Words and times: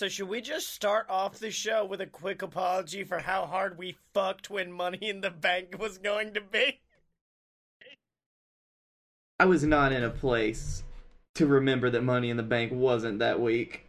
So 0.00 0.08
should 0.08 0.30
we 0.30 0.40
just 0.40 0.68
start 0.68 1.10
off 1.10 1.40
the 1.40 1.50
show 1.50 1.84
with 1.84 2.00
a 2.00 2.06
quick 2.06 2.40
apology 2.40 3.04
for 3.04 3.18
how 3.18 3.44
hard 3.44 3.76
we 3.76 3.98
fucked 4.14 4.48
when 4.48 4.72
Money 4.72 5.10
in 5.10 5.20
the 5.20 5.28
Bank 5.28 5.76
was 5.78 5.98
going 5.98 6.32
to 6.32 6.40
be? 6.40 6.80
I 9.38 9.44
was 9.44 9.62
not 9.62 9.92
in 9.92 10.02
a 10.02 10.08
place 10.08 10.84
to 11.34 11.46
remember 11.46 11.90
that 11.90 12.02
Money 12.02 12.30
in 12.30 12.38
the 12.38 12.42
Bank 12.42 12.72
wasn't 12.72 13.18
that 13.18 13.40
week. 13.40 13.88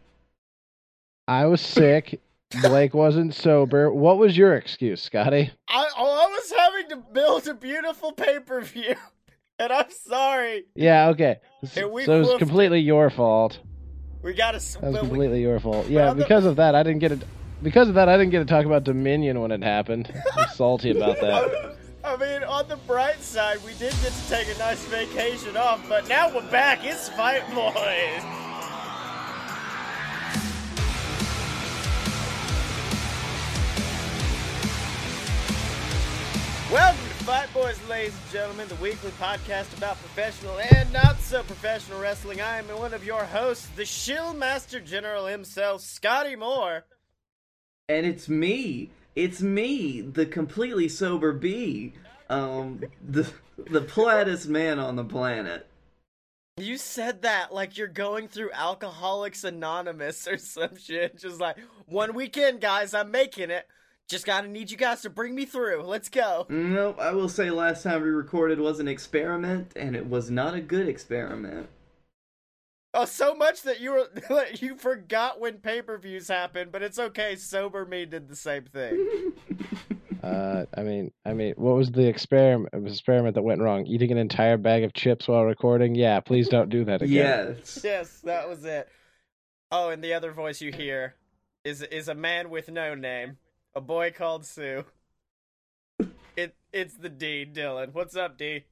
I 1.26 1.46
was 1.46 1.62
sick. 1.62 2.20
Blake 2.60 2.92
wasn't 2.92 3.34
sober. 3.34 3.90
What 3.90 4.18
was 4.18 4.36
your 4.36 4.54
excuse, 4.54 5.00
Scotty? 5.00 5.50
I 5.66 5.88
oh, 5.96 6.26
I 6.26 6.30
was 6.30 6.52
having 6.54 6.88
to 6.90 6.96
build 7.10 7.48
a 7.48 7.54
beautiful 7.54 8.12
pay 8.12 8.38
per 8.38 8.60
view, 8.60 8.96
and 9.58 9.72
I'm 9.72 9.90
sorry. 9.90 10.66
Yeah, 10.74 11.08
okay. 11.08 11.38
And 11.62 11.70
so 11.70 11.80
it 11.80 11.90
was 11.90 12.06
woofed 12.06 12.38
completely 12.38 12.80
your 12.80 13.08
fault. 13.08 13.60
We 14.22 14.34
gotta. 14.34 14.58
That 14.58 14.62
was 14.62 14.72
but 14.80 14.92
we- 14.92 14.98
completely 15.08 15.40
your 15.42 15.58
fault. 15.60 15.88
Yeah, 15.88 16.10
on 16.10 16.16
the- 16.16 16.22
because 16.22 16.44
of 16.44 16.56
that, 16.56 16.74
I 16.74 16.82
didn't 16.82 17.00
get 17.00 17.12
it. 17.12 17.22
Because 17.62 17.88
of 17.88 17.94
that, 17.94 18.08
I 18.08 18.16
didn't 18.16 18.30
get 18.30 18.40
to 18.40 18.44
talk 18.44 18.64
about 18.66 18.84
Dominion 18.84 19.40
when 19.40 19.50
it 19.52 19.62
happened. 19.62 20.12
I'm 20.36 20.48
salty 20.54 20.90
about 20.90 21.20
that. 21.20 21.76
I 22.04 22.16
mean, 22.16 22.42
on 22.42 22.66
the 22.68 22.76
bright 22.76 23.20
side, 23.20 23.58
we 23.64 23.72
did 23.74 23.92
get 24.02 24.12
to 24.12 24.28
take 24.28 24.54
a 24.54 24.58
nice 24.58 24.84
vacation 24.86 25.56
off, 25.56 25.88
but 25.88 26.08
now 26.08 26.34
we're 26.34 26.48
back. 26.50 26.80
It's 26.84 27.08
Fight 27.10 27.42
Boys. 27.54 28.22
Welcome 36.70 37.06
to 37.06 37.11
Fight 37.22 37.54
Boys, 37.54 37.78
ladies 37.88 38.16
and 38.20 38.32
gentlemen, 38.32 38.66
the 38.66 38.74
weekly 38.76 39.12
podcast 39.12 39.78
about 39.78 39.96
professional 39.98 40.58
and 40.58 40.92
not 40.92 41.20
so 41.20 41.44
professional 41.44 42.00
wrestling. 42.00 42.40
I 42.40 42.58
am 42.58 42.66
one 42.76 42.92
of 42.92 43.04
your 43.04 43.22
hosts, 43.24 43.68
the 43.76 43.84
Shill 43.84 44.34
Master 44.34 44.80
General 44.80 45.26
himself, 45.26 45.82
Scotty 45.82 46.34
Moore. 46.34 46.84
And 47.88 48.04
it's 48.06 48.28
me. 48.28 48.90
It's 49.14 49.40
me, 49.40 50.00
the 50.00 50.26
completely 50.26 50.88
sober 50.88 51.32
bee. 51.32 51.92
Um, 52.28 52.82
the 53.08 53.30
the 53.70 53.82
plattest 53.82 54.48
man 54.48 54.80
on 54.80 54.96
the 54.96 55.04
planet. 55.04 55.68
You 56.56 56.76
said 56.76 57.22
that 57.22 57.54
like 57.54 57.78
you're 57.78 57.86
going 57.86 58.26
through 58.26 58.50
Alcoholics 58.50 59.44
Anonymous 59.44 60.26
or 60.26 60.38
some 60.38 60.76
shit. 60.76 61.20
Just 61.20 61.38
like, 61.38 61.56
one 61.86 62.14
weekend, 62.14 62.60
guys, 62.60 62.94
I'm 62.94 63.12
making 63.12 63.50
it. 63.50 63.68
Just 64.08 64.26
gotta 64.26 64.48
need 64.48 64.70
you 64.70 64.76
guys 64.76 65.02
to 65.02 65.10
bring 65.10 65.34
me 65.34 65.44
through. 65.46 65.82
Let's 65.82 66.08
go. 66.08 66.46
Nope, 66.48 66.98
I 67.00 67.12
will 67.12 67.28
say 67.28 67.50
last 67.50 67.82
time 67.82 68.02
we 68.02 68.08
recorded 68.10 68.60
was 68.60 68.78
an 68.78 68.88
experiment, 68.88 69.72
and 69.74 69.96
it 69.96 70.08
was 70.08 70.30
not 70.30 70.54
a 70.54 70.60
good 70.60 70.88
experiment. 70.88 71.68
Oh, 72.94 73.06
so 73.06 73.34
much 73.34 73.62
that 73.62 73.80
you 73.80 73.92
were 73.92 74.46
you 74.60 74.76
forgot 74.76 75.40
when 75.40 75.58
pay 75.58 75.80
per 75.80 75.96
views 75.98 76.28
happened, 76.28 76.72
but 76.72 76.82
it's 76.82 76.98
okay. 76.98 77.36
Sober 77.36 77.86
me 77.86 78.04
did 78.04 78.28
the 78.28 78.36
same 78.36 78.64
thing. 78.64 79.32
Uh, 80.22 80.66
I 80.76 80.82
mean, 80.82 81.10
I 81.26 81.32
mean, 81.32 81.54
what 81.56 81.74
was 81.74 81.90
the 81.90 82.06
experiment? 82.06 82.72
Experiment 82.86 83.34
that 83.34 83.42
went 83.42 83.60
wrong? 83.60 83.86
Eating 83.86 84.12
an 84.12 84.18
entire 84.18 84.56
bag 84.56 84.84
of 84.84 84.92
chips 84.92 85.26
while 85.26 85.44
recording? 85.44 85.96
Yeah, 85.96 86.20
please 86.20 86.48
don't 86.48 86.68
do 86.68 86.84
that 86.84 87.02
again. 87.02 87.56
Yes. 87.58 87.80
yes, 87.84 88.20
that 88.20 88.48
was 88.48 88.64
it. 88.64 88.88
Oh, 89.72 89.88
and 89.88 90.02
the 90.02 90.14
other 90.14 90.30
voice 90.30 90.60
you 90.60 90.70
hear 90.70 91.16
is 91.64 91.82
is 91.82 92.06
a 92.06 92.14
man 92.14 92.50
with 92.50 92.70
no 92.70 92.94
name, 92.94 93.38
a 93.74 93.80
boy 93.80 94.12
called 94.16 94.44
Sue. 94.44 94.84
It 96.36 96.54
it's 96.72 96.94
the 96.94 97.08
D, 97.08 97.46
Dylan. 97.50 97.92
What's 97.92 98.16
up, 98.16 98.38
D? 98.38 98.64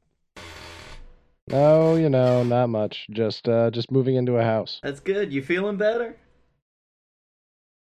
No, 1.49 1.97
you 1.97 2.09
know, 2.09 2.43
not 2.43 2.69
much. 2.69 3.07
Just, 3.11 3.49
uh, 3.49 3.71
just 3.71 3.91
moving 3.91 4.15
into 4.15 4.37
a 4.37 4.45
house. 4.45 4.79
That's 4.83 5.01
good. 5.01 5.33
You 5.33 5.43
feeling 5.43 5.77
better? 5.77 6.17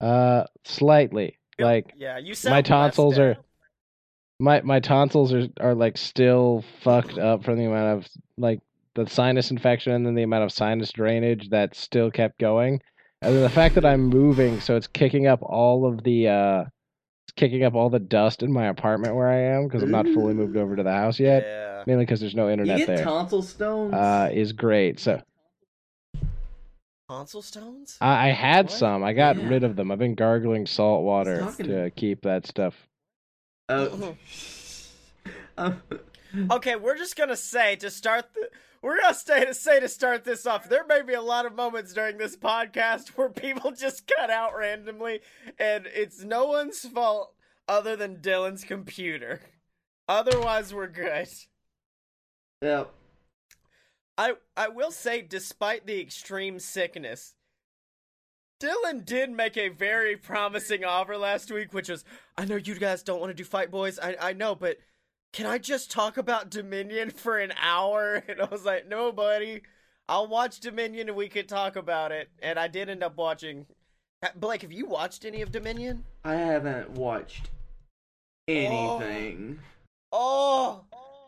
Uh, 0.01 0.45
slightly. 0.65 1.39
Like 1.59 1.95
yeah, 1.97 2.19
you 2.19 2.35
sound 2.35 2.53
my 2.53 2.61
tonsils 2.61 3.19
are 3.19 3.39
my 4.39 4.61
my 4.61 4.79
tonsils 4.79 5.33
are 5.33 5.49
are 5.59 5.75
like 5.75 5.97
still 5.97 6.63
fucked 6.83 7.17
up 7.17 7.45
from 7.45 7.57
the 7.57 7.65
amount 7.65 7.99
of 7.99 8.09
like 8.37 8.61
the 8.95 9.09
sinus 9.09 9.51
infection 9.51 9.93
and 9.93 10.05
then 10.05 10.15
the 10.15 10.23
amount 10.23 10.45
of 10.45 10.53
sinus 10.53 10.93
drainage 10.93 11.49
that 11.49 11.75
still 11.75 12.11
kept 12.11 12.39
going. 12.39 12.83
And 13.23 13.35
then 13.35 13.43
the 13.43 13.49
fact 13.49 13.75
that 13.77 13.87
I'm 13.87 14.03
moving, 14.03 14.61
so 14.61 14.77
it's 14.77 14.87
kicking 14.87 15.27
up 15.27 15.41
all 15.43 15.87
of 15.87 16.05
the 16.05 16.29
uh 16.29 16.65
it's 16.65 16.76
kicking 17.37 17.63
up 17.65 17.75
all 17.75 17.91
the 17.91 17.99
dust 17.99 18.43
in 18.43 18.51
my 18.53 18.67
apartment 18.67 19.15
where 19.15 19.29
I 19.29 19.37
am 19.57 19.65
because 19.69 19.83
I'm 19.83 19.91
not 19.91 20.07
fully 20.07 20.35
moved 20.35 20.57
over 20.57 20.75
to 20.77 20.83
the 20.83 20.93
house 20.93 21.21
yet. 21.21 21.43
Yeah. 21.45 21.83
Mainly 21.87 22.05
because 22.05 22.21
there's 22.21 22.35
no 22.35 22.47
You 22.47 22.53
internet 22.53 22.79
get 22.79 22.87
there. 22.89 23.05
tonsil 23.05 23.43
stones? 23.43 23.93
Uh, 23.95 24.31
is 24.33 24.53
great. 24.53 24.99
So 24.99 25.23
Tonsil 27.09 27.43
stones? 27.43 27.99
I, 28.01 28.29
I 28.29 28.33
had 28.33 28.67
What? 28.67 28.73
some. 28.73 29.05
I 29.05 29.13
got 29.13 29.37
Yeah. 29.37 29.49
rid 29.49 29.63
of 29.65 29.77
them. 29.77 29.91
I've 29.93 29.99
been 29.99 30.15
gargling 30.17 30.67
salt 30.67 31.05
water 31.05 31.41
talking- 31.41 31.67
to 31.69 31.91
keep 31.91 32.23
that 32.23 32.47
stuff. 32.47 32.75
oh. 33.69 34.17
Um, 35.59 35.83
Okay, 36.51 36.77
we're 36.77 36.97
just 36.97 37.17
gonna 37.17 37.37
say 37.37 37.77
to 37.77 37.91
start 37.91 38.35
the 38.35 38.51
we're 38.83 39.01
gonna 39.01 39.15
stay 39.15 39.45
to 39.45 39.55
say 39.55 39.81
to 39.81 39.89
start 39.89 40.25
this 40.25 40.47
off. 40.47 40.69
There 40.69 40.87
may 40.87 41.03
be 41.03 41.15
a 41.15 41.23
lot 41.23 41.47
of 41.47 41.55
moments 41.55 41.93
during 41.93 42.19
this 42.19 42.37
podcast 42.37 43.09
where 43.17 43.29
people 43.29 43.73
just 43.73 44.11
cut 44.17 44.31
out 44.31 44.57
randomly, 44.57 45.21
and 45.59 45.87
it's 45.87 46.23
no 46.23 46.47
one's 46.47 46.81
fault 46.81 47.35
other 47.69 47.97
than 47.97 48.17
Dylan's 48.17 48.65
computer. 48.65 49.41
Otherwise, 50.09 50.73
we're 50.73 50.87
good. 50.87 51.29
yep. 52.63 52.93
I 54.17 54.35
I 54.57 54.69
will 54.69 54.93
say, 54.93 55.21
despite 55.21 55.87
the 55.87 56.01
extreme 56.01 56.59
sickness, 56.59 57.35
Dylan 58.61 59.05
did 59.05 59.31
make 59.31 59.57
a 59.57 59.69
very 59.69 60.17
promising 60.17 60.85
offer 60.85 61.17
last 61.17 61.51
week, 61.51 61.75
which 61.75 61.89
was, 61.89 62.05
I 62.39 62.45
know 62.45 62.57
you 62.57 62.77
guys 62.77 63.03
don't 63.03 63.21
want 63.21 63.31
to 63.31 63.35
do 63.35 63.45
Fight 63.45 63.71
Boys, 63.71 63.99
I 63.99 64.17
I 64.21 64.33
know, 64.33 64.55
but 64.55 64.79
can 65.33 65.47
I 65.47 65.59
just 65.59 65.91
talk 65.91 66.17
about 66.17 66.51
Dominion 66.51 67.11
for 67.11 67.39
an 67.39 67.53
hour? 67.61 68.23
And 68.29 68.41
I 68.41 68.47
was 68.47 68.65
like, 68.65 68.89
no, 68.89 69.13
buddy, 69.13 69.63
I'll 70.09 70.27
watch 70.29 70.61
Dominion 70.61 71.09
and 71.09 71.17
we 71.17 71.29
could 71.29 71.49
talk 71.49 71.77
about 71.77 72.13
it. 72.13 72.29
And 72.43 72.59
I 72.59 72.69
did 72.69 72.89
end 72.89 73.03
up 73.03 73.17
watching. 73.17 73.67
Blake, 74.35 74.63
have 74.63 74.73
you 74.73 74.87
watched 74.87 75.25
any 75.25 75.43
of 75.43 75.53
Dominion? 75.53 76.05
I 76.25 76.35
haven't 76.35 76.91
watched 76.93 77.51
anything. 78.49 79.59
Oh, 80.13 80.85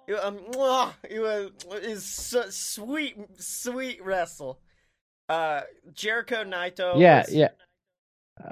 it, 0.07 0.15
um, 0.15 0.39
mwah, 0.53 0.93
it 1.09 1.21
was 1.21 1.51
is 1.83 2.05
so 2.05 2.49
sweet, 2.49 3.17
sweet 3.39 4.03
wrestle. 4.03 4.59
Uh, 5.29 5.63
Jericho 5.93 6.45
Naito. 6.45 6.99
yeah, 6.99 7.21
was- 7.21 7.35
yeah. 7.35 7.49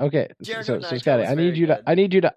Okay, 0.00 0.28
so, 0.42 0.44
Jericho 0.44 0.80
so, 0.80 0.88
so 0.88 0.98
Scotty, 0.98 1.24
I 1.24 1.34
need 1.34 1.50
very 1.50 1.58
you 1.58 1.66
to. 1.66 1.82
I 1.86 1.94
need 1.94 2.12
you 2.12 2.20
to, 2.22 2.34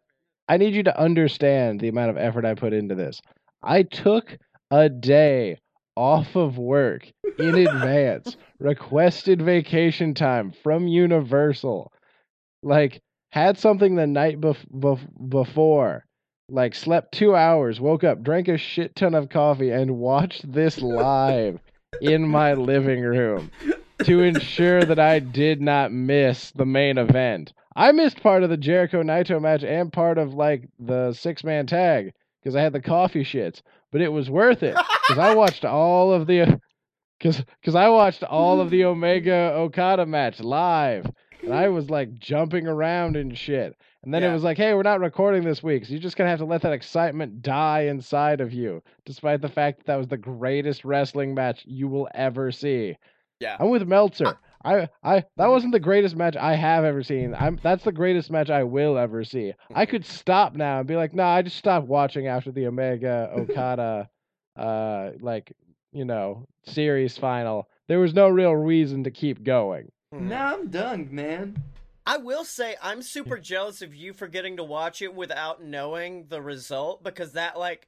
I 0.49 0.57
need 0.57 0.73
you 0.73 0.83
to 0.83 0.99
understand 0.99 1.79
the 1.79 1.89
amount 1.89 2.09
of 2.09 2.17
effort 2.17 2.43
I 2.43 2.55
put 2.55 2.73
into 2.73 2.95
this. 2.95 3.21
I 3.61 3.83
took 3.83 4.35
a 4.71 4.89
day 4.89 5.59
off 5.95 6.35
of 6.35 6.57
work 6.57 7.11
in 7.37 7.55
advance, 7.67 8.35
requested 8.59 9.43
vacation 9.43 10.15
time 10.15 10.51
from 10.63 10.88
Universal, 10.88 11.93
like 12.63 12.99
had 13.31 13.59
something 13.59 13.95
the 13.95 14.07
night 14.07 14.41
bef- 14.41 14.65
bef- 14.73 15.29
before, 15.29 16.05
like 16.49 16.73
slept 16.73 17.13
two 17.13 17.35
hours, 17.35 17.79
woke 17.79 18.03
up, 18.03 18.23
drank 18.23 18.47
a 18.47 18.57
shit 18.57 18.95
ton 18.95 19.13
of 19.13 19.29
coffee, 19.29 19.69
and 19.69 19.97
watched 19.97 20.51
this 20.51 20.81
live 20.81 21.59
in 22.01 22.27
my 22.27 22.53
living 22.53 23.03
room 23.03 23.51
to 24.03 24.23
ensure 24.23 24.83
that 24.83 24.99
I 24.99 25.19
did 25.19 25.61
not 25.61 25.91
miss 25.91 26.49
the 26.51 26.65
main 26.65 26.97
event. 26.97 27.53
I 27.79 27.91
missed 27.94 28.22
part 28.22 28.44
of 28.44 28.50
the 28.50 28.57
Jericho 28.57 29.01
Naito 29.03 29.41
match 29.41 29.63
and 29.63 29.91
part 29.91 30.17
of 30.17 30.34
like 30.34 30.67
the 30.79 31.13
six 31.13 31.44
man 31.44 31.66
tag 31.66 32.12
because 32.44 32.56
I 32.56 32.62
had 32.62 32.73
the 32.73 32.81
coffee 32.81 33.23
shits, 33.23 33.62
but 33.91 34.01
it 34.01 34.09
was 34.09 34.29
worth 34.29 34.63
it 34.63 34.75
because 35.07 35.17
I 35.17 35.34
watched 35.34 35.63
all 35.66 36.12
of 36.12 36.28
the 36.28 36.59
because 37.19 37.44
because 37.62 37.75
I 37.75 37.88
watched 37.89 38.23
all 38.23 38.59
of 38.59 38.69
the 38.69 38.84
Omega 38.85 39.53
Okada 39.56 40.06
match 40.06 40.39
live 40.41 41.06
and 41.41 41.53
I 41.53 41.69
was 41.69 41.89
like 41.89 42.19
jumping 42.19 42.68
around 42.68 43.15
and 43.15 43.38
shit. 43.38 43.74
And 44.03 44.13
then 44.13 44.24
Yeah. 44.24 44.30
it 44.30 44.33
was 44.33 44.44
like, 44.44 44.57
hey, 44.57 44.74
we're 44.74 44.83
not 44.83 45.00
recording 45.00 45.44
this 45.44 45.63
week, 45.63 45.86
so 45.86 45.92
you're 45.92 46.01
just 46.01 46.18
gonna 46.18 46.30
have 46.30 46.39
to 46.39 46.45
let 46.45 46.62
that 46.63 46.74
excitement 46.74 47.42
die 47.42 47.81
inside 47.81 48.42
of 48.42 48.51
you, 48.53 48.81
despite 49.06 49.42
the 49.42 49.50
fact 49.50 49.77
that 49.80 49.86
that 49.88 49.95
was 49.98 50.07
the 50.07 50.18
greatest 50.18 50.83
wrestling 50.83 51.33
match 51.33 51.63
you 51.65 51.88
will 51.88 52.09
ever 52.13 52.51
see. 52.51 52.98
Yeah. 53.39 53.56
I'm 53.59 53.69
with 53.69 53.88
Meltzer. 53.88 54.38
I, 54.63 54.89
I 55.03 55.23
that 55.38 55.47
wasn't 55.47 55.71
the 55.71 55.79
greatest 55.79 56.15
match 56.15 56.35
I 56.35 56.56
have 56.56 56.83
ever 56.83 57.01
seen. 57.03 57.33
I'm 57.33 57.59
that's 57.63 57.83
the 57.83 57.91
greatest 57.91 58.29
match 58.29 58.50
I 58.50 58.63
will 58.63 58.97
ever 58.97 59.23
see. 59.23 59.53
I 59.73 59.85
Mhm. 59.85 59.89
could 59.89 60.06
stop 60.06 60.56
now 60.56 60.79
and 60.79 60.88
be 60.88 60.95
like, 60.95 61.13
nah, 61.13 61.29
I 61.35 61.41
just 61.41 61.57
stopped 61.57 61.88
watching 61.88 62.27
after 62.27 62.51
the 62.51 62.67
Omega 62.67 63.29
Okada 63.35 64.09
uh 64.57 65.11
like, 65.21 65.53
you 65.91 66.06
know, 66.06 66.45
series 66.65 67.17
final. 67.17 67.69
There 67.88 68.00
was 68.00 68.13
no 68.13 68.27
real 68.29 68.56
reason 68.56 69.03
to 69.06 69.11
keep 69.11 69.44
going. 69.44 69.91
Hmm. 70.11 70.29
Nah, 70.29 70.53
I'm 70.53 70.69
done, 70.69 71.09
man. 71.12 71.55
I 72.05 72.17
will 72.17 72.44
say 72.44 72.75
I'm 72.81 73.01
super 73.01 73.38
jealous 73.38 73.81
of 73.81 73.94
you 73.94 74.13
for 74.13 74.27
getting 74.27 74.57
to 74.57 74.63
watch 74.63 75.01
it 75.01 75.13
without 75.13 75.63
knowing 75.63 76.25
the 76.27 76.41
result 76.41 77.03
because 77.03 77.33
that 77.33 77.57
like 77.57 77.88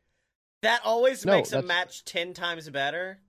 that 0.62 0.81
always 0.85 1.25
No, 1.25 1.33
makes 1.33 1.51
a 1.51 1.62
match 1.62 2.06
ten 2.06 2.33
times 2.33 2.69
better. 2.69 3.19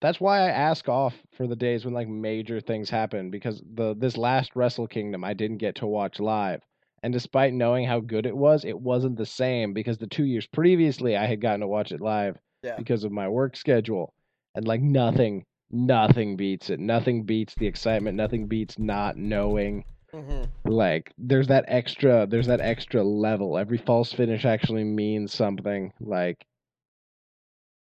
That's 0.00 0.20
why 0.20 0.40
I 0.40 0.50
ask 0.50 0.88
off 0.88 1.14
for 1.36 1.46
the 1.46 1.56
days 1.56 1.84
when 1.84 1.94
like 1.94 2.08
major 2.08 2.60
things 2.60 2.90
happen 2.90 3.30
because 3.30 3.62
the 3.74 3.94
this 3.96 4.16
last 4.16 4.54
Wrestle 4.54 4.86
Kingdom 4.86 5.24
I 5.24 5.34
didn't 5.34 5.58
get 5.58 5.76
to 5.76 5.86
watch 5.86 6.20
live. 6.20 6.60
And 7.02 7.12
despite 7.12 7.52
knowing 7.52 7.86
how 7.86 8.00
good 8.00 8.26
it 8.26 8.36
was, 8.36 8.64
it 8.64 8.78
wasn't 8.80 9.16
the 9.16 9.26
same 9.26 9.72
because 9.72 9.98
the 9.98 10.06
two 10.06 10.24
years 10.24 10.46
previously 10.46 11.16
I 11.16 11.26
had 11.26 11.40
gotten 11.40 11.60
to 11.60 11.68
watch 11.68 11.92
it 11.92 12.00
live 12.00 12.36
Yeah. 12.62 12.76
because 12.76 13.04
of 13.04 13.12
my 13.12 13.28
work 13.28 13.56
schedule. 13.56 14.12
And 14.54 14.66
like 14.66 14.80
nothing, 14.80 15.44
nothing 15.70 16.36
beats 16.36 16.70
it. 16.70 16.80
Nothing 16.80 17.22
beats 17.24 17.54
the 17.54 17.66
excitement. 17.66 18.16
Nothing 18.16 18.46
beats 18.48 18.78
not 18.78 19.16
knowing. 19.16 19.84
hmm 20.12 20.44
Like 20.64 21.12
there's 21.18 21.48
that 21.48 21.64
extra 21.68 22.26
there's 22.26 22.46
that 22.48 22.60
extra 22.60 23.04
level. 23.04 23.56
Every 23.58 23.78
false 23.78 24.12
finish 24.12 24.44
actually 24.44 24.84
means 24.84 25.32
something. 25.32 25.92
Like 26.00 26.44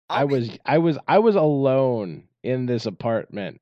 I 0.08 0.24
was 0.24 0.50
I 0.64 0.78
was 0.78 0.98
I 1.08 1.18
was 1.18 1.34
alone 1.34 2.24
in 2.42 2.66
this 2.66 2.86
apartment 2.86 3.60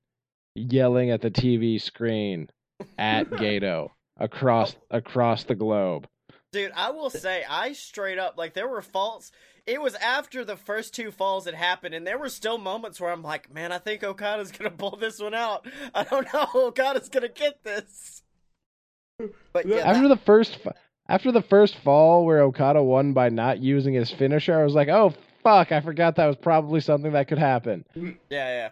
yelling 0.54 1.10
at 1.10 1.20
the 1.20 1.30
TV 1.30 1.80
screen 1.80 2.48
at 2.98 3.30
Gato 3.38 3.92
across 4.18 4.76
oh. 4.90 4.98
across 4.98 5.44
the 5.44 5.54
globe. 5.54 6.06
Dude, 6.52 6.72
I 6.76 6.90
will 6.90 7.10
say, 7.10 7.42
I 7.48 7.72
straight 7.72 8.18
up 8.18 8.34
like 8.36 8.54
there 8.54 8.68
were 8.68 8.82
faults. 8.82 9.32
It 9.66 9.80
was 9.80 9.96
after 9.96 10.44
the 10.44 10.56
first 10.56 10.94
two 10.94 11.10
falls 11.10 11.46
had 11.46 11.54
happened, 11.54 11.94
and 11.94 12.06
there 12.06 12.18
were 12.18 12.28
still 12.28 12.58
moments 12.58 13.00
where 13.00 13.10
I'm 13.10 13.22
like, 13.22 13.52
man, 13.52 13.72
I 13.72 13.78
think 13.78 14.04
Okada's 14.04 14.52
gonna 14.52 14.70
pull 14.70 14.96
this 14.96 15.18
one 15.18 15.34
out. 15.34 15.66
I 15.94 16.04
don't 16.04 16.32
know, 16.32 16.46
Okada's 16.54 17.08
gonna 17.08 17.28
get 17.28 17.64
this. 17.64 18.22
But 19.52 19.66
yeah, 19.66 19.78
After 19.78 20.08
the 20.08 20.16
first 20.16 20.58
after 21.08 21.32
the 21.32 21.42
first 21.42 21.76
fall 21.78 22.24
where 22.24 22.42
Okada 22.42 22.82
won 22.82 23.12
by 23.14 23.30
not 23.30 23.60
using 23.60 23.94
his 23.94 24.10
finisher, 24.10 24.58
I 24.58 24.64
was 24.64 24.74
like, 24.74 24.88
"Oh 24.88 25.14
fuck, 25.44 25.70
I 25.70 25.80
forgot 25.80 26.16
that 26.16 26.26
was 26.26 26.36
probably 26.36 26.80
something 26.80 27.12
that 27.12 27.28
could 27.28 27.38
happen." 27.38 27.84
yeah, 27.94 28.10
yeah. 28.30 28.70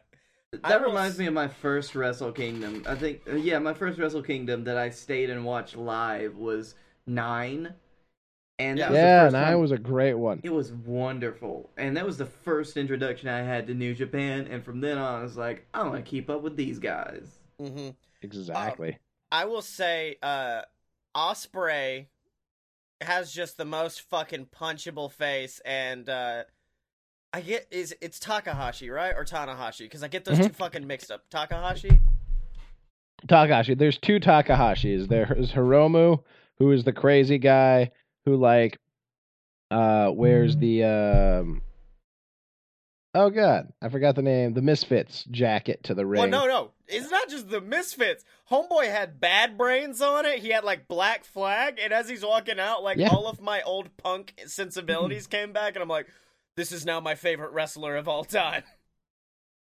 That 0.68 0.80
will 0.80 0.88
reminds 0.88 1.18
me 1.18 1.26
of 1.26 1.32
my 1.34 1.48
first 1.48 1.94
Wrestle 1.94 2.32
Kingdom. 2.32 2.82
I 2.86 2.94
think, 2.94 3.22
uh, 3.30 3.36
yeah, 3.36 3.58
my 3.58 3.72
first 3.72 3.98
Wrestle 3.98 4.22
Kingdom 4.22 4.64
that 4.64 4.76
I 4.76 4.90
stayed 4.90 5.30
and 5.30 5.44
watched 5.44 5.76
live 5.76 6.36
was 6.36 6.74
nine, 7.06 7.72
and 8.58 8.78
that 8.78 8.90
was 8.90 8.98
Yeah, 8.98 9.24
the 9.24 9.26
first 9.26 9.32
nine 9.32 9.44
time- 9.52 9.60
was 9.60 9.70
a 9.70 9.78
great 9.78 10.14
one. 10.14 10.40
It 10.42 10.52
was 10.52 10.72
wonderful, 10.72 11.70
and 11.78 11.96
that 11.96 12.04
was 12.04 12.18
the 12.18 12.26
first 12.26 12.76
introduction 12.76 13.28
I 13.28 13.38
had 13.38 13.66
to 13.68 13.74
New 13.74 13.94
Japan. 13.94 14.46
And 14.50 14.62
from 14.62 14.80
then 14.80 14.98
on, 14.98 15.20
I 15.20 15.22
was 15.22 15.36
like, 15.38 15.66
I 15.72 15.84
want 15.84 16.04
to 16.04 16.10
keep 16.10 16.28
up 16.28 16.42
with 16.42 16.56
these 16.56 16.78
guys. 16.78 17.38
hmm 17.58 17.90
Exactly. 18.20 18.98
I 19.30 19.46
will 19.46 19.62
say, 19.62 20.16
uh, 20.22 20.62
Osprey 21.14 22.08
has 23.00 23.32
just 23.32 23.56
the 23.56 23.64
most 23.64 24.02
fucking 24.02 24.46
punchable 24.46 25.10
face, 25.10 25.60
and 25.64 26.08
uh, 26.08 26.44
I 27.32 27.40
get 27.40 27.66
is 27.70 27.94
it's 28.00 28.18
Takahashi 28.18 28.90
right 28.90 29.14
or 29.16 29.24
Tanahashi 29.24 29.80
because 29.80 30.02
I 30.02 30.08
get 30.08 30.24
those 30.24 30.38
Mhm. 30.38 30.48
two 30.48 30.52
fucking 30.52 30.86
mixed 30.86 31.10
up. 31.10 31.22
Takahashi. 31.30 31.98
Takahashi. 33.26 33.74
There's 33.74 33.98
two 33.98 34.20
Takahashis. 34.20 35.08
There's 35.08 35.52
Hiromu, 35.52 36.22
who 36.58 36.72
is 36.72 36.84
the 36.84 36.92
crazy 36.92 37.38
guy 37.38 37.90
who 38.26 38.36
like 38.36 38.78
uh 39.70 40.10
wears 40.14 40.56
the 40.56 40.84
um 40.84 41.62
Oh 43.14 43.28
god, 43.28 43.70
I 43.82 43.90
forgot 43.90 44.14
the 44.14 44.22
name. 44.22 44.54
The 44.54 44.62
Misfits 44.62 45.24
jacket 45.24 45.84
to 45.84 45.94
the 45.94 46.06
ring. 46.06 46.20
Well, 46.20 46.30
no, 46.30 46.46
no, 46.46 46.70
it's 46.88 47.10
not 47.10 47.28
just 47.28 47.50
the 47.50 47.60
Misfits. 47.60 48.24
Homeboy 48.50 48.86
had 48.90 49.20
bad 49.20 49.58
brains 49.58 50.00
on 50.00 50.24
it. 50.24 50.38
He 50.38 50.48
had 50.48 50.64
like 50.64 50.88
Black 50.88 51.24
Flag, 51.24 51.78
and 51.82 51.92
as 51.92 52.08
he's 52.08 52.24
walking 52.24 52.58
out, 52.58 52.82
like 52.82 52.96
Yeah. 52.96 53.10
all 53.10 53.26
of 53.28 53.38
my 53.40 53.60
old 53.62 53.94
punk 53.98 54.34
sensibilities 54.46 55.26
came 55.26 55.52
back, 55.52 55.74
and 55.74 55.82
I'm 55.82 55.90
like, 55.90 56.06
this 56.56 56.72
is 56.72 56.84
now 56.86 57.00
my 57.00 57.14
favorite 57.14 57.52
wrestler 57.52 57.96
of 57.96 58.08
all 58.08 58.24
time. 58.24 58.62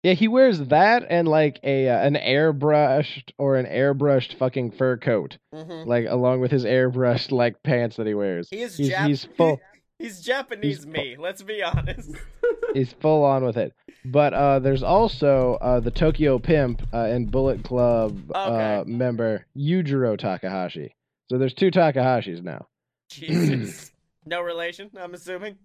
Yeah, 0.02 0.12
he 0.12 0.28
wears 0.28 0.60
that 0.60 1.04
and 1.10 1.26
like 1.26 1.58
a 1.64 1.88
uh, 1.88 1.98
an 1.98 2.14
airbrushed 2.14 3.32
or 3.38 3.56
an 3.56 3.66
airbrushed 3.66 4.38
fucking 4.38 4.72
fur 4.72 4.96
coat, 4.98 5.38
Mm-hmm. 5.52 5.88
like 5.88 6.06
along 6.08 6.40
with 6.40 6.52
his 6.52 6.64
airbrushed 6.64 7.32
like 7.32 7.60
pants 7.64 7.96
that 7.96 8.06
he 8.06 8.14
wears. 8.14 8.46
He 8.48 8.60
is 8.62 8.76
he's, 8.76 8.90
Jap- 8.92 9.06
he's 9.08 9.24
full 9.36 9.58
He's 9.98 10.20
Japanese 10.20 10.84
He's- 10.84 10.86
me. 10.86 11.16
Let's 11.18 11.42
be 11.42 11.60
honest. 11.60 12.10
he's 12.74 12.92
full 12.92 13.24
on 13.24 13.42
with 13.44 13.56
it. 13.56 13.72
But 14.04 14.32
uh, 14.32 14.58
there's 14.60 14.84
also 14.84 15.54
uh, 15.60 15.80
the 15.80 15.90
Tokyo 15.90 16.38
Pimp 16.38 16.82
uh, 16.92 16.98
and 17.06 17.28
Bullet 17.28 17.64
Club 17.64 18.30
uh, 18.32 18.82
Okay. 18.82 18.90
member 18.92 19.46
Yujiro 19.56 20.16
Takahashi. 20.16 20.94
So 21.30 21.38
there's 21.38 21.54
two 21.54 21.72
Takahashis 21.72 22.44
now. 22.44 22.68
Jesus. 23.10 23.90
no 24.26 24.40
relation, 24.42 24.90
I'm 25.00 25.14
assuming. 25.14 25.56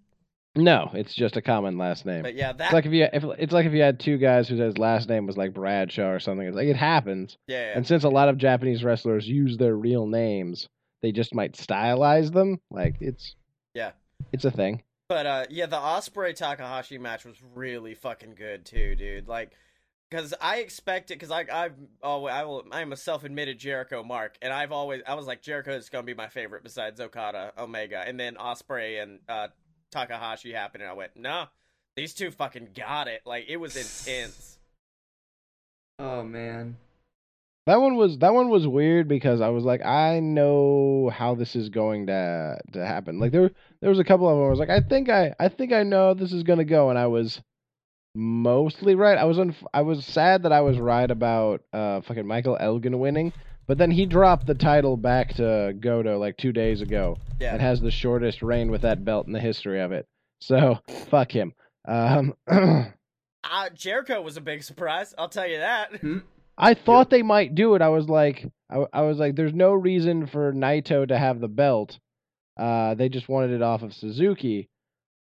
No, 0.56 0.92
it's 0.94 1.14
just 1.14 1.38
a 1.38 1.42
common 1.42 1.78
last 1.78 2.06
name. 2.06 2.24
But 2.24 2.36
yeah, 2.36 2.52
that 2.52 2.66
It's 2.66 2.74
like 2.74 2.86
if 2.86 2.92
you 2.92 3.08
if 3.14 3.24
it's 3.40 3.54
like 3.54 3.66
if 3.66 3.74
you 3.74 3.82
had 3.82 4.00
two 4.00 4.18
guys 4.18 4.50
whose 4.50 4.78
last 4.78 5.08
name 5.08 5.26
was 5.26 5.38
like 5.38 5.54
Bradshaw 5.54 6.10
or 6.10 6.20
something. 6.20 6.46
It's 6.48 6.56
like 6.58 6.68
it 6.68 6.76
happens. 6.76 7.38
yeah, 7.48 7.68
yeah. 7.68 7.78
And 7.78 7.88
since 7.88 8.04
a 8.04 8.10
lot 8.10 8.28
of 8.28 8.38
Japanese 8.38 8.84
wrestlers 8.84 9.28
use 9.28 9.58
their 9.58 9.76
real 9.76 10.06
names, 10.08 10.68
they 11.02 11.14
just 11.14 11.34
might 11.34 11.54
stylize 11.54 12.34
them. 12.34 12.60
Like 12.70 12.96
it's 13.00 13.36
Yeah. 13.74 13.92
it's 14.34 14.44
a 14.46 14.52
thing. 14.52 14.84
But 15.08 15.26
uh, 15.26 15.46
yeah, 15.50 15.66
the 15.68 15.78
Osprey 15.78 16.34
Takahashi 16.34 16.98
match 16.98 17.26
was 17.26 17.38
really 17.56 17.96
fucking 17.96 18.36
good 18.36 18.66
too, 18.66 18.96
dude. 18.96 19.28
Like, 19.28 19.52
because 20.10 20.34
I 20.42 20.58
expected, 20.58 21.14
it 21.14 21.20
because 21.20 21.32
I 21.32 21.46
I've 21.52 21.76
oh 22.04 22.26
I 22.26 22.44
will 22.44 22.66
I'm 22.72 22.92
a 22.92 22.98
self 22.98 23.24
admitted 23.24 23.58
Jericho 23.58 24.04
mark, 24.04 24.38
and 24.42 24.52
I've 24.52 24.74
always 24.74 25.02
I 25.08 25.14
was 25.16 25.28
like 25.28 25.42
Jericho 25.42 25.72
is 25.72 25.90
gonna 25.90 26.04
be 26.04 26.14
my 26.14 26.28
favorite 26.28 26.64
besides 26.64 27.00
Okada, 27.00 27.54
Omega, 27.58 28.04
and 28.06 28.20
then 28.20 28.36
Osprey 28.36 29.00
and 29.00 29.20
uh, 29.30 29.48
Takahashi 29.92 30.52
happened, 30.54 30.84
and 30.84 30.90
I 30.92 30.94
went, 30.94 31.16
nah, 31.16 31.48
these 31.96 32.14
two 32.14 32.32
fucking 32.32 32.70
got 32.76 33.08
it. 33.08 33.22
Like 33.26 33.46
it 33.48 33.58
was 33.58 33.76
intense. 33.76 34.58
Oh 36.00 36.24
man, 36.24 36.78
That 37.68 37.80
one 37.80 37.96
was 37.96 38.18
that 38.20 38.34
one 38.34 38.50
was 38.50 38.66
weird 38.68 39.08
because 39.08 39.40
I 39.40 39.50
was 39.50 39.64
like, 39.64 39.86
I 39.86 40.20
know 40.20 41.12
how 41.14 41.36
this 41.36 41.56
is 41.56 41.70
going 41.70 42.08
to 42.08 42.58
to 42.72 42.84
happen. 42.84 43.20
Like 43.20 43.32
there 43.32 43.52
there 43.82 43.90
was 43.92 44.00
a 44.00 44.04
couple 44.04 44.28
of 44.28 44.36
them. 44.36 44.46
I 44.48 44.50
was 44.50 44.58
like, 44.58 44.72
I 44.72 44.80
think 44.80 45.10
I 45.10 45.36
I 45.40 45.48
think 45.50 45.74
I 45.74 45.84
know 45.84 46.16
this 46.16 46.34
is 46.34 46.42
gonna 46.42 46.66
go, 46.66 46.90
and 46.90 46.98
I 46.98 47.06
was 47.06 47.40
mostly 48.16 48.96
right. 48.96 49.18
I 49.18 49.26
was 49.26 49.38
un- 49.38 49.56
I 49.76 49.82
was 49.84 50.04
sad 50.04 50.42
that 50.44 50.52
I 50.52 50.62
was 50.62 50.80
right 50.80 51.10
about 51.10 51.62
uh 51.72 52.02
fucking 52.02 52.26
Michael 52.26 52.58
Elgin 52.60 52.98
winning, 52.98 53.32
but 53.68 53.78
then 53.78 53.92
he 53.92 54.06
dropped 54.06 54.48
the 54.48 54.56
title 54.56 54.98
back 54.98 55.34
to 55.36 55.74
Goto 55.80 56.18
like 56.18 56.38
two 56.38 56.52
days 56.52 56.82
ago 56.82 57.18
Yeah, 57.40 57.54
and 57.54 57.62
has 57.62 57.82
the 57.82 57.92
shortest 57.92 58.42
reign 58.42 58.72
with 58.72 58.82
that 58.82 59.06
belt 59.06 59.28
in 59.28 59.34
the 59.34 59.40
history 59.40 59.82
of 59.82 59.92
it. 59.92 60.08
So 60.40 60.80
fuck 61.10 61.32
him. 61.32 61.54
Um, 61.88 62.34
uh, 62.48 63.70
Jericho 63.74 64.22
was 64.22 64.38
a 64.38 64.42
big 64.42 64.64
surprise. 64.64 65.14
I'll 65.18 65.30
tell 65.30 65.48
you 65.48 65.58
that. 65.58 65.92
I 66.58 66.74
thought 66.74 67.10
they 67.10 67.24
might 67.24 67.56
do 67.56 67.76
it. 67.76 67.82
I 67.82 67.90
was 67.90 68.08
like, 68.08 68.46
I, 68.70 68.86
I 68.94 69.02
was 69.02 69.18
like, 69.18 69.36
there's 69.36 69.54
no 69.54 69.74
reason 69.74 70.28
for 70.28 70.54
Naito 70.54 71.08
to 71.08 71.18
have 71.18 71.40
the 71.40 71.48
belt. 71.48 71.98
Uh, 72.60 72.94
they 72.96 73.10
just 73.10 73.30
wanted 73.30 73.52
it 73.52 73.62
off 73.62 73.82
of 73.82 73.94
Suzuki. 73.94 74.70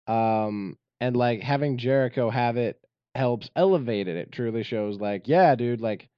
Um, 0.06 0.76
and 1.00 1.16
like 1.16 1.40
having 1.42 1.78
Jericho 1.78 2.30
have 2.30 2.56
it 2.56 2.80
helps 3.14 3.50
elevate 3.54 4.08
it. 4.08 4.16
It 4.16 4.32
truly 4.32 4.62
shows 4.62 4.98
like, 4.98 5.28
yeah, 5.28 5.54
dude, 5.54 5.80
like 5.80 6.08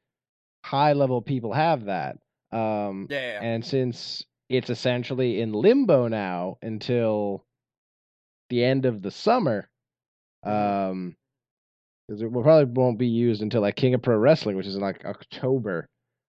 high 0.64 0.93
level 0.93 1.23
people 1.23 1.52
have 1.52 1.87
that. 1.87 2.17
Um, 2.52 3.07
Yeah, 3.11 3.40
and 3.43 3.64
since 3.64 4.25
it's 4.49 4.71
essentially 4.71 5.40
in 5.40 5.52
limbo 5.52 6.09
now 6.09 6.59
until 6.62 7.45
the 8.49 8.64
end 8.64 8.85
of 8.85 9.02
the 9.02 9.11
summer, 9.11 9.69
um, 10.43 11.17
because 12.09 12.23
it 12.23 12.33
will 12.33 12.43
probably 12.43 12.73
won't 12.73 12.99
be 12.99 13.07
used 13.07 13.43
until 13.43 13.61
like 13.61 13.76
King 13.76 13.95
of 13.95 14.02
Pro 14.02 14.17
Wrestling, 14.17 14.57
which 14.57 14.67
is 14.67 14.75
in 14.75 14.81
like 14.83 15.05
October. 15.05 15.88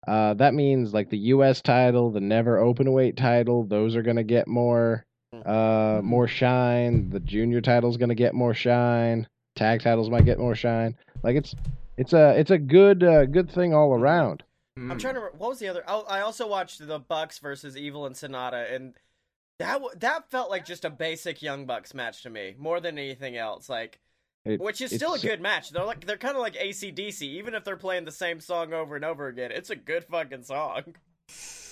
Uh, 0.07 0.35
that 0.35 0.53
means 0.53 0.93
like 0.93 1.09
the 1.09 1.19
U.S. 1.19 1.63
title, 1.63 2.11
the 2.11 2.21
Never 2.21 2.59
open 2.59 2.93
weight 2.93 3.17
title, 3.17 3.65
those 3.65 3.97
are 3.97 4.03
gonna 4.03 4.25
get 4.25 4.47
more, 4.49 5.07
uh, 5.47 6.01
more 6.03 6.27
shine. 6.29 7.09
The 7.09 7.21
Junior 7.21 7.61
title's 7.61 7.97
gonna 7.97 8.15
get 8.15 8.35
more 8.35 8.53
shine. 8.53 9.27
Tag 9.57 9.81
titles 9.81 10.11
might 10.11 10.25
get 10.25 10.39
more 10.39 10.55
shine. 10.55 10.97
Like 11.23 11.37
it's, 11.37 11.55
it's 11.97 12.13
a, 12.13 12.39
it's 12.39 12.51
a 12.51 12.59
good, 12.59 13.03
uh, 13.03 13.27
good 13.27 13.51
thing 13.51 13.75
all 13.75 13.93
around. 13.95 14.43
Hmm. 14.77 14.91
I'm 14.91 14.99
trying 14.99 15.15
to. 15.15 15.21
What 15.21 15.51
was 15.51 15.59
the 15.59 15.69
other? 15.69 15.85
Oh, 15.87 16.05
I 16.09 16.21
also 16.21 16.49
watched 16.49 16.87
the 16.87 16.99
Bucks 16.99 17.39
versus 17.39 17.77
Evil 17.77 18.07
and 18.07 18.15
Sanada, 18.15 18.75
and 18.75 18.95
that 19.59 19.83
that 20.01 20.31
felt 20.31 20.51
like 20.51 20.65
just 20.65 20.85
a 20.87 20.91
basic 20.91 21.43
Young 21.43 21.67
Bucks 21.67 21.93
match 21.93 22.23
to 22.23 22.31
me, 22.31 22.55
more 22.59 22.81
than 22.81 22.99
anything 22.99 23.37
else. 23.37 23.69
Like, 23.69 24.01
It- 24.47 24.61
which 24.61 24.81
is 24.81 24.91
still 24.95 25.13
a 25.15 25.19
good 25.19 25.43
match. 25.43 25.71
They're 25.71 25.85
like 25.85 26.07
they're 26.07 26.17
kind 26.17 26.37
of 26.37 26.41
like 26.43 26.55
ACDC, 26.55 27.21
even 27.23 27.55
if 27.55 27.65
they're 27.65 27.77
playing 27.77 28.07
the 28.07 28.13
same 28.13 28.41
song 28.41 28.73
over 28.73 28.97
and 28.97 29.05
over 29.05 29.29
again. 29.29 29.53
It's 29.53 29.69
a 29.71 29.77
good 29.77 30.05
fucking 30.05 30.45
song. 30.45 30.95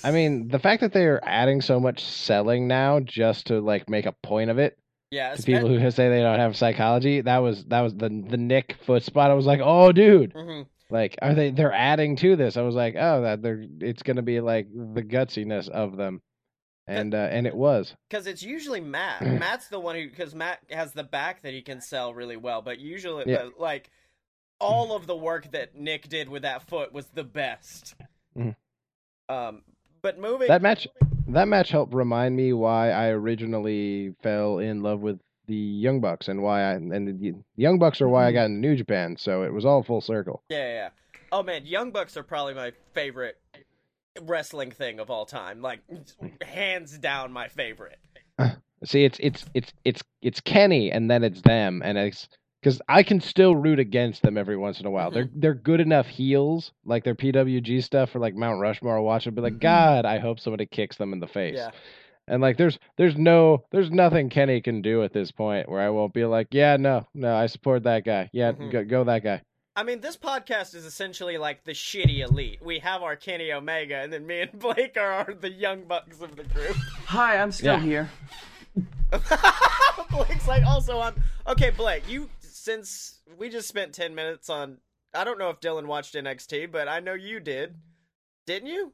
I 0.04 0.10
mean, 0.10 0.48
the 0.48 0.58
fact 0.58 0.80
that 0.82 0.92
they're 0.92 1.20
adding 1.26 1.60
so 1.60 1.80
much 1.80 2.04
selling 2.04 2.66
now 2.68 3.00
just 3.00 3.46
to 3.48 3.60
like 3.60 3.88
make 3.88 4.06
a 4.06 4.12
point 4.22 4.50
of 4.50 4.58
it 4.58 4.78
Yeah, 5.11 5.35
to 5.35 5.43
people 5.43 5.69
who 5.69 5.90
say 5.90 6.09
they 6.09 6.21
don't 6.21 6.38
have 6.38 6.57
psychology, 6.57 7.21
that 7.23 7.38
was 7.38 7.64
that 7.67 7.81
was 7.81 7.95
the 7.95 8.09
the 8.09 8.37
Nick 8.37 8.76
foot 8.87 9.02
spot. 9.02 9.31
I 9.31 9.35
was 9.35 9.47
like, 9.47 9.61
oh, 9.62 9.93
dude, 9.93 10.33
hmm 10.33 10.62
like 10.90 11.17
are 11.23 11.35
they 11.35 11.50
they're 11.50 11.73
adding 11.73 12.17
to 12.17 12.37
this? 12.37 12.57
I 12.57 12.62
was 12.62 12.75
like, 12.75 12.97
oh, 12.99 13.23
that 13.23 13.43
they're 13.43 13.64
it's 13.81 14.02
gonna 14.02 14.23
be 14.23 14.40
like 14.40 14.69
the 14.73 15.02
gutsiness 15.02 15.69
of 15.69 15.97
them, 15.97 16.21
and 16.87 17.14
uh, 17.14 17.29
and 17.31 17.47
it 17.47 17.55
was. 17.55 17.95
because 18.09 18.26
it's 18.26 18.43
usually 18.43 18.81
Matt. 18.81 19.23
Matt's 19.40 19.69
the 19.69 19.81
one 19.81 19.97
who 19.97 20.09
because 20.09 20.35
Matt 20.35 20.61
has 20.71 20.93
the 20.93 21.05
back 21.05 21.43
that 21.43 21.55
he 21.55 21.62
can 21.62 21.81
sell 21.81 22.12
really 22.14 22.37
well, 22.37 22.62
but 22.62 22.79
usually 22.79 23.25
Yeah. 23.26 23.45
but, 23.45 23.61
like 23.61 23.90
all 24.61 24.95
of 24.95 25.07
the 25.07 25.17
work 25.17 25.50
that 25.52 25.75
Nick 25.76 26.09
did 26.09 26.29
with 26.29 26.43
that 26.43 26.62
foot 26.69 26.93
was 26.93 27.07
the 27.14 27.25
best. 27.25 27.95
Mhm. 28.37 28.55
Um, 29.29 29.62
but 30.02 30.19
moving 30.19 30.49
That 30.49 30.62
match 30.62 30.88
that 31.34 31.49
match 31.49 31.70
helped 31.70 31.94
remind 31.94 32.37
me 32.37 32.52
why 32.52 32.90
I 32.90 33.08
originally 33.08 34.14
fell 34.22 34.58
in 34.58 34.82
love 34.82 35.00
with 35.00 35.20
the 35.46 35.54
Young 35.54 36.00
Bucks 36.00 36.28
and 36.28 36.42
why 36.42 36.62
I 36.62 36.72
and 36.72 37.20
the 37.20 37.34
Young 37.56 37.78
Bucks 37.78 38.00
are 38.00 38.08
why 38.08 38.25
I 38.25 38.28
mm-hmm. 38.28 38.34
got 38.34 38.44
into 38.46 38.58
New 38.58 38.76
Japan, 38.76 39.16
so 39.18 39.42
it 39.42 39.52
was 39.52 39.64
all 39.64 39.82
full 39.82 40.00
circle. 40.00 40.42
Yeah, 40.49 40.58
yeah, 40.58 40.75
yeah. 40.75 40.88
Oh 41.32 41.42
man, 41.42 41.66
Young 41.66 41.90
Bucks 41.90 42.16
are 42.16 42.22
probably 42.22 42.54
my 42.54 42.72
favorite 42.94 43.38
wrestling 44.22 44.70
thing 44.70 45.00
of 45.00 45.10
all 45.10 45.26
time. 45.26 45.62
Like 45.62 45.80
hands 46.42 46.99
down 46.99 47.32
my 47.32 47.49
favorite. 47.49 47.99
See, 48.84 49.04
it's 49.04 49.18
it's 49.20 49.44
it's 49.54 49.72
it's 49.84 50.02
it's 50.22 50.40
Kenny 50.40 50.90
and 50.90 51.10
then 51.10 51.22
it's 51.22 51.42
them 51.42 51.82
and 51.84 51.99
it's 51.99 52.28
because 52.62 52.81
I 52.88 53.02
can 53.02 53.21
still 53.21 53.55
root 53.57 53.79
against 53.79 54.23
them 54.23 54.37
every 54.37 54.57
once 54.57 54.81
in 54.81 54.87
a 54.87 54.90
while. 54.90 55.11
They're 55.11 55.29
they're 55.35 55.55
good 55.55 55.81
enough 55.81 56.07
heels, 56.07 56.73
like 56.85 57.05
their 57.05 57.14
PWG 57.14 57.83
stuff 57.83 58.11
for 58.11 58.19
like 58.19 58.35
Mount 58.35 58.61
Rushmore. 58.61 58.97
I'll 58.99 59.05
watch 59.05 59.26
it, 59.26 59.35
be 59.35 59.40
like, 59.40 59.55
Mhm. 59.55 59.61
God, 59.61 60.05
I 60.05 60.19
hope 60.19 60.40
somebody 60.40 60.67
kicks 60.67 60.97
them 60.97 61.12
in 61.12 61.21
the 61.21 61.26
face. 61.26 61.57
Yeah. 61.57 61.71
And 62.29 62.40
like, 62.43 62.57
there's 62.59 62.79
there's 62.97 63.17
no 63.17 63.64
there's 63.73 63.90
nothing 63.90 64.29
Kenny 64.31 64.61
can 64.61 64.83
do 64.83 65.02
at 65.02 65.12
this 65.12 65.33
point 65.33 65.69
where 65.69 65.81
I 65.81 65.90
won't 65.90 66.14
be 66.14 66.25
like, 66.25 66.49
yeah, 66.52 66.76
no, 66.76 67.07
no, 67.14 67.35
I 67.35 67.47
support 67.47 67.83
that 67.85 68.05
guy. 68.05 68.31
Yeah, 68.33 68.52
Mhm. 68.52 68.71
go, 68.71 68.85
go 68.85 69.05
that 69.05 69.25
guy. 69.25 69.43
I 69.76 69.83
mean, 69.83 70.00
this 70.00 70.17
podcast 70.17 70.75
is 70.75 70.85
essentially 70.85 71.38
like 71.38 71.64
the 71.64 71.73
shitty 71.73 72.19
elite. 72.29 72.59
We 72.62 72.81
have 72.81 73.02
our 73.02 73.17
Kenny 73.17 73.52
Omega, 73.52 73.97
and 73.97 74.12
then 74.12 74.26
me 74.26 74.40
and 74.43 74.59
Blake 74.59 74.97
are, 74.99 75.11
are 75.12 75.33
the 75.35 75.50
young 75.50 75.85
bucks 75.85 76.21
of 76.21 76.37
the 76.37 76.45
group. 76.45 76.76
Hi, 77.07 77.38
I'm 77.40 77.50
still 77.52 77.75
Yeah. 77.79 77.81
here. 77.81 78.11
Blake's 80.11 80.47
like, 80.49 80.64
also, 80.64 81.00
I'm 81.00 81.14
okay. 81.49 81.71
Blake, 81.71 82.09
you 82.09 82.29
since 82.61 83.21
we 83.38 83.49
just 83.49 83.69
spent 83.69 83.93
ten 83.95 84.14
minutes 84.14 84.50
on. 84.50 84.79
I 85.14 85.25
don't 85.25 85.38
know 85.38 85.50
if 85.50 85.61
Dylan 85.61 85.87
watched 85.87 86.14
NXT, 86.14 86.71
but 86.71 86.87
I 86.88 87.00
know 87.00 87.14
you 87.14 87.40
did. 87.40 87.75
Didn't 88.47 88.69
you? 88.69 88.93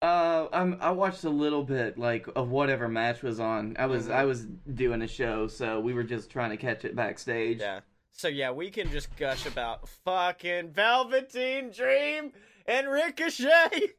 Uh, 0.00 0.48
I'm, 0.52 0.76
I 0.80 0.90
watched 0.90 1.24
a 1.24 1.30
little 1.30 1.62
bit, 1.62 1.98
like, 1.98 2.26
of 2.36 2.50
whatever 2.50 2.88
match 2.88 3.22
was 3.22 3.40
on. 3.40 3.76
I 3.78 3.86
was 3.86 4.06
Mhm. 4.08 4.12
I 4.14 4.24
was 4.24 4.46
doing 4.74 5.02
a 5.02 5.08
show, 5.08 5.46
so 5.46 5.80
we 5.80 5.94
were 5.94 6.02
just 6.02 6.30
trying 6.30 6.50
to 6.50 6.56
catch 6.56 6.84
it 6.84 6.94
backstage. 6.94 7.60
Yeah. 7.60 7.80
So 8.12 8.28
yeah, 8.28 8.50
we 8.50 8.70
can 8.70 8.90
just 8.90 9.14
gush 9.16 9.44
about 9.46 9.88
fucking 9.88 10.70
Velveteen 10.70 11.70
Dream 11.70 12.32
and 12.66 12.88
Ricochet. 12.88 13.94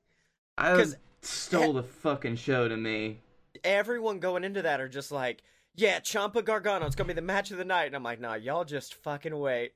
I 0.58 0.86
stole 1.22 1.74
the 1.74 1.84
fucking 1.84 2.38
show 2.38 2.68
to 2.68 2.78
me. 2.78 3.20
Everyone 3.64 4.20
going 4.20 4.44
into 4.44 4.62
that 4.62 4.80
are 4.80 4.88
just 4.88 5.12
like, 5.12 5.44
yeah, 5.76 6.00
Ciampa 6.00 6.44
Gargano, 6.44 6.86
it's 6.86 6.96
gonna 6.96 7.08
be 7.08 7.14
the 7.14 7.22
match 7.22 7.52
of 7.52 7.58
the 7.58 7.66
night, 7.66 7.88
and 7.88 7.96
I'm 7.96 8.04
like, 8.04 8.20
nah, 8.20 8.36
y'all 8.36 8.64
just 8.64 8.96
fucking 8.96 9.38
wait 9.38 9.74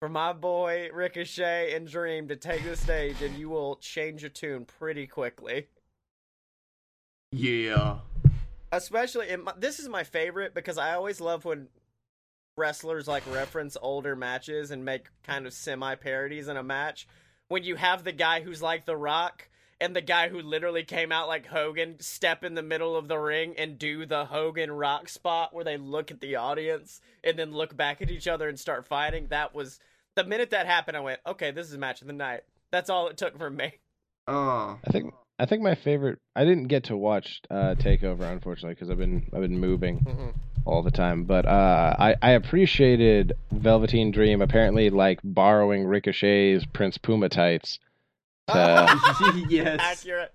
for 0.00 0.08
my 0.08 0.32
boy 0.32 0.88
Ricochet 0.92 1.74
and 1.74 1.86
Dream 1.86 2.28
to 2.28 2.36
take 2.36 2.64
the 2.64 2.76
stage, 2.76 3.22
and 3.22 3.36
you 3.36 3.48
will 3.48 3.76
change 3.76 4.22
your 4.22 4.30
tune 4.30 4.64
pretty 4.64 5.06
quickly. 5.06 5.68
Yeah. 7.30 7.98
Especially, 8.72 9.28
in 9.28 9.44
my, 9.44 9.52
this 9.58 9.78
is 9.78 9.88
my 9.88 10.02
favorite 10.02 10.54
because 10.54 10.78
I 10.78 10.94
always 10.94 11.20
love 11.20 11.44
when 11.44 11.68
wrestlers 12.56 13.06
like 13.06 13.22
reference 13.32 13.76
older 13.80 14.16
matches 14.16 14.70
and 14.70 14.84
make 14.84 15.06
kind 15.22 15.46
of 15.46 15.52
semi 15.52 15.94
parodies 15.94 16.48
in 16.48 16.56
a 16.56 16.62
match. 16.62 17.06
When 17.48 17.64
you 17.64 17.76
have 17.76 18.04
the 18.04 18.12
guy 18.12 18.40
who's 18.40 18.62
like 18.62 18.86
The 18.86 18.96
Rock 18.96 19.48
and 19.82 19.94
the 19.96 20.00
guy 20.00 20.28
who 20.28 20.40
literally 20.40 20.84
came 20.84 21.10
out 21.12 21.26
like 21.28 21.44
Hogan 21.46 21.96
step 22.00 22.44
in 22.44 22.54
the 22.54 22.62
middle 22.62 22.96
of 22.96 23.08
the 23.08 23.18
ring 23.18 23.54
and 23.58 23.78
do 23.78 24.06
the 24.06 24.24
Hogan 24.24 24.70
Rock 24.70 25.08
spot 25.08 25.52
where 25.52 25.64
they 25.64 25.76
look 25.76 26.10
at 26.10 26.20
the 26.20 26.36
audience 26.36 27.00
and 27.24 27.36
then 27.38 27.52
look 27.52 27.76
back 27.76 28.00
at 28.00 28.10
each 28.10 28.28
other 28.28 28.48
and 28.48 28.58
start 28.58 28.86
fighting. 28.86 29.26
That 29.30 29.54
was 29.54 29.80
the 30.14 30.24
minute 30.24 30.50
that 30.50 30.66
happened. 30.66 30.96
I 30.96 31.00
went, 31.00 31.20
okay, 31.26 31.50
this 31.50 31.68
is 31.70 31.76
match 31.76 32.00
of 32.00 32.06
the 32.06 32.12
night. 32.12 32.42
That's 32.70 32.88
all 32.88 33.08
it 33.08 33.16
took 33.16 33.36
from 33.36 33.56
me. 33.56 33.74
Oh. 34.28 34.78
I 34.86 34.90
think 34.90 35.12
I 35.38 35.46
think 35.46 35.62
my 35.62 35.74
favorite. 35.74 36.20
I 36.36 36.44
didn't 36.44 36.68
get 36.68 36.84
to 36.84 36.96
watch 36.96 37.40
uh, 37.50 37.74
Takeover 37.76 38.30
unfortunately 38.30 38.74
because 38.74 38.88
I've 38.90 38.98
been 38.98 39.28
I've 39.34 39.40
been 39.42 39.58
moving 39.58 39.98
Mm-hmm. 39.98 40.28
all 40.64 40.82
the 40.84 40.92
time. 40.92 41.24
But 41.24 41.44
uh, 41.44 41.96
I 41.98 42.14
I 42.22 42.30
appreciated 42.32 43.32
Velveteen 43.50 44.12
Dream 44.12 44.42
apparently 44.42 44.90
like 44.90 45.18
borrowing 45.24 45.84
Ricochet's 45.84 46.64
Prince 46.72 46.98
Puma 46.98 47.28
tights. 47.28 47.80
To, 48.48 49.44
yes. 49.48 49.78
Accurate. 49.80 50.32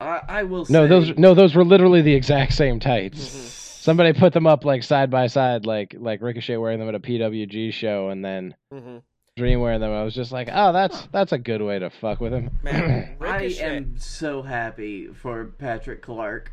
I, 0.00 0.20
I 0.28 0.42
will 0.44 0.64
say. 0.64 0.72
no, 0.74 0.86
those 0.86 1.16
no 1.18 1.34
those 1.34 1.54
were 1.54 1.64
literally 1.64 2.02
the 2.02 2.14
exact 2.14 2.52
same 2.52 2.78
tights. 2.78 3.18
Mhm. 3.18 3.48
Somebody 3.82 4.12
put 4.12 4.32
them 4.32 4.46
up 4.46 4.64
like 4.64 4.82
side 4.82 5.10
by 5.10 5.26
side, 5.28 5.66
like 5.66 5.94
like 5.98 6.20
Ricochet 6.22 6.56
wearing 6.56 6.78
them 6.78 6.88
at 6.88 6.94
a 6.94 7.00
PWG 7.00 7.72
show, 7.72 8.08
and 8.10 8.24
then 8.24 8.54
Mm-hmm. 8.72 8.98
Dream 9.36 9.60
wearing 9.60 9.80
them. 9.80 9.92
I 9.92 10.02
was 10.02 10.14
just 10.16 10.32
like, 10.32 10.48
oh, 10.52 10.72
that's 10.72 11.06
that's 11.12 11.30
a 11.32 11.38
good 11.38 11.62
way 11.62 11.78
to 11.78 11.90
fuck 11.90 12.20
with 12.20 12.32
him. 12.32 12.50
Man, 12.62 13.16
I 13.20 13.44
am 13.60 13.96
so 13.98 14.42
happy 14.42 15.08
for 15.12 15.44
Patrick 15.46 16.02
Clark 16.02 16.52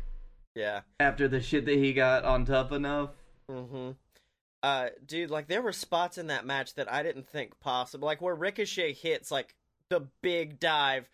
Yeah. 0.54 0.80
after 1.00 1.26
the 1.26 1.40
shit 1.42 1.66
that 1.66 1.74
he 1.76 1.92
got 1.92 2.24
on 2.24 2.44
Tough 2.44 2.70
Enough. 2.70 3.10
Mm-hmm. 3.50 3.90
Uh, 4.62 4.88
dude, 5.04 5.30
like 5.30 5.48
there 5.48 5.62
were 5.62 5.72
spots 5.72 6.16
in 6.16 6.28
that 6.28 6.46
match 6.46 6.74
that 6.74 6.90
I 6.92 7.02
didn't 7.02 7.26
think 7.28 7.58
possible, 7.60 8.06
like 8.06 8.20
where 8.22 8.34
Ricochet 8.36 8.92
hits 8.94 9.30
like 9.32 9.54
the 9.88 10.08
big 10.22 10.58
dive, 10.58 11.08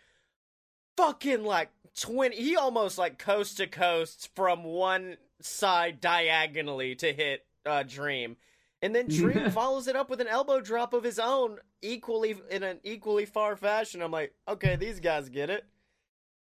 fucking 0.96 1.44
like 1.44 1.70
twenty. 1.98 2.36
He 2.36 2.56
almost 2.56 2.98
like 2.98 3.18
coast 3.18 3.58
to 3.58 3.66
coast 3.66 4.30
from 4.34 4.64
one 4.64 5.16
side 5.40 6.00
diagonally 6.00 6.94
to 6.96 7.12
hit 7.12 7.46
uh 7.66 7.82
Dream, 7.82 8.36
and 8.80 8.94
then 8.94 9.08
Dream 9.08 9.50
follows 9.52 9.88
it 9.88 9.96
up 9.96 10.10
with 10.10 10.20
an 10.20 10.28
elbow 10.28 10.60
drop 10.60 10.92
of 10.92 11.04
his 11.04 11.18
own, 11.18 11.58
equally 11.80 12.36
in 12.50 12.62
an 12.62 12.80
equally 12.84 13.26
far 13.26 13.56
fashion. 13.56 14.02
I'm 14.02 14.12
like, 14.12 14.34
okay, 14.48 14.76
these 14.76 15.00
guys 15.00 15.28
get 15.28 15.50
it, 15.50 15.64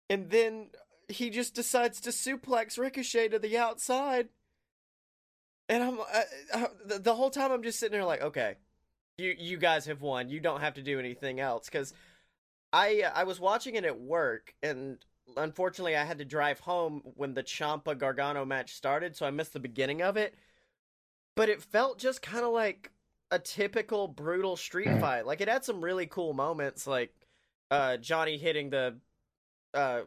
and 0.09 0.31
then 0.31 0.71
he 1.09 1.31
just 1.31 1.55
decides 1.55 2.01
to 2.03 2.11
suplex 2.11 2.79
Ricochet 2.79 3.29
to 3.29 3.39
the 3.39 3.59
outside. 3.59 4.29
And 5.69 5.83
I'm 5.83 6.01
I, 6.01 6.23
I, 6.53 6.67
the, 6.85 6.99
the 6.99 7.15
whole 7.15 7.31
time 7.31 7.53
I'm 7.53 7.63
just 7.63 7.79
sitting 7.79 7.93
there 7.93 8.05
like, 8.05 8.23
okay, 8.23 8.57
you 9.19 9.35
you 9.39 9.57
guys 9.57 9.87
have 9.87 10.03
won. 10.03 10.29
You 10.29 10.41
don't 10.41 10.61
have 10.61 10.75
to 10.75 10.83
do 10.83 10.99
anything 10.99 11.41
else 11.41 11.69
because 11.69 11.93
I 12.73 13.03
I 13.15 13.25
was 13.25 13.41
watching 13.41 13.75
it 13.75 13.85
at 13.85 14.01
work 14.01 14.55
and 14.63 14.99
unfortunately 15.37 15.97
I 15.97 16.05
had 16.05 16.19
to 16.19 16.25
drive 16.25 16.61
home 16.61 17.03
when 17.15 17.35
the 17.35 17.43
Ciampa 17.43 17.97
Gargano 17.97 18.45
match 18.45 18.75
started, 18.75 19.17
so 19.17 19.27
I 19.27 19.31
missed 19.31 19.53
the 19.53 19.61
beginning 19.61 20.03
of 20.03 20.17
it. 20.17 20.35
But 21.37 21.49
it 21.49 21.63
felt 21.63 21.99
just 21.99 22.23
kind 22.23 22.45
of 22.45 22.53
like 22.53 22.91
a 23.31 23.39
typical 23.39 24.09
brutal 24.09 24.57
street 24.57 25.01
fight. 25.01 25.27
Like 25.27 25.41
it 25.41 25.49
had 25.49 25.65
some 25.65 25.83
really 25.83 26.07
cool 26.07 26.33
moments, 26.33 26.87
like 26.87 27.15
uh, 27.71 27.97
Johnny 27.99 28.37
hitting 28.37 28.71
the 28.71 28.97
uh, 29.73 30.01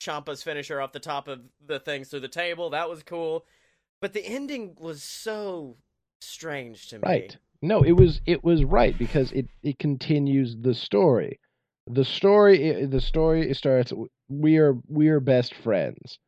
Ciampa's 0.00 0.42
finisher 0.42 0.80
off 0.80 0.92
the 0.92 1.00
top 1.00 1.28
of 1.28 1.40
the 1.64 1.78
things 1.78 2.08
through 2.08 2.20
the 2.20 2.28
table. 2.28 2.70
That 2.70 2.88
was 2.88 3.02
cool. 3.02 3.44
But 4.00 4.12
the 4.12 4.24
ending 4.24 4.76
was 4.78 5.02
so 5.02 5.76
strange 6.20 6.88
to 6.88 6.96
me. 6.96 7.02
Right. 7.04 7.36
No, 7.60 7.82
it 7.82 7.92
was 7.92 8.20
it 8.24 8.44
was 8.44 8.64
right 8.64 8.96
because 8.96 9.32
it 9.32 9.48
it 9.62 9.78
continues 9.78 10.56
the 10.60 10.74
story. 10.74 11.40
The 11.90 12.04
story 12.04 12.84
the 12.86 13.00
story 13.00 13.52
starts 13.54 13.92
we 14.28 14.58
are 14.58 14.74
we 14.88 15.08
are 15.08 15.20
best 15.20 15.54
friends. 15.54 16.18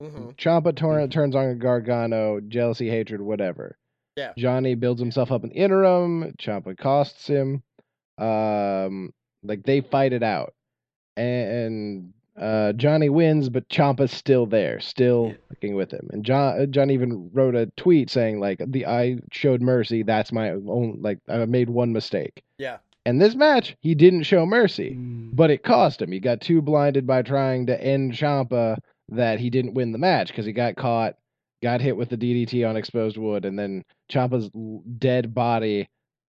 hmm 0.00 0.30
Ciampa 0.36 0.74
turn, 0.76 1.08
turns 1.10 1.34
on 1.34 1.58
Gargano, 1.58 2.40
jealousy, 2.40 2.88
hatred, 2.90 3.20
whatever. 3.22 3.76
Yeah. 4.16 4.32
Johnny 4.36 4.74
builds 4.74 5.00
himself 5.00 5.30
up 5.32 5.44
in 5.44 5.50
the 5.50 5.56
interim. 5.56 6.34
Ciampa 6.38 6.76
costs 6.76 7.26
him. 7.26 7.62
Um, 8.18 9.12
like 9.42 9.62
they 9.64 9.80
fight 9.82 10.12
it 10.14 10.22
out, 10.22 10.54
and 11.16 12.12
uh, 12.40 12.72
Johnny 12.72 13.08
wins, 13.08 13.48
but 13.48 13.68
Ciampa's 13.68 14.10
still 14.12 14.46
there, 14.46 14.80
still 14.80 15.28
Yeah. 15.28 15.36
fucking 15.50 15.74
with 15.74 15.90
him. 15.90 16.08
And 16.12 16.24
John, 16.24 16.60
uh, 16.60 16.66
John 16.66 16.90
even 16.90 17.30
wrote 17.32 17.54
a 17.54 17.66
tweet 17.76 18.10
saying 18.10 18.40
like, 18.40 18.60
"The 18.66 18.86
I 18.86 19.18
showed 19.32 19.60
mercy. 19.62 20.02
That's 20.02 20.32
my 20.32 20.50
own. 20.50 20.98
Like 21.02 21.18
I 21.28 21.44
made 21.44 21.68
one 21.70 21.92
mistake." 21.92 22.42
Yeah. 22.58 22.78
And 23.06 23.20
this 23.20 23.34
match, 23.34 23.76
he 23.80 23.94
didn't 23.94 24.24
show 24.24 24.44
mercy. 24.44 24.90
Mm. 24.98 25.30
But 25.34 25.50
it 25.50 25.62
cost 25.62 26.02
him. 26.02 26.12
He 26.12 26.20
got 26.20 26.40
too 26.42 26.60
blinded 26.60 27.06
by 27.06 27.22
trying 27.22 27.66
to 27.66 27.80
end 27.82 28.12
Ciampa 28.12 28.76
that 29.10 29.38
he 29.38 29.48
didn't 29.48 29.74
win 29.74 29.92
the 29.92 29.98
match 29.98 30.28
because 30.28 30.44
he 30.44 30.52
got 30.52 30.76
caught, 30.76 31.16
got 31.62 31.80
hit 31.80 31.96
with 31.96 32.08
the 32.10 32.16
DDT 32.16 32.68
on 32.68 32.76
exposed 32.76 33.16
wood, 33.16 33.44
and 33.44 33.58
then 33.58 33.84
Ciampa's 34.12 34.50
dead 34.98 35.34
body 35.34 35.88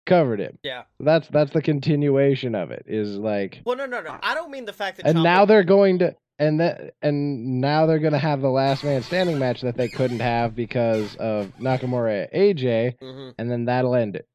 covered 0.05 0.39
him. 0.39 0.57
Yeah. 0.63 0.83
That's 0.99 1.27
that's 1.29 1.51
the 1.51 1.61
continuation 1.61 2.55
of 2.55 2.71
it. 2.71 2.83
Is 2.87 3.17
like, 3.17 3.61
Well, 3.65 3.77
no, 3.77 3.85
no, 3.85 4.01
no. 4.01 4.17
I 4.23 4.33
don't 4.33 4.51
mean 4.51 4.65
the 4.65 4.73
fact 4.73 4.97
that. 4.97 5.05
and 5.07 5.19
Ciampa- 5.19 5.23
now 5.23 5.45
they're 5.45 5.63
going 5.63 5.99
to. 5.99 6.15
And 6.39 6.59
that, 6.59 6.95
and 7.03 7.61
now 7.61 7.85
they're 7.85 7.99
gonna 7.99 8.17
have 8.17 8.41
the 8.41 8.49
last 8.49 8.83
man 8.83 9.03
standing 9.03 9.37
match 9.37 9.61
that 9.61 9.77
they 9.77 9.87
couldn't 9.87 10.19
have 10.19 10.55
because 10.55 11.15
of 11.17 11.53
Nakamura 11.59 12.27
AJ, 12.33 12.97
Mhm. 12.99 13.35
and 13.37 13.51
then 13.51 13.65
that'll 13.65 13.93
end 13.93 14.15
it. 14.15 14.25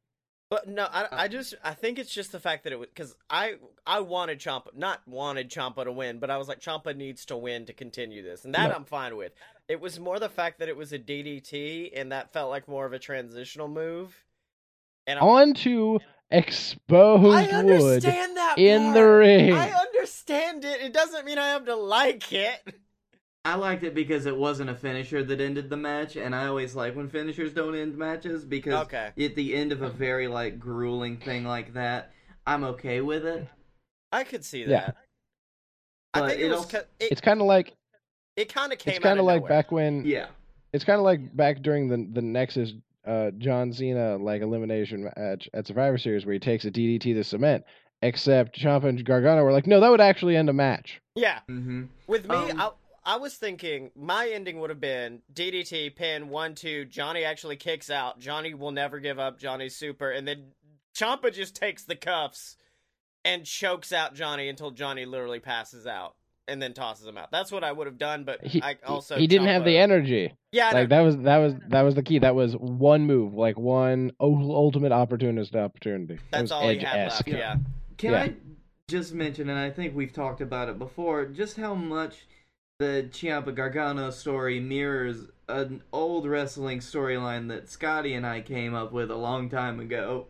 But 0.50 0.66
no, 0.66 0.84
I, 0.90 1.02
uh, 1.02 1.08
I 1.12 1.28
just 1.28 1.54
I 1.62 1.74
think 1.74 1.98
it's 1.98 2.12
just 2.12 2.32
the 2.32 2.40
fact 2.40 2.64
that 2.64 2.72
it 2.72 2.78
was 2.78 2.88
because 2.88 3.14
I 3.28 3.56
I 3.86 4.00
wanted 4.00 4.40
Ciampa 4.40 4.74
not 4.74 5.06
wanted 5.06 5.50
Ciampa 5.50 5.84
to 5.84 5.92
win, 5.92 6.18
but 6.18 6.30
I 6.30 6.38
was 6.38 6.48
like 6.48 6.60
Ciampa 6.60 6.96
needs 6.96 7.26
to 7.26 7.36
win 7.36 7.66
to 7.66 7.72
continue 7.74 8.22
this, 8.22 8.44
and 8.44 8.54
that. 8.54 8.74
I'm 8.74 8.84
fine 8.84 9.16
with. 9.16 9.32
It 9.68 9.80
was 9.80 10.00
more 10.00 10.18
the 10.18 10.30
fact 10.30 10.60
that 10.60 10.68
it 10.68 10.76
was 10.76 10.92
a 10.92 10.98
DDT, 10.98 11.92
and 11.94 12.12
that 12.12 12.32
felt 12.32 12.48
like 12.50 12.66
more 12.66 12.86
of 12.86 12.94
a 12.94 12.98
transitional 12.98 13.68
move. 13.68 14.24
And 15.06 15.18
I'm, 15.18 15.24
on 15.24 15.54
to 15.54 16.00
exposed 16.30 17.34
I 17.34 17.42
wood 17.42 17.54
understand 17.54 18.36
that 18.36 18.58
in 18.58 18.92
the 18.94 19.04
ring. 19.04 19.52
I 19.52 19.70
understand 19.70 20.64
it. 20.64 20.80
It 20.80 20.92
doesn't 20.94 21.26
mean 21.26 21.38
I 21.38 21.48
have 21.48 21.66
to 21.66 21.76
like 21.76 22.32
it. 22.32 22.74
I 23.48 23.54
liked 23.54 23.82
it 23.82 23.94
because 23.94 24.26
it 24.26 24.36
wasn't 24.36 24.68
a 24.68 24.74
finisher 24.74 25.24
that 25.24 25.40
ended 25.40 25.70
the 25.70 25.76
match, 25.78 26.16
and 26.16 26.34
I 26.34 26.48
always 26.48 26.74
like 26.74 26.94
when 26.94 27.08
finishers 27.08 27.54
don't 27.54 27.74
end 27.74 27.96
matches 27.96 28.44
because 28.44 28.74
Okay. 28.84 29.10
at 29.18 29.34
the 29.34 29.54
end 29.54 29.72
of 29.72 29.80
a 29.80 29.88
very 29.88 30.28
like 30.28 30.58
grueling 30.58 31.16
thing 31.16 31.44
like 31.46 31.72
that, 31.72 32.12
I'm 32.46 32.62
okay 32.64 33.00
with 33.00 33.24
it. 33.24 33.48
I 34.12 34.24
could 34.24 34.44
see 34.44 34.64
that. 34.64 34.70
Yeah. 34.70 34.90
I 36.12 36.20
But 36.20 36.28
think 36.28 36.40
it, 36.40 36.44
it 36.44 36.48
was. 36.50 36.58
also- 36.58 36.78
It, 37.00 37.08
It's 37.12 37.20
kind 37.22 37.40
of 37.40 37.46
like 37.46 37.72
it 38.36 38.52
kind 38.52 38.70
of 38.70 38.78
came. 38.78 38.90
it's 38.92 39.02
kind 39.02 39.18
of 39.18 39.24
like 39.24 39.38
nowhere. 39.40 39.48
back 39.48 39.72
when 39.72 40.04
Yeah, 40.04 40.26
it's 40.74 40.84
kind 40.84 40.98
of 40.98 41.04
like 41.04 41.34
back 41.34 41.62
during 41.62 41.88
the 41.88 42.06
the 42.12 42.20
Nexus 42.22 42.74
uh, 43.06 43.30
John 43.38 43.72
Cena 43.72 44.18
like 44.18 44.42
elimination 44.42 45.10
match 45.16 45.48
at 45.54 45.66
Survivor 45.66 45.96
Series 45.96 46.26
where 46.26 46.34
he 46.34 46.38
takes 46.38 46.66
a 46.66 46.70
DDT 46.70 47.14
to 47.14 47.24
cement. 47.24 47.64
Except 48.02 48.56
Ciampa 48.56 48.84
and 48.84 49.04
Gargano 49.04 49.42
were 49.42 49.52
like, 49.52 49.66
no, 49.66 49.80
that 49.80 49.88
would 49.90 50.00
actually 50.02 50.36
end 50.36 50.48
a 50.48 50.52
match. 50.52 51.00
Yeah. 51.16 51.40
hmm 51.48 51.84
With 52.06 52.28
me, 52.28 52.34
Um, 52.36 52.60
I, 52.60 52.70
I 53.08 53.16
was 53.16 53.36
thinking 53.36 53.90
my 53.96 54.28
ending 54.28 54.60
would 54.60 54.68
have 54.68 54.80
been 54.82 55.22
DDT 55.32 55.96
pin 55.96 56.28
one 56.28 56.54
two. 56.54 56.84
Johnny 56.84 57.24
actually 57.24 57.56
kicks 57.56 57.88
out. 57.88 58.20
Johnny 58.20 58.52
will 58.52 58.70
never 58.70 59.00
give 59.00 59.18
up. 59.18 59.38
Johnny's 59.38 59.74
super, 59.74 60.10
and 60.10 60.28
then 60.28 60.48
Ciampa 60.94 61.32
just 61.32 61.56
takes 61.56 61.84
the 61.84 61.96
cuffs 61.96 62.58
and 63.24 63.46
chokes 63.46 63.94
out 63.94 64.14
Johnny 64.14 64.50
until 64.50 64.70
Johnny 64.72 65.06
literally 65.06 65.40
passes 65.40 65.86
out, 65.86 66.16
and 66.46 66.60
then 66.60 66.74
tosses 66.74 67.06
him 67.06 67.16
out. 67.16 67.30
That's 67.30 67.50
what 67.50 67.64
I 67.64 67.72
would 67.72 67.86
have 67.86 67.96
done. 67.96 68.24
But 68.24 68.44
He, 68.44 68.62
I 68.62 68.76
also 68.86 69.16
he 69.16 69.26
didn't 69.26 69.48
have 69.48 69.64
the 69.64 69.78
energy. 69.78 70.34
Yeah, 70.52 70.70
Like 70.72 70.90
that 70.90 71.00
was 71.00 71.16
that 71.16 71.38
was 71.38 71.54
that 71.68 71.82
was 71.82 71.94
the 71.94 72.02
key. 72.02 72.18
That 72.18 72.34
was 72.34 72.52
one 72.58 73.06
move, 73.06 73.32
like 73.32 73.58
one 73.58 74.12
ul- 74.20 74.54
ultimate 74.54 74.92
opportunist 74.92 75.56
opportunity. 75.56 76.16
That 76.16 76.30
that's 76.30 76.42
was 76.42 76.52
all 76.52 76.68
he 76.68 76.78
had 76.78 76.96
Edge-esque. 77.00 77.26
left. 77.28 77.38
Yeah. 77.38 77.56
Can 77.96 78.12
Yeah. 78.12 78.20
I 78.22 78.34
just 78.86 79.14
mention, 79.14 79.48
and 79.48 79.58
I 79.58 79.70
think 79.70 79.96
we've 79.96 80.12
talked 80.12 80.42
about 80.42 80.68
it 80.68 80.78
before, 80.78 81.24
just 81.24 81.56
how 81.56 81.74
much 81.74 82.26
the 82.78 83.08
Ciampa 83.10 83.54
Gargano 83.54 84.10
story 84.10 84.60
mirrors 84.60 85.26
an 85.48 85.82
old 85.92 86.26
wrestling 86.26 86.78
storyline 86.78 87.48
that 87.48 87.68
Scotty 87.68 88.14
and 88.14 88.24
I 88.24 88.40
came 88.40 88.74
up 88.74 88.92
with 88.92 89.10
a 89.10 89.16
long 89.16 89.48
time 89.48 89.80
ago. 89.80 90.26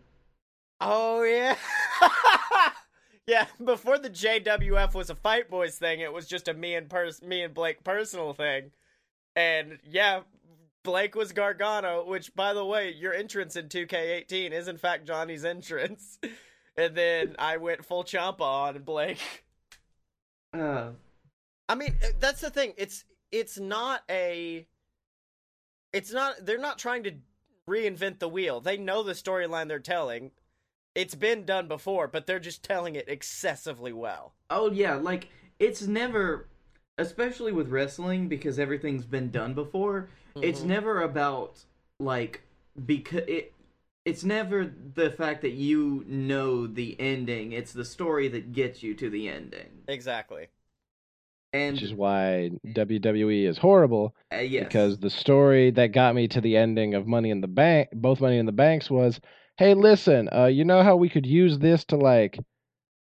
Oh 0.80 1.22
yeah. 1.24 1.56
yeah, 3.26 3.46
before 3.62 3.98
the 3.98 4.08
JWF 4.08 4.94
was 4.94 5.10
a 5.10 5.14
Fight 5.14 5.50
Boys 5.50 5.76
thing, 5.76 6.00
it 6.00 6.12
was 6.12 6.26
just 6.26 6.48
a 6.48 6.54
me 6.54 6.74
and 6.74 6.88
pers- 6.88 7.22
me 7.22 7.42
and 7.42 7.52
Blake 7.52 7.84
personal 7.84 8.32
thing. 8.32 8.70
And 9.36 9.78
yeah, 9.84 10.20
Blake 10.84 11.14
was 11.14 11.32
Gargano, 11.32 12.06
which 12.06 12.34
by 12.34 12.54
the 12.54 12.64
way, 12.64 12.90
your 12.92 13.12
entrance 13.12 13.56
in 13.56 13.68
2K18 13.68 14.52
is 14.52 14.68
in 14.68 14.78
fact 14.78 15.06
Johnny's 15.06 15.44
entrance. 15.44 16.18
And 16.76 16.94
then 16.94 17.34
I 17.40 17.56
went 17.56 17.84
full 17.84 18.04
Ciampa 18.04 18.40
on 18.40 18.78
Blake. 18.82 19.44
Uh, 20.54 20.90
I 21.68 21.74
mean, 21.74 21.94
uh, 22.02 22.08
that's 22.18 22.40
the 22.40 22.50
thing. 22.50 22.72
It's 22.76 23.04
it's 23.30 23.58
not 23.58 24.02
a 24.10 24.66
it's 25.92 26.12
not 26.12 26.44
they're 26.44 26.58
not 26.58 26.78
trying 26.78 27.02
to 27.04 27.12
reinvent 27.68 28.18
the 28.18 28.28
wheel. 28.28 28.60
They 28.60 28.76
know 28.76 29.02
the 29.02 29.12
storyline 29.12 29.68
they're 29.68 29.78
telling. 29.78 30.30
It's 30.94 31.14
been 31.14 31.44
done 31.44 31.68
before, 31.68 32.08
but 32.08 32.26
they're 32.26 32.40
just 32.40 32.62
telling 32.64 32.96
it 32.96 33.08
excessively 33.08 33.92
well. 33.92 34.34
oh 34.50 34.70
yeah, 34.70 34.94
like 34.94 35.28
it's 35.58 35.82
never, 35.82 36.46
especially 36.96 37.52
with 37.52 37.68
wrestling 37.68 38.28
because 38.28 38.58
everything's 38.58 39.04
been 39.04 39.30
done 39.30 39.54
before. 39.54 40.08
It's 40.40 40.60
Mhm. 40.60 40.66
never 40.66 41.02
about 41.02 41.64
like 42.00 42.42
because 42.86 43.24
it. 43.26 43.52
It's 44.04 44.24
never 44.24 44.64
the 44.64 45.10
fact 45.10 45.42
that 45.42 45.50
you 45.50 46.02
know 46.06 46.66
the 46.66 46.98
ending. 46.98 47.52
It's 47.52 47.74
the 47.74 47.84
story 47.84 48.26
that 48.28 48.52
gets 48.52 48.82
you 48.82 48.94
to 48.94 49.10
the 49.10 49.28
ending. 49.28 49.82
Exactly. 49.86 50.48
And 51.52 51.74
Which 51.74 51.82
is 51.82 51.94
why 51.94 52.50
WWE 52.66 53.46
is 53.46 53.58
horrible 53.58 54.14
uh, 54.32 54.38
yes. 54.38 54.64
because 54.64 54.98
the 54.98 55.10
story 55.10 55.70
that 55.70 55.92
got 55.92 56.14
me 56.14 56.28
to 56.28 56.40
the 56.40 56.56
ending 56.56 56.94
of 56.94 57.06
Money 57.06 57.30
in 57.30 57.40
the 57.40 57.48
Bank, 57.48 57.88
both 57.92 58.20
Money 58.20 58.38
in 58.38 58.46
the 58.46 58.52
Banks, 58.52 58.90
was, 58.90 59.20
hey, 59.56 59.74
listen, 59.74 60.28
uh, 60.32 60.46
you 60.46 60.64
know 60.64 60.82
how 60.82 60.96
we 60.96 61.08
could 61.08 61.26
use 61.26 61.58
this 61.58 61.84
to 61.86 61.96
like 61.96 62.38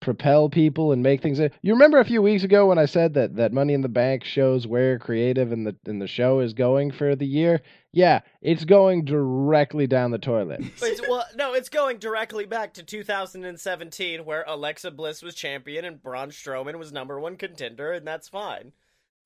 propel 0.00 0.48
people 0.48 0.92
and 0.92 1.02
make 1.02 1.22
things. 1.22 1.38
You 1.38 1.72
remember 1.72 1.98
a 1.98 2.04
few 2.04 2.22
weeks 2.22 2.42
ago 2.42 2.66
when 2.66 2.78
I 2.78 2.86
said 2.86 3.14
that 3.14 3.36
that 3.36 3.52
Money 3.52 3.74
in 3.74 3.82
the 3.82 3.88
Bank 3.88 4.24
shows 4.24 4.66
where 4.66 4.98
creative 4.98 5.52
and 5.52 5.66
the 5.66 5.76
and 5.86 6.00
the 6.00 6.06
show 6.06 6.40
is 6.40 6.52
going 6.54 6.90
for 6.90 7.14
the 7.14 7.26
year? 7.26 7.60
Yeah, 7.92 8.20
it's 8.40 8.64
going 8.64 9.04
directly 9.04 9.86
down 9.86 10.10
the 10.12 10.18
toilet. 10.18 10.60
It's, 10.82 11.00
well, 11.08 11.24
no, 11.36 11.54
it's 11.54 11.68
going 11.68 11.98
directly 11.98 12.46
back 12.46 12.72
to 12.74 12.82
2017, 12.82 14.24
where 14.24 14.44
Alexa 14.46 14.90
Bliss 14.92 15.22
was 15.22 15.34
champion 15.34 15.84
and 15.84 16.02
Braun 16.02 16.30
Strowman 16.30 16.78
was 16.78 16.92
number 16.92 17.18
one 17.20 17.36
contender, 17.36 17.92
and 17.92 18.06
that's 18.06 18.28
fine. 18.28 18.72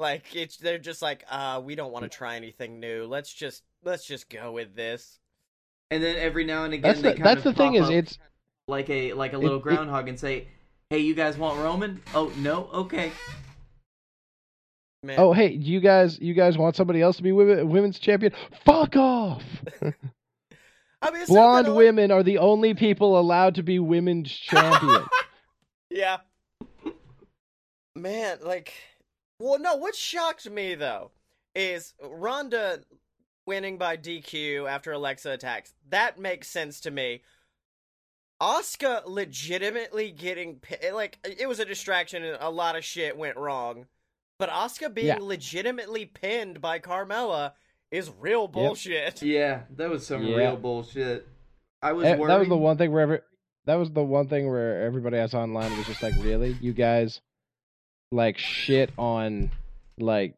Like 0.00 0.34
it's 0.34 0.56
they're 0.56 0.78
just 0.78 1.02
like, 1.02 1.24
uh, 1.30 1.60
we 1.64 1.74
don't 1.76 1.92
want 1.92 2.02
to 2.04 2.08
try 2.08 2.36
anything 2.36 2.80
new. 2.80 3.04
Let's 3.06 3.32
just 3.32 3.62
let's 3.84 4.04
just 4.04 4.28
go 4.28 4.50
with 4.52 4.74
this. 4.74 5.20
and 5.90 6.02
then 6.02 6.16
every 6.16 6.44
now 6.44 6.64
and 6.64 6.74
again 6.74 6.82
That's 6.82 7.02
they 7.02 7.10
the 7.10 7.14
kind 7.16 7.24
that's 7.26 7.46
of 7.46 7.54
the 7.54 7.62
thing 7.62 7.74
pop 7.80 7.82
is 7.82 7.90
it's 7.90 8.18
like 8.66 8.88
a 8.90 9.12
like 9.12 9.34
a 9.34 9.38
little 9.38 9.58
it- 9.58 9.62
groundhog 9.62 10.08
and 10.08 10.18
say, 10.18 10.48
"Hey, 10.90 10.98
you 10.98 11.14
guys 11.14 11.36
want 11.36 11.60
Roman? 11.60 12.02
Oh 12.14 12.32
no, 12.36 12.68
okay." 12.72 13.12
Man, 15.02 15.16
oh 15.18 15.32
hey 15.34 15.52
you 15.52 15.80
guys 15.80 16.18
you 16.18 16.32
guys 16.32 16.56
want 16.56 16.76
somebody 16.76 17.02
else 17.02 17.18
to 17.18 17.22
be 17.22 17.32
women, 17.32 17.68
women's 17.68 17.98
champion? 17.98 18.32
Fuck 18.64 18.96
off. 18.96 19.42
I 21.02 21.10
mean, 21.10 21.26
Blonde 21.26 21.66
something 21.66 21.72
like- 21.72 21.76
women 21.76 22.10
are 22.10 22.22
the 22.22 22.38
only 22.38 22.72
people 22.72 23.18
allowed 23.18 23.56
to 23.56 23.62
be 23.62 23.78
women's 23.78 24.30
champion. 24.34 25.04
Yeah. 25.90 26.18
Man, 27.94 28.38
like, 28.42 28.72
well, 29.38 29.58
no. 29.58 29.76
What 29.76 29.94
shocked 29.94 30.48
me 30.50 30.74
though 30.74 31.10
is 31.54 31.92
Ronda 32.02 32.80
winning 33.46 33.76
by 33.76 33.96
DQ 33.98 34.68
after 34.68 34.92
Alexa 34.92 35.30
attacks. 35.30 35.74
That 35.90 36.18
makes 36.18 36.48
sense 36.48 36.80
to 36.80 36.90
me. 36.90 37.22
Asuka 38.40 39.02
legitimately 39.06 40.10
getting 40.10 40.58
pi- 40.60 40.90
like 40.92 41.18
it 41.24 41.48
was 41.48 41.60
a 41.60 41.64
distraction 41.64 42.24
and 42.24 42.36
a 42.40 42.50
lot 42.50 42.76
of 42.76 42.84
shit 42.84 43.16
went 43.16 43.36
wrong, 43.36 43.86
but 44.38 44.50
Asuka 44.50 44.92
being 44.92 45.06
Yeah. 45.06 45.18
legitimately 45.20 46.06
pinned 46.06 46.60
by 46.60 46.78
Carmella 46.78 47.52
is 47.90 48.10
real 48.18 48.48
bullshit. 48.48 49.22
Yeah, 49.22 49.62
that 49.76 49.88
was 49.88 50.06
some 50.06 50.24
Yeah. 50.24 50.36
real 50.36 50.56
bullshit. 50.56 51.26
I 51.80 51.92
was 51.92 52.04
worried. 52.04 52.30
that 52.30 52.38
was 52.38 52.48
the 52.48 52.56
one 52.56 52.76
thing 52.76 52.92
where 52.92 53.02
every, 53.02 53.18
that 53.66 53.74
was 53.76 53.90
the 53.92 54.02
one 54.02 54.28
thing 54.28 54.48
where 54.50 54.82
everybody 54.82 55.16
else 55.18 55.34
online 55.34 55.76
was 55.76 55.86
just 55.86 56.02
like, 56.02 56.14
really, 56.16 56.56
you 56.60 56.72
guys, 56.72 57.20
like 58.10 58.36
shit 58.38 58.90
on 58.98 59.50
like 59.98 60.34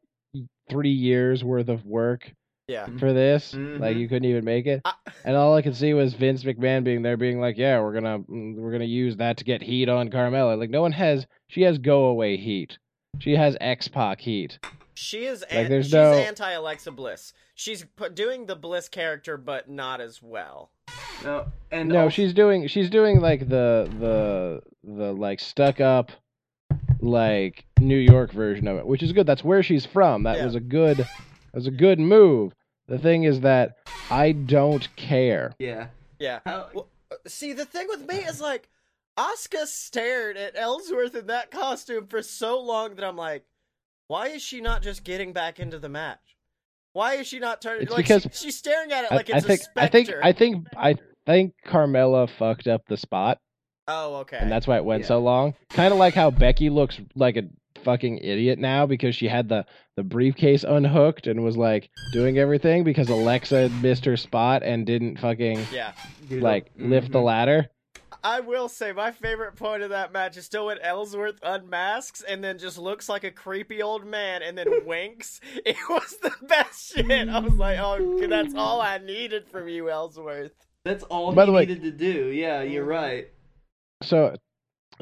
three 0.68 0.90
years 0.90 1.42
worth 1.44 1.68
of 1.68 1.86
work 1.86 2.30
Yeah. 2.68 2.86
for 2.98 3.12
this. 3.12 3.54
Like 3.54 3.96
Mhm. 3.96 4.00
you 4.00 4.08
couldn't 4.08 4.28
even 4.28 4.44
make 4.44 4.66
it, 4.66 4.80
I- 4.84 4.94
and 5.24 5.36
all 5.36 5.54
I 5.54 5.62
could 5.62 5.76
see 5.76 5.94
was 5.94 6.14
Vince 6.14 6.42
McMahon 6.42 6.82
being 6.82 7.02
there, 7.02 7.16
being 7.16 7.40
like, 7.40 7.56
yeah, 7.56 7.80
we're 7.80 7.92
gonna 7.94 8.18
mm, 8.20 8.56
we're 8.56 8.72
gonna 8.72 8.84
use 8.84 9.16
that 9.18 9.36
to 9.36 9.44
get 9.44 9.62
heat 9.62 9.88
on 9.88 10.10
Carmella. 10.10 10.58
Like 10.58 10.70
no 10.70 10.82
one 10.82 10.92
has, 10.92 11.26
she 11.48 11.62
has 11.62 11.78
go 11.78 12.06
away 12.06 12.36
heat. 12.36 12.78
She 13.20 13.36
has 13.36 13.56
X 13.60 13.86
Pac 13.86 14.20
heat. 14.20 14.58
She 14.94 15.26
is 15.26 15.42
Like, 15.42 15.52
an- 15.52 15.68
there's 15.70 15.86
she's 15.86 15.92
no- 15.94 16.12
anti 16.12 16.50
Alexa 16.50 16.90
Bliss. 16.90 17.32
She's 17.54 17.84
pu- 17.84 18.10
doing 18.10 18.46
the 18.46 18.56
Bliss 18.56 18.88
character, 18.88 19.36
but 19.36 19.70
not 19.70 20.00
as 20.00 20.20
well. 20.22 20.70
no, 21.24 21.46
and 21.70 21.88
No, 21.88 22.02
also- 22.04 22.14
she's 22.14 22.34
doing 22.34 22.66
she's 22.66 22.90
doing 22.90 23.20
like 23.20 23.48
the 23.48 23.88
the 24.00 24.62
the 24.82 25.12
like 25.12 25.38
stuck 25.38 25.80
up 25.80 26.10
like 27.00 27.64
New 27.78 27.96
York 27.96 28.32
version 28.32 28.66
of 28.66 28.76
it, 28.78 28.86
which 28.86 29.02
is 29.04 29.12
good. 29.12 29.26
That's 29.26 29.44
where 29.44 29.62
she's 29.62 29.86
from. 29.86 30.24
That 30.24 30.38
Yeah. 30.38 30.46
was 30.46 30.54
a 30.56 30.60
good 30.60 30.96
that 30.98 31.08
was 31.56 31.66
a 31.66 31.70
good 31.72 31.98
move. 31.98 32.52
The 32.88 32.98
thing 32.98 33.24
is 33.24 33.40
that 33.40 33.76
I 34.10 34.32
don't 34.32 34.94
care. 34.96 35.54
yeah. 35.58 35.88
Yeah. 36.18 36.38
How, 36.46 36.68
Well, 36.72 36.88
see, 37.26 37.52
the 37.52 37.64
thing 37.66 37.88
with 37.88 38.06
me 38.08 38.16
is 38.18 38.40
like, 38.40 38.68
Asuka 39.18 39.66
stared 39.66 40.36
at 40.36 40.56
Ellsworth 40.56 41.14
in 41.14 41.26
that 41.26 41.50
costume 41.50 42.06
for 42.06 42.22
so 42.22 42.60
long 42.60 42.94
that 42.94 43.04
I'm 43.04 43.16
like, 43.16 43.44
why 44.08 44.28
is 44.28 44.42
she 44.42 44.60
not 44.60 44.82
just 44.82 45.04
getting 45.04 45.32
back 45.32 45.58
into 45.60 45.78
the 45.78 45.88
match? 45.88 46.36
Why 46.92 47.14
is 47.16 47.26
she 47.26 47.38
not 47.38 47.60
turning? 47.60 47.82
It's 47.82 47.90
like, 47.90 48.04
because- 48.04 48.22
she- 48.32 48.46
she's 48.46 48.56
staring 48.56 48.92
at 48.92 49.04
it 49.04 49.12
I, 49.12 49.16
like 49.16 49.30
I 49.30 49.38
it's 49.38 49.46
think 49.46 49.60
a 49.76 49.82
I 49.82 49.88
think. 49.88 50.10
I 50.22 50.32
think 50.32 50.66
I 50.76 50.94
think 51.26 51.52
Carmella 51.66 52.28
fucked 52.30 52.66
up 52.68 52.82
the 52.88 52.96
spot, 52.96 53.38
Oh, 53.88 54.16
okay. 54.16 54.38
and 54.38 54.50
that's 54.50 54.66
why 54.66 54.76
it 54.76 54.84
went 54.84 55.02
Yeah. 55.02 55.08
so 55.08 55.18
long. 55.18 55.54
Kind 55.70 55.92
of 55.92 55.98
like 55.98 56.14
how 56.14 56.30
Becky 56.30 56.70
looks 56.70 56.98
like 57.14 57.36
a 57.36 57.42
fucking 57.86 58.18
idiot 58.18 58.58
now 58.58 58.84
because 58.84 59.14
she 59.16 59.28
had 59.28 59.48
the 59.48 59.64
the 59.96 60.02
briefcase 60.02 60.64
unhooked 60.64 61.26
and 61.26 61.42
was 61.42 61.56
like 61.56 61.88
doing 62.12 62.36
everything 62.36 62.84
because 62.84 63.08
Alexa 63.08 63.70
missed 63.80 64.04
her 64.04 64.18
spot 64.18 64.62
and 64.62 64.84
didn't 64.84 65.18
fucking 65.18 65.60
yeah. 65.72 65.92
dude, 66.28 66.42
like 66.42 66.70
lift 66.76 67.12
the 67.12 67.20
mhm. 67.20 67.24
ladder. 67.24 67.70
I 68.24 68.40
will 68.40 68.68
say 68.68 68.92
my 68.92 69.12
favorite 69.12 69.54
point 69.54 69.82
of 69.84 69.90
that 69.90 70.12
match 70.12 70.36
is 70.36 70.44
still 70.44 70.66
when 70.66 70.78
Ellsworth 70.80 71.38
unmasks 71.44 72.22
and 72.22 72.42
then 72.42 72.58
just 72.58 72.76
looks 72.76 73.08
like 73.08 73.22
a 73.22 73.30
creepy 73.30 73.82
old 73.82 74.04
man 74.04 74.42
and 74.42 74.58
then 74.58 74.66
winks. 74.84 75.40
It 75.64 75.76
was 75.88 76.16
the 76.22 76.32
best 76.48 76.92
shit. 76.92 77.28
I 77.28 77.38
was 77.38 77.54
like, 77.54 77.78
oh, 77.78 78.26
that's 78.26 78.54
all 78.54 78.80
I 78.80 78.98
needed 78.98 79.46
from 79.48 79.68
you, 79.68 79.88
Ellsworth. 79.90 80.52
That's 80.84 81.04
all 81.04 81.32
By 81.32 81.42
he 81.42 81.46
the 81.46 81.52
way- 81.52 81.66
needed 81.66 81.82
to 81.84 81.90
do. 81.92 82.26
Yeah, 82.32 82.62
you're 82.62 82.84
Mhm. 82.84 82.88
right. 82.88 83.28
So, 84.02 84.34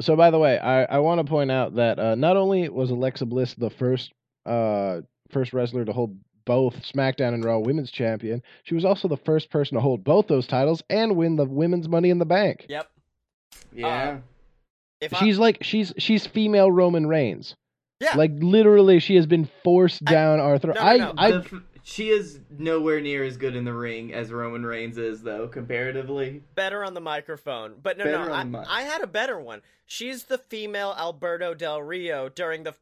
so 0.01 0.17
by 0.17 0.31
the 0.31 0.39
way, 0.39 0.59
I, 0.59 0.85
I 0.85 0.99
want 0.99 1.19
to 1.21 1.25
point 1.25 1.51
out 1.51 1.75
that 1.77 1.99
uh, 1.99 2.15
not 2.15 2.37
only 2.37 2.69
was 2.69 2.91
Alexa 2.91 3.27
Bliss 3.27 3.55
the 3.55 3.71
first 3.71 4.13
uh 4.47 5.01
first 5.31 5.53
wrestler 5.53 5.85
to 5.85 5.93
hold 5.93 6.17
both 6.45 6.75
SmackDown 6.83 7.33
and 7.35 7.43
Raw 7.45 7.59
Women's 7.59 7.91
Champion, 7.91 8.43
she 8.65 8.75
was 8.75 8.85
also 8.85 9.09
the 9.09 9.17
first 9.17 9.51
person 9.51 9.77
to 9.77 9.81
hold 9.81 10.05
both 10.05 10.27
those 10.27 10.47
titles 10.47 10.83
and 10.91 11.17
win 11.17 11.37
the 11.37 11.45
Women's 11.47 11.89
Money 11.89 12.11
in 12.11 12.19
the 12.19 12.27
Bank. 12.27 12.67
Yep. 12.69 12.91
Yeah. 13.73 14.19
If 15.01 15.15
I- 15.15 15.19
She's 15.19 15.39
like 15.39 15.59
she's 15.63 15.93
she's 15.99 16.27
female 16.27 16.71
Roman 16.71 17.07
Reigns. 17.07 17.57
yeah. 18.01 18.15
Like 18.17 18.33
literally, 18.35 19.01
she 19.01 19.17
has 19.17 19.27
been 19.27 19.49
forced 19.63 20.03
I- 20.07 20.11
down 20.13 20.41
our 20.41 20.59
throat. 20.59 20.77
No, 20.77 20.83
no, 20.83 20.89
I 20.89 20.97
no, 20.99 21.15
I 21.17 21.31
The 21.31 21.39
f- 21.39 21.63
she 21.87 22.09
is 22.09 22.41
nowhere 22.49 22.99
near 22.99 23.23
as 23.23 23.37
good 23.37 23.55
in 23.55 23.65
the 23.65 23.75
ring 23.75 24.13
as 24.15 24.33
Roman 24.33 24.65
Reigns 24.65 24.97
is, 24.97 25.23
though, 25.23 25.47
comparatively. 25.47 26.43
better 26.55 26.83
on 26.83 26.95
the 26.95 27.01
microphone. 27.01 27.75
But 27.81 27.99
no, 27.99 28.05
Better 28.05 28.45
no, 28.45 28.59
I. 28.61 28.81
I 28.81 28.83
had 28.83 29.03
a 29.03 29.07
better 29.07 29.39
one. 29.39 29.61
She's 29.85 30.25
the 30.25 30.39
female 30.39 30.95
Alberto 30.99 31.53
Del 31.53 31.83
Rio 31.83 32.31
during 32.31 32.63
the 32.63 32.75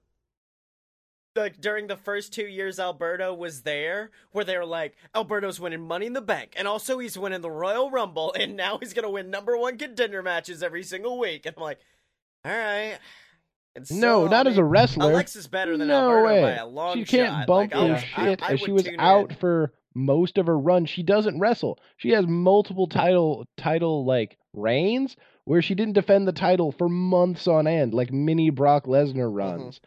like 1.34 1.60
during 1.60 1.88
the 1.88 1.96
first 1.96 2.32
two 2.32 2.46
years 2.46 2.78
Alberto 2.78 3.34
was 3.34 3.62
there, 3.62 4.12
where 4.30 4.44
they 4.44 4.56
were 4.56 4.64
like, 4.64 4.94
Alberto's 5.16 5.58
winning 5.58 5.80
Money 5.80 6.06
in 6.06 6.12
the 6.12 6.20
Bank, 6.20 6.52
and 6.56 6.68
also 6.68 6.98
he's 7.00 7.18
winning 7.18 7.40
the 7.40 7.50
Royal 7.50 7.90
Rumble, 7.90 8.32
and 8.38 8.56
now 8.56 8.78
he's 8.78 8.94
gonna 8.94 9.10
win 9.10 9.30
number 9.30 9.56
one 9.56 9.78
contender 9.78 10.22
matches 10.22 10.62
every 10.62 10.84
single 10.84 11.18
week. 11.18 11.44
And 11.44 11.56
I'm 11.56 11.62
like, 11.62 11.80
all 12.44 12.52
right. 12.52 12.98
So, 13.84 13.94
no, 13.96 14.26
not 14.26 14.46
I 14.46 14.50
as 14.50 14.58
a 14.58 14.62
mean, 14.62 14.70
wrestler. 14.70 15.10
Alexa's 15.12 15.46
better 15.48 15.76
than 15.78 15.88
no 15.88 16.10
Alberto 16.10 16.26
way. 16.26 16.42
by 16.42 16.50
a 16.56 16.66
long 16.66 16.96
she 16.98 17.04
can't 17.04 17.28
shot. 17.30 17.46
bump 17.46 17.74
like, 17.74 17.88
Yeah. 17.88 17.96
shit. 18.24 18.42
I, 18.42 18.52
I 18.52 18.56
she 18.56 18.70
was 18.70 18.86
out 18.98 19.30
in. 19.30 19.36
for 19.36 19.72
most 19.94 20.36
of 20.38 20.46
her 20.46 20.58
run. 20.58 20.84
She 20.84 21.02
doesn't 21.02 21.38
wrestle. 21.40 21.78
She 21.96 22.10
has 22.10 22.26
multiple 22.26 22.86
title 22.86 23.46
title 23.56 24.04
like 24.04 24.36
reigns 24.52 25.16
where 25.44 25.62
she 25.62 25.74
didn't 25.74 25.94
defend 25.94 26.28
the 26.28 26.32
title 26.32 26.70
for 26.72 26.88
months 26.88 27.48
on 27.48 27.66
end, 27.66 27.94
like 27.94 28.12
mini 28.12 28.50
Brock 28.50 28.84
Mm-hmm. 28.84 29.18
Lesnar 29.18 29.34
runs. 29.34 29.80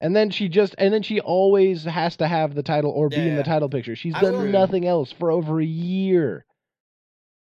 And 0.00 0.14
then 0.14 0.30
she 0.30 0.48
just 0.48 0.74
and 0.78 0.92
then 0.94 1.02
she 1.02 1.20
always 1.20 1.84
has 1.84 2.16
to 2.18 2.28
have 2.28 2.54
the 2.54 2.62
title 2.62 2.90
or 2.90 3.08
be 3.08 3.16
in 3.16 3.26
Yeah. 3.28 3.36
the 3.36 3.42
title 3.42 3.68
picture. 3.68 3.96
She's 3.96 4.14
I 4.14 4.20
done 4.20 4.32
will- 4.34 4.44
nothing 4.46 4.86
else 4.86 5.10
for 5.12 5.30
over 5.30 5.60
a 5.60 5.64
year. 5.64 6.44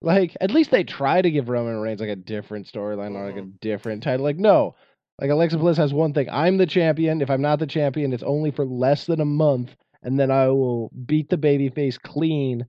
Like 0.00 0.36
at 0.40 0.50
least 0.50 0.70
they 0.70 0.84
try 0.84 1.22
to 1.22 1.30
give 1.30 1.48
Roman 1.48 1.76
Reigns 1.80 2.00
like 2.00 2.08
a 2.10 2.16
different 2.16 2.66
storyline 2.66 3.14
or 3.14 3.26
like 3.26 3.36
a 3.36 3.42
Mhm. 3.46 3.60
different 3.60 4.02
title. 4.02 4.24
Like 4.24 4.36
no, 4.36 4.74
like 5.22 5.30
Alexa 5.30 5.56
Bliss 5.56 5.76
has 5.76 5.94
one 5.94 6.12
thing: 6.12 6.28
I'm 6.32 6.56
the 6.56 6.66
champion. 6.66 7.22
If 7.22 7.30
I'm 7.30 7.40
not 7.40 7.60
the 7.60 7.66
champion, 7.66 8.12
it's 8.12 8.24
only 8.24 8.50
for 8.50 8.66
less 8.66 9.06
than 9.06 9.20
a 9.20 9.24
month, 9.24 9.76
and 10.02 10.18
then 10.18 10.32
I 10.32 10.48
will 10.48 10.90
beat 11.06 11.30
the 11.30 11.38
babyface 11.38 11.96
clean, 11.96 12.66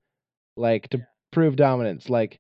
like 0.55 0.87
to 0.89 0.99
prove 1.31 1.55
dominance. 1.55 2.11
Like 2.11 2.39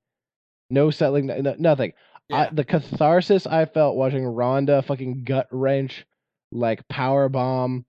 no 0.69 0.91
settling, 0.91 1.31
n- 1.31 1.55
nothing. 1.57 1.93
I, 2.31 2.49
the 2.51 2.63
catharsis 2.63 3.47
I 3.47 3.65
felt 3.65 3.95
watching 3.95 4.23
Ronda 4.23 4.83
fucking 4.83 5.23
gut 5.23 5.47
wrench, 5.49 6.05
like 6.51 6.87
power 6.89 7.27
bomb 7.27 7.83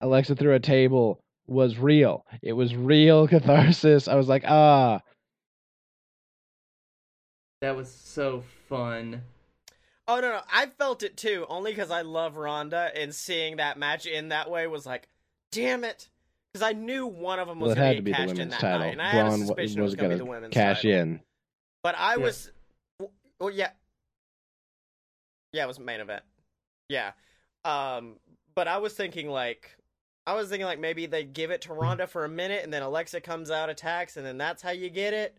Alexa 0.00 0.36
through 0.36 0.54
a 0.54 0.60
table 0.60 1.24
was 1.48 1.76
real. 1.76 2.24
It 2.40 2.52
was 2.52 2.76
real 2.76 3.26
catharsis. 3.28 4.06
I 4.06 4.14
was 4.14 4.28
like, 4.28 4.44
ah, 4.46 5.00
That 7.62 7.74
was 7.74 7.92
so 7.92 8.44
fun. 8.68 9.22
Oh 10.06 10.20
no, 10.20 10.30
no, 10.32 10.40
I 10.52 10.66
felt 10.66 11.02
it 11.02 11.16
too. 11.16 11.46
Only 11.48 11.72
because 11.72 11.90
I 11.90 12.02
love 12.02 12.36
Ronda, 12.36 12.90
and 12.94 13.14
seeing 13.14 13.56
that 13.56 13.78
match 13.78 14.06
in 14.06 14.28
that 14.28 14.50
way 14.50 14.66
was 14.66 14.84
like, 14.84 15.08
damn 15.50 15.82
it, 15.84 16.08
because 16.52 16.66
I 16.66 16.72
knew 16.72 17.06
one 17.06 17.38
of 17.38 17.48
them 17.48 17.58
was 17.58 17.74
well, 17.74 17.84
going 17.84 17.96
to 17.96 18.02
be 18.02 18.12
cashed 18.12 18.38
in 18.38 18.50
that 18.50 18.60
title. 18.60 18.80
night, 18.80 18.92
and 18.92 19.02
I 19.02 19.10
had 19.10 19.26
a 19.26 19.30
suspicion 19.38 19.78
it 19.78 19.82
was 19.82 19.90
was 19.92 19.94
going 19.96 20.10
to 20.10 20.16
be 20.16 20.18
the 20.18 20.26
women's 20.26 20.52
cash 20.52 20.82
title. 20.82 20.90
in. 20.90 21.20
But 21.82 21.94
I 21.96 22.16
Yeah. 22.16 22.22
was, 22.22 22.50
well, 23.40 23.50
yeah, 23.50 23.70
yeah, 25.52 25.64
it 25.64 25.68
was 25.68 25.78
main 25.78 26.00
event. 26.00 26.22
Yeah, 26.88 27.12
um, 27.64 28.16
but 28.54 28.68
I 28.68 28.78
was 28.78 28.92
thinking 28.94 29.28
like, 29.28 29.74
I 30.26 30.34
was 30.34 30.48
thinking 30.48 30.66
like 30.66 30.80
maybe 30.80 31.06
they 31.06 31.24
give 31.24 31.50
it 31.50 31.62
to 31.62 31.72
Ronda 31.72 32.06
for 32.06 32.24
a 32.24 32.28
minute, 32.28 32.62
and 32.62 32.72
then 32.72 32.82
Alexa 32.82 33.22
comes 33.22 33.50
out, 33.50 33.70
attacks, 33.70 34.16
and 34.18 34.26
then 34.26 34.36
that's 34.36 34.62
how 34.62 34.70
you 34.70 34.90
get 34.90 35.14
it. 35.14 35.38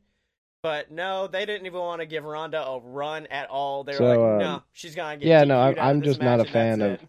But 0.65 0.89
no, 0.89 1.27
they 1.27 1.45
didn't 1.45 1.67
even 1.67 1.79
want 1.79 2.01
to 2.01 2.07
give 2.07 2.23
Ronda 2.23 2.59
a 2.65 2.79
run 2.79 3.27
at 3.27 3.51
all. 3.51 3.83
They 3.83 3.91
were 3.91 3.97
So, 3.99 4.05
like, 4.05 4.17
um, 4.17 4.39
no, 4.39 4.63
she's 4.73 4.95
gonna 4.95 5.15
get. 5.17 5.27
yeah, 5.27 5.43
no, 5.43 5.59
I'm- 5.59 5.75
I'm 5.77 6.01
just 6.01 6.19
not 6.19 6.39
a 6.39 6.45
fan 6.45 6.81
of- 6.81 6.91
it. 6.93 7.01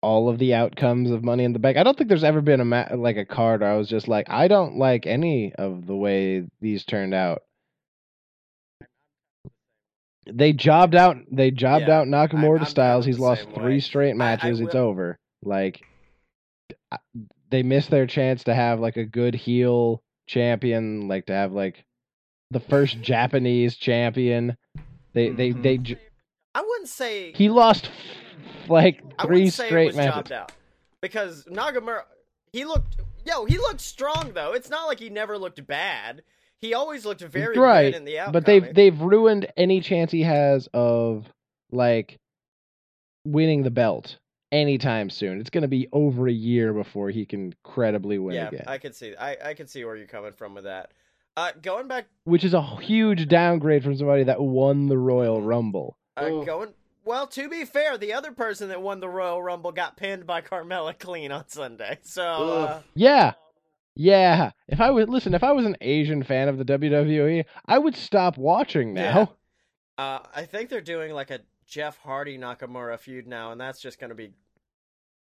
all 0.00 0.30
of 0.30 0.38
the 0.38 0.54
outcomes 0.54 1.10
of 1.10 1.22
Money 1.22 1.44
in 1.44 1.52
the 1.52 1.58
Bank. 1.58 1.76
I 1.76 1.82
don't 1.82 1.94
think 1.98 2.08
there's 2.08 2.24
ever 2.24 2.40
been 2.40 2.60
a 2.60 2.64
ma- 2.64 2.88
like 2.94 3.18
a 3.18 3.26
card 3.26 3.60
where 3.60 3.70
I 3.70 3.76
was 3.76 3.86
just 3.86 4.08
like, 4.08 4.30
I 4.30 4.48
don't 4.48 4.78
like 4.78 5.06
any 5.06 5.52
of 5.56 5.86
the 5.86 5.94
way 5.94 6.46
these 6.62 6.86
turned 6.86 7.12
out. 7.12 7.42
They 10.24 10.54
jobbed 10.54 10.94
out. 10.94 11.16
They 11.30 11.50
jobbed 11.50 11.88
Yeah, 11.88 11.98
out 12.00 12.06
Nakamura 12.06 12.60
I'm 12.60 12.64
to 12.64 12.70
Styles. 12.70 13.04
He's 13.04 13.18
lost 13.18 13.46
three 13.54 13.74
way. 13.74 13.80
straight 13.80 14.10
I- 14.10 14.12
I 14.12 14.14
matches. 14.14 14.60
it's 14.60 14.74
over. 14.74 15.18
Like 15.42 15.82
they 17.50 17.62
missed 17.62 17.90
their 17.90 18.06
chance 18.06 18.44
to 18.44 18.54
have 18.54 18.80
like 18.80 18.96
a 18.96 19.04
good 19.04 19.34
heel 19.34 20.02
champion, 20.26 21.08
like 21.08 21.26
to 21.26 21.34
have 21.34 21.52
like 21.52 21.84
the 22.50 22.60
first 22.60 23.00
Japanese 23.02 23.76
champion. 23.76 24.56
They 25.12 25.30
they 25.30 25.50
Mhm. 25.52 25.62
they 25.62 25.96
I 26.54 26.60
wouldn't 26.60 26.88
say 26.88 27.32
he 27.32 27.48
lost 27.48 27.90
like 28.68 29.00
three 29.20 29.28
wouldn't 29.30 29.52
say 29.52 29.64
it 29.66 29.68
straight 29.68 29.86
was 29.88 29.96
matches. 29.96 30.32
out 30.32 30.52
because 31.00 31.44
Nakamura 31.44 32.02
he 32.52 32.64
looked 32.64 32.96
yo 33.26 33.44
he 33.44 33.58
looked 33.58 33.80
strong 33.80 34.32
though. 34.34 34.52
It's 34.52 34.70
not 34.70 34.86
like 34.86 34.98
he 34.98 35.10
never 35.10 35.38
looked 35.38 35.64
bad. 35.66 36.22
He 36.60 36.74
always 36.74 37.04
looked 37.06 37.20
very 37.20 37.56
Right, 37.56 37.92
good 37.92 37.96
in 37.98 38.04
the 38.04 38.18
outcome. 38.18 38.32
but 38.32 38.46
they've 38.46 38.74
they've 38.74 39.00
ruined 39.00 39.46
any 39.56 39.80
chance 39.80 40.10
he 40.10 40.22
has 40.22 40.68
of 40.74 41.26
like 41.70 42.16
winning 43.24 43.62
the 43.62 43.70
belt 43.70 44.16
anytime 44.50 45.10
soon. 45.10 45.38
It's 45.40 45.50
going 45.50 45.62
to 45.62 45.68
be 45.68 45.88
over 45.92 46.26
a 46.26 46.32
year 46.32 46.72
before 46.72 47.10
he 47.10 47.26
can 47.26 47.54
credibly 47.62 48.18
win 48.18 48.34
yeah, 48.36 48.48
again, 48.48 48.64
I 48.66 48.78
could 48.78 48.94
see 48.94 49.14
I 49.16 49.50
I 49.50 49.54
could 49.54 49.68
see 49.70 49.84
where 49.84 49.96
you're 49.96 50.06
coming 50.06 50.32
from 50.32 50.54
with 50.54 50.64
that. 50.64 50.90
Uh, 51.38 51.52
going 51.62 51.86
back, 51.86 52.06
which 52.24 52.42
is 52.42 52.52
a 52.52 52.60
huge 52.80 53.28
downgrade 53.28 53.84
from 53.84 53.96
somebody 53.96 54.24
that 54.24 54.40
won 54.40 54.88
the 54.88 54.98
Royal 54.98 55.40
Rumble. 55.40 55.96
uh, 56.16 56.28
going. 56.42 56.74
Well, 57.04 57.28
to 57.28 57.48
be 57.48 57.64
fair, 57.64 57.96
the 57.96 58.12
other 58.12 58.32
person 58.32 58.70
that 58.70 58.82
won 58.82 58.98
the 58.98 59.08
Royal 59.08 59.40
Rumble 59.40 59.70
got 59.70 59.96
pinned 59.96 60.26
by 60.26 60.40
Carmella 60.42 60.98
clean 60.98 61.30
on 61.30 61.48
Sunday. 61.48 61.98
So 62.02 62.24
uh, 62.24 62.82
Yeah. 62.96 63.34
Yeah, 63.94 64.50
if 64.66 64.80
I 64.80 64.90
would 64.90 65.08
listen, 65.08 65.32
if 65.32 65.44
I 65.44 65.52
was 65.52 65.64
an 65.64 65.76
Asian 65.80 66.24
fan 66.24 66.48
of 66.48 66.58
the 66.58 66.64
WWE, 66.64 67.44
I 67.66 67.78
would 67.78 67.94
stop 67.94 68.36
watching 68.36 68.92
now. 68.92 69.36
uh, 69.96 70.18
I 70.34 70.44
think 70.44 70.70
they're 70.70 70.80
doing 70.80 71.12
like 71.12 71.30
a 71.30 71.38
Jeff 71.66 71.98
Hardy 71.98 72.36
Nakamura 72.36 72.98
feud 72.98 73.28
now, 73.28 73.52
and 73.52 73.60
that's 73.60 73.80
just 73.80 74.00
going 74.00 74.10
to 74.10 74.16
be 74.16 74.32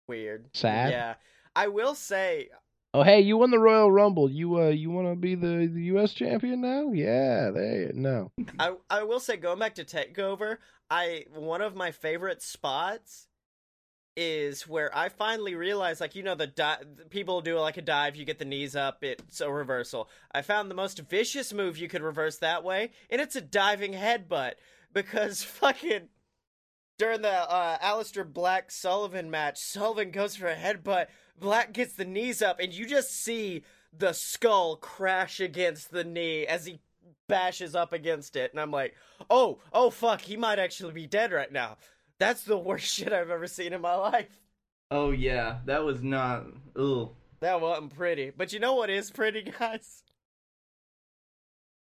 weird. 0.07 0.45
Sad? 0.53 0.91
Yeah, 0.91 1.15
I 1.55 1.69
will 1.69 1.95
say 1.95 2.49
Oh, 2.95 3.01
hey, 3.01 3.21
you 3.21 3.37
won 3.37 3.49
the 3.49 3.57
Royal 3.57 3.91
Rumble. 3.91 4.29
You 4.29 4.59
uh, 4.59 4.67
you 4.67 4.91
want 4.91 5.07
to 5.07 5.15
be 5.15 5.33
the, 5.33 5.67
the 5.67 5.83
U.S. 5.85 6.13
champion 6.13 6.61
now? 6.61 6.91
Yeah, 6.91 7.49
they 7.49 7.91
no. 7.93 8.31
I 8.59 8.73
I 8.89 9.03
will 9.03 9.19
say 9.19 9.35
going 9.35 9.57
back 9.57 9.75
to 9.75 9.83
Takeover, 9.83 10.57
I 10.91 11.25
one 11.33 11.61
of 11.61 11.75
my 11.75 11.91
favorite 11.91 12.43
spots 12.43 13.27
is 14.15 14.67
where 14.67 14.95
I 14.95 15.09
finally 15.09 15.55
realized 15.55 16.01
like 16.01 16.13
you 16.13 16.21
know 16.21 16.35
the 16.35 16.45
di- 16.45 16.83
people 17.09 17.41
do 17.41 17.57
like 17.59 17.77
a 17.77 17.81
dive, 17.81 18.15
you 18.15 18.25
get 18.25 18.37
the 18.37 18.45
knees 18.45 18.75
up, 18.75 19.03
it's 19.03 19.41
a 19.41 19.51
reversal. 19.51 20.07
I 20.31 20.43
found 20.43 20.69
the 20.69 20.75
most 20.75 20.99
vicious 20.99 21.51
move 21.51 21.79
you 21.79 21.87
could 21.87 22.03
reverse 22.03 22.37
that 22.37 22.63
way, 22.63 22.91
and 23.09 23.19
it's 23.19 23.35
a 23.35 23.41
diving 23.41 23.93
headbutt 23.93 24.53
because 24.93 25.41
fucking 25.43 26.09
during 26.99 27.23
the 27.23 27.51
uh, 27.51 27.79
Aleister 27.79 28.31
Black 28.31 28.69
Sullivan 28.69 29.31
match, 29.31 29.57
Sullivan 29.57 30.11
goes 30.11 30.35
for 30.35 30.47
a 30.47 30.55
headbutt. 30.55 31.07
Black 31.39 31.73
gets 31.73 31.93
the 31.93 32.05
knees 32.05 32.41
up, 32.41 32.59
and 32.59 32.73
you 32.73 32.85
just 32.85 33.11
see 33.11 33.63
the 33.97 34.13
skull 34.13 34.75
crash 34.77 35.39
against 35.39 35.91
the 35.91 36.03
knee 36.03 36.45
as 36.47 36.65
he 36.65 36.79
bashes 37.27 37.75
up 37.75 37.93
against 37.93 38.35
it. 38.35 38.51
And 38.51 38.59
I'm 38.59 38.71
like, 38.71 38.95
oh, 39.29 39.59
oh, 39.71 39.89
fuck, 39.89 40.21
he 40.21 40.37
might 40.37 40.59
actually 40.59 40.93
be 40.93 41.07
dead 41.07 41.31
right 41.31 41.51
now. 41.51 41.77
That's 42.19 42.43
the 42.43 42.57
worst 42.57 42.85
shit 42.93 43.13
I've 43.13 43.29
ever 43.29 43.47
seen 43.47 43.73
in 43.73 43.81
my 43.81 43.95
life. 43.95 44.39
Oh 44.91 45.11
yeah, 45.11 45.59
that 45.65 45.83
was 45.83 46.03
not. 46.03 46.45
Ugh. 46.77 47.09
That 47.39 47.61
wasn't 47.61 47.95
pretty. 47.95 48.31
But 48.35 48.53
you 48.53 48.59
know 48.59 48.75
what 48.75 48.89
is 48.89 49.11
pretty, 49.11 49.41
guys? 49.59 50.03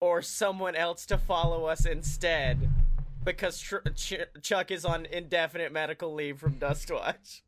or 0.00 0.22
someone 0.22 0.74
else 0.74 1.06
to 1.06 1.18
follow 1.18 1.66
us 1.66 1.86
instead 1.86 2.68
because 3.24 3.58
Tr- 3.60 3.88
Ch- 3.94 4.26
Chuck 4.42 4.70
is 4.70 4.84
on 4.84 5.06
indefinite 5.06 5.72
medical 5.72 6.12
leave 6.12 6.38
from 6.38 6.58
Dust 6.58 6.90
Watch. 6.90 7.44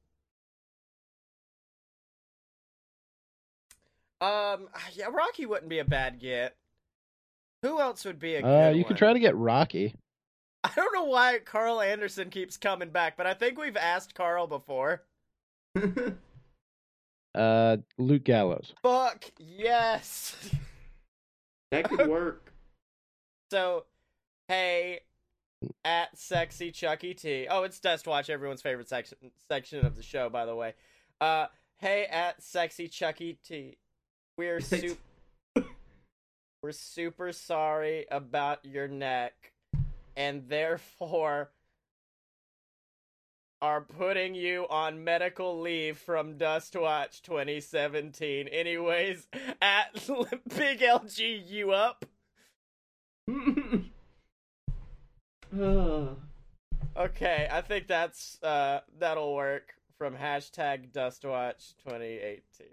Um 4.20 4.68
yeah, 4.94 5.07
Rocky 5.12 5.44
wouldn't 5.44 5.68
be 5.68 5.81
a 5.81 5.85
bad 5.85 6.20
get. 6.20 6.57
Who 7.66 7.81
else 7.81 8.05
would 8.05 8.18
be 8.18 8.37
a 8.37 8.42
good 8.42 8.48
Uh, 8.48 8.70
you 8.70 8.76
one? 8.83 8.85
could 8.88 8.96
try 8.96 9.12
to 9.12 9.18
get 9.18 9.35
Rocky. 9.37 9.94
I 10.64 10.70
don't 10.74 10.92
know 10.94 11.05
why 11.05 11.38
Karl 11.44 11.81
Anderson 11.81 12.31
keeps 12.31 12.57
coming 12.57 12.90
back, 12.90 13.16
but 13.16 13.26
I 13.26 13.35
think 13.35 13.59
we've 13.59 13.76
asked 13.76 14.14
Carl 14.14 14.46
before. 14.46 15.02
Uh, 17.35 17.76
Luke 17.98 18.24
Gallows. 18.24 18.72
Fuck 18.83 19.26
yes. 19.38 20.50
that 21.70 21.87
could 21.87 22.07
work. 22.09 22.50
so, 23.50 23.85
hey, 24.48 25.00
at 25.85 26.16
sexy 26.18 26.70
Chucky 26.70 27.12
T. 27.12 27.46
Oh, 27.50 27.64
it's 27.64 27.79
Dust 27.79 28.07
Watch, 28.07 28.31
everyone's 28.31 28.62
favorite 28.62 28.88
section 28.88 29.18
section 29.50 29.85
of 29.85 29.96
the 29.96 30.02
show, 30.02 30.31
by 30.31 30.46
the 30.46 30.57
way. 30.57 30.72
Uh, 31.20 31.48
hey, 31.76 32.07
at 32.07 32.42
sexy 32.42 32.88
Chucky 32.88 33.38
T. 33.46 33.76
We're 34.38 34.61
super. 34.62 34.98
We're 36.62 36.73
super 36.73 37.33
sorry 37.33 38.07
about 38.11 38.64
your 38.64 38.88
neck, 38.88 39.53
and 40.16 40.49
therefore 40.49 41.51
are 43.62 43.81
putting 43.81 44.35
you 44.35 44.66
on 44.69 45.03
medical 45.03 45.61
leave 45.61 45.97
from 45.99 46.37
Dust 46.37 46.77
Watch 46.77 47.23
2017. 47.23 48.49
Anyways, 48.49 49.27
at 49.62 49.95
Big 50.57 50.81
LG, 50.81 51.49
you 51.49 51.73
up? 51.73 52.05
Okay, 56.97 57.47
I 57.51 57.61
think 57.61 57.87
that's 57.87 58.42
uh 58.42 58.81
that'll 58.99 59.35
work 59.35 59.75
from 59.99 60.14
hashtag 60.14 60.92
Dustwatch 60.92 61.75
2018. 61.85 62.69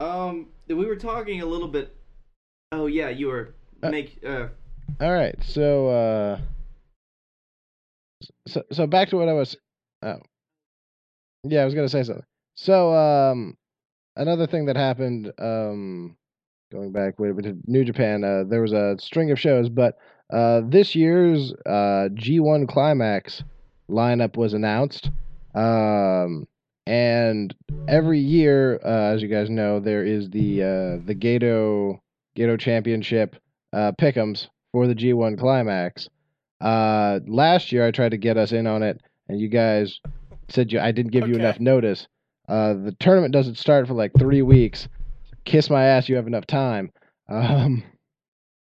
Um, 0.00 0.46
we 0.68 0.86
were 0.86 0.96
talking 0.96 1.40
a 1.40 1.46
little 1.46 1.68
bit. 1.68 1.94
Oh 2.72 2.86
yeah, 2.86 3.08
you 3.08 3.28
were 3.28 3.54
Uh, 3.82 3.90
make. 3.90 4.18
Uh, 4.24 4.48
All 5.00 5.12
right, 5.12 5.34
so 5.42 5.88
uh, 5.88 6.40
so 8.46 8.62
so 8.72 8.86
back 8.86 9.08
to 9.08 9.16
what 9.16 9.28
I 9.28 9.32
was. 9.32 9.56
Oh, 10.02 10.20
yeah, 11.44 11.62
I 11.62 11.64
was 11.64 11.74
gonna 11.74 11.88
say 11.88 12.02
something. 12.02 12.24
So 12.54 12.94
um, 12.94 13.56
another 14.16 14.46
thing 14.46 14.66
that 14.66 14.76
happened 14.76 15.32
um, 15.38 16.16
going 16.70 16.92
back 16.92 17.18
with, 17.18 17.36
with 17.36 17.62
New 17.66 17.84
Japan, 17.84 18.24
uh, 18.24 18.44
there 18.48 18.60
was 18.60 18.72
a 18.72 18.96
string 18.98 19.30
of 19.30 19.38
shows, 19.40 19.68
but 19.68 19.98
uh, 20.32 20.60
this 20.64 20.94
year's 20.94 21.52
uh 21.66 22.08
G1 22.14 22.68
Climax 22.68 23.42
lineup 23.90 24.36
was 24.36 24.52
announced. 24.54 25.10
Um, 25.54 26.46
and 26.88 27.54
every 27.86 28.18
year, 28.18 28.80
uh, 28.82 29.12
as 29.12 29.20
you 29.20 29.28
guys 29.28 29.50
know, 29.50 29.78
there 29.78 30.06
is 30.06 30.30
the 30.30 30.62
uh, 30.62 31.06
the 31.06 31.14
Gato 31.14 32.00
Gato 32.34 32.56
Championship 32.56 33.36
uh, 33.74 33.92
pick'ems 34.00 34.48
for 34.72 34.86
the 34.86 34.94
G1 34.94 35.38
Climax. 35.38 36.08
Uh, 36.62 37.20
last 37.26 37.72
year, 37.72 37.86
I 37.86 37.90
tried 37.90 38.12
to 38.12 38.16
get 38.16 38.38
us 38.38 38.52
in 38.52 38.66
on 38.66 38.82
it, 38.82 39.02
and 39.28 39.38
you 39.38 39.48
guys 39.48 40.00
said 40.48 40.72
you 40.72 40.80
I 40.80 40.92
didn't 40.92 41.12
give 41.12 41.28
you 41.28 41.34
enough 41.34 41.60
notice. 41.60 42.08
Uh, 42.48 42.72
the 42.72 42.96
tournament 42.98 43.34
doesn't 43.34 43.58
start 43.58 43.86
for 43.86 43.92
like 43.92 44.12
three 44.18 44.40
weeks. 44.40 44.88
Kiss 45.44 45.68
my 45.68 45.84
ass, 45.84 46.08
you 46.08 46.16
have 46.16 46.26
enough 46.26 46.46
time. 46.46 46.90
Um, 47.30 47.82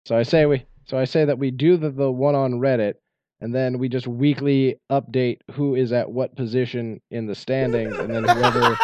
so 0.08 0.18
I 0.18 0.24
say 0.24 0.48
we, 0.48 0.66
so 0.86 0.98
I 0.98 1.06
say 1.06 1.26
that 1.26 1.38
we 1.38 1.52
do 1.52 1.78
the, 1.78 1.92
the 1.92 2.12
one 2.12 2.34
on 2.34 2.54
Reddit, 2.54 2.96
and 3.42 3.54
then 3.54 3.78
we 3.80 3.90
just 3.90 4.08
weekly 4.08 4.80
update 4.92 5.40
who 5.52 5.76
is 5.76 5.92
at 5.92 6.10
what 6.12 6.36
position 6.36 7.02
in 7.12 7.26
the 7.26 7.36
standings, 7.36 7.98
and 7.98 8.14
then 8.14 8.24
whoever 8.24 8.78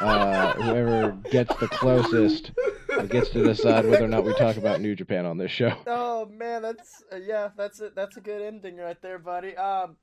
uh, 0.00 0.52
whoever 0.54 1.10
gets 1.30 1.54
the 1.56 1.68
closest 1.68 2.52
gets 3.08 3.30
to 3.30 3.44
decide 3.44 3.84
whether 3.86 4.04
or 4.04 4.08
not 4.08 4.24
we 4.24 4.34
talk 4.34 4.56
about 4.56 4.80
New 4.80 4.94
Japan 4.94 5.24
on 5.26 5.38
this 5.38 5.50
show. 5.50 5.72
Oh 5.86 6.26
man, 6.26 6.62
that's 6.62 7.04
uh, 7.12 7.16
yeah, 7.16 7.50
that's 7.56 7.80
a, 7.80 7.90
that's 7.90 8.16
a 8.16 8.20
good 8.20 8.42
ending 8.42 8.76
right 8.76 9.00
there, 9.00 9.20
buddy. 9.20 9.56
Um, 9.56 9.96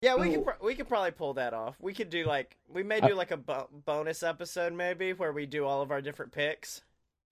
yeah, 0.00 0.14
we 0.14 0.30
could 0.30 0.44
pro- 0.44 0.54
we 0.66 0.74
could 0.76 0.88
probably 0.88 1.10
pull 1.10 1.34
that 1.34 1.52
off. 1.52 1.74
We 1.80 1.94
could 1.94 2.10
do 2.10 2.24
like 2.24 2.56
we 2.68 2.82
may 2.84 3.00
do 3.00 3.14
like 3.14 3.32
a 3.32 3.36
bo- 3.36 3.68
bonus 3.84 4.22
episode 4.22 4.72
maybe 4.72 5.12
where 5.12 5.32
we 5.32 5.46
do 5.46 5.64
all 5.64 5.82
of 5.82 5.90
our 5.90 6.00
different 6.00 6.30
picks. 6.32 6.82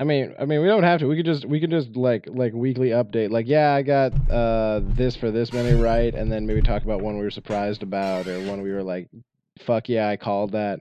I 0.00 0.04
mean, 0.04 0.34
I 0.40 0.46
mean, 0.46 0.62
we 0.62 0.66
don't 0.68 0.82
have 0.84 1.00
to. 1.00 1.06
We 1.08 1.16
could 1.16 1.26
just, 1.26 1.44
we 1.44 1.60
could 1.60 1.70
just 1.70 1.94
like, 1.96 2.26
like 2.28 2.54
weekly 2.54 2.88
update. 2.90 3.30
Like, 3.30 3.46
yeah, 3.48 3.74
I 3.74 3.82
got 3.82 4.14
uh 4.30 4.80
this 4.82 5.16
for 5.16 5.30
this 5.30 5.52
many 5.52 5.74
right, 5.74 6.14
and 6.14 6.32
then 6.32 6.46
maybe 6.46 6.62
talk 6.62 6.84
about 6.84 7.02
one 7.02 7.16
we 7.18 7.22
were 7.24 7.30
surprised 7.30 7.82
about, 7.84 8.26
or 8.28 8.40
one 8.42 8.62
we 8.62 8.72
were 8.72 8.82
like, 8.82 9.08
fuck 9.60 9.90
yeah, 9.90 10.08
I 10.08 10.16
called 10.16 10.52
that. 10.52 10.80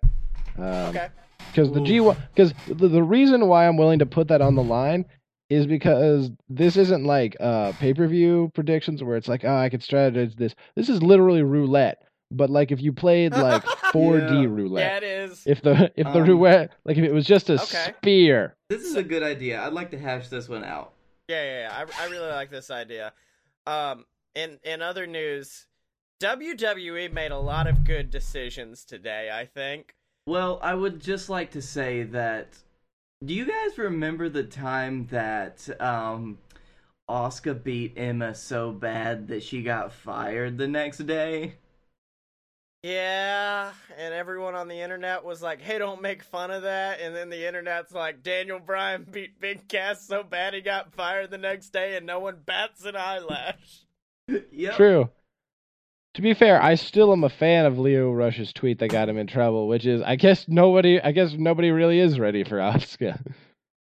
Um, 0.58 0.96
Okay. 0.96 1.10
Because 1.52 1.72
the 1.74 1.82
G1, 1.82 2.18
because 2.36 2.54
the, 2.68 2.88
the 2.90 3.04
reason 3.04 3.48
why 3.48 3.68
I'm 3.68 3.78
willing 3.78 4.00
to 4.00 4.06
put 4.06 4.28
that 4.30 4.42
on 4.42 4.56
the 4.56 4.64
line 4.64 5.06
is 5.50 5.66
because 5.66 6.30
this 6.48 6.78
isn't 6.78 7.06
like 7.06 7.36
uh 7.40 7.74
pay 7.74 7.94
per 7.94 8.08
view 8.08 8.52
predictions 8.56 9.04
where 9.04 9.18
it's 9.18 9.28
like, 9.28 9.44
oh, 9.44 9.56
I 9.56 9.70
could 9.70 9.82
strategize 9.82 10.36
this. 10.38 10.56
This 10.76 10.90
is 10.90 11.02
literally 11.04 11.44
roulette, 11.44 12.04
but 12.32 12.50
like 12.50 12.72
if 12.72 12.82
you 12.82 12.94
played 12.94 13.34
like 13.34 13.64
4D 13.94 14.44
Yeah. 14.44 14.50
roulette. 14.50 15.04
Yeah, 15.04 15.10
it 15.10 15.30
is. 15.30 15.44
If 15.46 15.62
the 15.62 15.92
if 15.96 16.06
the 16.14 16.22
Um, 16.22 16.28
roulette 16.28 16.72
like 16.86 16.98
if 16.98 17.04
it 17.04 17.12
was 17.14 17.26
just 17.26 17.50
a 17.50 17.62
Okay. 17.62 17.94
spear, 17.98 18.56
this 18.70 18.84
is 18.84 18.96
a 18.96 19.04
good 19.04 19.24
idea. 19.24 19.62
I'd 19.62 19.74
like 19.74 19.92
to 19.92 20.00
hash 20.00 20.28
this 20.30 20.48
one 20.50 20.64
out. 20.64 20.94
Yeah, 21.28 21.44
yeah, 21.44 21.60
yeah. 21.62 21.86
I, 22.00 22.04
I 22.04 22.10
really 22.10 22.30
like 22.30 22.50
this 22.50 22.70
idea. 22.72 23.14
Um, 23.68 24.06
in 24.36 24.60
in 24.64 24.82
other 24.82 25.06
news, 25.08 25.66
WWE 26.22 27.12
made 27.14 27.32
a 27.32 27.38
lot 27.38 27.68
of 27.68 27.84
good 27.86 28.10
decisions 28.12 28.84
today. 28.86 29.30
I 29.32 29.46
think. 29.46 29.96
Well, 30.28 30.60
I 30.62 30.74
would 30.76 31.00
just 31.00 31.30
like 31.30 31.52
to 31.52 31.62
say 31.62 32.04
that. 32.04 32.50
Do 33.26 33.34
you 33.34 33.46
guys 33.46 33.78
remember 33.78 34.30
the 34.30 34.44
time 34.44 35.08
that 35.12 35.68
um, 35.82 36.38
Asuka 37.10 37.62
beat 37.62 37.94
Emma 37.98 38.34
so 38.34 38.72
bad 38.72 39.28
that 39.28 39.44
she 39.44 39.62
got 39.62 39.92
fired 39.92 40.58
the 40.58 40.68
next 40.68 41.00
day? 41.00 41.56
Yeah, 42.82 43.74
and 43.98 44.14
everyone 44.14 44.56
on 44.56 44.70
the 44.70 44.80
internet 44.80 45.26
was 45.26 45.42
like, 45.42 45.60
"Hey, 45.60 45.80
don't 45.80 46.02
make 46.02 46.24
fun 46.24 46.50
of 46.50 46.62
that." 46.62 47.02
And 47.02 47.14
then 47.14 47.30
the 47.30 47.46
internet's 47.46 47.92
like, 47.92 48.24
"Daniel 48.24 48.60
Bryan 48.60 49.06
beat 49.10 49.40
Big 49.42 49.68
Cass 49.68 50.08
so 50.08 50.24
bad 50.24 50.54
he 50.54 50.62
got 50.62 50.94
fired 50.94 51.30
the 51.30 51.38
next 51.38 51.72
day, 51.72 51.98
and 51.98 52.06
no 52.06 52.20
one 52.20 52.40
bats 52.46 52.86
an 52.86 52.96
eyelash." 52.96 53.86
yep. 54.52 54.76
true. 54.76 55.10
To 56.16 56.22
be 56.22 56.34
fair, 56.34 56.62
I 56.62 56.76
still 56.76 57.12
am 57.12 57.24
a 57.26 57.30
fan 57.30 57.66
of 57.66 57.78
Lio 57.78 58.12
Rush's 58.12 58.54
tweet 58.54 58.80
that 58.80 58.90
got 58.90 59.10
him 59.10 59.18
in 59.18 59.28
trouble, 59.28 59.68
which 59.68 59.86
is 59.86 60.02
I 60.02 60.16
guess 60.16 60.48
nobody 60.48 61.02
I 61.02 61.12
guess 61.12 61.34
nobody 61.34 61.72
really 61.72 62.00
is 62.00 62.18
ready 62.18 62.46
for 62.46 62.58
Asuka. 62.58 63.22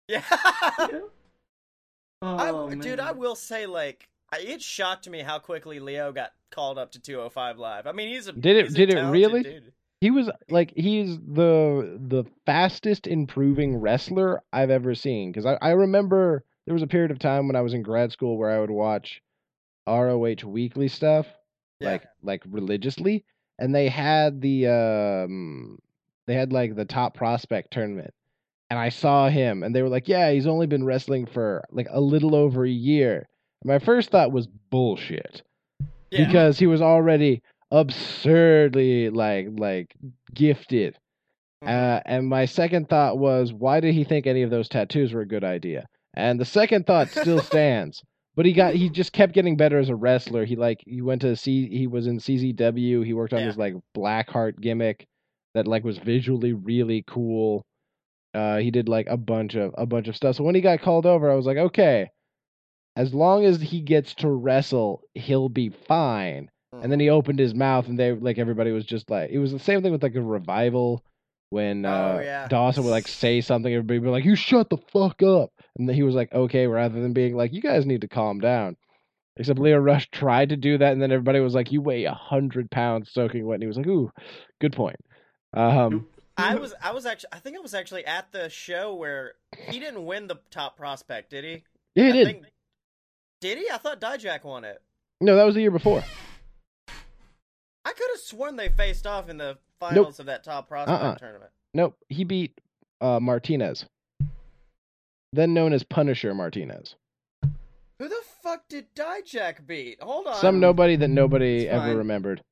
Yeah, 0.08 0.22
Yeah. 0.78 1.00
I, 2.20 2.50
Oh, 2.50 2.70
dude. 2.70 3.00
I 3.00 3.12
will 3.12 3.34
say, 3.34 3.66
like, 3.66 4.08
it 4.32 4.62
shocked 4.62 5.08
me 5.08 5.20
how 5.20 5.38
quickly 5.38 5.80
Leo 5.80 6.12
got 6.12 6.32
called 6.52 6.78
up 6.78 6.92
to 6.92 7.00
205 7.00 7.58
Live. 7.58 7.86
I 7.88 7.92
mean, 7.92 8.08
he's 8.08 8.28
a 8.28 8.32
Did 8.32 8.56
it- 8.56 8.74
did 8.74 8.90
it 8.94 9.00
really? 9.02 9.42
dude. 9.42 9.72
He 10.00 10.10
was 10.10 10.30
like 10.50 10.72
he's 10.76 11.16
the 11.18 11.98
the 12.08 12.24
fastest 12.46 13.06
improving 13.06 13.76
wrestler 13.76 14.42
I've 14.52 14.70
ever 14.70 14.94
seen 14.94 15.30
because 15.32 15.46
I, 15.46 15.56
I 15.62 15.70
remember 15.70 16.44
there 16.66 16.74
was 16.74 16.82
a 16.82 16.88
period 16.88 17.10
of 17.12 17.18
time 17.20 17.46
when 17.46 17.56
I 17.56 17.60
was 17.60 17.72
in 17.74 17.82
grad 17.82 18.10
school 18.12 18.36
where 18.36 18.50
I 18.50 18.58
would 18.60 18.70
watch 18.70 19.22
ROH 19.86 20.44
weekly 20.46 20.88
stuff 20.88 21.26
Yeah. 21.80 21.92
like 21.92 22.02
like 22.22 22.42
religiously, 22.48 23.24
and 23.58 23.74
they 23.74 23.88
had 23.88 24.40
the 24.40 24.66
um 24.68 25.78
they 26.26 26.34
had 26.34 26.52
like 26.52 26.74
the 26.74 26.84
top 26.84 27.14
prospect 27.14 27.72
tournament, 27.72 28.12
and 28.70 28.78
I 28.80 28.88
saw 28.88 29.28
him, 29.28 29.62
and 29.62 29.74
they 29.74 29.82
were 29.82 29.88
like, 29.88 30.08
yeah, 30.08 30.30
he's 30.32 30.46
only 30.46 30.66
been 30.66 30.84
wrestling 30.84 31.26
for 31.26 31.64
like 31.70 31.88
a 31.90 32.00
little 32.00 32.34
over 32.34 32.64
a 32.64 32.70
year. 32.70 33.28
And 33.62 33.68
my 33.68 33.78
first 33.78 34.10
thought 34.10 34.32
was 34.32 34.46
bullshit 34.70 35.42
Yeah. 36.12 36.26
because 36.26 36.58
he 36.58 36.66
was 36.66 36.82
already 36.82 37.42
absurdly 37.70 39.10
like 39.10 39.48
like 39.52 39.94
gifted. 40.34 40.96
Mhm. 41.64 41.68
Uh, 41.68 42.00
and 42.04 42.26
my 42.28 42.44
second 42.44 42.88
thought 42.88 43.18
was, 43.18 43.52
why 43.52 43.80
did 43.80 43.94
he 43.94 44.04
think 44.04 44.26
any 44.26 44.42
of 44.42 44.50
those 44.50 44.68
tattoos 44.68 45.12
were 45.12 45.20
a 45.20 45.26
good 45.26 45.44
idea? 45.44 45.86
And 46.14 46.38
the 46.40 46.44
second 46.44 46.86
thought 46.86 47.08
still 47.08 47.38
stands. 47.52 48.02
But 48.34 48.46
he 48.46 48.52
got 48.54 48.74
he 48.74 48.88
just 48.88 49.12
kept 49.12 49.34
getting 49.34 49.56
better 49.56 49.78
as 49.78 49.90
a 49.90 49.94
wrestler. 49.94 50.44
He 50.44 50.56
like 50.56 50.80
he 50.86 51.02
went 51.02 51.20
to 51.22 51.36
C 51.36 51.68
he 51.68 51.86
was 51.86 52.06
in 52.06 52.18
CZW. 52.18 53.04
He 53.04 53.12
worked 53.12 53.32
on 53.34 53.40
Yeah. 53.40 53.46
his 53.46 53.56
like 53.58 53.74
Blackheart 53.96 54.58
gimmick 54.60 55.06
that 55.54 55.66
like 55.66 55.84
was 55.84 55.98
visually 55.98 56.52
really 56.54 57.04
cool. 57.06 57.62
Uh, 58.34 58.56
he 58.56 58.70
did 58.70 58.88
like 58.88 59.06
a 59.08 59.18
bunch 59.18 59.54
of 59.54 59.74
a 59.76 59.84
bunch 59.84 60.08
of 60.08 60.16
stuff. 60.16 60.36
So 60.36 60.44
when 60.44 60.54
he 60.54 60.62
got 60.62 60.80
called 60.80 61.04
over, 61.04 61.30
I 61.30 61.34
was 61.34 61.44
like, 61.44 61.58
okay, 61.58 62.08
as 62.96 63.14
long 63.14 63.44
as 63.44 63.60
he 63.60 63.80
gets 63.80 64.14
to 64.16 64.28
wrestle, 64.28 65.02
he'll 65.14 65.48
be 65.48 65.70
fine. 65.70 66.48
And 66.72 66.90
then 66.90 67.00
he 67.00 67.10
opened 67.10 67.38
his 67.38 67.54
mouth, 67.54 67.86
and 67.86 67.98
they 67.98 68.12
like 68.12 68.38
everybody 68.38 68.72
was 68.72 68.86
just 68.86 69.10
like 69.10 69.28
it 69.30 69.38
was 69.38 69.52
the 69.52 69.58
same 69.58 69.82
thing 69.82 69.92
with 69.92 70.02
like 70.02 70.14
a 70.14 70.22
revival 70.22 71.04
when 71.50 71.84
uh, 71.84 72.16
Oh, 72.18 72.22
yeah. 72.22 72.48
Dawson 72.48 72.82
would 72.84 72.90
like 72.90 73.06
say 73.06 73.42
something, 73.42 73.70
everybody 73.72 73.98
would 73.98 74.06
be 74.06 74.10
like, 74.10 74.24
"You 74.24 74.34
shut 74.36 74.70
the 74.70 74.78
fuck 74.90 75.22
up," 75.22 75.50
and 75.78 75.86
then 75.86 75.94
he 75.94 76.02
was 76.02 76.14
like, 76.14 76.32
"Okay," 76.32 76.66
rather 76.66 76.98
than 77.02 77.12
being 77.12 77.36
like, 77.36 77.52
"You 77.52 77.60
guys 77.60 77.84
need 77.84 78.00
to 78.00 78.08
calm 78.08 78.40
down." 78.40 78.76
Except 79.36 79.58
Lio 79.58 79.76
Rush 79.78 80.08
tried 80.10 80.48
to 80.48 80.56
do 80.56 80.78
that, 80.78 80.92
and 80.92 81.00
then 81.02 81.12
everybody 81.12 81.40
was 81.40 81.54
like, 81.54 81.70
"You 81.72 81.82
weigh 81.82 82.04
a 82.04 82.14
hundred 82.14 82.70
pounds 82.70 83.10
soaking 83.12 83.44
wet," 83.46 83.56
and 83.56 83.62
he 83.64 83.66
was 83.68 83.76
like, 83.76 83.86
"Ooh, 83.86 84.10
good 84.58 84.72
point." 84.72 84.96
Um, 85.54 86.06
I 86.38 86.54
was 86.54 86.72
I 86.82 86.92
was 86.92 87.04
actually 87.04 87.30
I 87.32 87.38
think 87.38 87.58
I 87.58 87.60
was 87.60 87.74
actually 87.74 88.06
at 88.06 88.32
the 88.32 88.48
show 88.48 88.94
where 88.94 89.32
he 89.68 89.78
didn't 89.78 90.06
win 90.06 90.26
the 90.26 90.36
top 90.50 90.78
prospect, 90.78 91.28
did 91.30 91.44
he? 91.44 91.64
yeah, 91.94 92.04
he 92.04 92.08
I 92.08 92.12
did. 92.12 92.26
think- 92.26 92.46
did 93.42 93.58
he? 93.58 93.68
I 93.70 93.76
thought 93.76 94.00
Dijak 94.00 94.44
won 94.44 94.64
it. 94.64 94.80
No, 95.20 95.36
that 95.36 95.44
was 95.44 95.54
the 95.56 95.60
year 95.60 95.70
before. 95.70 96.02
I 97.84 97.92
could 97.92 98.08
have 98.12 98.20
sworn 98.20 98.56
they 98.56 98.68
faced 98.70 99.06
off 99.06 99.28
in 99.28 99.36
the 99.36 99.58
finals 99.78 100.18
of 100.20 100.26
that 100.26 100.44
top 100.44 100.68
prospect 100.68 101.02
Uh-uh. 101.02 101.14
tournament. 101.16 101.50
Nope, 101.74 101.96
he 102.08 102.24
beat 102.24 102.58
uh, 103.00 103.18
Martinez, 103.20 103.84
then 105.32 105.52
known 105.52 105.72
as 105.72 105.82
Punisher 105.82 106.32
Martinez. 106.34 106.94
Who 107.98 108.08
the 108.08 108.22
fuck 108.42 108.68
did 108.68 108.94
Dijak 108.94 109.66
beat? 109.66 110.00
Hold 110.02 110.26
on. 110.28 110.36
Some 110.36 110.60
nobody 110.60 110.96
that 110.96 111.08
nobody 111.08 111.64
It's 111.64 111.72
ever 111.72 111.86
fine. 111.86 111.96
remembered. 111.96 112.42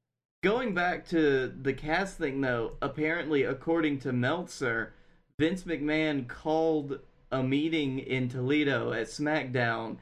Going 0.42 0.74
back 0.74 1.06
to 1.08 1.48
the 1.48 1.72
Cass 1.74 2.14
thing, 2.14 2.40
though, 2.40 2.72
apparently, 2.80 3.42
according 3.44 3.98
to 4.00 4.12
Meltzer, 4.12 4.94
Vince 5.38 5.64
McMahon 5.64 6.26
called 6.26 6.98
a 7.30 7.42
meeting 7.42 7.98
in 7.98 8.28
Toledo 8.28 8.92
at 8.92 9.06
SmackDown 9.08 9.96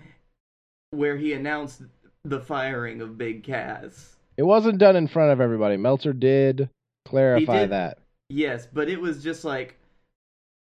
where 0.91 1.17
he 1.17 1.33
announced 1.33 1.83
the 2.25 2.41
firing 2.41 3.01
of 3.01 3.19
Big 3.19 3.43
Cass. 3.45 4.17
It 4.37 4.43
wasn't 4.45 4.79
done 4.79 4.97
in 4.97 5.09
front 5.09 5.33
of 5.33 5.41
everybody. 5.41 5.77
Meltzer 5.77 6.13
did 6.13 6.71
clarify 7.07 7.61
did- 7.61 7.71
that. 7.71 7.99
Yes, 8.31 8.69
but 8.71 8.89
it 8.91 9.01
was 9.01 9.23
just 9.23 9.43
like 9.45 9.79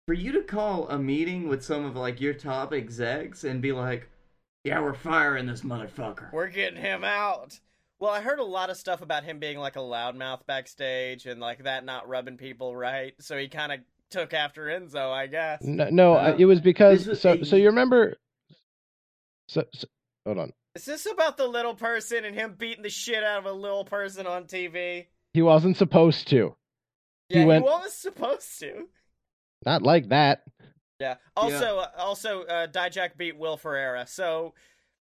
for 0.07 0.13
you 0.13 0.33
to 0.33 0.41
call 0.41 0.89
a 0.89 0.99
meeting 0.99 1.47
with 1.47 1.63
some 1.63 1.85
of 1.85 1.95
like 1.95 2.19
your 2.19 2.33
top 2.33 2.73
execs 2.73 3.45
and 3.45 3.61
be 3.61 3.71
like, 3.71 4.09
"Yeah, 4.65 4.81
we're 4.81 4.93
firing 4.93 5.45
this 5.45 5.61
motherfucker." 5.61 6.33
We're 6.33 6.49
getting 6.49 6.81
him 6.81 7.05
out. 7.05 7.59
Well, 7.97 8.11
I 8.11 8.19
heard 8.19 8.39
a 8.39 8.43
lot 8.43 8.69
of 8.69 8.75
stuff 8.75 9.01
about 9.01 9.23
him 9.23 9.39
being 9.39 9.57
like 9.57 9.77
a 9.77 9.79
loudmouth 9.79 10.45
backstage 10.45 11.25
and 11.25 11.39
like 11.39 11.63
that 11.63 11.85
not 11.85 12.09
rubbing 12.09 12.35
people 12.35 12.75
right. 12.75 13.13
So 13.21 13.37
he 13.37 13.47
kind 13.47 13.71
of 13.71 13.79
took 14.11 14.33
after 14.33 14.65
Enzo, 14.65 15.11
I 15.13 15.27
guess. 15.27 15.61
No, 15.63 15.89
no 15.89 16.13
Uh, 16.15 16.35
it 16.37 16.45
was 16.45 16.59
because 16.59 17.07
was 17.07 17.21
so 17.21 17.33
a- 17.35 17.45
so 17.45 17.55
you 17.55 17.67
remember. 17.67 18.17
So, 19.47 19.63
so 19.73 19.87
hold 20.25 20.39
on. 20.39 20.53
Is 20.75 20.85
this 20.85 21.05
about 21.05 21.37
the 21.37 21.47
little 21.47 21.75
person 21.75 22.25
and 22.25 22.35
him 22.35 22.55
beating 22.57 22.83
the 22.83 22.89
shit 22.89 23.23
out 23.23 23.39
of 23.39 23.45
a 23.45 23.51
little 23.53 23.85
person 23.85 24.27
on 24.27 24.43
TV? 24.45 25.07
He 25.33 25.41
wasn't 25.41 25.77
supposed 25.77 26.27
to. 26.29 26.55
He 27.29 27.35
Yeah, 27.35 27.41
he, 27.41 27.47
went- 27.47 27.63
was 27.65 27.93
supposed 27.93 28.59
to. 28.59 28.87
Not 29.65 29.81
like 29.81 30.09
that. 30.09 30.43
Yeah. 30.99 31.15
Also, 31.35 31.79
uh, 31.79 31.89
also, 31.97 32.43
uh, 32.43 32.67
Dijak 32.67 33.17
beat 33.17 33.37
Will 33.37 33.57
Ferrara. 33.57 34.05
So, 34.07 34.53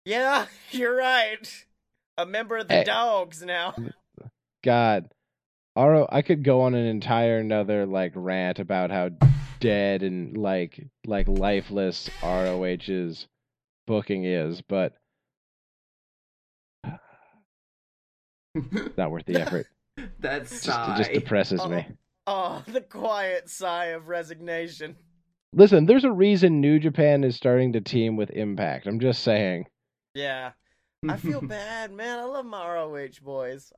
yeah, 0.05 0.47
you're 0.71 0.97
right. 0.97 1.65
A 2.17 2.27
member 2.27 2.57
of 2.59 2.69
the 2.69 2.75
Hey. 2.75 2.85
dogs 2.85 3.43
now. 3.43 3.75
God, 4.65 5.09
RO, 5.77 6.09
I 6.11 6.23
could 6.23 6.43
go 6.43 6.63
on 6.63 6.75
an 6.75 6.87
entire 6.87 7.39
another 7.39 7.87
like 7.87 8.13
rant 8.17 8.59
about 8.59 8.91
how 8.91 9.11
dead 9.61 10.03
and 10.03 10.37
like 10.37 10.85
like 11.07 11.29
lifeless 11.29 12.09
ROH's 12.23 13.27
booking 13.89 14.25
is, 14.25 14.61
but 14.63 14.95
not 18.97 19.11
worth 19.11 19.27
the 19.27 19.41
effort. 19.41 19.67
That's 20.21 20.63
Just, 20.65 20.91
it 20.91 20.97
just 20.99 21.13
depresses 21.13 21.61
Oh. 21.63 21.69
me. 21.69 21.87
Oh, 22.27 22.63
the 22.69 22.83
quiet 22.83 23.49
sigh 23.49 23.87
of 23.87 24.09
resignation. 24.09 24.95
Listen, 25.55 25.87
there's 25.87 26.05
a 26.05 26.13
reason 26.13 26.61
New 26.61 26.79
Japan 26.79 27.25
is 27.25 27.35
starting 27.35 27.73
to 27.73 27.81
team 27.81 28.17
with 28.17 28.31
Impact. 28.31 28.87
I'm 28.87 29.01
just 29.01 29.23
saying. 29.25 29.65
Yeah. 30.15 30.51
I 31.09 31.17
feel 31.17 31.41
bad, 31.43 31.91
man. 31.93 32.19
I 32.19 32.25
love 32.25 32.45
my 32.45 32.69
ROH 32.75 33.23
boys. 33.23 33.73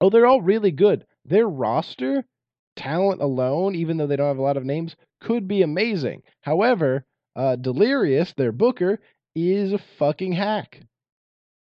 Oh, 0.00 0.10
they're 0.10 0.26
all 0.26 0.42
really 0.42 0.70
good. 0.72 1.06
Their 1.24 1.48
roster, 1.48 2.24
talent 2.76 3.22
alone, 3.22 3.74
even 3.74 3.96
though 3.96 4.06
they 4.06 4.16
don't 4.16 4.28
have 4.28 4.38
a 4.38 4.42
lot 4.42 4.58
of 4.58 4.64
names, 4.64 4.94
could 5.22 5.48
be 5.48 5.62
amazing. 5.62 6.22
However, 6.42 7.06
uh, 7.34 7.56
Delirious, 7.56 8.34
their 8.34 8.52
booker, 8.52 9.00
is 9.34 9.72
a 9.72 9.78
fucking 9.78 10.32
hack. 10.32 10.80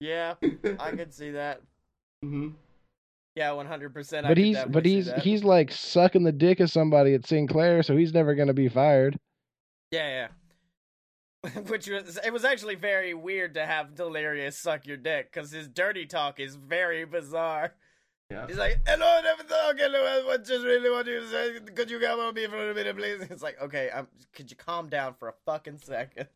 Yeah, 0.01 0.35
I 0.79 0.93
could 0.93 1.13
see 1.13 1.33
that. 1.33 1.61
Mm-hmm. 2.25 2.49
Yeah, 3.37 3.51
100%. 3.51 4.23
But 4.27 4.37
he's 4.37 4.59
but 4.69 4.85
he's 4.85 5.07
that. 5.07 5.21
he's 5.21 5.45
like 5.45 5.71
sucking 5.71 6.25
the 6.25 6.33
dick 6.33 6.61
of 6.61 6.71
somebody 6.71 7.15
at 7.15 7.27
Sinclair, 7.27 7.83
so 7.83 7.97
he's 7.97 8.13
never 8.13 8.35
gonna 8.35 8.55
be 8.55 8.69
fired. 8.69 9.19
Yeah, 9.91 10.29
yeah. 11.45 11.51
Which 11.69 11.89
was 11.89 12.19
it 12.25 12.33
was 12.33 12.45
actually 12.45 12.75
very 12.75 13.15
weird 13.15 13.55
to 13.55 13.65
have 13.65 13.95
Delirious 13.95 14.59
suck 14.59 14.87
your 14.87 14.97
dick 14.97 15.33
because 15.33 15.51
his 15.53 15.69
dirty 15.69 16.07
talk 16.07 16.39
is 16.39 16.57
very 16.57 17.05
bizarre. 17.05 17.73
Yeah. 18.31 18.47
He's 18.47 18.59
like, 18.59 18.81
"Hello, 18.87 19.07
I 19.07 19.23
never 19.23 19.43
thought. 19.43 19.75
Okay, 19.75 19.89
no, 19.91 20.31
I 20.31 20.37
just 20.37 20.65
really 20.65 20.91
want 20.91 21.07
you 21.07 21.21
to 21.21 21.29
say, 21.29 21.61
could 21.75 21.91
you 21.91 21.99
come 21.99 22.21
on 22.21 22.35
me 22.35 22.47
for 22.47 22.71
a 22.71 22.75
minute, 22.75 22.97
please?" 22.97 23.23
It's 23.31 23.43
like, 23.43 23.61
okay, 23.61 23.91
I'm, 23.95 24.07
could 24.35 24.51
you 24.51 24.57
calm 24.57 24.89
down 24.89 25.15
for 25.15 25.29
a 25.29 25.35
fucking 25.47 25.79
second? 25.79 26.29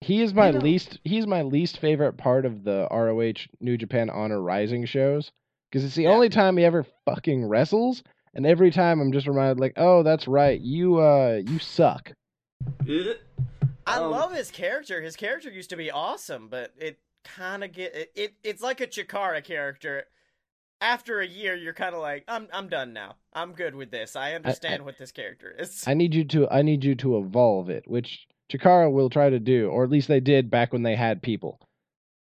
He 0.00 0.22
is 0.22 0.32
my 0.32 0.46
You 0.48 0.52
know- 0.54 0.60
least 0.60 0.98
he's 1.04 1.26
my 1.26 1.42
least 1.42 1.78
favorite 1.78 2.14
part 2.16 2.46
of 2.46 2.64
the 2.64 2.86
ROH 2.90 3.48
New 3.60 3.76
Japan 3.76 4.10
Honor 4.10 4.40
Rising 4.40 4.84
shows 4.84 5.32
because 5.70 5.84
it's 5.84 5.96
the 5.96 6.04
Yeah. 6.04 6.10
only 6.10 6.28
time 6.28 6.56
he 6.56 6.64
ever 6.64 6.84
fucking 7.04 7.44
wrestles, 7.46 8.02
and 8.34 8.46
every 8.46 8.70
time 8.70 9.00
I'm 9.00 9.12
just 9.12 9.26
reminded 9.26 9.58
like, 9.58 9.72
oh, 9.76 10.02
that's 10.02 10.28
right, 10.28 10.60
you 10.60 10.98
uh 11.00 11.42
you 11.44 11.58
suck. 11.58 12.12
I 12.86 13.96
Um, 13.98 14.10
love 14.10 14.32
his 14.34 14.50
character. 14.50 15.00
His 15.00 15.16
character 15.16 15.50
used 15.50 15.70
to 15.70 15.76
be 15.76 15.90
awesome, 15.90 16.48
but 16.48 16.72
it 16.76 16.98
kind 17.24 17.64
of 17.64 17.72
get 17.72 17.94
it, 17.94 18.12
it. 18.14 18.34
It's 18.44 18.62
like 18.62 18.80
a 18.80 18.86
Chikara 18.86 19.42
character. 19.42 20.04
After 20.80 21.18
a 21.18 21.26
year, 21.26 21.56
you're 21.56 21.74
kind 21.74 21.94
of 21.96 22.00
like, 22.00 22.22
I'm 22.28 22.46
I'm 22.52 22.68
done 22.68 22.92
now. 22.92 23.16
I'm 23.32 23.52
good 23.52 23.74
with 23.74 23.90
this. 23.90 24.14
I 24.14 24.34
understand 24.34 24.84
what 24.84 24.96
this 24.96 25.10
character 25.10 25.50
is. 25.58 25.82
I 25.88 25.94
need 25.94 26.14
you 26.14 26.24
to 26.26 26.48
I 26.50 26.62
need 26.62 26.84
you 26.84 26.94
to 26.96 27.18
evolve 27.18 27.68
it, 27.68 27.88
which 27.88 28.27
Chikara 28.52 28.90
will 28.90 29.10
try 29.10 29.30
to 29.30 29.38
do, 29.38 29.68
or 29.68 29.84
at 29.84 29.90
least 29.90 30.08
they 30.08 30.20
did 30.20 30.50
back 30.50 30.72
when 30.72 30.82
they 30.82 30.96
had 30.96 31.22
people. 31.22 31.60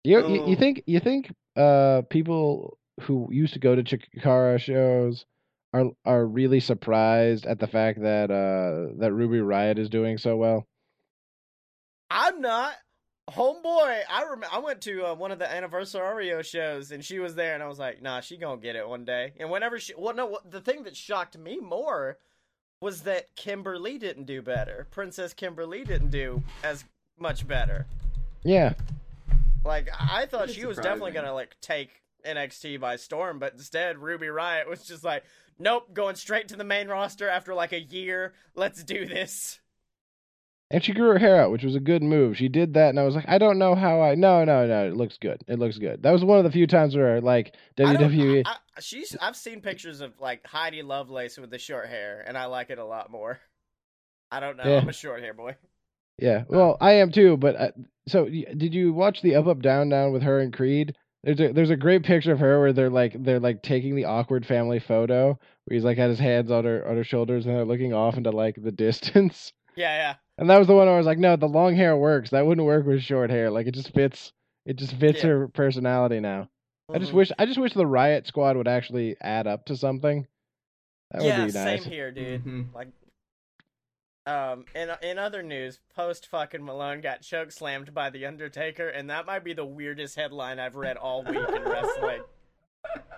You 0.05 0.19
you, 0.29 0.35
you 0.47 0.57
Oh. 0.57 0.57
think 0.57 0.83
you 0.87 1.01
think 1.01 1.33
uh 1.57 2.03
people 2.11 2.79
who 3.03 3.29
used 3.31 3.55
to 3.55 3.59
go 3.61 3.75
to 3.75 3.83
Chikara 3.83 4.59
shows 4.59 5.25
are 5.73 5.87
are 6.05 6.27
really 6.27 6.61
surprised 6.61 7.47
at 7.47 7.59
the 7.59 7.67
fact 7.67 8.01
that 8.03 8.31
uh 8.31 8.95
that 9.01 9.13
Ruby 9.13 9.41
Riot 9.41 9.79
is 9.79 9.89
doing 9.89 10.19
so 10.19 10.37
well? 10.37 10.67
I'm 12.11 12.41
not. 12.41 12.75
Homeboy, 13.31 14.01
I 14.11 14.25
rem- 14.29 14.45
I 14.51 14.59
went 14.59 14.81
to 14.83 15.07
uh, 15.07 15.15
one 15.15 15.31
of 15.31 15.39
the 15.39 15.45
Anniversario 15.47 16.45
shows 16.45 16.91
and 16.91 17.05
she 17.05 17.21
was 17.21 17.35
there 17.37 17.55
and 17.55 17.63
I 17.63 17.69
was 17.69 17.79
like, 17.79 18.03
nah, 18.03 18.21
she 18.21 18.37
gonna 18.37 18.61
get 18.61 18.77
it 18.77 18.87
one 18.87 19.05
day. 19.05 19.33
And 19.39 19.49
whenever 19.49 19.79
she, 19.79 19.95
well, 19.97 20.15
no, 20.15 20.39
the 20.45 20.61
thing 20.61 20.83
that 20.83 20.97
shocked 20.97 21.39
me 21.39 21.59
more 21.61 22.19
was 22.83 23.03
that 23.03 23.35
Kimberly 23.37 23.97
didn't 23.97 24.25
do 24.25 24.43
better. 24.43 24.87
Princess 24.91 25.33
Kimberly 25.33 25.85
didn't 25.85 26.11
do 26.11 26.43
as 26.63 26.85
much 27.19 27.47
better. 27.49 27.87
Yeah. 28.43 28.75
Like 29.65 29.89
I 29.99 30.23
I 30.23 30.27
thought 30.27 30.47
Pretty 30.47 30.55
she 30.61 30.67
was 30.67 30.77
definitely 30.77 31.13
gonna 31.13 31.33
like 31.33 31.57
take 31.63 32.03
NXT 32.27 32.81
by 32.81 32.97
storm, 32.97 33.39
but 33.39 33.53
instead 33.55 33.99
Ruby 33.99 34.29
Riot 34.29 34.69
was 34.69 34.85
just 34.85 35.05
like, 35.05 35.23
nope, 35.59 35.95
going 35.95 36.17
straight 36.17 36.49
to 36.49 36.57
the 36.57 36.65
main 36.65 36.89
roster 36.89 37.29
after 37.29 37.55
like 37.55 37.73
a 37.73 37.81
year. 37.81 38.35
Let's 38.57 38.83
do 38.85 39.07
this. 39.07 39.61
and 40.71 40.83
she 40.83 40.93
grew 40.93 41.09
her 41.11 41.19
hair 41.19 41.41
out, 41.41 41.53
which 41.53 41.63
was 41.65 41.77
a 41.77 41.81
good 41.81 42.03
move. 42.03 42.37
She 42.37 42.49
did 42.49 42.75
that, 42.75 42.89
and 42.91 42.99
I 42.99 43.05
was 43.05 43.15
like, 43.15 43.27
I 43.29 43.39
don't 43.39 43.59
know 43.59 43.75
how 43.77 44.01
I. 44.01 44.15
No, 44.17 44.45
no, 44.45 44.67
no. 44.67 44.89
It 44.89 44.97
looks 44.97 45.19
good. 45.19 45.41
It 45.47 45.59
looks 45.61 45.79
good. 45.79 46.03
That 46.03 46.11
was 46.13 46.25
one 46.25 46.39
of 46.39 46.45
the 46.45 46.51
few 46.51 46.67
times 46.67 46.97
where 46.97 47.21
like 47.21 47.55
I 47.79 47.95
don't- 47.97 48.11
WWE. 48.11 48.43
I, 48.47 48.51
I, 48.51 48.57
she's. 48.81 49.17
I've 49.21 49.37
seen 49.37 49.61
pictures 49.61 50.01
of 50.01 50.19
like 50.21 50.47
Heidi 50.47 50.83
Lovelace 50.83 51.39
with 51.39 51.51
the 51.51 51.59
short 51.59 51.89
hair, 51.89 52.25
and 52.27 52.37
I 52.37 52.47
like 52.47 52.71
it 52.71 52.79
a 52.79 52.85
lot 52.85 53.11
more. 53.11 53.39
I 54.31 54.41
don't 54.41 54.57
know. 54.57 54.65
Yeah. 54.65 54.79
I'm 54.81 54.89
a 54.89 54.93
short 54.93 55.21
hair 55.23 55.35
boy. 55.35 55.57
Yeah, 56.19 56.45
well, 56.49 56.77
I 56.81 56.93
am 56.93 57.11
too. 57.11 57.37
But 57.37 57.57
uh, 57.57 57.71
so, 58.07 58.27
did 58.29 58.75
you 58.75 58.93
watch 58.93 59.23
the 59.23 59.35
Up 59.35 59.47
Up 59.47 59.61
Down 59.61 59.89
Down 59.89 60.13
with 60.13 60.23
her 60.23 60.41
and 60.41 60.53
Creed? 60.53 60.95
There's 61.25 61.41
a 61.41 61.53
there's 61.53 61.71
a 61.71 61.77
great 61.77 62.03
picture 62.03 62.33
of 62.33 62.41
her 62.41 62.61
where 62.61 62.73
they're 62.73 62.91
like 62.91 63.23
they're 63.23 63.41
like 63.41 63.63
taking 63.63 63.95
the 63.95 64.07
awkward 64.07 64.45
family 64.45 64.81
photo 64.81 65.39
where 65.65 65.75
he's 65.75 65.85
like 65.85 65.97
had 65.99 66.11
his 66.11 66.19
hands 66.19 66.51
on 66.51 66.65
her 66.65 66.87
on 66.89 66.97
her 66.97 67.05
shoulders 67.05 67.47
and 67.47 67.55
they're 67.55 67.65
looking 67.65 67.93
off 67.95 68.17
into 68.17 68.31
like 68.31 68.57
the 68.61 68.73
distance. 68.87 69.53
Yeah, 69.77 69.95
yeah. 69.97 70.15
And 70.39 70.51
that 70.51 70.59
was 70.59 70.67
the 70.67 70.75
one 70.75 70.87
where 70.87 70.95
I 70.95 70.99
was 70.99 71.07
like, 71.07 71.19
no, 71.19 71.37
the 71.37 71.47
long 71.47 71.77
hair 71.77 71.97
works. 71.97 72.31
That 72.31 72.45
wouldn't 72.47 72.67
work 72.67 72.85
with 72.87 73.03
short 73.03 73.31
hair. 73.31 73.51
Like 73.51 73.67
it 73.67 73.75
just 73.75 73.95
fits. 73.95 74.33
It 74.67 74.77
just 74.77 74.95
fits 74.95 75.23
Yeah. 75.23 75.31
her 75.31 75.49
personality 75.49 76.21
now. 76.21 76.49
I 76.95 76.99
just 76.99 77.13
Mhm. 77.13 77.17
wish 77.17 77.33
I 77.39 77.47
just 77.47 77.59
wish 77.61 77.73
the 77.75 77.87
Riot 77.87 78.27
Squad 78.27 78.57
would 78.57 78.69
actually 78.69 79.17
add 79.21 79.47
up 79.47 79.65
to 79.67 79.77
something. 79.77 80.27
That 81.11 81.23
yeah, 81.23 81.41
would 81.45 81.53
be 81.53 81.59
nice. 81.59 81.83
same 81.83 81.93
here, 81.93 82.11
dude. 82.11 82.45
Mhm. 82.45 82.75
Like, 82.75 82.89
um, 84.27 84.65
in 84.75 84.91
in 85.03 85.19
other 85.19 85.43
news, 85.43 85.81
post 85.95 86.27
fucking 86.29 86.65
Malone 86.65 87.01
got 87.01 87.23
choke 87.23 87.51
slammed 87.51 87.93
by 87.93 88.11
the 88.11 88.25
Undertaker, 88.27 88.89
and 88.89 89.11
that 89.11 89.27
might 89.27 89.43
be 89.45 89.53
the 89.53 89.65
weirdest 89.65 90.17
headline 90.17 90.59
I've 90.61 90.77
read 90.77 90.97
all 90.97 91.23
week 91.25 91.37
in 91.49 91.63
wrestling. 91.65 92.23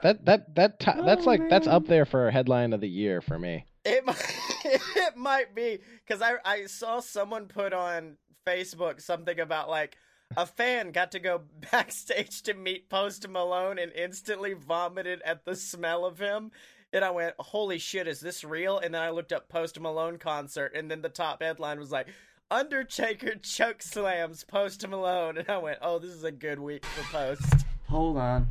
That 0.02 0.26
that 0.26 0.54
that 0.56 0.78
ti- 0.78 1.00
that's 1.06 1.22
Oh, 1.22 1.30
like 1.30 1.48
that's 1.48 1.66
up 1.66 1.86
there 1.86 2.04
for 2.04 2.30
headline 2.30 2.74
of 2.74 2.82
the 2.82 2.88
year 2.88 3.22
for 3.22 3.38
me. 3.38 3.64
It 3.86 4.04
might, 4.04 4.18
it 4.64 5.16
might 5.16 5.54
be 5.54 5.78
because 6.06 6.20
I 6.20 6.34
I 6.44 6.66
saw 6.66 7.00
someone 7.00 7.46
put 7.48 7.72
on 7.72 8.18
Facebook 8.46 9.00
something 9.00 9.40
about 9.40 9.70
like 9.70 9.96
a 10.36 10.46
fan 10.46 10.92
got 10.92 11.12
to 11.12 11.18
go 11.18 11.42
backstage 11.70 12.42
to 12.42 12.54
meet 12.54 12.88
Post 12.88 13.28
Malone 13.28 13.78
and 13.78 13.92
instantly 13.92 14.54
vomited 14.54 15.22
at 15.22 15.44
the 15.44 15.56
smell 15.56 16.04
of 16.04 16.18
him. 16.18 16.50
And 16.92 17.04
I 17.04 17.10
went, 17.10 17.34
"Holy 17.38 17.78
shit, 17.78 18.06
is 18.06 18.20
this 18.20 18.44
real?" 18.44 18.78
And 18.78 18.94
then 18.94 19.02
I 19.02 19.10
looked 19.10 19.32
up 19.32 19.48
Post 19.48 19.80
Malone 19.80 20.18
concert, 20.18 20.72
and 20.74 20.90
then 20.90 21.02
the 21.02 21.08
top 21.08 21.42
headline 21.42 21.78
was 21.78 21.90
like, 21.90 22.08
"Undertaker 22.50 23.34
choke 23.36 23.82
slams 23.82 24.44
Post 24.44 24.86
Malone," 24.86 25.38
and 25.38 25.48
I 25.48 25.58
went, 25.58 25.78
"Oh, 25.82 25.98
this 25.98 26.12
is 26.12 26.24
a 26.24 26.30
good 26.30 26.60
week 26.60 26.84
for 26.84 27.02
Post." 27.12 27.66
Hold 27.88 28.16
on. 28.16 28.50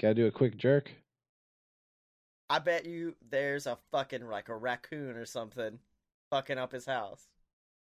Gotta 0.00 0.14
do 0.14 0.26
a 0.26 0.32
quick 0.32 0.56
jerk. 0.56 0.92
I 2.48 2.58
bet 2.58 2.86
you 2.86 3.14
there's 3.30 3.66
a 3.68 3.78
fucking 3.92 4.26
like 4.26 4.48
a 4.48 4.56
raccoon 4.56 5.16
or 5.16 5.26
something 5.26 5.78
fucking 6.30 6.58
up 6.58 6.72
his 6.72 6.86
house. 6.86 7.28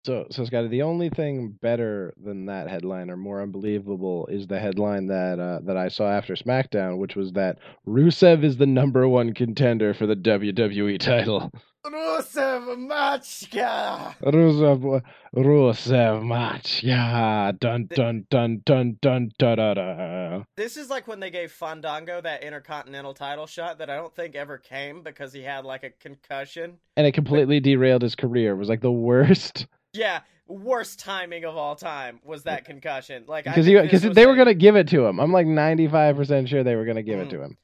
So, 0.06 0.26
so 0.32 0.46
Scotty, 0.46 0.70
the 0.70 0.84
only 0.84 1.10
thing 1.10 1.58
better 1.62 2.14
than 2.24 2.46
that 2.46 2.70
headline 2.70 3.10
or 3.10 3.18
more 3.18 3.42
unbelievable 3.42 4.28
is 4.28 4.48
the 4.48 4.60
headline 4.60 5.08
that 5.08 5.40
uh, 5.40 5.60
that 5.66 5.76
I 5.76 5.90
saw 5.90 6.10
after 6.10 6.36
SmackDown, 6.36 6.98
which 6.98 7.16
was 7.16 7.34
that 7.34 7.58
Rusev 7.86 8.44
is 8.44 8.58
the 8.58 8.66
number 8.66 9.08
one 9.08 9.34
contender 9.34 9.94
for 9.94 10.06
the 10.08 10.16
WWE 10.16 11.00
title. 11.00 11.52
Rusev 11.86 12.78
Machka! 12.78 14.16
Rusev, 14.22 15.02
Rusev 15.36 16.26
match, 16.26 16.84
yeah, 16.84 17.52
dun 17.58 17.88
dun 17.94 18.26
dun 18.30 18.62
dun 18.66 18.98
dun 19.02 19.32
da 19.38 19.56
da 19.56 19.74
da. 19.74 20.44
This 20.58 20.76
is 20.76 20.90
like 20.90 21.08
when 21.08 21.20
they 21.20 21.30
gave 21.30 21.52
Fandango 21.52 22.20
that 22.22 22.44
Intercontinental 22.44 23.14
title 23.14 23.48
shot 23.48 23.78
that 23.78 23.90
I 23.90 23.96
don't 23.96 24.14
think 24.14 24.36
ever 24.36 24.58
came 24.58 25.02
because 25.02 25.32
he 25.32 25.44
had 25.44 25.64
like 25.66 25.84
a 25.84 25.92
concussion. 25.92 26.78
And 26.98 27.08
it 27.08 27.14
completely 27.14 27.60
derailed 27.60 28.02
his 28.02 28.16
career. 28.16 28.52
It 28.52 28.58
was 28.58 28.70
like 28.70 28.82
the 28.82 28.92
worst 28.92 29.68
Yeah, 29.94 30.22
worst 30.48 31.00
timing 31.00 31.46
of 31.46 31.56
all 31.56 31.76
time 31.76 32.20
was 32.24 32.44
that 32.44 32.66
concussion. 32.66 33.24
Like 33.28 33.46
because 33.46 33.66
think 33.66 33.78
he 33.78 33.82
because 33.82 34.02
this 34.02 34.10
was 34.10 34.16
they 34.16 34.26
were 34.26 34.36
gonna 34.36 34.54
give 34.54 34.76
it 34.76 34.90
to 34.90 35.06
him. 35.06 35.20
I'm 35.20 35.32
like 35.32 35.48
95 35.48 36.18
percent 36.18 36.50
sure 36.50 36.64
they 36.64 36.76
were 36.76 36.86
gonna 36.86 37.04
give 37.04 37.20
it 37.20 37.28
Mm. 37.28 37.32
to 37.32 37.42
him. 37.44 37.58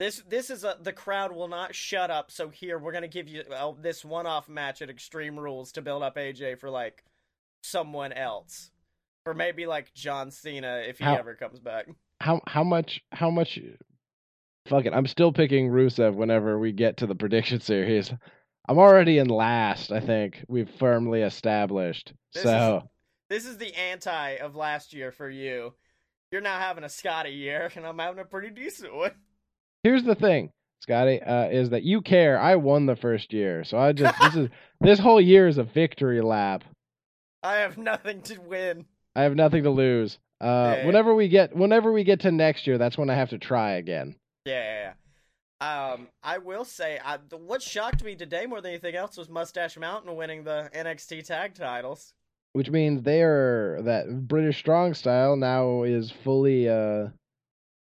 This 0.00 0.22
this 0.26 0.50
is 0.50 0.64
a 0.64 0.76
the 0.80 0.92
crowd 0.92 1.30
will 1.30 1.46
not 1.46 1.74
shut 1.74 2.10
up. 2.10 2.30
So 2.32 2.48
here 2.48 2.78
we're 2.78 2.90
gonna 2.92 3.06
give 3.06 3.28
you 3.28 3.42
uh, 3.42 3.72
this 3.80 4.04
one 4.04 4.26
off 4.26 4.48
match 4.48 4.82
at 4.82 4.90
Extreme 4.90 5.38
Rules 5.38 5.70
to 5.72 5.82
build 5.82 6.02
up 6.02 6.16
AJ 6.16 6.58
for 6.58 6.70
like 6.70 7.04
someone 7.62 8.12
else, 8.12 8.70
or 9.26 9.34
maybe 9.34 9.66
like 9.66 9.92
John 9.94 10.30
Cena 10.30 10.82
if 10.88 10.98
he 10.98 11.04
How- 11.04 11.16
ever 11.16 11.34
comes 11.36 11.60
back. 11.60 11.86
how 12.20 12.40
how 12.46 12.64
much 12.64 13.02
how 13.12 13.30
much 13.30 13.58
fuck 14.68 14.84
it 14.84 14.92
i'm 14.92 15.06
still 15.06 15.32
picking 15.32 15.68
rusev 15.70 16.14
whenever 16.14 16.58
we 16.58 16.70
get 16.70 16.98
to 16.98 17.06
the 17.06 17.14
prediction 17.14 17.60
series 17.60 18.12
i'm 18.68 18.78
already 18.78 19.16
in 19.16 19.26
last 19.26 19.90
i 19.90 20.00
think 20.00 20.44
we've 20.46 20.68
firmly 20.78 21.22
established 21.22 22.12
This 22.34 22.42
so 22.42 22.82
This 23.30 23.46
is 23.46 23.56
the 23.56 23.74
anti 23.74 24.32
of 24.36 24.54
last 24.54 24.92
year 24.92 25.12
for 25.12 25.30
you. 25.30 25.72
You're 26.30 26.42
now 26.42 26.58
having 26.58 26.84
a 26.84 26.88
Scotty 26.88 27.30
year, 27.30 27.70
and 27.74 27.86
I'm 27.86 27.98
having 27.98 28.20
a 28.20 28.24
pretty 28.24 28.50
decent 28.50 28.94
one. 28.94 29.12
Here's 29.82 30.04
the 30.04 30.14
thing 30.14 30.50
scotty 30.82 31.20
uh, 31.22 31.48
is 31.48 31.70
that 31.70 31.82
you 31.82 32.00
care 32.00 32.38
i 32.38 32.56
won 32.56 32.86
the 32.86 32.96
first 32.96 33.32
year 33.32 33.64
so 33.64 33.76
i 33.78 33.92
just 33.92 34.18
this 34.20 34.34
is 34.36 34.48
this 34.80 34.98
whole 34.98 35.20
year 35.20 35.46
is 35.48 35.58
a 35.58 35.64
victory 35.64 36.20
lap 36.20 36.64
I 37.42 37.56
have 37.56 37.78
nothing 37.78 38.20
to 38.22 38.38
win. 38.38 38.84
i 39.14 39.22
have 39.22 39.34
nothing 39.34 39.62
to 39.64 39.70
lose 39.70 40.18
uh, 40.40 40.76
Yeah. 40.78 40.86
whenever 40.86 41.14
we 41.14 41.28
get 41.28 41.54
whenever 41.54 41.92
we 41.92 42.04
get 42.04 42.20
to 42.20 42.30
next 42.32 42.66
year 42.66 42.78
that's 42.78 42.96
when 42.98 43.10
i 43.10 43.14
have 43.14 43.30
to 43.30 43.38
try 43.38 43.72
again 43.72 44.16
Yeah. 44.46 44.92
Um, 45.62 46.08
I 46.22 46.38
will 46.38 46.64
say, 46.64 46.98
I, 47.04 47.18
the, 47.28 47.36
what 47.36 47.60
shocked 47.60 48.02
me 48.02 48.14
today 48.16 48.46
more 48.46 48.62
than 48.62 48.70
anything 48.70 48.94
else 48.94 49.18
was 49.18 49.28
Mustache 49.28 49.76
Mountain 49.76 50.16
winning 50.16 50.42
the 50.42 50.70
NXT 50.74 51.26
tag 51.26 51.52
titles. 51.54 52.14
which 52.54 52.70
means 52.70 53.02
they 53.02 53.20
are 53.20 53.82
that 53.82 54.26
British 54.26 54.56
strong 54.58 54.94
style 54.94 55.36
now 55.36 55.82
is 55.82 56.10
fully 56.24 56.66
uh 56.66 57.08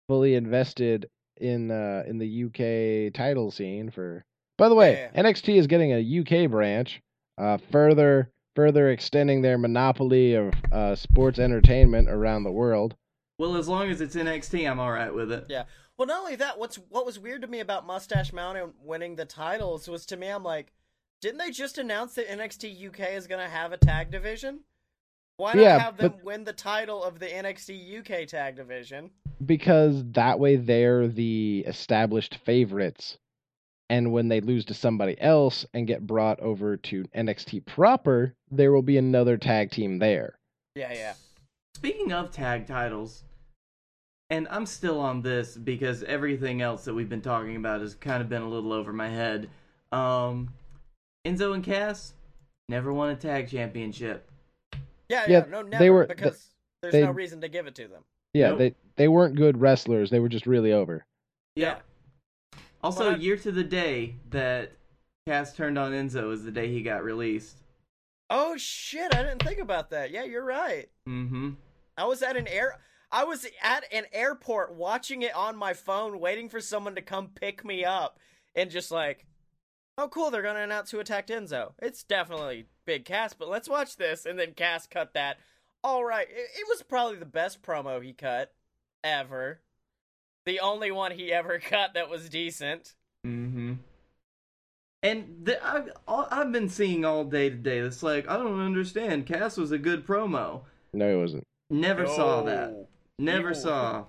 fully 0.06 0.34
invested 0.34 1.08
in 1.42 1.70
uh 1.70 2.04
in 2.06 2.18
the 2.18 2.44
UK 2.44 3.12
title 3.12 3.50
scene 3.50 3.90
for 3.90 4.24
By 4.58 4.68
the 4.68 4.74
way, 4.74 5.08
Yeah. 5.14 5.22
NXT 5.22 5.56
is 5.56 5.66
getting 5.66 5.92
a 5.92 6.20
UK 6.44 6.50
branch, 6.50 7.00
uh 7.38 7.58
further 7.70 8.30
further 8.54 8.90
extending 8.90 9.42
their 9.42 9.58
monopoly 9.58 10.34
of 10.34 10.52
uh 10.70 10.94
sports 10.94 11.38
entertainment 11.38 12.08
around 12.08 12.44
the 12.44 12.52
world. 12.52 12.94
Well, 13.38 13.56
as 13.56 13.68
long 13.68 13.90
as 13.90 14.00
it's 14.00 14.14
NXT, 14.14 14.70
I'm 14.70 14.78
all 14.78 14.92
right 14.92 15.12
with 15.12 15.32
it. 15.32 15.46
Yeah. 15.48 15.64
Well, 15.98 16.06
not 16.06 16.20
only 16.20 16.36
that, 16.36 16.58
what's 16.58 16.76
what 16.76 17.04
was 17.06 17.18
weird 17.18 17.42
to 17.42 17.48
me 17.48 17.60
about 17.60 17.86
Mustache 17.86 18.32
Mountain 18.32 18.72
winning 18.82 19.16
the 19.16 19.24
titles 19.24 19.88
was 19.88 20.06
to 20.06 20.16
me, 20.16 20.28
I'm 20.28 20.42
like, 20.44 20.72
didn't 21.20 21.38
they 21.38 21.50
just 21.50 21.78
announce 21.78 22.14
that 22.14 22.28
NXT 22.28 22.88
UK 22.88 23.12
is 23.12 23.26
going 23.26 23.44
to 23.44 23.50
have 23.50 23.72
a 23.72 23.76
tag 23.76 24.10
division? 24.10 24.60
Why 25.42 25.54
not 25.54 25.62
Yeah, 25.62 25.78
have 25.80 25.96
them 25.96 26.12
but- 26.12 26.24
win 26.24 26.44
the 26.44 26.52
title 26.52 27.02
of 27.02 27.18
the 27.18 27.26
NXT 27.26 27.98
UK 27.98 28.26
tag 28.28 28.54
division? 28.54 29.10
because 29.44 30.04
that 30.12 30.38
way 30.38 30.54
they're 30.54 31.08
the 31.08 31.64
established 31.66 32.36
favorites. 32.44 33.18
And 33.90 34.12
when 34.12 34.28
they 34.28 34.40
lose 34.40 34.64
to 34.66 34.74
somebody 34.74 35.20
else 35.20 35.66
and 35.74 35.84
get 35.88 36.06
brought 36.06 36.38
over 36.38 36.76
to 36.76 37.04
NXT 37.12 37.66
proper, 37.66 38.36
there 38.52 38.70
will 38.70 38.82
be 38.82 38.96
another 38.96 39.36
tag 39.36 39.72
team 39.72 39.98
there. 39.98 40.38
Yeah, 40.76 40.92
yeah. 40.92 41.14
Speaking 41.74 42.12
of 42.12 42.30
tag 42.30 42.68
titles, 42.68 43.24
and 44.30 44.46
I'm 44.48 44.64
still 44.64 45.00
on 45.00 45.22
this 45.22 45.56
because 45.56 46.04
everything 46.04 46.62
else 46.62 46.84
that 46.84 46.94
we've 46.94 47.08
been 47.08 47.20
talking 47.20 47.56
about 47.56 47.80
has 47.80 47.96
kind 47.96 48.22
of 48.22 48.28
been 48.28 48.42
a 48.42 48.48
little 48.48 48.72
over 48.72 48.92
my 48.92 49.08
head. 49.08 49.50
Um, 49.90 50.54
Enzo 51.26 51.52
and 51.52 51.64
Cass 51.64 52.14
never 52.68 52.92
won 52.92 53.10
a 53.10 53.16
tag 53.16 53.48
championship. 53.48 54.28
Yeah, 55.12 55.24
Yeah, 55.28 55.44
yeah, 55.44 55.50
no, 55.50 55.62
they 55.62 55.68
never, 55.70 55.92
were- 55.92 56.06
because 56.06 56.48
there's 56.80 56.92
they- 56.92 57.02
no 57.02 57.10
reason 57.10 57.40
to 57.42 57.48
give 57.48 57.66
it 57.66 57.74
to 57.76 57.86
them. 57.86 58.02
Yeah, 58.34 58.48
Nope. 58.50 58.58
they 58.58 58.74
they 58.96 59.08
weren't 59.08 59.36
good 59.36 59.60
wrestlers. 59.60 60.08
They 60.10 60.18
were 60.20 60.28
just 60.30 60.46
really 60.46 60.72
over. 60.72 61.04
Yeah. 61.54 61.80
Also, 62.82 63.10
Well, 63.10 63.20
year 63.20 63.36
to 63.36 63.52
the 63.52 63.62
day 63.64 64.16
that 64.30 64.72
Cass 65.26 65.54
turned 65.54 65.78
on 65.78 65.92
Enzo 65.92 66.32
is 66.32 66.42
the 66.42 66.50
day 66.50 66.72
he 66.72 66.82
got 66.82 67.04
released. 67.04 67.58
Oh 68.30 68.56
shit, 68.56 69.14
I 69.14 69.22
didn't 69.22 69.42
think 69.42 69.58
about 69.60 69.90
that. 69.90 70.10
Yeah, 70.10 70.24
you're 70.24 70.44
right. 70.44 70.88
Mm-hmm. 71.06 71.50
I 71.98 72.06
was 72.06 72.22
at 72.22 72.36
an 72.38 72.48
air 72.48 72.78
I 73.10 73.24
was 73.24 73.46
at 73.62 73.84
an 73.92 74.04
airport 74.12 74.74
watching 74.74 75.20
it 75.20 75.34
on 75.36 75.54
my 75.54 75.74
phone 75.74 76.18
waiting 76.18 76.48
for 76.48 76.60
someone 76.62 76.94
to 76.94 77.02
come 77.02 77.28
pick 77.34 77.62
me 77.66 77.84
up 77.84 78.18
and 78.54 78.70
just 78.70 78.90
like 78.90 79.26
Oh 79.98 80.08
cool, 80.08 80.30
they're 80.30 80.42
going 80.42 80.56
to 80.56 80.62
announce 80.62 80.90
who 80.90 81.00
attacked 81.00 81.28
Enzo. 81.28 81.72
It's 81.80 82.02
definitely 82.02 82.66
Big 82.86 83.04
Cass, 83.04 83.34
but 83.34 83.48
let's 83.48 83.68
watch 83.68 83.96
this 83.96 84.24
and 84.24 84.38
then 84.38 84.52
Cass 84.54 84.86
cut 84.86 85.14
that. 85.14 85.38
All 85.84 86.04
right, 86.04 86.28
it, 86.30 86.48
it 86.58 86.66
was 86.68 86.82
probably 86.82 87.18
the 87.18 87.26
best 87.26 87.62
promo 87.62 88.02
he 88.02 88.12
cut 88.12 88.52
ever. 89.04 89.60
The 90.46 90.60
only 90.60 90.90
one 90.90 91.12
he 91.12 91.32
ever 91.32 91.58
cut 91.64 91.94
that 91.94 92.08
was 92.08 92.28
decent. 92.28 92.94
Mm-hmm. 93.26 93.74
And 95.02 95.40
the, 95.42 95.64
I've, 95.64 95.90
I've 96.06 96.52
been 96.52 96.68
seeing 96.68 97.04
all 97.04 97.24
day 97.24 97.50
today. 97.50 97.78
It's 97.78 98.02
like 98.02 98.28
I 98.28 98.36
don't 98.36 98.60
understand. 98.60 99.26
Cass 99.26 99.56
was 99.56 99.72
a 99.72 99.78
good 99.78 100.06
promo. 100.06 100.62
No, 100.92 101.18
it 101.18 101.20
wasn't. 101.20 101.44
Never 101.70 102.06
saw 102.06 102.42
that. 102.42 102.86
Never 103.18 103.48
Ew. 103.48 103.54
saw. 103.54 104.04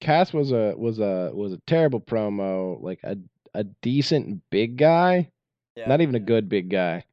Cass 0.00 0.32
was 0.32 0.52
a 0.52 0.74
was 0.76 0.98
a 0.98 1.30
was 1.32 1.52
a 1.52 1.60
terrible 1.66 2.00
promo, 2.00 2.80
like 2.82 3.00
a 3.04 3.16
a 3.54 3.64
decent 3.64 4.42
big 4.50 4.76
guy, 4.76 5.30
Yeah. 5.76 5.86
not 5.88 6.00
even 6.00 6.14
a 6.14 6.20
good 6.20 6.48
big 6.48 6.68
guy. 6.70 7.04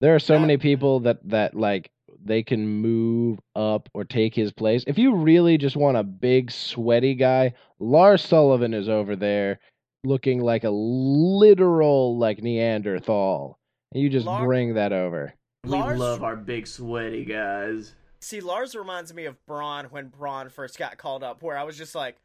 There 0.00 0.14
are 0.14 0.18
so 0.20 0.34
That- 0.34 0.40
many 0.40 0.56
people 0.56 1.00
that 1.00 1.26
that 1.28 1.54
like 1.54 1.90
they 2.22 2.42
can 2.42 2.66
move 2.66 3.38
up 3.54 3.88
or 3.94 4.04
take 4.04 4.34
his 4.34 4.52
place. 4.52 4.84
If 4.86 4.98
you 4.98 5.14
really 5.14 5.58
just 5.58 5.76
want 5.76 5.96
a 5.96 6.02
big 6.02 6.50
sweaty 6.50 7.14
guy, 7.14 7.54
Lars 7.78 8.22
Sullivan 8.22 8.72
is 8.74 8.88
over 8.88 9.16
there 9.16 9.58
looking 10.04 10.40
like 10.40 10.64
a 10.64 10.70
literal 10.70 12.16
like 12.18 12.42
Neanderthal. 12.42 13.58
And 13.92 14.02
you 14.02 14.08
just 14.10 14.26
Lar- 14.26 14.44
bring 14.44 14.74
that 14.74 14.92
over. 14.92 15.34
We 15.64 15.70
Lars- 15.70 15.98
love 15.98 16.22
our 16.22 16.36
big 16.36 16.66
sweaty 16.66 17.24
guys. 17.24 17.94
See, 18.20 18.40
Lars 18.40 18.74
reminds 18.74 19.12
me 19.14 19.26
of 19.26 19.36
Braun 19.46 19.86
when 19.86 20.08
Braun 20.08 20.48
first 20.48 20.78
got 20.78 20.96
called 20.98 21.22
up, 21.22 21.42
where 21.42 21.56
I 21.58 21.62
was 21.62 21.76
just 21.76 21.94
like, 21.94 22.16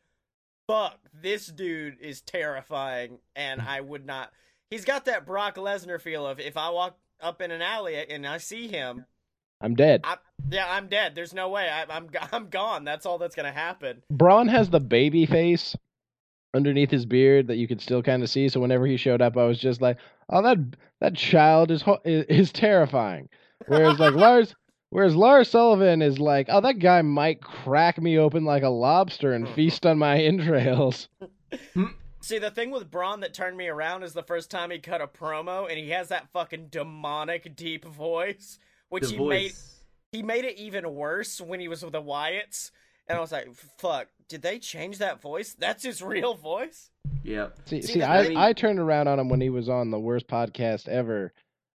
fuck, 0.70 1.00
this 1.20 1.48
dude 1.48 1.98
is 2.00 2.22
terrifying, 2.22 3.18
and 3.36 3.60
I 3.60 3.82
would 3.82 4.06
not. 4.06 4.32
He's 4.70 4.86
got 4.86 5.06
that 5.06 5.26
Brock 5.26 5.56
Lesnar 5.56 6.00
feel 6.00 6.28
of 6.28 6.40
if 6.40 6.58
I 6.58 6.70
walk 6.70 6.96
up 7.20 7.42
in 7.42 7.50
an 7.50 7.64
alley 7.64 7.96
and 8.08 8.26
I 8.26 8.38
see 8.38 8.68
him, 8.68 9.06
I'm 9.60 9.74
dead. 9.74 10.02
I, 10.04 10.18
yeah, 10.52 10.68
I'm 10.70 10.88
dead. 10.88 11.16
There's 11.16 11.34
no 11.34 11.50
way. 11.50 11.68
I, 11.68 11.86
I'm 11.90 12.08
I'm 12.32 12.50
gone. 12.50 12.84
That's 12.84 13.08
all 13.08 13.18
that's 13.18 13.36
gonna 13.36 13.52
happen. 13.52 14.04
Braun 14.12 14.48
has 14.48 14.70
the 14.70 14.80
baby 14.80 15.26
face 15.26 15.76
underneath 16.54 16.92
his 16.92 17.06
beard 17.06 17.48
that 17.48 17.58
you 17.58 17.68
could 17.68 17.82
still 17.82 18.04
kind 18.04 18.22
of 18.22 18.30
see. 18.30 18.48
So 18.48 18.60
whenever 18.60 18.86
he 18.86 18.96
showed 18.96 19.24
up, 19.24 19.38
I 19.38 19.46
was 19.46 19.60
just 19.60 19.82
like, 19.82 19.98
"Oh, 20.30 20.44
that 20.44 20.60
that 21.02 21.16
child 21.16 21.72
is 21.72 21.82
ho- 21.82 22.02
is, 22.06 22.26
is 22.26 22.52
terrifying." 22.52 23.28
Whereas 23.66 23.98
like 23.98 24.14
Lars, 24.16 24.54
whereas 24.90 25.16
Lars 25.16 25.50
Sullivan 25.50 26.02
is 26.02 26.20
like, 26.20 26.48
"Oh, 26.50 26.62
that 26.62 26.80
guy 26.80 27.02
might 27.02 27.42
crack 27.42 28.02
me 28.02 28.18
open 28.18 28.46
like 28.46 28.64
a 28.64 28.70
lobster 28.70 29.34
and 29.34 29.48
feast 29.50 29.86
on 29.86 29.98
my 29.98 30.20
entrails." 30.20 31.10
See, 32.22 32.38
the 32.38 32.52
thing 32.52 32.72
with 32.72 32.92
Braun 32.92 33.22
that 33.22 33.34
turned 33.34 33.56
me 33.58 33.68
around 33.68 34.04
is 34.04 34.14
the 34.14 34.24
first 34.24 34.52
time 34.52 34.72
he 34.72 34.80
cut 34.80 35.02
a 35.02 35.08
promo, 35.08 35.70
and 35.70 35.78
he 35.80 35.90
has 35.92 36.10
that 36.10 36.30
fucking 36.34 36.68
demonic 36.70 37.56
deep 37.56 37.86
voice, 37.86 38.60
which 38.90 39.04
The 39.10 39.16
he 39.16 39.20
made 39.20 39.54
he 40.12 40.24
made 40.24 40.46
it 40.46 40.58
even 40.58 40.96
worse 40.96 41.40
when 41.40 41.60
he 41.60 41.68
was 41.68 41.84
with 41.84 41.94
the 41.94 42.02
Wyatts. 42.02 42.72
And 43.08 43.18
I 43.18 43.22
was 43.22 43.32
like, 43.32 43.54
"Fuck! 43.78 44.08
Did 44.28 44.42
they 44.42 44.60
change 44.60 45.00
that 45.00 45.22
voice? 45.22 45.56
That's 45.58 45.84
his 45.84 46.02
real 46.02 46.36
voice." 46.36 46.92
Yep. 47.24 47.58
See, 47.66 47.82
See, 47.82 47.94
see, 47.94 48.04
I, 48.04 48.24
thing- 48.24 48.38
I 48.38 48.54
turned 48.54 48.80
around 48.80 49.08
on 49.08 49.20
him 49.20 49.30
when 49.30 49.42
he 49.42 49.50
was 49.50 49.68
on 49.70 49.92
the 49.92 50.00
worst 50.00 50.28
podcast 50.28 50.88
ever. 50.88 51.34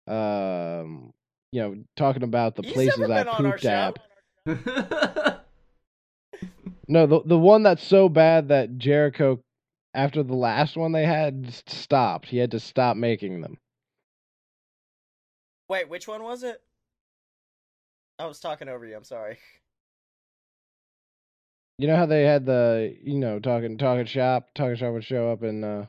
Um, 0.07 1.13
you 1.51 1.61
know, 1.61 1.83
talking 1.95 2.23
about 2.23 2.55
the 2.55 2.63
He's 2.63 2.73
places 2.73 3.01
I 3.01 3.07
been 3.07 3.27
on 3.27 3.45
our 3.45 3.51
pooped 3.53 3.65
at. 3.65 3.99
No, 6.91 7.07
the 7.07 7.21
the 7.25 7.37
one 7.37 7.63
that's 7.63 7.87
so 7.87 8.09
bad 8.09 8.49
that 8.49 8.77
Jericho, 8.77 9.41
after 9.93 10.23
the 10.23 10.35
last 10.35 10.75
one 10.75 10.91
they 10.91 11.05
had, 11.05 11.53
stopped. 11.65 12.27
He 12.27 12.37
had 12.37 12.51
to 12.51 12.59
stop 12.59 12.97
making 12.97 13.39
them. 13.39 13.57
Wait, 15.69 15.87
which 15.87 16.05
one 16.05 16.21
was 16.21 16.43
it? 16.43 16.61
I 18.19 18.25
was 18.25 18.41
talking 18.41 18.67
over 18.67 18.85
you. 18.85 18.93
I'm 18.97 19.05
sorry. 19.05 19.37
You 21.77 21.87
know 21.87 21.95
how 21.95 22.05
they 22.07 22.23
had 22.23 22.45
the 22.45 22.93
you 23.01 23.19
know 23.19 23.39
talking 23.39 23.77
talking 23.77 24.05
shop 24.05 24.49
talking 24.53 24.75
shop 24.75 24.91
would 24.91 25.05
show 25.05 25.31
up 25.31 25.43
in 25.43 25.63
uh 25.63 25.85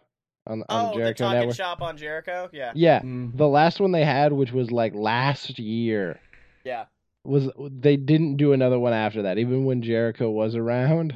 on 0.47 0.63
on 0.63 0.65
oh, 0.69 0.87
the 0.87 0.93
the 0.93 0.99
Jericho 1.05 1.25
talking 1.25 1.39
network. 1.41 1.57
shop 1.57 1.83
on 1.83 1.97
Jericho. 1.97 2.49
Yeah, 2.53 2.73
Yeah, 2.75 3.01
Mm. 3.01 3.37
the 3.37 3.49
last 3.49 3.81
one 3.81 3.93
they 3.93 4.05
had, 4.05 4.33
which 4.33 4.53
was 4.53 4.71
like 4.71 4.95
last 4.95 5.59
year, 5.59 6.21
yeah. 6.65 6.87
was 7.25 7.51
they 7.59 7.97
didn't 7.97 8.37
do 8.37 8.53
another 8.53 8.79
one 8.79 8.93
after 8.93 9.23
that, 9.23 9.39
even 9.39 9.65
when 9.65 9.83
Jericho 9.83 10.31
was 10.31 10.55
around. 10.57 11.13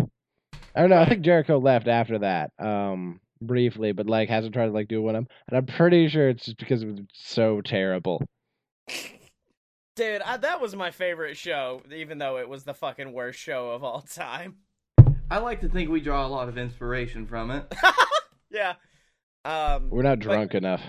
I 0.75 0.81
don't 0.81 0.91
know. 0.91 1.01
I 1.01 1.09
think 1.09 1.23
Jericho 1.23 1.59
left 1.59 1.89
after 1.89 2.19
that, 2.19 2.51
um, 2.59 3.21
briefly, 3.41 3.93
but 3.93 4.07
like 4.07 4.29
hasn't 4.29 4.55
tried 4.55 4.67
to 4.67 4.73
like 4.73 4.89
do 4.89 5.01
one 5.03 5.17
of 5.17 5.25
them. 5.25 5.29
And 5.49 5.57
I'm 5.57 5.67
pretty 5.67 6.09
sure 6.09 6.29
it's 6.29 6.45
just 6.45 6.59
because 6.59 6.83
it 6.83 6.87
was 6.87 7.01
so 7.15 7.61
terrible. 7.63 8.23
Dude, 9.97 10.21
I, 10.21 10.37
that 10.37 10.61
was 10.61 10.77
my 10.77 10.91
favorite 10.91 11.39
show, 11.39 11.81
even 11.95 12.19
though 12.19 12.37
it 12.37 12.49
was 12.49 12.65
the 12.65 12.75
fucking 12.75 13.13
worst 13.15 13.39
show 13.39 13.71
of 13.71 13.83
all 13.83 14.03
time. 14.03 14.57
I 15.31 15.39
like 15.39 15.63
to 15.63 15.69
think 15.71 15.89
we 15.91 16.01
draw 16.01 16.27
a 16.27 16.29
lot 16.29 16.49
of 16.51 16.59
inspiration 16.59 17.27
from 17.27 17.51
it. 17.51 17.75
yeah. 18.51 18.75
Um, 19.47 19.91
We're 19.91 20.03
not 20.03 20.19
drunk 20.19 20.55
enough. 20.55 20.83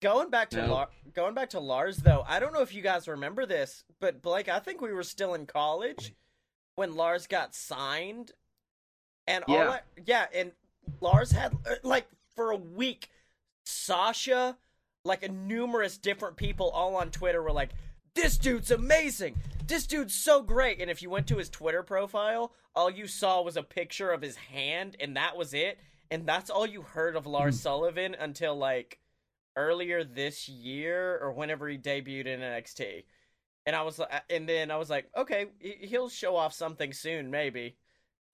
going 0.00 0.30
back 0.30 0.50
to 0.50 0.66
No. 0.66 0.72
Lar- 0.72 0.88
going 1.12 1.34
back 1.34 1.50
to 1.50 1.60
Lars 1.60 1.98
though, 1.98 2.24
I 2.26 2.40
don't 2.40 2.52
know 2.54 2.62
if 2.62 2.74
you 2.74 2.80
guys 2.82 3.06
remember 3.06 3.44
this, 3.46 3.84
but 4.00 4.22
Blake, 4.22 4.48
I 4.48 4.58
think 4.58 4.80
we 4.80 4.92
were 4.92 5.02
still 5.02 5.34
in 5.34 5.44
college 5.46 6.14
when 6.76 6.96
Lars 6.96 7.26
got 7.26 7.54
signed, 7.54 8.32
and 9.26 9.44
all 9.46 9.54
Yeah. 9.54 9.70
I, 9.70 9.80
yeah, 10.04 10.26
and 10.34 10.52
Lars 11.00 11.30
had 11.30 11.54
uh, 11.68 11.74
like 11.82 12.06
for 12.34 12.50
a 12.50 12.56
week, 12.56 13.10
Sasha, 13.64 14.56
like 15.04 15.22
a 15.22 15.28
numerous 15.28 15.98
different 15.98 16.36
people 16.36 16.70
all 16.70 16.96
on 16.96 17.10
Twitter 17.10 17.42
were 17.42 17.52
like, 17.52 17.70
"This 18.14 18.38
dude's 18.38 18.70
amazing. 18.70 19.36
This 19.66 19.86
dude's 19.86 20.14
so 20.14 20.42
great." 20.42 20.80
And 20.80 20.90
if 20.90 21.02
you 21.02 21.10
went 21.10 21.26
to 21.28 21.36
his 21.36 21.48
Twitter 21.50 21.82
profile, 21.82 22.52
all 22.74 22.90
you 22.90 23.06
saw 23.06 23.42
was 23.42 23.56
a 23.56 23.62
picture 23.62 24.10
of 24.10 24.22
his 24.22 24.36
hand, 24.36 24.96
and 25.00 25.16
that 25.16 25.36
was 25.36 25.52
it. 25.54 25.78
And 26.10 26.26
that's 26.26 26.50
all 26.50 26.66
you 26.66 26.82
heard 26.82 27.16
of 27.16 27.26
Lars 27.26 27.60
Sullivan 27.60 28.14
until 28.14 28.54
like 28.56 28.98
earlier 29.56 30.04
this 30.04 30.48
year 30.48 31.18
or 31.18 31.32
whenever 31.32 31.68
he 31.68 31.78
debuted 31.78 32.26
in 32.26 32.40
NXT. 32.40 33.04
And 33.66 33.74
I 33.74 33.82
was 33.82 33.98
like, 33.98 34.10
and 34.28 34.48
then 34.48 34.70
I 34.70 34.76
was 34.76 34.90
like, 34.90 35.08
okay, 35.16 35.46
he- 35.58 35.86
he'll 35.86 36.08
show 36.08 36.36
off 36.36 36.52
something 36.52 36.92
soon, 36.92 37.30
maybe. 37.30 37.76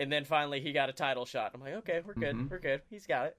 And 0.00 0.10
then 0.10 0.24
finally 0.24 0.60
he 0.60 0.72
got 0.72 0.88
a 0.88 0.92
title 0.92 1.24
shot. 1.26 1.52
I'm 1.54 1.60
like, 1.60 1.74
okay, 1.74 2.00
we're 2.04 2.14
good, 2.14 2.34
Mhm. 2.34 2.50
we're 2.50 2.58
good. 2.58 2.82
He's 2.90 3.06
got 3.06 3.26
it. 3.26 3.36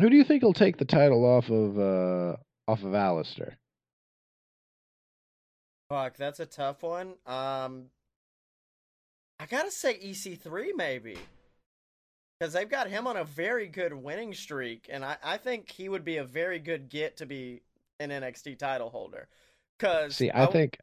Who 0.00 0.10
do 0.10 0.16
you 0.16 0.24
think 0.24 0.42
will 0.42 0.52
take 0.52 0.76
the 0.76 0.84
title 0.84 1.24
off 1.24 1.50
of 1.50 1.78
uh 1.78 2.36
off 2.68 2.82
of 2.82 2.92
Aleister? 2.92 3.56
Fuck, 5.88 6.16
that's 6.16 6.40
a 6.40 6.46
tough 6.46 6.82
one. 6.82 7.14
Um, 7.26 7.86
I 9.38 9.46
gotta 9.46 9.70
say 9.70 9.98
EC3 9.98 10.72
maybe, 10.74 11.18
because 12.38 12.52
they've 12.52 12.68
got 12.68 12.88
him 12.88 13.06
on 13.06 13.16
a 13.16 13.24
very 13.24 13.66
good 13.68 13.92
winning 13.92 14.34
streak, 14.34 14.86
and 14.90 15.04
I 15.04 15.16
I 15.22 15.36
think 15.36 15.70
he 15.70 15.88
would 15.88 16.04
be 16.04 16.16
a 16.18 16.24
very 16.24 16.58
good 16.58 16.88
get 16.88 17.16
to 17.18 17.26
be 17.26 17.62
an 18.00 18.10
NXT 18.10 18.58
title 18.58 18.90
holder. 18.90 19.28
Cause 19.78 20.16
See, 20.16 20.30
I 20.32 20.46
think, 20.46 20.78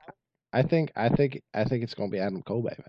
I 0.53 0.63
think, 0.63 0.91
I 0.95 1.09
think, 1.09 1.41
I 1.53 1.63
think 1.63 1.83
it's 1.83 1.93
gonna 1.93 2.09
be 2.09 2.19
Adam 2.19 2.41
Cole, 2.41 2.61
baby. 2.61 2.83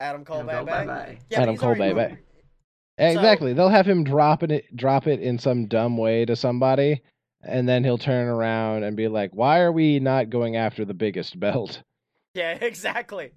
Adam 0.00 0.24
Cole, 0.24 0.42
Bye 0.44 0.62
baby. 0.64 0.86
bye. 0.86 1.18
Yeah, 1.28 1.38
but 1.38 1.42
Adam 1.42 1.50
he's 1.54 1.60
Cole, 1.60 1.68
already- 1.70 1.94
baby. 1.94 2.16
Exactly. 2.98 3.54
They'll 3.54 3.68
have 3.70 3.86
him 3.88 4.04
dropping 4.04 4.50
it, 4.50 4.76
drop 4.76 5.06
it 5.06 5.20
in 5.20 5.38
some 5.38 5.66
dumb 5.66 5.96
way 5.96 6.26
to 6.26 6.36
somebody, 6.36 7.00
and 7.42 7.66
then 7.66 7.82
he'll 7.82 7.96
turn 7.96 8.28
around 8.28 8.82
and 8.82 8.94
be 8.94 9.08
like, 9.08 9.30
"Why 9.32 9.60
are 9.60 9.72
we 9.72 9.98
not 10.00 10.28
going 10.28 10.56
after 10.56 10.84
the 10.84 10.92
biggest 10.94 11.40
belt?" 11.40 11.82
Yeah, 12.34 12.52
exactly. 12.60 13.32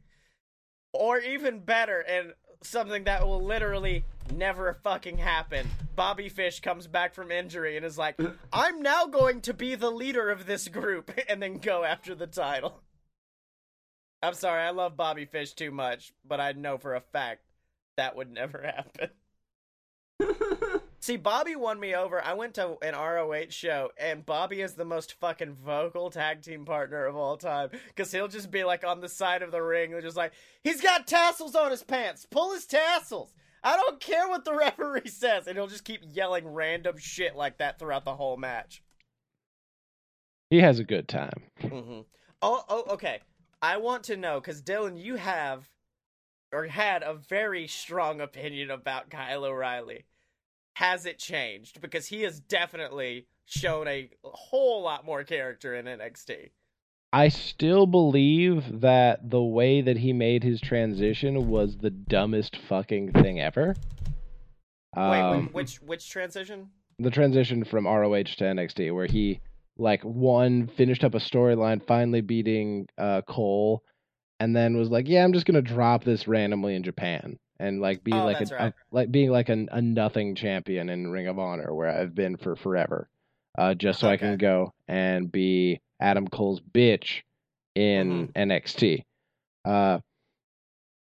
Or 0.93 1.17
even 1.19 1.59
better, 1.59 1.99
and 2.01 2.33
something 2.61 3.05
that 3.05 3.25
will 3.25 3.41
literally 3.41 4.03
never 4.31 4.73
fucking 4.83 5.17
happen. 5.17 5.67
Bobby 5.95 6.29
Fish 6.29 6.59
comes 6.59 6.87
back 6.87 7.13
from 7.13 7.31
injury 7.31 7.77
and 7.77 7.85
is 7.85 7.97
like, 7.97 8.19
I'm 8.51 8.81
now 8.81 9.05
going 9.05 9.41
to 9.41 9.53
be 9.53 9.75
the 9.75 9.91
leader 9.91 10.29
of 10.29 10.45
this 10.45 10.67
group, 10.67 11.11
and 11.29 11.41
then 11.41 11.57
go 11.57 11.83
after 11.83 12.15
the 12.15 12.27
title. 12.27 12.81
I'm 14.21 14.33
sorry, 14.33 14.61
I 14.61 14.69
love 14.69 14.95
Bobby 14.95 15.25
Fish 15.25 15.53
too 15.53 15.71
much, 15.71 16.13
but 16.25 16.39
I 16.39 16.53
know 16.53 16.77
for 16.77 16.95
a 16.95 17.01
fact 17.01 17.41
that 17.97 18.15
would 18.15 18.31
never 18.31 18.61
happen. 18.61 19.09
See, 21.03 21.17
Bobby 21.17 21.57
won 21.57 21.81
me 21.81 21.93
over. 21.93 22.23
I 22.23 22.33
went 22.33 22.53
to 22.53 22.77
an 22.81 22.95
ROH 22.95 23.49
show, 23.49 23.91
and 23.99 24.25
Bobby 24.25 24.61
is 24.61 24.75
the 24.75 24.85
most 24.85 25.19
fucking 25.19 25.55
vocal 25.55 26.09
tag 26.09 26.41
team 26.41 26.63
partner 26.63 27.05
of 27.05 27.17
all 27.17 27.35
time. 27.35 27.71
Because 27.89 28.09
he'll 28.13 28.29
just 28.29 28.49
be 28.49 28.63
like 28.63 28.85
on 28.85 29.01
the 29.01 29.09
side 29.09 29.41
of 29.41 29.51
the 29.51 29.61
ring, 29.61 29.93
just 30.01 30.15
like, 30.15 30.31
he's 30.63 30.79
got 30.79 31.05
tassels 31.05 31.55
on 31.55 31.71
his 31.71 31.83
pants. 31.83 32.25
Pull 32.31 32.53
his 32.53 32.65
tassels. 32.65 33.33
I 33.63 33.75
don't 33.77 33.99
care 33.99 34.27
what 34.27 34.45
the 34.45 34.53
referee 34.53 35.07
says. 35.07 35.47
And 35.47 35.57
he'll 35.57 35.67
just 35.67 35.85
keep 35.85 36.01
yelling 36.03 36.47
random 36.47 36.97
shit 36.97 37.35
like 37.35 37.59
that 37.59 37.79
throughout 37.79 38.05
the 38.05 38.15
whole 38.15 38.37
match. 38.37 38.83
He 40.49 40.59
has 40.59 40.79
a 40.79 40.83
good 40.83 41.07
time. 41.07 41.43
Mm-hmm. 41.61 42.01
Oh, 42.41 42.63
oh, 42.69 42.83
okay. 42.93 43.21
I 43.61 43.77
want 43.77 44.03
to 44.05 44.17
know 44.17 44.39
because 44.39 44.61
Dylan, 44.61 45.01
you 45.01 45.15
have 45.15 45.69
or 46.51 46.67
had 46.67 47.01
a 47.01 47.15
very 47.15 47.67
strong 47.67 48.21
opinion 48.21 48.69
about 48.69 49.09
Kyle 49.09 49.45
O'Reilly. 49.45 50.05
Has 50.75 51.05
it 51.05 51.17
changed? 51.19 51.81
Because 51.81 52.07
he 52.07 52.21
has 52.23 52.39
definitely 52.39 53.27
shown 53.45 53.87
a 53.87 54.09
whole 54.23 54.83
lot 54.83 55.05
more 55.05 55.23
character 55.23 55.75
in 55.75 55.85
NXT. 55.85 56.51
I 57.13 57.27
still 57.29 57.85
believe 57.85 58.81
that 58.81 59.29
the 59.29 59.41
way 59.41 59.81
that 59.81 59.97
he 59.97 60.13
made 60.13 60.43
his 60.43 60.59
transition 60.59 61.47
was 61.47 61.77
the 61.77 61.91
dumbest 61.91 62.57
fucking 62.67 63.11
thing 63.11 63.39
ever. 63.39 63.75
Wait, 64.95 65.21
Um, 65.21 65.49
which 65.53 65.81
which 65.81 66.09
transition? 66.09 66.69
the 66.99 67.09
transition 67.11 67.63
from 67.63 67.85
ROH 67.85 68.23
to 68.37 68.43
NXT, 68.45 68.93
where 68.93 69.05
he 69.07 69.39
like 69.77 70.01
one 70.03 70.67
finished 70.67 71.03
up 71.03 71.13
a 71.15 71.19
storyline, 71.19 71.85
finally 71.85 72.21
beating 72.21 72.87
uh, 72.97 73.21
Cole, 73.21 73.83
and 74.39 74.55
then 74.55 74.77
was 74.77 74.89
like, 74.89 75.07
"Yeah, 75.07 75.23
I'm 75.23 75.33
just 75.33 75.45
gonna 75.45 75.61
drop 75.61 76.03
this 76.03 76.27
randomly 76.27 76.75
in 76.75 76.83
Japan." 76.83 77.37
And 77.59 77.79
like 77.79 78.03
be 78.03 78.11
Oh, 78.13 78.25
like 78.25 78.41
a, 78.41 78.55
right. 78.55 78.67
a- 78.67 78.73
like 78.91 79.11
being 79.11 79.29
like 79.29 79.49
a, 79.49 79.65
a 79.71 79.81
nothing 79.81 80.35
champion 80.35 80.89
in 80.89 81.11
Ring 81.11 81.27
of 81.27 81.37
Honor 81.39 81.73
where 81.73 81.89
I've 81.89 82.13
been 82.15 82.37
for 82.37 82.55
forever, 82.55 83.07
uh, 83.57 83.73
just 83.75 83.99
so 83.99 84.09
I 84.09 84.17
can 84.17 84.37
go 84.37 84.73
and 84.87 85.31
be 85.31 85.79
Adam 86.03 86.27
Cole's 86.27 86.59
bitch 86.61 87.21
in 87.75 88.27
NXT. 88.35 89.03
Uh, 89.65 89.99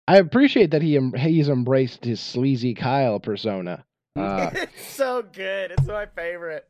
I 0.08 0.18
appreciate 0.18 0.72
that 0.72 0.82
he 0.82 0.96
em- 0.96 1.14
he's 1.14 1.50
embraced 1.50 2.06
his 2.06 2.20
sleazy 2.22 2.74
Kyle 2.74 3.20
persona. 3.20 3.84
Uh, 4.16 4.52
it's 4.54 4.86
so 4.86 5.24
good. 5.24 5.72
It's 5.72 5.88
my 5.88 6.06
favorite. 6.06 6.68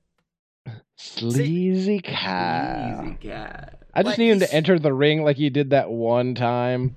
sleazy 0.97 1.99
Kyle. 1.99 3.03
Easy 3.05 3.15
cat. 3.15 3.79
I 3.93 4.01
just 4.03 4.13
Like, 4.13 4.17
need 4.19 4.29
him 4.31 4.39
to 4.39 4.53
enter 4.53 4.79
the 4.79 4.93
ring 4.93 5.23
like 5.23 5.37
he 5.37 5.49
did 5.49 5.71
that 5.71 5.89
one 5.91 6.33
time 6.35 6.95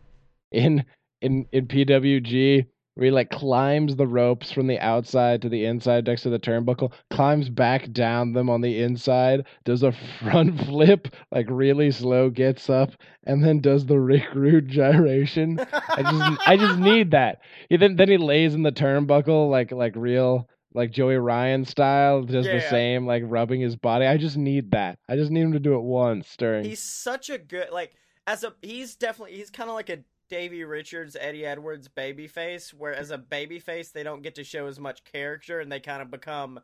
in 0.53 0.85
in 1.21 1.47
in 1.53 1.67
PWG 1.67 2.67
where 2.97 3.05
he 3.05 3.11
like 3.11 3.31
climbs 3.31 3.95
the 3.97 4.07
ropes 4.07 4.51
from 4.51 4.67
the 4.67 4.79
outside 4.81 5.43
to 5.43 5.49
the 5.49 5.67
inside 5.67 6.07
next 6.07 6.23
to 6.23 6.31
the 6.31 6.39
turnbuckle, 6.39 6.93
climbs 7.11 7.51
back 7.51 7.93
down 7.93 8.33
them 8.33 8.49
on 8.49 8.63
the 8.63 8.83
inside, 8.83 9.47
does 9.65 9.83
a 9.83 9.93
front 10.23 10.59
flip 10.65 11.09
like 11.31 11.47
really 11.51 11.91
slow, 11.91 12.31
gets 12.31 12.71
up, 12.71 12.91
and 13.25 13.45
then 13.45 13.61
does 13.61 13.85
the 13.87 14.01
Rick 14.01 14.35
Rude 14.35 14.69
gyration. 14.69 15.59
I 15.61 16.03
just 16.03 16.49
I 16.49 16.57
just 16.57 16.79
need 16.79 17.11
that. 17.11 17.41
He 17.69 17.77
then 17.77 17.97
then 17.97 18.09
he 18.09 18.17
lays 18.17 18.55
in 18.55 18.63
the 18.63 18.73
turnbuckle 18.73 19.51
like 19.51 19.73
like 19.73 19.95
real 19.95 20.49
like 20.75 20.91
Joey 20.91 21.17
Ryan 21.17 21.65
style, 21.65 22.23
does 22.23 22.47
the 22.47 22.61
same 22.61 23.07
like 23.07 23.23
rubbing 23.27 23.61
his 23.61 23.77
body. 23.77 24.07
I 24.07 24.17
just 24.17 24.37
need 24.37 24.73
that. 24.73 24.99
I 25.09 25.17
just 25.17 25.31
need 25.31 25.43
him 25.43 25.53
to 25.53 25.59
do 25.59 25.75
it 25.75 25.83
once 25.83 26.35
during. 26.37 26.65
he's 26.65 26.83
such 26.83 27.31
a 27.31 27.39
good 27.39 27.69
like 27.73 27.93
as 28.27 28.43
a 28.43 28.55
he's 28.63 28.97
definitely 28.97 29.37
he's 29.37 29.51
kind 29.51 29.69
of 29.69 29.75
like 29.75 29.91
a 29.91 29.99
Davey 30.29 30.65
Richards, 30.65 31.17
Eddie 31.19 31.47
Edwards 31.47 31.89
babyface, 31.89 32.73
where 32.75 32.95
as 32.95 33.11
a 33.11 33.19
babyface 33.19 33.93
they 33.93 34.03
don't 34.03 34.23
get 34.23 34.35
to 34.37 34.45
show 34.45 34.67
as 34.67 34.79
much 34.81 35.05
character 35.05 35.61
and 35.61 35.71
they 35.71 35.81
kind 35.81 36.03
of 36.03 36.11
become 36.11 36.61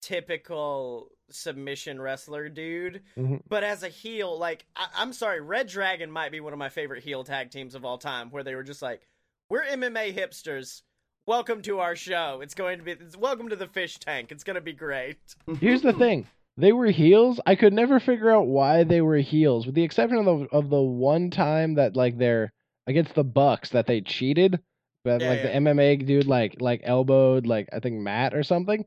typical 0.00 1.10
submission 1.30 2.00
wrestler 2.00 2.48
dude. 2.48 3.02
Mhm. 3.16 3.40
But 3.48 3.64
as 3.64 3.82
a 3.82 3.88
heel, 3.88 4.36
like 4.38 4.66
I- 4.76 4.90
I'm 4.96 5.12
sorry, 5.12 5.40
Red 5.40 5.68
Dragon 5.68 6.10
might 6.10 6.32
be 6.32 6.40
one 6.40 6.52
of 6.52 6.58
my 6.58 6.68
favorite 6.68 7.04
heel 7.04 7.24
tag 7.24 7.50
teams 7.50 7.74
of 7.74 7.84
all 7.84 7.98
time, 7.98 8.30
where 8.30 8.42
they 8.42 8.54
were 8.54 8.64
just 8.64 8.82
like, 8.82 9.06
"We're 9.48 9.62
MMA 9.62 10.12
hipsters. 10.12 10.82
Welcome 11.24 11.62
to 11.62 11.78
our 11.78 11.94
show. 11.94 12.40
It's 12.42 12.54
going 12.54 12.78
to 12.78 12.84
be 12.84 12.92
it's, 12.92 13.16
welcome 13.16 13.48
to 13.48 13.56
the 13.56 13.68
fish 13.68 13.98
tank. 13.98 14.32
It's 14.32 14.44
going 14.44 14.56
to 14.56 14.60
be 14.60 14.72
great." 14.72 15.18
Here's 15.60 15.82
the 15.82 15.92
thing. 15.92 16.26
They 16.56 16.72
were 16.72 16.86
heels. 16.90 17.40
I 17.46 17.54
could 17.54 17.72
never 17.72 17.98
figure 18.00 18.30
out 18.30 18.46
why 18.46 18.82
they 18.84 19.00
were 19.00 19.16
heels, 19.18 19.64
with 19.66 19.74
the 19.76 19.84
exception 19.84 20.18
of 20.18 20.24
the 20.24 20.46
of 20.54 20.68
the 20.68 20.82
one 20.82 21.30
time 21.30 21.74
that 21.74 21.96
like 21.96 22.18
they're 22.18 22.52
against 22.86 23.14
the 23.14 23.24
Bucks 23.24 23.70
that 23.70 23.86
they 23.86 24.00
cheated, 24.00 24.60
but 25.04 25.20
Yeah, 25.20 25.28
like 25.28 25.42
yeah. 25.42 25.60
the 25.60 25.70
MMA 25.70 26.06
dude 26.06 26.26
like 26.26 26.56
like 26.60 26.80
elbowed 26.84 27.46
like 27.46 27.68
I 27.72 27.80
think 27.80 28.00
Matt 28.00 28.34
or 28.34 28.42
something. 28.42 28.84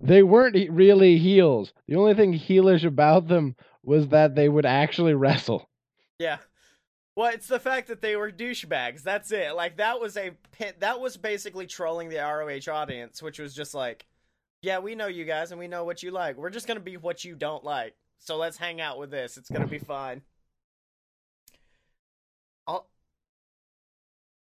They 0.00 0.22
weren't 0.22 0.56
really 0.70 1.18
heels. 1.18 1.72
The 1.86 1.96
only 1.96 2.14
thing 2.14 2.32
heelish 2.32 2.84
about 2.84 3.28
them 3.28 3.56
was 3.82 4.08
that 4.08 4.34
they 4.34 4.48
would 4.48 4.64
actually 4.66 5.14
wrestle. 5.14 5.68
Yeah. 6.18 6.38
Well, 7.16 7.30
it's 7.34 7.48
the 7.48 7.60
fact 7.60 7.88
that 7.88 8.00
they 8.00 8.16
were 8.16 8.30
douchebags. 8.32 9.02
That's 9.02 9.30
it. 9.32 9.54
Like 9.54 9.76
that 9.76 10.00
was 10.00 10.16
a 10.16 10.30
pit. 10.52 10.80
That 10.80 11.00
was 11.00 11.16
basically 11.18 11.66
trolling 11.66 12.08
the 12.08 12.16
ROH 12.16 12.72
audience, 12.72 13.22
which 13.22 13.38
was 13.38 13.54
just 13.54 13.74
like, 13.74 14.06
yeah, 14.62 14.78
we 14.78 14.94
know 14.94 15.06
you 15.08 15.24
guys 15.26 15.50
and 15.50 15.58
we 15.58 15.68
know 15.68 15.84
what 15.84 16.02
you 16.02 16.10
like. 16.10 16.36
We're 16.36 16.50
just 16.50 16.66
gonna 16.66 16.80
be 16.80 16.96
what 16.96 17.24
you 17.24 17.34
don't 17.34 17.64
like. 17.64 17.94
So 18.18 18.36
let's 18.36 18.56
hang 18.56 18.80
out 18.80 18.98
with 18.98 19.10
this. 19.10 19.36
It's 19.36 19.50
gonna 19.50 19.66
be 19.66 19.78
fine. 19.96 20.22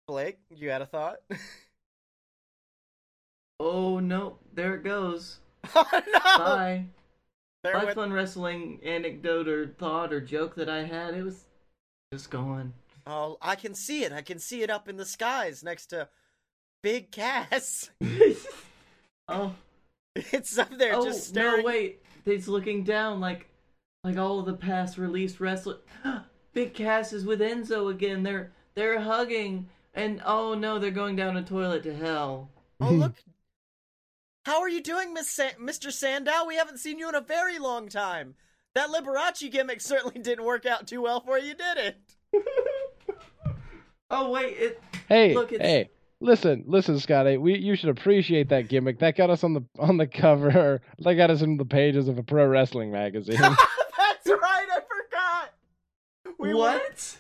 Blake, 0.06 0.38
you 0.50 0.70
had 0.70 0.82
a 0.82 0.86
thought? 0.86 1.16
Oh 3.60 4.00
no, 4.00 4.38
there 4.52 4.74
it 4.74 4.82
goes. 4.82 5.38
oh 5.76 5.86
no! 5.92 6.18
Bye. 6.44 6.86
There 7.62 7.74
My 7.74 7.84
went- 7.84 7.94
fun 7.94 8.12
wrestling 8.12 8.80
anecdote 8.84 9.46
or 9.48 9.68
thought 9.78 10.12
or 10.12 10.20
joke 10.20 10.56
that 10.56 10.68
I 10.68 10.82
had, 10.82 11.14
it 11.14 11.22
was 11.22 11.44
just 12.12 12.30
gone. 12.30 12.74
Oh, 13.06 13.38
I 13.40 13.54
can 13.54 13.74
see 13.74 14.02
it. 14.02 14.12
I 14.12 14.22
can 14.22 14.40
see 14.40 14.62
it 14.62 14.70
up 14.70 14.88
in 14.88 14.96
the 14.96 15.04
skies 15.06 15.62
next 15.62 15.86
to 15.86 16.08
Big 16.82 17.12
Cass. 17.12 17.90
oh, 19.28 19.54
It's 20.16 20.58
up 20.58 20.76
there 20.76 20.96
oh 20.96 21.04
just 21.04 21.28
staring. 21.28 21.58
no, 21.58 21.64
wait. 21.64 22.02
He's 22.24 22.48
looking 22.48 22.82
down 22.82 23.20
like, 23.20 23.46
like 24.02 24.16
all 24.18 24.40
of 24.40 24.46
the 24.46 24.54
past 24.54 24.98
released 24.98 25.38
wrestler. 25.38 25.78
Big 26.52 26.74
Cass 26.74 27.12
is 27.12 27.24
with 27.24 27.38
Enzo 27.40 27.90
again. 27.90 28.24
They're 28.24 28.50
they're 28.74 29.00
hugging, 29.00 29.68
and 29.94 30.20
oh 30.24 30.54
no, 30.54 30.78
they're 30.78 30.90
going 30.90 31.16
down 31.16 31.36
a 31.36 31.42
toilet 31.42 31.82
to 31.84 31.94
hell. 31.94 32.50
Oh 32.80 32.88
hmm. 32.88 33.00
look! 33.00 33.14
How 34.44 34.60
are 34.60 34.68
you 34.68 34.82
doing, 34.82 35.14
Miss 35.14 35.30
Sa- 35.30 35.56
Mr. 35.60 35.90
Sandow? 35.90 36.44
We 36.46 36.56
haven't 36.56 36.78
seen 36.78 36.98
you 36.98 37.08
in 37.08 37.14
a 37.14 37.20
very 37.20 37.58
long 37.58 37.88
time. 37.88 38.34
That 38.74 38.90
Liberace 38.90 39.50
gimmick 39.50 39.80
certainly 39.80 40.20
didn't 40.20 40.44
work 40.44 40.66
out 40.66 40.86
too 40.86 41.00
well 41.02 41.20
for 41.20 41.38
you, 41.38 41.54
did 41.54 41.78
it? 41.78 41.96
Oh 44.10 44.30
wait, 44.30 44.56
it. 44.58 44.82
Hey, 45.08 45.34
Look, 45.34 45.50
it's- 45.52 45.66
hey, 45.68 45.90
listen, 46.20 46.64
listen, 46.66 47.00
Scotty. 47.00 47.36
We 47.36 47.56
you 47.58 47.74
should 47.74 47.88
appreciate 47.88 48.50
that 48.50 48.68
gimmick. 48.68 48.98
That 49.00 49.16
got 49.16 49.30
us 49.30 49.42
on 49.42 49.54
the 49.54 49.62
on 49.78 49.96
the 49.96 50.06
cover. 50.06 50.80
That 50.98 51.14
got 51.14 51.30
us 51.30 51.42
in 51.42 51.56
the 51.56 51.64
pages 51.64 52.06
of 52.06 52.18
a 52.18 52.22
pro 52.22 52.46
wrestling 52.46 52.92
magazine. 52.92 53.36
That's 53.40 53.60
right. 54.28 54.66
I 54.70 54.80
forgot. 54.80 56.34
We 56.38 56.50
Were, 56.50 56.60
what? 56.60 57.16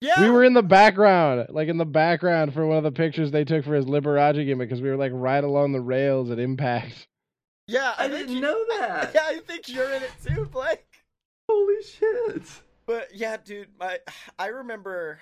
Yeah. 0.00 0.20
we 0.20 0.30
were 0.30 0.44
in 0.44 0.54
the 0.54 0.62
background, 0.62 1.46
like 1.50 1.68
in 1.68 1.76
the 1.76 1.84
background 1.84 2.54
for 2.54 2.64
one 2.66 2.76
of 2.78 2.84
the 2.84 2.92
pictures 2.92 3.30
they 3.30 3.44
took 3.44 3.64
for 3.64 3.74
his 3.74 3.84
Liberace 3.86 4.44
gimmick, 4.46 4.68
because 4.68 4.80
we 4.80 4.88
were 4.88 4.96
like 4.96 5.12
right 5.14 5.42
along 5.42 5.72
the 5.72 5.80
rails 5.80 6.30
at 6.30 6.38
Impact. 6.38 7.08
Yeah, 7.66 7.92
I, 7.98 8.04
I 8.04 8.08
didn't 8.08 8.34
you- 8.36 8.40
know 8.40 8.64
that. 8.78 9.10
Yeah, 9.14 9.22
I 9.26 9.40
think 9.40 9.68
you're 9.68 9.90
in 9.92 10.02
it 10.02 10.12
too, 10.24 10.46
Blake. 10.46 10.86
Holy 11.48 11.82
shit. 11.82 12.42
But 12.86 13.08
yeah, 13.14 13.36
dude, 13.44 13.68
my 13.78 13.98
I 14.38 14.46
remember. 14.46 15.20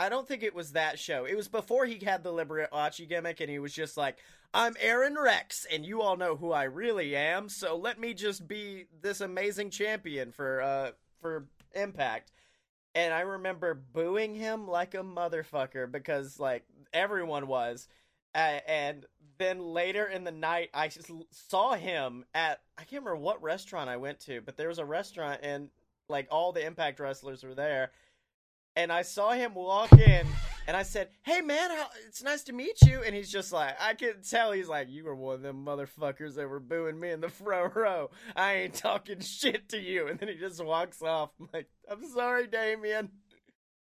I 0.00 0.08
don't 0.08 0.28
think 0.28 0.44
it 0.44 0.54
was 0.54 0.72
that 0.72 0.96
show. 1.00 1.24
It 1.24 1.36
was 1.36 1.48
before 1.48 1.84
he 1.84 2.04
had 2.04 2.22
the 2.22 2.30
Liberace 2.32 3.08
gimmick, 3.08 3.40
and 3.40 3.50
he 3.50 3.58
was 3.58 3.72
just 3.72 3.96
like, 3.96 4.16
"I'm 4.54 4.76
Aron 4.80 5.16
Rex, 5.20 5.66
and 5.72 5.84
you 5.84 6.02
all 6.02 6.16
know 6.16 6.36
who 6.36 6.52
I 6.52 6.64
really 6.64 7.16
am. 7.16 7.48
So 7.48 7.76
let 7.76 7.98
me 8.00 8.14
just 8.14 8.46
be 8.46 8.86
this 9.02 9.20
amazing 9.20 9.70
champion 9.70 10.30
for 10.32 10.62
uh 10.62 10.90
for 11.20 11.46
Impact." 11.74 12.30
And 12.94 13.14
I 13.14 13.20
remember 13.20 13.74
booing 13.74 14.34
him 14.34 14.66
like 14.66 14.94
a 14.94 14.98
motherfucker 14.98 15.90
because 15.90 16.40
like 16.40 16.64
everyone 16.92 17.46
was. 17.46 17.88
Uh, 18.34 18.60
and 18.66 19.06
then 19.38 19.60
later 19.60 20.04
in 20.04 20.24
the 20.24 20.32
night, 20.32 20.70
I 20.74 20.90
saw 21.30 21.74
him 21.74 22.24
at 22.34 22.60
I 22.76 22.82
can't 22.82 23.04
remember 23.04 23.22
what 23.22 23.42
restaurant 23.42 23.88
I 23.88 23.96
went 23.96 24.20
to, 24.20 24.40
but 24.40 24.56
there 24.56 24.68
was 24.68 24.78
a 24.78 24.84
restaurant 24.84 25.40
and 25.42 25.70
like 26.08 26.28
all 26.30 26.52
the 26.52 26.64
Impact 26.64 27.00
wrestlers 27.00 27.44
were 27.44 27.54
there, 27.54 27.92
and 28.76 28.92
I 28.92 29.02
saw 29.02 29.32
him 29.32 29.54
walk 29.54 29.92
in, 29.92 30.26
and 30.66 30.76
I 30.76 30.82
said, 30.82 31.08
"Hey 31.22 31.40
man, 31.40 31.70
how, 31.70 31.86
it's 32.06 32.22
nice 32.22 32.42
to 32.44 32.52
meet 32.52 32.80
you." 32.82 33.02
And 33.02 33.14
he's 33.14 33.30
just 33.30 33.52
like, 33.52 33.74
I 33.80 33.94
could 33.94 34.28
tell 34.28 34.52
he's 34.52 34.68
like, 34.68 34.88
"You 34.90 35.04
were 35.04 35.14
one 35.14 35.36
of 35.36 35.42
them 35.42 35.64
motherfuckers 35.64 36.34
that 36.36 36.48
were 36.48 36.60
booing 36.60 36.98
me 36.98 37.10
in 37.10 37.20
the 37.20 37.28
front 37.30 37.74
row. 37.74 38.10
I 38.36 38.54
ain't 38.54 38.74
talking 38.74 39.20
shit 39.20 39.68
to 39.70 39.78
you." 39.78 40.08
And 40.08 40.18
then 40.18 40.28
he 40.28 40.36
just 40.36 40.62
walks 40.64 41.02
off. 41.02 41.30
I'm 41.40 41.48
like, 41.52 41.68
"I'm 41.90 42.06
sorry, 42.10 42.46
Damien. 42.46 43.10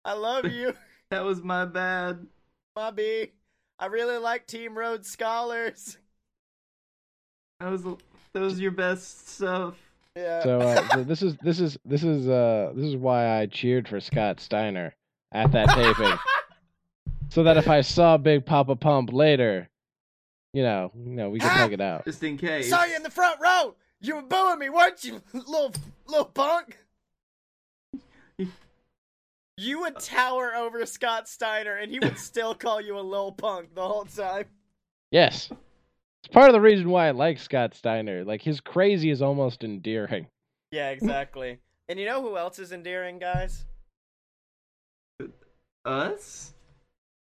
I 0.05 0.13
love 0.15 0.45
you, 0.53 0.75
That 1.11 1.25
was 1.25 1.43
my 1.43 1.65
bad. 1.65 2.27
Bobby. 2.75 3.33
I 3.81 3.87
really 3.87 4.19
like 4.19 4.47
Team 4.47 4.77
Rhodes 4.77 5.11
Scholars." 5.11 5.99
That 7.61 7.71
was 7.71 7.83
that 7.83 8.41
was 8.41 8.61
your 8.61 8.71
best 8.71 9.31
stuff. 9.31 9.75
Yeah. 10.19 10.43
So, 10.43 10.61
uh, 10.61 10.89
so 10.95 11.05
this 11.05 11.23
is 11.23 11.37
this 11.43 11.61
is 11.61 11.79
this 11.85 12.03
is 12.03 12.29
uh 12.29 12.73
this 12.75 12.87
is 12.87 12.97
why 12.97 13.39
I 13.41 13.47
cheered 13.47 13.87
for 13.89 14.01
Scott 14.01 14.41
Steiner 14.41 14.95
at 15.33 15.53
that 15.53 15.69
taping, 15.69 16.19
so 17.29 17.45
that 17.45 17.57
if 17.57 17.69
I 17.69 17.83
saw 17.83 18.17
Big 18.17 18.45
Papa 18.45 18.75
Pump 18.77 19.13
later, 19.13 19.69
you 20.53 20.63
know, 20.63 20.91
you 20.97 21.15
know, 21.15 21.31
we 21.31 21.39
could 21.39 21.51
Ah! 21.51 21.57
tug 21.59 21.73
it 21.73 21.81
out. 21.81 22.05
Just 22.05 22.23
in 22.23 22.37
case. 22.37 22.69
Saw 22.69 22.85
you 22.85 22.97
in 22.97 23.03
the 23.03 23.11
front 23.11 23.39
row. 23.41 23.75
You 24.01 24.17
were 24.17 24.23
booing 24.23 24.59
me, 24.59 24.71
weren't 24.71 25.05
you, 25.05 25.23
little 25.33 25.73
little 26.07 26.25
punk? 26.25 26.79
You 29.57 29.81
would 29.81 29.99
tower 29.99 30.55
over 30.55 30.87
Scott 30.87 31.29
Steiner, 31.29 31.75
and 31.77 31.91
he 31.91 31.99
would 31.99 32.17
still 32.31 32.55
call 32.55 32.81
you 32.81 32.97
a 32.99 33.01
little 33.03 33.33
punk 33.33 33.75
the 33.75 33.87
whole 33.87 34.05
time. 34.05 34.45
Yes, 35.11 35.51
it's 36.23 36.33
part 36.33 36.49
of 36.49 36.53
the 36.53 36.61
reason 36.61 36.89
why 36.91 37.09
I 37.09 37.13
like 37.13 37.39
Scott 37.39 37.75
Steiner. 37.75 38.25
Like 38.25 38.43
his 38.43 38.61
crazy 38.61 39.11
is 39.11 39.23
almost 39.23 39.65
endearing. 39.65 40.27
Yeah, 40.71 40.93
mm-hmm. 40.93 41.05
exactly. 41.05 41.59
and 41.89 41.99
you 41.99 42.07
know 42.07 42.21
who 42.21 42.37
else 42.37 42.59
is 42.59 42.73
endearing, 42.73 43.19
guys? 43.19 43.65
Us? 45.85 46.53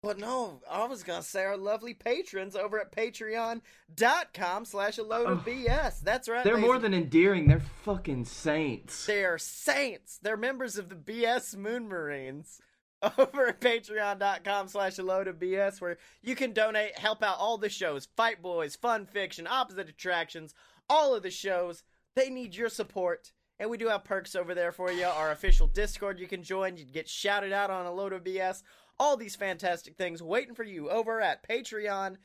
Well, 0.02 0.16
no, 0.16 0.60
I 0.70 0.86
was 0.86 1.02
gonna 1.02 1.22
say 1.22 1.42
our 1.44 1.56
lovely 1.56 1.94
patrons 1.94 2.54
over 2.54 2.78
at 2.80 2.92
patreon.com 2.94 4.64
slash 4.64 4.98
a 4.98 5.02
load 5.02 5.26
of 5.28 5.38
Oh. 5.46 5.50
BS. 5.50 6.00
That's 6.00 6.28
right. 6.28 6.44
They're 6.44 6.54
ladies 6.54 6.66
more 6.66 6.78
than 6.78 6.94
endearing. 6.94 7.48
They're 7.48 7.60
fucking 7.84 8.24
saints. 8.26 9.06
They're 9.06 9.38
saints. 9.38 10.18
They're 10.22 10.36
members 10.36 10.78
of 10.78 10.88
the 10.88 10.94
BS 10.94 11.56
Moon 11.56 11.88
Marines 11.88 12.60
over 13.18 13.48
at 13.48 13.60
patreon.com 13.60 14.68
slash 14.68 14.98
a 14.98 15.02
load 15.02 15.28
of 15.28 15.38
BS 15.38 15.80
where 15.80 15.98
you 16.22 16.34
can 16.34 16.52
donate, 16.52 16.98
help 16.98 17.22
out 17.22 17.38
all 17.38 17.58
the 17.58 17.68
shows, 17.68 18.08
Fight 18.16 18.42
Boys, 18.42 18.74
Fun 18.76 19.06
Fiction, 19.06 19.46
Opposite 19.46 19.88
Attractions, 19.88 20.54
all 20.88 21.14
of 21.14 21.22
the 21.22 21.30
shows. 21.30 21.82
They 22.14 22.30
need 22.30 22.54
your 22.54 22.68
support. 22.68 23.32
And 23.58 23.70
we 23.70 23.78
do 23.78 23.88
have 23.88 24.04
perks 24.04 24.36
over 24.36 24.54
there 24.54 24.72
for 24.72 24.92
you. 24.92 25.06
Our 25.06 25.30
official 25.30 25.66
Discord 25.66 26.18
you 26.18 26.26
can 26.26 26.42
join. 26.42 26.76
You'd 26.76 26.92
get 26.92 27.08
shouted 27.08 27.52
out 27.52 27.70
on 27.70 27.86
a 27.86 27.92
load 27.92 28.12
of 28.12 28.22
BS. 28.22 28.62
All 28.98 29.16
these 29.16 29.36
fantastic 29.36 29.96
things 29.96 30.22
waiting 30.22 30.54
for 30.54 30.64
you 30.64 30.90
over 30.90 31.20
at 31.20 31.46
patreon.com 31.48 32.18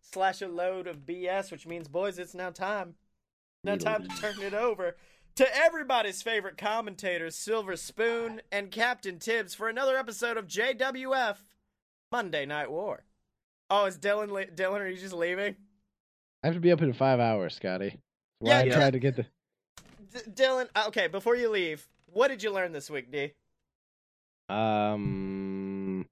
slash 0.00 0.42
a 0.42 0.48
load 0.48 0.86
of 0.86 1.06
BS, 1.06 1.50
which 1.52 1.66
means, 1.66 1.86
boys, 1.88 2.18
it's 2.18 2.34
now 2.34 2.50
time. 2.50 2.94
Now 3.64 3.76
time 3.76 4.06
to 4.08 4.16
turn 4.20 4.40
it 4.40 4.54
over 4.54 4.96
to 5.38 5.56
everybody's 5.56 6.20
favorite 6.20 6.58
commentators, 6.58 7.36
Silver 7.36 7.76
Spoon 7.76 8.40
and 8.50 8.72
Captain 8.72 9.20
Tibbs, 9.20 9.54
for 9.54 9.68
another 9.68 9.96
episode 9.96 10.36
of 10.36 10.48
JWF 10.48 11.36
Monday 12.10 12.44
Night 12.44 12.68
War. 12.72 13.04
Oh, 13.70 13.84
is 13.84 13.96
Dylan? 13.98 14.32
Le- 14.32 14.46
Dylan, 14.46 14.80
are 14.80 14.88
you 14.88 14.96
just 14.98 15.14
leaving? 15.14 15.54
I 16.42 16.48
have 16.48 16.54
to 16.54 16.60
be 16.60 16.72
up 16.72 16.82
in 16.82 16.92
five 16.92 17.20
hours, 17.20 17.54
Scotty. 17.54 18.00
Why 18.40 18.50
Yeah, 18.50 18.58
I 18.58 18.62
yeah. 18.64 18.74
tried 18.74 18.92
to 18.94 18.98
get 18.98 19.14
the. 19.14 19.26
D- 20.12 20.30
Dylan, 20.42 20.68
uh, 20.74 20.86
okay, 20.88 21.06
before 21.06 21.36
you 21.36 21.50
leave, 21.50 21.86
what 22.06 22.26
did 22.28 22.42
you 22.42 22.50
learn 22.52 22.72
this 22.72 22.90
week, 22.90 23.12
D? 23.12 23.32
Um. 24.48 26.04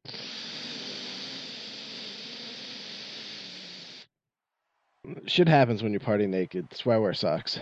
Shit 5.27 5.49
happens 5.49 5.83
when 5.83 5.93
you 5.93 5.99
party 5.99 6.29
naked. 6.29 6.69
That's 6.71 6.87
why 6.87 6.95
I 6.95 6.99
wear 6.99 7.13
socks. 7.15 7.59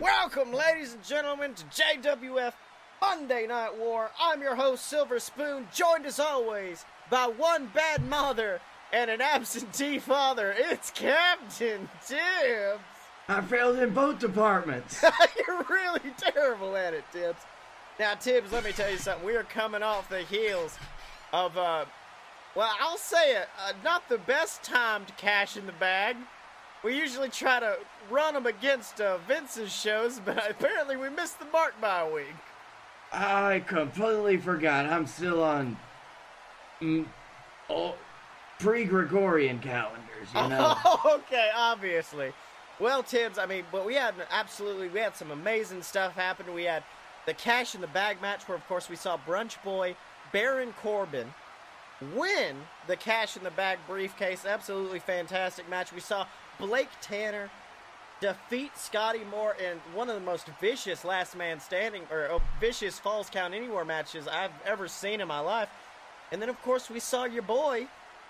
Welcome, 0.00 0.52
ladies 0.52 0.94
and 0.94 1.04
gentlemen, 1.04 1.54
to 1.54 1.64
JWF 1.66 2.54
Monday 3.00 3.46
Night 3.46 3.78
War. 3.78 4.10
I'm 4.20 4.42
your 4.42 4.56
host, 4.56 4.84
Silver 4.86 5.20
Spoon, 5.20 5.68
joined 5.72 6.06
as 6.06 6.18
always 6.18 6.84
by 7.08 7.26
one 7.26 7.70
bad 7.72 8.04
mother 8.04 8.60
and 8.92 9.08
an 9.08 9.20
absentee 9.20 10.00
father. 10.00 10.52
It's 10.58 10.90
Captain 10.90 11.88
Tibbs. 12.04 12.80
I 13.28 13.40
failed 13.42 13.78
in 13.78 13.90
both 13.90 14.18
departments. 14.18 15.04
You're 15.46 15.64
really 15.70 16.14
terrible 16.18 16.74
at 16.74 16.92
it, 16.92 17.04
Tibbs. 17.12 17.42
Now, 18.00 18.14
Tibbs, 18.14 18.50
let 18.50 18.64
me 18.64 18.72
tell 18.72 18.90
you 18.90 18.98
something. 18.98 19.24
We 19.24 19.36
are 19.36 19.44
coming 19.44 19.84
off 19.84 20.08
the 20.08 20.22
heels 20.22 20.76
of, 21.32 21.56
uh, 21.56 21.84
well, 22.56 22.74
I'll 22.80 22.98
say 22.98 23.36
it, 23.36 23.48
uh, 23.64 23.74
not 23.84 24.08
the 24.08 24.18
best 24.18 24.64
timed 24.64 25.16
cash 25.16 25.56
in 25.56 25.66
the 25.66 25.72
bag. 25.72 26.16
We 26.82 26.96
usually 26.96 27.28
try 27.28 27.60
to 27.60 27.76
run 28.10 28.34
them 28.34 28.46
against 28.46 29.00
uh, 29.00 29.18
Vince's 29.28 29.72
shows, 29.72 30.20
but 30.24 30.42
apparently 30.50 30.96
we 30.96 31.08
missed 31.10 31.38
the 31.38 31.46
mark 31.46 31.74
by 31.80 32.00
a 32.00 32.10
week. 32.10 32.34
I 33.12 33.62
completely 33.66 34.36
forgot. 34.36 34.86
I'm 34.86 35.06
still 35.06 35.42
on 35.42 35.76
mm, 36.80 37.06
oh, 37.68 37.94
pre-Gregorian 38.58 39.58
calendars, 39.58 40.28
you 40.34 40.48
know. 40.48 40.74
Oh, 40.84 41.20
okay, 41.26 41.50
obviously. 41.54 42.32
Well, 42.78 43.02
Tibbs, 43.02 43.38
I 43.38 43.46
mean, 43.46 43.64
but 43.70 43.84
we 43.84 43.94
had 43.94 44.14
absolutely, 44.30 44.88
we 44.88 45.00
had 45.00 45.14
some 45.16 45.30
amazing 45.32 45.82
stuff 45.82 46.14
happen. 46.14 46.54
We 46.54 46.64
had 46.64 46.82
the 47.26 47.34
cash 47.34 47.74
in 47.74 47.82
the 47.82 47.88
bag 47.88 48.22
match, 48.22 48.48
where 48.48 48.56
of 48.56 48.66
course 48.66 48.88
we 48.88 48.96
saw 48.96 49.18
Brunch 49.18 49.62
Boy 49.62 49.96
Baron 50.32 50.72
Corbin 50.80 51.32
win 52.14 52.56
the 52.90 52.96
cash 52.96 53.36
in 53.36 53.44
the 53.44 53.50
bag 53.52 53.78
briefcase. 53.86 54.44
Absolutely 54.44 54.98
fantastic 54.98 55.68
match. 55.70 55.92
We 55.92 56.00
saw 56.00 56.26
Blake 56.58 56.90
Tanner 57.00 57.48
defeat 58.20 58.76
Scotty 58.76 59.22
Moore 59.30 59.56
in 59.58 59.78
one 59.94 60.08
of 60.08 60.16
the 60.16 60.20
most 60.20 60.48
vicious 60.60 61.04
last 61.04 61.36
man 61.36 61.60
standing 61.60 62.02
or 62.10 62.26
uh, 62.26 62.38
vicious 62.60 62.98
falls 62.98 63.30
count 63.30 63.54
anywhere 63.54 63.84
matches 63.84 64.28
I've 64.28 64.50
ever 64.66 64.88
seen 64.88 65.20
in 65.20 65.28
my 65.28 65.38
life. 65.38 65.68
And 66.32 66.42
then 66.42 66.48
of 66.48 66.60
course 66.62 66.90
we 66.90 67.00
saw 67.00 67.24
your 67.24 67.42
boy 67.42 67.86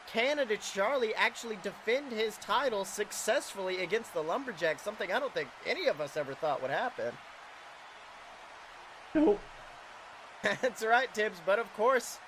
Canada 0.06 0.56
Charlie 0.56 1.14
actually 1.14 1.58
defend 1.62 2.12
his 2.12 2.36
title 2.38 2.84
successfully 2.84 3.82
against 3.82 4.12
the 4.12 4.22
Lumberjacks, 4.22 4.82
something 4.82 5.12
I 5.12 5.20
don't 5.20 5.32
think 5.32 5.48
any 5.66 5.86
of 5.86 6.00
us 6.00 6.16
ever 6.16 6.34
thought 6.34 6.60
would 6.62 6.70
happen. 6.70 7.12
Nope. 9.14 9.40
That's 10.42 10.84
right, 10.84 11.12
Tibbs. 11.14 11.38
But 11.44 11.58
of 11.58 11.72
course, 11.74 12.18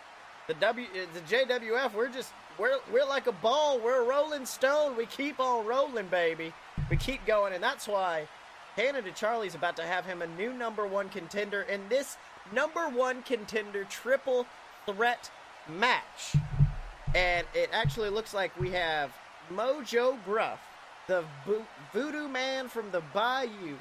the 0.52 0.66
W, 0.66 0.86
uh, 0.86 1.06
the 1.14 1.20
JWF, 1.20 1.94
we're 1.94 2.08
just 2.08 2.32
we're 2.58 2.76
we're 2.92 3.06
like 3.06 3.26
a 3.26 3.32
ball. 3.32 3.78
We're 3.80 4.02
a 4.02 4.06
rolling 4.06 4.44
stone. 4.46 4.96
We 4.96 5.06
keep 5.06 5.40
on 5.40 5.66
rolling, 5.66 6.08
baby. 6.08 6.52
We 6.90 6.96
keep 6.96 7.24
going, 7.26 7.52
and 7.54 7.62
that's 7.62 7.88
why 7.88 8.28
Canada 8.76 9.10
Charlie's 9.14 9.54
about 9.54 9.76
to 9.76 9.84
have 9.84 10.04
him 10.04 10.20
a 10.20 10.26
new 10.26 10.52
number 10.52 10.86
one 10.86 11.08
contender 11.08 11.62
in 11.62 11.88
this 11.88 12.16
number 12.52 12.88
one 12.88 13.22
contender 13.22 13.84
triple 13.84 14.46
threat 14.86 15.30
match. 15.68 16.34
And 17.14 17.46
it 17.54 17.70
actually 17.72 18.10
looks 18.10 18.34
like 18.34 18.58
we 18.58 18.70
have 18.70 19.12
Mojo 19.52 20.22
Gruff, 20.24 20.60
the 21.06 21.24
vo- 21.46 21.66
voodoo 21.92 22.28
man 22.28 22.68
from 22.68 22.90
the 22.90 23.02
Bayou, 23.14 23.76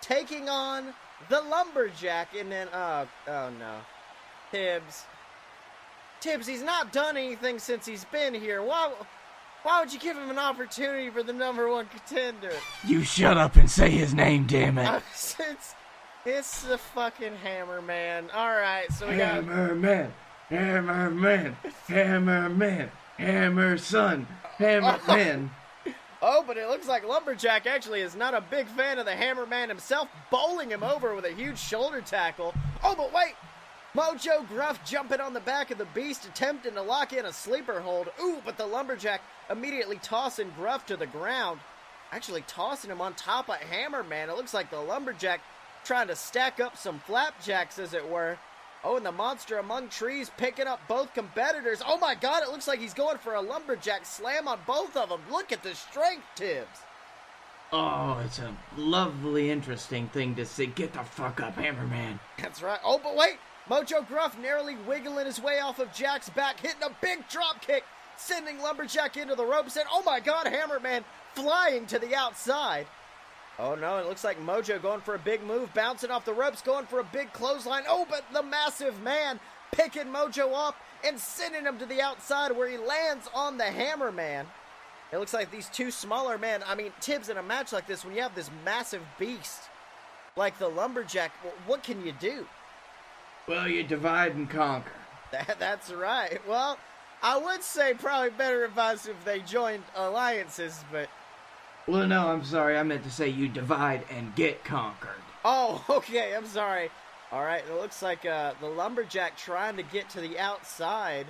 taking 0.00 0.48
on 0.48 0.94
the 1.28 1.40
Lumberjack, 1.40 2.28
and 2.38 2.50
then, 2.50 2.68
uh, 2.68 3.06
oh 3.26 3.50
no. 3.58 3.76
Tibbs. 4.52 5.04
Tibbs, 6.20 6.46
he's 6.46 6.62
not 6.62 6.92
done 6.92 7.16
anything 7.16 7.58
since 7.58 7.86
he's 7.86 8.04
been 8.06 8.34
here. 8.34 8.62
Why, 8.62 8.92
why 9.62 9.80
would 9.80 9.92
you 9.92 9.98
give 9.98 10.16
him 10.16 10.30
an 10.30 10.38
opportunity 10.38 11.10
for 11.10 11.22
the 11.22 11.32
number 11.32 11.68
one 11.68 11.86
contender? 11.86 12.52
You 12.84 13.02
shut 13.04 13.36
up 13.36 13.56
and 13.56 13.70
say 13.70 13.90
his 13.90 14.14
name, 14.14 14.46
damn 14.46 14.78
Uh, 14.78 15.00
it's, 15.12 15.74
it's 16.24 16.62
the 16.62 16.78
fucking 16.78 17.36
Hammer 17.36 17.80
Man. 17.80 18.30
Alright, 18.34 18.92
so 18.92 19.08
we 19.08 19.16
got. 19.16 19.44
Hammer 19.44 19.74
Man, 19.74 20.12
Hammer 20.48 21.10
Man, 21.10 21.56
Hammer 21.86 22.48
Man, 22.48 22.90
Hammer 23.16 23.78
Son, 23.78 24.26
Hammer 24.56 24.98
Man. 25.08 25.50
Oh, 26.20 26.42
but 26.44 26.56
it 26.56 26.68
looks 26.68 26.88
like 26.88 27.06
Lumberjack 27.06 27.66
actually 27.66 28.00
is 28.00 28.16
not 28.16 28.34
a 28.34 28.40
big 28.40 28.66
fan 28.66 28.98
of 28.98 29.06
the 29.06 29.14
Hammer 29.14 29.46
Man 29.46 29.68
himself, 29.68 30.08
bowling 30.30 30.70
him 30.70 30.82
over 30.82 31.14
with 31.14 31.24
a 31.24 31.32
huge 31.32 31.58
shoulder 31.58 32.00
tackle. 32.00 32.52
Oh, 32.82 32.94
but 32.96 33.12
wait! 33.12 33.34
Mojo 33.94 34.46
Gruff 34.48 34.84
jumping 34.84 35.20
on 35.20 35.32
the 35.32 35.40
back 35.40 35.70
of 35.70 35.78
the 35.78 35.86
beast, 35.86 36.26
attempting 36.26 36.74
to 36.74 36.82
lock 36.82 37.12
in 37.12 37.24
a 37.24 37.32
sleeper 37.32 37.80
hold. 37.80 38.08
Ooh, 38.20 38.42
but 38.44 38.58
the 38.58 38.66
Lumberjack 38.66 39.22
immediately 39.50 39.98
tossing 40.02 40.52
Gruff 40.56 40.86
to 40.86 40.96
the 40.96 41.06
ground. 41.06 41.60
Actually 42.12 42.42
tossing 42.46 42.90
him 42.90 43.00
on 43.00 43.14
top 43.14 43.48
of 43.48 43.56
Hammerman. 43.56 44.28
It 44.28 44.36
looks 44.36 44.54
like 44.54 44.70
the 44.70 44.80
Lumberjack 44.80 45.40
trying 45.84 46.08
to 46.08 46.16
stack 46.16 46.60
up 46.60 46.76
some 46.76 47.00
flapjacks, 47.00 47.78
as 47.78 47.94
it 47.94 48.08
were. 48.08 48.38
Oh, 48.84 48.96
and 48.96 49.04
the 49.04 49.12
monster 49.12 49.58
among 49.58 49.88
trees 49.88 50.30
picking 50.36 50.66
up 50.66 50.80
both 50.86 51.12
competitors. 51.14 51.82
Oh 51.84 51.98
my 51.98 52.14
god, 52.14 52.42
it 52.42 52.50
looks 52.50 52.68
like 52.68 52.78
he's 52.78 52.94
going 52.94 53.18
for 53.18 53.34
a 53.34 53.40
lumberjack 53.40 54.06
slam 54.06 54.46
on 54.46 54.60
both 54.66 54.96
of 54.96 55.08
them. 55.08 55.20
Look 55.30 55.50
at 55.50 55.62
the 55.62 55.74
strength, 55.74 56.24
Tibbs. 56.36 56.80
Oh, 57.72 58.22
it's 58.24 58.38
a 58.38 58.54
lovely, 58.76 59.50
interesting 59.50 60.08
thing 60.08 60.34
to 60.36 60.46
see. 60.46 60.66
Get 60.66 60.92
the 60.92 61.02
fuck 61.02 61.40
up, 61.40 61.56
Hammerman. 61.56 62.20
That's 62.38 62.62
right. 62.62 62.78
Oh, 62.84 63.00
but 63.02 63.16
wait! 63.16 63.38
Mojo 63.68 64.06
Gruff 64.06 64.38
narrowly 64.38 64.76
wiggling 64.86 65.26
his 65.26 65.40
way 65.40 65.60
off 65.60 65.78
of 65.78 65.92
Jack's 65.92 66.30
back, 66.30 66.58
hitting 66.60 66.82
a 66.82 66.90
big 67.02 67.28
drop 67.28 67.60
kick, 67.60 67.84
sending 68.16 68.60
Lumberjack 68.60 69.16
into 69.16 69.34
the 69.34 69.44
ropes, 69.44 69.76
and 69.76 69.84
oh 69.92 70.02
my 70.04 70.20
god, 70.20 70.46
Hammerman 70.46 71.04
flying 71.34 71.86
to 71.86 71.98
the 71.98 72.14
outside. 72.14 72.86
Oh 73.58 73.74
no, 73.74 73.98
it 73.98 74.06
looks 74.06 74.24
like 74.24 74.40
Mojo 74.40 74.80
going 74.80 75.00
for 75.00 75.14
a 75.14 75.18
big 75.18 75.42
move, 75.42 75.74
bouncing 75.74 76.10
off 76.10 76.24
the 76.24 76.32
ropes, 76.32 76.62
going 76.62 76.86
for 76.86 77.00
a 77.00 77.04
big 77.04 77.32
clothesline. 77.32 77.82
Oh, 77.88 78.06
but 78.08 78.24
the 78.32 78.42
massive 78.42 79.02
man 79.02 79.38
picking 79.72 80.06
Mojo 80.06 80.52
up 80.54 80.76
and 81.06 81.18
sending 81.18 81.64
him 81.64 81.78
to 81.78 81.86
the 81.86 82.00
outside 82.00 82.52
where 82.52 82.68
he 82.68 82.78
lands 82.78 83.28
on 83.34 83.58
the 83.58 83.64
Hammerman. 83.64 84.46
It 85.12 85.18
looks 85.18 85.34
like 85.34 85.50
these 85.50 85.68
two 85.68 85.90
smaller 85.90 86.38
men, 86.38 86.62
I 86.66 86.74
mean, 86.74 86.92
Tibbs 87.00 87.28
in 87.28 87.36
a 87.36 87.42
match 87.42 87.72
like 87.72 87.86
this, 87.86 88.04
when 88.04 88.14
you 88.14 88.22
have 88.22 88.34
this 88.34 88.50
massive 88.64 89.02
beast 89.18 89.62
like 90.36 90.58
the 90.58 90.68
Lumberjack, 90.68 91.32
what 91.66 91.82
can 91.82 92.04
you 92.04 92.12
do? 92.12 92.46
Well, 93.48 93.66
you 93.66 93.82
divide 93.82 94.34
and 94.34 94.48
conquer. 94.48 94.92
That, 95.30 95.56
that's 95.58 95.90
right. 95.92 96.40
Well, 96.48 96.78
I 97.22 97.36
would 97.36 97.62
say 97.62 97.92
probably 97.92 98.30
better 98.30 98.64
advice 98.64 99.06
if 99.06 99.22
they 99.26 99.40
joined 99.40 99.82
alliances, 99.94 100.82
but 100.90 101.10
Well, 101.86 102.06
no, 102.06 102.28
I'm 102.28 102.44
sorry. 102.46 102.78
I 102.78 102.82
meant 102.82 103.04
to 103.04 103.10
say 103.10 103.28
you 103.28 103.46
divide 103.46 104.04
and 104.10 104.34
get 104.34 104.64
conquered. 104.64 105.20
oh, 105.44 105.84
okay. 105.90 106.34
I'm 106.34 106.46
sorry. 106.46 106.88
All 107.30 107.42
right. 107.44 107.62
It 107.68 107.74
looks 107.74 108.00
like 108.00 108.24
uh, 108.24 108.54
the 108.60 108.68
lumberjack 108.68 109.36
trying 109.36 109.76
to 109.76 109.82
get 109.82 110.08
to 110.10 110.20
the 110.22 110.38
outside 110.38 111.26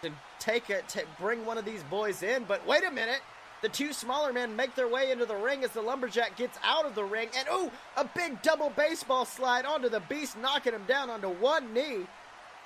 to 0.00 0.10
take 0.38 0.70
it 0.70 0.88
to 0.88 1.04
bring 1.20 1.44
one 1.44 1.58
of 1.58 1.66
these 1.66 1.82
boys 1.84 2.22
in. 2.22 2.44
But 2.44 2.66
wait 2.66 2.84
a 2.84 2.90
minute. 2.90 3.20
The 3.62 3.68
two 3.68 3.92
smaller 3.92 4.32
men 4.32 4.56
make 4.56 4.74
their 4.74 4.88
way 4.88 5.12
into 5.12 5.24
the 5.24 5.36
ring 5.36 5.62
as 5.62 5.70
the 5.70 5.82
lumberjack 5.82 6.36
gets 6.36 6.58
out 6.64 6.84
of 6.84 6.96
the 6.96 7.04
ring, 7.04 7.28
and 7.36 7.46
ooh, 7.48 7.70
a 7.96 8.04
big 8.04 8.42
double 8.42 8.70
baseball 8.70 9.24
slide 9.24 9.64
onto 9.64 9.88
the 9.88 10.00
beast, 10.00 10.36
knocking 10.36 10.72
him 10.72 10.84
down 10.88 11.08
onto 11.10 11.28
one 11.28 11.72
knee. 11.72 12.06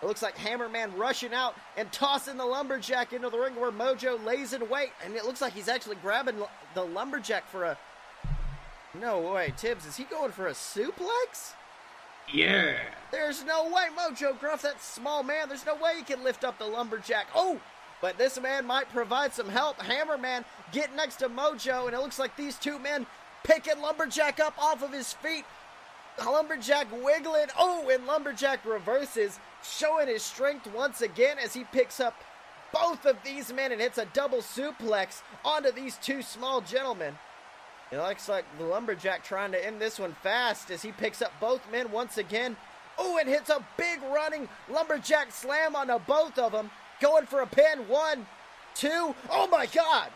It 0.02 0.06
looks 0.06 0.22
like 0.22 0.36
Hammerman 0.36 0.96
rushing 0.96 1.34
out 1.34 1.54
and 1.76 1.90
tossing 1.92 2.36
the 2.36 2.44
lumberjack 2.44 3.12
into 3.12 3.28
the 3.28 3.38
ring 3.38 3.56
where 3.56 3.70
Mojo 3.70 4.22
lays 4.24 4.54
in 4.54 4.68
wait, 4.70 4.90
and 5.04 5.14
it 5.14 5.24
looks 5.24 5.42
like 5.42 5.52
he's 5.52 5.68
actually 5.68 5.96
grabbing 5.96 6.36
the 6.74 6.82
lumberjack 6.82 7.48
for 7.48 7.64
a. 7.64 7.78
No 8.98 9.20
way, 9.20 9.52
Tibbs, 9.56 9.84
is 9.84 9.96
he 9.96 10.04
going 10.04 10.32
for 10.32 10.48
a 10.48 10.52
suplex? 10.52 11.52
Yeah. 12.32 12.78
There's 13.10 13.44
no 13.44 13.64
way, 13.64 13.84
Mojo 13.96 14.38
Gruff, 14.38 14.62
that 14.62 14.82
small 14.82 15.22
man, 15.22 15.48
there's 15.48 15.66
no 15.66 15.76
way 15.76 15.96
he 15.98 16.02
can 16.02 16.24
lift 16.24 16.44
up 16.44 16.58
the 16.58 16.66
lumberjack. 16.66 17.26
Oh, 17.34 17.60
but 18.00 18.18
this 18.18 18.40
man 18.40 18.66
might 18.66 18.92
provide 18.92 19.32
some 19.32 19.48
help. 19.48 19.78
Hammerman 19.78 20.44
getting 20.72 20.96
next 20.96 21.16
to 21.16 21.28
Mojo, 21.28 21.86
and 21.86 21.94
it 21.94 22.00
looks 22.00 22.18
like 22.18 22.36
these 22.36 22.58
two 22.58 22.78
men 22.78 23.06
picking 23.44 23.80
Lumberjack 23.80 24.40
up 24.40 24.54
off 24.58 24.82
of 24.82 24.92
his 24.92 25.12
feet. 25.12 25.44
Lumberjack 26.24 26.88
wiggling. 26.92 27.48
Oh, 27.58 27.88
and 27.90 28.06
Lumberjack 28.06 28.64
reverses, 28.64 29.38
showing 29.62 30.08
his 30.08 30.22
strength 30.22 30.66
once 30.72 31.00
again 31.00 31.36
as 31.42 31.54
he 31.54 31.64
picks 31.64 32.00
up 32.00 32.14
both 32.72 33.06
of 33.06 33.16
these 33.24 33.52
men 33.52 33.72
and 33.72 33.80
hits 33.80 33.98
a 33.98 34.06
double 34.06 34.38
suplex 34.38 35.22
onto 35.44 35.70
these 35.70 35.96
two 35.96 36.22
small 36.22 36.60
gentlemen. 36.60 37.16
It 37.92 37.98
looks 37.98 38.28
like 38.28 38.44
the 38.58 38.64
Lumberjack 38.64 39.22
trying 39.22 39.52
to 39.52 39.64
end 39.64 39.80
this 39.80 39.98
one 39.98 40.16
fast 40.22 40.70
as 40.70 40.82
he 40.82 40.90
picks 40.92 41.22
up 41.22 41.32
both 41.40 41.70
men 41.70 41.92
once 41.92 42.18
again. 42.18 42.56
Oh, 42.98 43.18
and 43.18 43.28
hits 43.28 43.50
a 43.50 43.64
big 43.76 44.00
running 44.02 44.48
Lumberjack 44.68 45.30
slam 45.30 45.76
onto 45.76 45.98
both 46.00 46.38
of 46.38 46.52
them. 46.52 46.70
Going 47.00 47.26
for 47.26 47.40
a 47.40 47.46
pin. 47.46 47.88
One, 47.88 48.26
two. 48.74 49.14
Oh 49.30 49.48
my 49.50 49.66
God! 49.66 50.10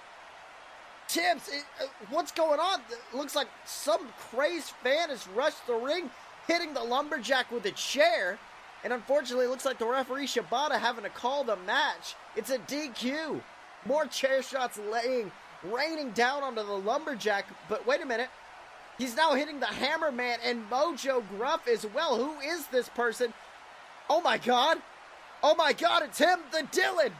Tibbs, 1.08 1.48
it, 1.48 1.64
uh, 1.82 1.86
what's 2.10 2.30
going 2.30 2.60
on? 2.60 2.80
It 2.90 3.16
looks 3.16 3.34
like 3.34 3.48
some 3.66 4.00
crazed 4.30 4.70
fan 4.82 5.08
has 5.08 5.26
rushed 5.28 5.66
the 5.66 5.74
ring, 5.74 6.08
hitting 6.46 6.72
the 6.72 6.82
lumberjack 6.82 7.50
with 7.50 7.66
a 7.66 7.72
chair. 7.72 8.38
And 8.84 8.92
unfortunately, 8.92 9.46
it 9.46 9.50
looks 9.50 9.64
like 9.64 9.78
the 9.78 9.86
referee 9.86 10.26
Shibata 10.26 10.78
having 10.78 11.04
to 11.04 11.10
call 11.10 11.44
the 11.44 11.56
match. 11.66 12.14
It's 12.36 12.50
a 12.50 12.58
DQ. 12.58 13.40
More 13.86 14.06
chair 14.06 14.42
shots 14.42 14.78
laying, 14.90 15.32
raining 15.64 16.12
down 16.12 16.42
onto 16.42 16.62
the 16.64 16.78
lumberjack. 16.78 17.46
But 17.68 17.86
wait 17.86 18.00
a 18.02 18.06
minute. 18.06 18.28
He's 18.96 19.16
now 19.16 19.34
hitting 19.34 19.60
the 19.60 19.66
Hammerman 19.66 20.36
and 20.44 20.68
Mojo 20.70 21.24
Gruff 21.36 21.66
as 21.66 21.86
well. 21.94 22.16
Who 22.16 22.38
is 22.40 22.66
this 22.66 22.88
person? 22.90 23.32
Oh 24.08 24.20
my 24.20 24.38
god. 24.38 24.78
Oh 25.42 25.54
my 25.54 25.72
god, 25.72 26.02
it's 26.02 26.18
him, 26.18 26.40
the 26.52 26.62
Dylan. 26.72 27.12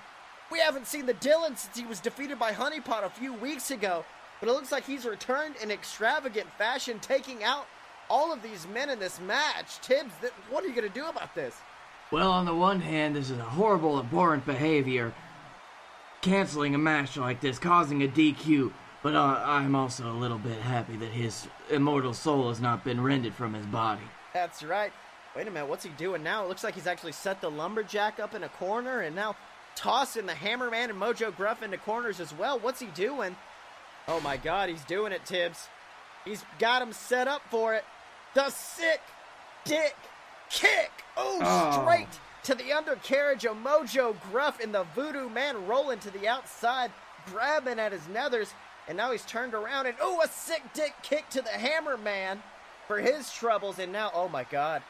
We 0.50 0.58
haven't 0.58 0.86
seen 0.86 1.06
the 1.06 1.14
Dylan 1.14 1.56
since 1.56 1.76
he 1.76 1.86
was 1.86 2.00
defeated 2.00 2.38
by 2.38 2.52
Honeypot 2.52 3.04
a 3.04 3.10
few 3.10 3.32
weeks 3.32 3.70
ago, 3.70 4.04
but 4.40 4.48
it 4.48 4.52
looks 4.52 4.72
like 4.72 4.84
he's 4.84 5.06
returned 5.06 5.54
in 5.62 5.70
extravagant 5.70 6.50
fashion, 6.58 6.98
taking 7.00 7.44
out 7.44 7.66
all 8.10 8.32
of 8.32 8.42
these 8.42 8.66
men 8.66 8.90
in 8.90 8.98
this 8.98 9.20
match. 9.20 9.80
Tibbs, 9.80 10.12
th- 10.20 10.32
what 10.50 10.64
are 10.64 10.66
you 10.66 10.74
going 10.74 10.88
to 10.88 10.92
do 10.92 11.06
about 11.06 11.34
this? 11.34 11.56
Well, 12.10 12.32
on 12.32 12.44
the 12.44 12.54
one 12.54 12.80
hand, 12.80 13.14
this 13.14 13.30
is 13.30 13.38
a 13.38 13.42
horrible, 13.42 13.98
abhorrent 14.00 14.44
behavior. 14.44 15.14
Canceling 16.20 16.74
a 16.74 16.78
match 16.78 17.16
like 17.16 17.40
this, 17.40 17.58
causing 17.58 18.02
a 18.02 18.08
DQ. 18.08 18.72
But 19.02 19.14
uh, 19.14 19.42
I'm 19.44 19.74
also 19.74 20.10
a 20.10 20.12
little 20.12 20.38
bit 20.38 20.58
happy 20.60 20.96
that 20.96 21.12
his 21.12 21.46
immortal 21.70 22.12
soul 22.12 22.48
has 22.48 22.60
not 22.60 22.84
been 22.84 23.00
rended 23.00 23.32
from 23.32 23.54
his 23.54 23.64
body. 23.64 24.02
That's 24.34 24.62
right. 24.62 24.92
Wait 25.36 25.46
a 25.46 25.50
minute, 25.50 25.68
what's 25.68 25.84
he 25.84 25.90
doing 25.90 26.22
now? 26.22 26.42
It 26.44 26.48
looks 26.48 26.64
like 26.64 26.74
he's 26.74 26.86
actually 26.88 27.12
set 27.12 27.40
the 27.40 27.50
lumberjack 27.50 28.18
up 28.18 28.34
in 28.34 28.42
a 28.42 28.48
corner, 28.48 29.00
and 29.00 29.14
now 29.14 29.36
tossing 29.76 30.26
the 30.26 30.32
Hammerman 30.32 30.90
and 30.90 31.00
Mojo 31.00 31.34
Gruff 31.34 31.62
into 31.62 31.78
corners 31.78 32.18
as 32.18 32.34
well. 32.34 32.58
What's 32.58 32.80
he 32.80 32.86
doing? 32.86 33.36
Oh 34.08 34.20
my 34.20 34.36
god, 34.36 34.68
he's 34.68 34.82
doing 34.84 35.12
it, 35.12 35.24
Tibbs. 35.24 35.68
He's 36.24 36.44
got 36.58 36.82
him 36.82 36.92
set 36.92 37.28
up 37.28 37.42
for 37.50 37.74
it. 37.74 37.84
The 38.34 38.50
sick 38.50 39.00
dick 39.64 39.96
kick. 40.50 40.90
Ooh, 41.18 41.38
Oh. 41.42 41.80
straight 41.82 42.08
to 42.42 42.54
the 42.54 42.72
undercarriage 42.72 43.44
of 43.46 43.56
Mojo 43.56 44.16
Gruff 44.30 44.58
and 44.60 44.74
the 44.74 44.84
Voodoo 44.94 45.28
Man 45.28 45.66
rolling 45.66 46.00
to 46.00 46.10
the 46.10 46.26
outside, 46.26 46.90
grabbing 47.26 47.78
at 47.78 47.92
his 47.92 48.02
nethers. 48.02 48.48
And 48.88 48.96
now 48.96 49.12
he's 49.12 49.24
turned 49.24 49.54
around 49.54 49.86
and, 49.86 49.96
oh, 50.00 50.20
a 50.22 50.28
sick 50.28 50.62
dick 50.74 50.94
kick 51.02 51.28
to 51.30 51.42
the 51.42 51.50
Hammerman 51.50 52.38
for 52.88 52.98
his 52.98 53.32
troubles. 53.32 53.78
And 53.78 53.92
now, 53.92 54.10
oh 54.12 54.28
my 54.28 54.42
god. 54.44 54.82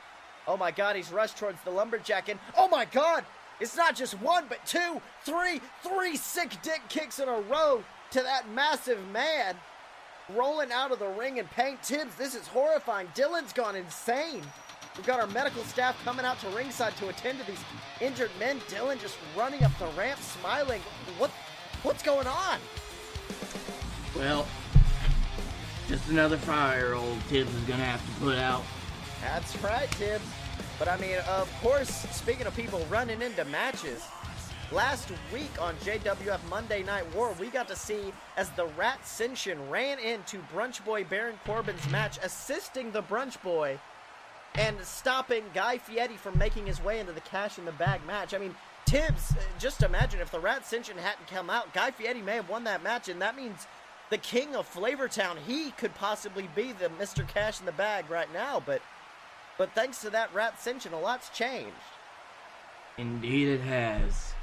Oh 0.47 0.57
my 0.57 0.71
god, 0.71 0.97
he's 0.97 1.13
rushed 1.13 1.37
towards 1.37 1.61
the 1.63 1.71
lumberjack. 1.71 2.29
And 2.29 2.41
oh 2.57 2.69
my 2.69 2.85
god, 2.85 3.25
it's 3.61 3.77
not 3.77 3.95
just 3.95 4.15
one, 4.21 4.45
but 4.49 4.65
two, 4.67 5.01
three, 5.25 5.61
three 5.83 6.17
sick 6.17 6.51
dick 6.63 6.81
kicks 6.89 7.19
in 7.19 7.29
a 7.29 7.41
row 7.43 7.85
to 8.13 8.23
that 8.23 8.51
massive 8.51 8.99
man 9.13 9.55
rolling 10.35 10.73
out 10.73 10.93
of 10.93 10.99
the 10.99 11.09
ring 11.09 11.39
in 11.39 11.47
pain. 11.49 11.79
Tibbs, 11.83 12.15
this 12.15 12.35
is 12.35 12.47
horrifying. 12.47 13.09
Dylan's 13.15 13.53
gone 13.53 13.77
insane. 13.77 14.43
We've 14.97 15.07
got 15.07 15.21
our 15.21 15.27
medical 15.29 15.63
staff 15.65 16.03
coming 16.05 16.25
out 16.25 16.39
to 16.41 16.49
ringside 16.49 16.97
to 16.97 17.09
attend 17.09 17.39
to 17.41 17.47
these 17.47 17.63
injured 18.01 18.31
men. 18.39 18.61
Dylan 18.69 19.01
just 19.01 19.17
running 19.37 19.63
up 19.63 19.73
the 19.79 19.87
ramp, 19.99 20.21
smiling. 20.21 20.81
What, 21.19 21.31
what's 21.83 22.03
going 22.03 22.27
on? 22.27 22.59
Well, 24.17 24.47
just 25.89 26.09
another 26.09 26.37
fire 26.37 26.95
old 26.95 27.19
Tibbs 27.29 27.55
is 27.55 27.63
gonna 27.63 27.85
have 27.85 28.05
to 28.05 28.21
put 28.21 28.39
out. 28.39 28.63
That's 29.21 29.57
right, 29.63 29.91
Tibbs. 29.93 30.25
But 30.79 30.89
I 30.89 30.97
mean, 30.97 31.19
of 31.29 31.53
course, 31.61 31.91
speaking 31.91 32.47
of 32.47 32.57
people 32.57 32.87
running 32.91 33.21
into 33.21 33.45
matches, 33.47 34.03
last 34.73 35.11
week 35.33 35.51
on 35.61 35.75
JWF 35.77 36.41
Monday 36.49 36.83
Night 36.83 37.05
War, 37.15 37.35
we 37.39 37.49
got 37.49 37.69
to 37.69 37.77
see 37.77 38.13
as 38.37 38.49
the 38.51 38.67
Rat 38.79 39.01
Ascension 39.03 39.69
ran 39.69 39.99
into 39.99 40.39
Brunch 40.55 40.85
Boy 40.85 41.05
Baron 41.05 41.39
Corbin's 41.45 41.89
match, 41.91 42.19
assisting 42.23 42.91
the 42.93 43.03
Brunch 43.03 43.41
Boy 43.43 43.79
and 44.55 44.77
stopping 44.83 45.45
Guy 45.55 45.79
Fieri 45.79 46.17
from 46.17 46.37
making 46.39 46.67
his 46.67 46.83
way 46.83 46.99
into 46.99 47.13
the 47.13 47.21
cash 47.21 47.59
in 47.59 47.65
the 47.65 47.73
bag 47.73 48.01
match. 48.07 48.35
I 48.35 48.39
mean, 48.39 48.55
Tibbs, 48.87 49.33
uh, 49.33 49.41
just 49.59 49.83
imagine 49.83 50.21
if 50.21 50.31
the 50.31 50.41
Rat 50.41 50.63
Ascension 50.63 50.97
hadn't 50.97 51.29
come 51.29 51.51
out, 51.51 51.73
Guy 51.73 51.91
Fieri 51.91 52.23
may 52.23 52.37
have 52.37 52.49
won 52.49 52.65
that 52.65 52.83
match, 52.83 53.09
and 53.09 53.21
that 53.23 53.37
means 53.37 53.67
the 54.09 54.19
king 54.19 54.57
of 54.57 54.73
Flavortown, 54.73 55.37
he 55.47 55.71
could 55.73 55.95
possibly 55.95 56.49
be 56.57 56.73
the 56.73 56.89
Mr. 56.89 57.27
Cash 57.27 57.61
in 57.61 57.67
the 57.67 57.73
bag 57.73 58.11
right 58.11 58.33
now, 58.33 58.61
but 58.65 58.83
but 59.59 59.73
thanks 59.75 60.01
to 60.03 60.11
that 60.11 60.33
Rat 60.35 60.55
Ascension, 60.59 60.93
a 60.93 61.01
lot's 61.01 61.29
changed. 61.31 61.75
Indeed, 62.99 63.49
it 63.49 63.61
has. 63.61 64.35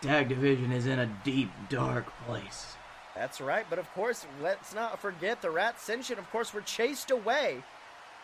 Tag 0.00 0.28
Division 0.28 0.72
is 0.72 0.86
in 0.86 0.98
a 0.98 1.06
deep, 1.24 1.50
dark 1.68 2.06
place. 2.26 2.74
That's 3.14 3.40
right, 3.40 3.64
but 3.70 3.78
of 3.78 3.90
course, 3.92 4.26
let's 4.42 4.74
not 4.74 5.00
forget 5.00 5.40
the 5.40 5.50
Rat 5.50 5.76
Ascension, 5.78 6.18
of 6.18 6.30
course, 6.30 6.52
were 6.52 6.60
chased 6.62 7.10
away 7.10 7.62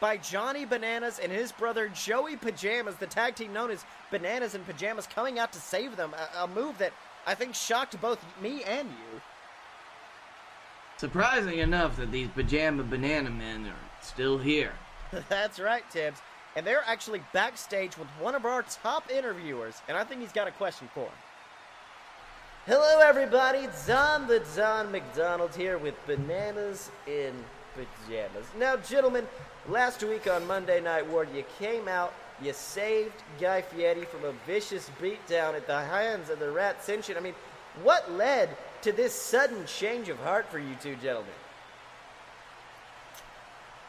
by 0.01 0.17
Johnny 0.17 0.65
Bananas 0.65 1.19
and 1.19 1.31
his 1.31 1.53
brother 1.53 1.89
Joey 1.89 2.37
Pajamas, 2.37 2.97
the 2.97 3.07
tag 3.07 3.35
team 3.35 3.53
known 3.53 3.71
as 3.71 3.85
Bananas 4.11 4.55
and 4.55 4.67
Pajamas, 4.67 5.07
coming 5.07 5.39
out 5.39 5.53
to 5.53 5.61
save 5.61 5.97
them. 5.97 6.15
A, 6.15 6.45
a 6.45 6.49
move 6.49 6.79
that 6.79 6.93
I 7.27 7.35
think 7.35 7.55
shocked 7.55 8.01
both 8.01 8.25
me 8.43 8.65
and 8.65 8.89
you. 8.89 9.21
Surprising 10.97 11.59
enough 11.59 11.97
that 11.97 12.11
these 12.13 12.29
pajama 12.29 12.83
banana 12.83 13.31
men 13.31 13.67
are 13.67 14.03
still 14.03 14.39
here. 14.39 14.73
That's 15.29 15.59
right, 15.59 15.89
Tibbs. 15.91 16.21
And 16.57 16.67
they're 16.67 16.85
actually 16.87 17.23
backstage 17.33 17.97
with 17.97 18.09
one 18.19 18.35
of 18.35 18.45
our 18.45 18.63
top 18.83 19.11
interviewers, 19.11 19.81
and 19.89 19.97
I 19.97 20.05
think 20.05 20.21
he's 20.21 20.33
got 20.33 20.49
a 20.49 20.53
question 20.53 20.89
for 20.95 21.05
him. 21.05 21.13
Hello, 22.67 23.01
everybody. 23.01 23.69
Don 23.87 24.27
the 24.27 24.43
Don 24.55 24.93
McDonald 24.93 25.55
here 25.55 25.79
with 25.79 25.95
Bananas 26.07 26.91
in 27.07 27.33
Pajamas. 27.75 28.47
Now, 28.59 28.77
gentlemen, 28.77 29.27
last 29.69 30.03
week 30.03 30.29
on 30.29 30.47
Monday 30.47 30.81
Night 30.81 31.07
War, 31.09 31.25
you 31.25 31.45
came 31.59 31.89
out, 31.89 32.13
you 32.43 32.53
saved 32.53 33.15
Guy 33.41 33.63
Fieri 33.63 34.05
from 34.05 34.25
a 34.25 34.33
vicious 34.47 34.91
beatdown 35.01 35.55
at 35.55 35.67
the 35.67 35.81
hands 35.81 36.31
of 36.31 36.39
the 36.39 36.51
Rat 36.51 36.77
Ascension. 36.81 37.17
I 37.17 37.21
mean, 37.21 37.35
what 37.83 38.11
led 38.13 38.51
to 38.83 38.93
this 38.93 39.15
sudden 39.15 39.65
change 39.67 40.09
of 40.09 40.19
heart 40.19 40.51
for 40.51 40.59
you 40.59 40.77
two 40.83 40.97
gentlemen? 40.97 41.33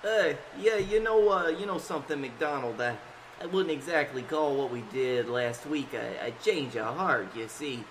Uh, 0.03 0.33
yeah, 0.59 0.77
you 0.77 1.01
know, 1.01 1.29
uh, 1.29 1.47
you 1.47 1.65
know 1.67 1.77
something, 1.77 2.19
McDonald. 2.19 2.81
I, 2.81 2.97
I 3.39 3.45
wouldn't 3.45 3.71
exactly 3.71 4.23
call 4.23 4.55
what 4.55 4.71
we 4.71 4.81
did 4.91 5.29
last 5.29 5.67
week 5.67 5.93
a, 5.93 6.27
a 6.27 6.31
change 6.43 6.75
of 6.75 6.95
heart. 6.95 7.35
You 7.35 7.47
see, 7.47 7.83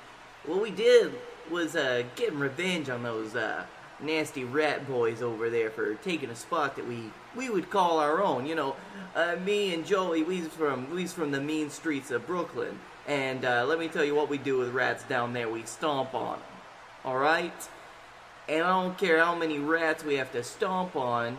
what 0.45 0.61
we 0.61 0.73
did 0.73 1.13
was 1.51 1.77
uh, 1.77 2.03
getting 2.17 2.41
revenge 2.41 2.89
on 2.89 3.05
those 3.05 3.37
uh, 3.37 3.65
nasty 4.01 4.43
rat 4.43 4.89
boys 4.89 5.23
over 5.23 5.51
there 5.51 5.71
for 5.71 5.95
taking 5.97 6.31
a 6.31 6.35
spot 6.35 6.75
that 6.77 6.87
we 6.87 7.13
we 7.37 7.49
would 7.49 7.71
call 7.71 8.01
our 8.01 8.21
own. 8.21 8.45
You 8.45 8.57
know, 8.57 8.77
uh, 9.15 9.37
me 9.45 9.73
and 9.73 9.87
Joey, 9.87 10.25
we's 10.25 10.49
from 10.49 10.91
we's 10.91 11.13
from 11.13 11.31
the 11.31 11.41
mean 11.41 11.71
streets 11.71 12.11
of 12.11 12.27
Brooklyn, 12.27 12.77
and 13.07 13.45
uh, 13.45 13.67
let 13.69 13.79
me 13.79 13.87
tell 13.87 14.05
you 14.05 14.17
what 14.17 14.29
we 14.29 14.39
do 14.39 14.59
with 14.59 14.71
rats 14.71 15.05
down 15.05 15.33
there. 15.33 15.49
We 15.49 15.63
stomp 15.63 16.13
on 16.15 16.41
them. 16.41 16.49
All 17.05 17.19
right. 17.19 17.69
And 18.49 18.65
I 18.65 18.83
don't 18.83 18.99
care 18.99 19.23
how 19.23 19.37
many 19.37 19.61
rats 19.61 20.03
we 20.03 20.17
have 20.17 20.33
to 20.33 20.43
stomp 20.43 20.97
on 20.97 21.39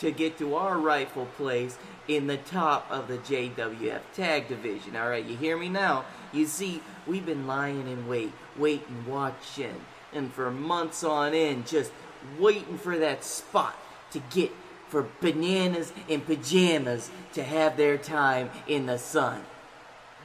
to 0.00 0.10
get 0.10 0.38
to 0.38 0.54
our 0.54 0.78
rightful 0.78 1.26
place 1.36 1.78
in 2.08 2.26
the 2.26 2.36
top 2.36 2.86
of 2.90 3.06
the 3.08 3.18
JWF 3.18 4.00
tag 4.14 4.48
division. 4.48 4.96
All 4.96 5.08
right, 5.08 5.24
you 5.24 5.36
hear 5.36 5.56
me 5.56 5.68
now? 5.68 6.04
You 6.32 6.46
see, 6.46 6.82
we've 7.06 7.24
been 7.24 7.46
lying 7.46 7.86
in 7.86 8.08
wait, 8.08 8.32
waiting, 8.56 9.04
watching, 9.06 9.84
and 10.12 10.32
for 10.32 10.50
months 10.50 11.04
on 11.04 11.34
end, 11.34 11.66
just 11.66 11.92
waiting 12.38 12.78
for 12.78 12.98
that 12.98 13.24
spot 13.24 13.76
to 14.12 14.20
get 14.30 14.50
for 14.88 15.06
bananas 15.20 15.92
and 16.08 16.26
pajamas 16.26 17.10
to 17.32 17.44
have 17.44 17.76
their 17.76 17.96
time 17.96 18.50
in 18.66 18.86
the 18.86 18.98
sun. 18.98 19.42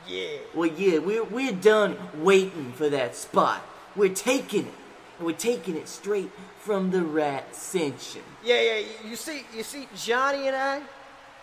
Yeah. 0.07 0.37
Well, 0.53 0.69
yeah, 0.69 0.99
we're, 0.99 1.23
we're 1.23 1.51
done 1.51 1.97
waiting 2.15 2.71
for 2.73 2.89
that 2.89 3.15
spot. 3.15 3.63
We're 3.95 4.13
taking 4.13 4.67
it. 4.67 4.73
And 5.17 5.25
we're 5.25 5.33
taking 5.33 5.77
it 5.77 5.87
straight 5.87 6.31
from 6.59 6.91
the 6.91 7.01
rat 7.01 7.45
ascension. 7.51 8.23
Yeah, 8.45 8.61
yeah. 8.61 8.85
You 9.03 9.15
see, 9.15 9.41
you 9.55 9.63
see, 9.63 9.87
Johnny 9.95 10.47
and 10.47 10.55
I, 10.55 10.81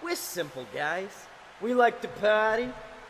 we're 0.04 0.14
simple 0.14 0.64
guys. 0.72 1.26
We 1.60 1.74
like 1.74 2.00
to 2.02 2.08
party, 2.08 2.68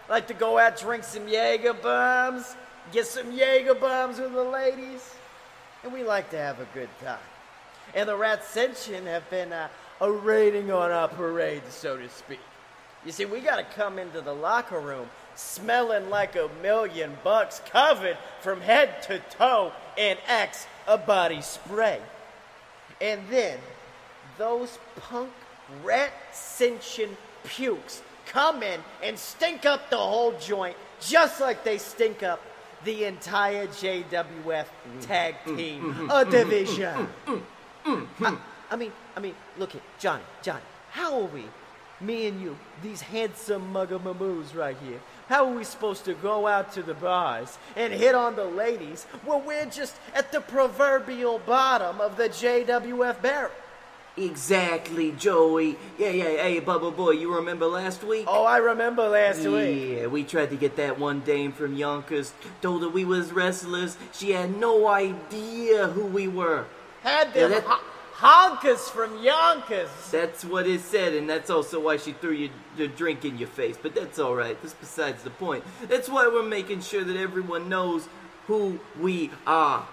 like 0.08 0.28
to 0.28 0.34
go 0.34 0.58
out, 0.58 0.78
drink 0.78 1.04
some 1.04 1.28
Jaeger 1.28 1.74
bombs, 1.74 2.56
get 2.90 3.06
some 3.06 3.32
Jaeger 3.32 3.74
bombs 3.74 4.18
with 4.18 4.32
the 4.32 4.42
ladies, 4.42 5.14
and 5.84 5.92
we 5.92 6.04
like 6.04 6.30
to 6.30 6.38
have 6.38 6.58
a 6.58 6.66
good 6.72 6.88
time. 7.04 7.18
And 7.94 8.08
the 8.08 8.16
Rat 8.16 8.42
Ratsenshin 8.42 9.04
have 9.04 9.28
been 9.28 9.52
uh, 9.52 9.68
a 10.00 10.10
rating 10.10 10.72
on 10.72 10.90
our 10.90 11.08
parade, 11.08 11.62
so 11.68 11.98
to 11.98 12.08
speak. 12.08 12.40
You 13.04 13.12
see, 13.12 13.26
we 13.26 13.40
gotta 13.40 13.66
come 13.76 13.98
into 13.98 14.22
the 14.22 14.32
locker 14.32 14.80
room 14.80 15.08
smelling 15.34 16.08
like 16.08 16.34
a 16.36 16.48
million 16.62 17.16
bucks, 17.22 17.60
covered 17.70 18.16
from 18.40 18.62
head 18.62 19.02
to 19.02 19.18
toe 19.30 19.72
in 19.98 20.16
Axe 20.26 20.66
a 20.88 20.96
body 20.96 21.42
spray. 21.42 22.00
And 23.00 23.20
then 23.28 23.58
those 24.38 24.78
punk 24.96 25.30
rat 25.82 26.12
sentient 26.32 27.16
pukes 27.44 28.02
come 28.26 28.62
in 28.62 28.80
and 29.02 29.18
stink 29.18 29.66
up 29.66 29.90
the 29.90 29.96
whole 29.96 30.32
joint 30.38 30.76
just 31.00 31.40
like 31.40 31.64
they 31.64 31.78
stink 31.78 32.22
up 32.22 32.40
the 32.84 33.04
entire 33.04 33.66
JWF 33.68 34.66
tag 35.00 35.36
team 35.44 36.10
a 36.10 36.24
division. 36.24 37.08
I, 37.76 38.36
I 38.70 38.76
mean, 38.76 38.92
I 39.16 39.20
mean, 39.20 39.34
look 39.58 39.74
at 39.74 39.82
Johnny, 39.98 40.22
Johnny. 40.42 40.62
How 40.90 41.20
are 41.20 41.26
we, 41.26 41.44
me 42.00 42.26
and 42.26 42.40
you, 42.40 42.56
these 42.82 43.00
handsome 43.00 43.72
mugamamoos 43.72 44.54
right 44.56 44.76
here? 44.84 45.00
How 45.28 45.46
are 45.46 45.54
we 45.54 45.64
supposed 45.64 46.04
to 46.06 46.14
go 46.14 46.46
out 46.46 46.72
to 46.72 46.82
the 46.82 46.94
bars 46.94 47.56
and 47.76 47.92
hit 47.92 48.14
on 48.14 48.36
the 48.36 48.44
ladies 48.44 49.04
when 49.24 49.44
we're 49.44 49.66
just 49.66 49.96
at 50.14 50.32
the 50.32 50.40
proverbial 50.40 51.38
bottom 51.40 52.00
of 52.00 52.16
the 52.16 52.28
JWF 52.28 53.22
barrel? 53.22 53.50
Exactly, 54.16 55.12
Joey. 55.12 55.76
Yeah, 55.98 56.10
yeah, 56.10 56.24
hey, 56.42 56.60
Bubba 56.60 56.94
Boy, 56.94 57.10
you 57.12 57.34
remember 57.34 57.66
last 57.66 58.04
week? 58.04 58.26
Oh, 58.28 58.44
I 58.44 58.58
remember 58.58 59.08
last 59.08 59.40
week. 59.40 59.98
Yeah, 60.00 60.06
we 60.06 60.22
tried 60.24 60.50
to 60.50 60.56
get 60.56 60.76
that 60.76 60.98
one 60.98 61.20
dame 61.20 61.52
from 61.52 61.74
Yonkers, 61.76 62.34
told 62.60 62.82
her 62.82 62.88
we 62.90 63.04
was 63.06 63.32
wrestlers. 63.32 63.96
She 64.12 64.32
had 64.32 64.56
no 64.58 64.86
idea 64.86 65.88
who 65.88 66.04
we 66.04 66.28
were. 66.28 66.66
Had 67.02 67.28
Yeah, 67.28 67.48
them 67.48 67.50
that- 67.52 67.64
ho- 67.64 67.80
honkers 68.16 68.90
from 68.90 69.22
Yonkers. 69.22 69.88
That's 70.10 70.44
what 70.44 70.66
it 70.66 70.82
said, 70.82 71.14
and 71.14 71.28
that's 71.28 71.48
also 71.48 71.80
why 71.80 71.96
she 71.96 72.12
threw 72.12 72.32
your, 72.32 72.50
the 72.76 72.88
drink 72.88 73.24
in 73.24 73.38
your 73.38 73.48
face. 73.48 73.76
But 73.82 73.94
that's 73.94 74.18
all 74.18 74.34
right. 74.34 74.60
That's 74.62 74.74
besides 74.74 75.22
the 75.22 75.30
point. 75.30 75.64
That's 75.88 76.08
why 76.10 76.28
we're 76.28 76.42
making 76.42 76.82
sure 76.82 77.02
that 77.02 77.16
everyone 77.16 77.70
knows 77.70 78.08
who 78.46 78.78
we 79.00 79.30
are. 79.46 79.86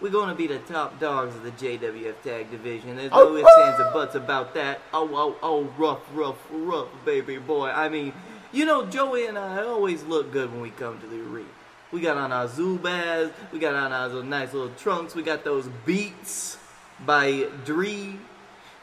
We're 0.00 0.10
going 0.10 0.28
to 0.28 0.34
be 0.34 0.46
the 0.46 0.58
top 0.58 0.98
dogs 0.98 1.34
of 1.36 1.42
the 1.44 1.52
JWF 1.52 2.20
Tag 2.22 2.50
Division. 2.50 2.96
There's 2.96 3.10
oh, 3.12 3.28
oh. 3.28 3.32
no 3.32 3.36
ifs, 3.36 3.48
ands, 3.64 3.80
or 3.80 3.92
buts 3.92 4.14
about 4.14 4.54
that. 4.54 4.80
Oh, 4.92 5.08
oh, 5.14 5.36
oh, 5.42 5.64
rough, 5.78 6.02
rough, 6.12 6.44
rough, 6.50 6.88
baby 7.04 7.38
boy. 7.38 7.68
I 7.68 7.88
mean, 7.88 8.12
you 8.52 8.64
know, 8.64 8.86
Joey 8.86 9.26
and 9.26 9.38
I 9.38 9.62
always 9.62 10.02
look 10.04 10.32
good 10.32 10.50
when 10.50 10.60
we 10.60 10.70
come 10.70 11.00
to 11.00 11.06
the 11.06 11.20
arena. 11.20 11.48
We 11.92 12.00
got 12.00 12.16
on 12.16 12.32
our 12.32 12.48
Zubaz, 12.48 13.32
we 13.52 13.60
got 13.60 13.74
on 13.74 13.92
our 13.92 14.22
nice 14.24 14.52
little 14.52 14.74
trunks, 14.76 15.14
we 15.14 15.22
got 15.22 15.44
those 15.44 15.68
Beats 15.86 16.58
by 17.06 17.46
Dre. 17.64 18.16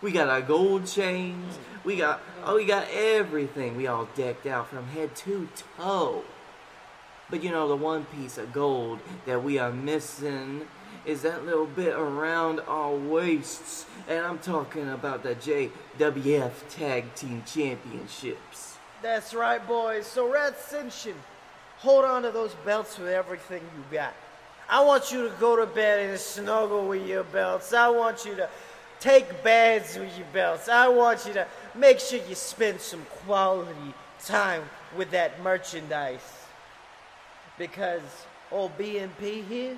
We 0.01 0.11
got 0.11 0.29
our 0.29 0.41
gold 0.41 0.87
chains. 0.87 1.59
We 1.83 1.97
got 1.97 2.21
oh, 2.43 2.55
we 2.55 2.65
got 2.65 2.87
everything. 2.91 3.75
We 3.77 3.87
all 3.87 4.07
decked 4.15 4.47
out 4.47 4.67
from 4.67 4.87
head 4.87 5.15
to 5.17 5.47
toe. 5.77 6.23
But 7.29 7.43
you 7.43 7.51
know, 7.51 7.67
the 7.67 7.75
one 7.75 8.05
piece 8.05 8.37
of 8.37 8.51
gold 8.51 8.99
that 9.25 9.43
we 9.43 9.59
are 9.59 9.71
missing 9.71 10.67
is 11.05 11.23
that 11.23 11.45
little 11.45 11.65
bit 11.65 11.93
around 11.93 12.59
our 12.67 12.93
waists, 12.93 13.85
and 14.07 14.25
I'm 14.25 14.39
talking 14.39 14.89
about 14.89 15.23
the 15.23 15.35
JWF 15.35 16.51
Tag 16.69 17.13
Team 17.15 17.43
Championships. 17.45 18.77
That's 19.01 19.33
right, 19.33 19.65
boys. 19.67 20.05
So, 20.05 20.31
Red 20.31 20.53
Ascension, 20.53 21.15
hold 21.79 22.05
on 22.05 22.21
to 22.23 22.31
those 22.31 22.53
belts 22.65 22.99
with 22.99 23.09
everything 23.09 23.61
you 23.75 23.83
got. 23.97 24.13
I 24.69 24.83
want 24.83 25.11
you 25.11 25.27
to 25.27 25.33
go 25.39 25.55
to 25.55 25.65
bed 25.65 26.07
and 26.07 26.19
snuggle 26.19 26.87
with 26.87 27.05
your 27.07 27.23
belts. 27.23 27.73
I 27.73 27.89
want 27.89 28.23
you 28.25 28.35
to 28.35 28.47
take 28.99 29.43
baths 29.43 29.97
with 29.97 30.15
your 30.15 30.27
belts. 30.31 30.69
I 30.69 30.87
want 30.87 31.25
you 31.25 31.33
to 31.33 31.47
make 31.73 31.99
sure 31.99 32.19
you 32.29 32.35
spend 32.35 32.79
some 32.79 33.03
quality 33.25 33.93
time 34.23 34.63
with 34.95 35.09
that 35.11 35.41
merchandise. 35.41 36.45
Because 37.57 38.01
old 38.51 38.77
BNP 38.77 39.45
here, 39.47 39.77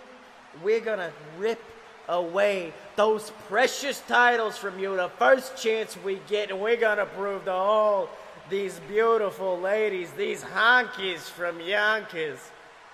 we're 0.62 0.80
gonna 0.80 1.12
rip 1.38 1.62
away 2.08 2.74
those 2.96 3.32
precious 3.48 4.02
titles 4.08 4.58
from 4.58 4.78
you 4.78 4.96
the 4.96 5.10
first 5.10 5.58
chance 5.58 5.98
we 6.04 6.20
get, 6.28 6.52
and 6.52 6.60
we're 6.60 6.76
gonna 6.76 7.06
prove 7.06 7.46
to 7.46 7.52
all 7.52 8.10
these 8.50 8.80
beautiful 8.88 9.60
ladies, 9.60 10.12
these 10.12 10.44
honkies 10.44 11.30
from 11.30 11.60
Yonkers, 11.60 12.40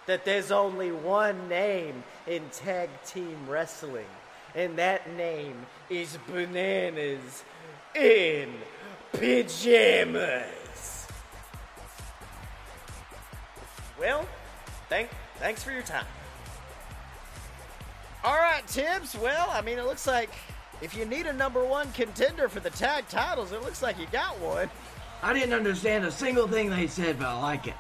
that 0.06 0.26
there's 0.26 0.52
only 0.52 0.92
one 0.92 1.48
name 1.50 2.04
in 2.28 2.44
tag 2.52 2.90
team 3.06 3.38
wrestling, 3.48 4.06
and 4.56 4.78
that 4.78 5.12
name 5.16 5.66
is 5.90 6.18
Bananas 6.28 7.44
in 7.96 8.54
Pajamas. 9.14 11.08
Well, 14.00 14.26
thank, 14.88 15.10
thanks 15.40 15.64
for 15.64 15.72
your 15.72 15.82
time. 15.82 16.06
All 18.24 18.36
right, 18.36 18.66
Tibbs. 18.68 19.18
Well, 19.18 19.48
I 19.50 19.62
mean, 19.62 19.78
it 19.78 19.86
looks 19.86 20.06
like 20.06 20.30
if 20.82 20.96
you 20.96 21.06
need 21.06 21.26
a 21.26 21.34
number 21.34 21.64
one 21.64 21.92
contender 21.94 22.50
for 22.50 22.60
the 22.60 22.70
tag 22.70 23.08
titles, 23.08 23.52
it 23.52 23.62
looks 23.62 23.82
like 23.82 23.98
you 23.98 24.08
got 24.12 24.40
one. 24.40 24.70
I 25.22 25.34
didn't 25.34 25.54
understand 25.54 26.06
a 26.06 26.12
single 26.12 26.48
thing 26.48 26.70
they 26.70 26.88
said, 26.88 27.20
but 27.20 27.28
I 27.28 27.40
like 27.40 27.68
it. 27.68 27.76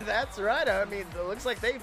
That's 0.00 0.38
right. 0.38 0.68
I 0.68 0.84
mean, 0.84 1.04
it 1.18 1.26
looks 1.26 1.46
like 1.46 1.60
they 1.60 1.78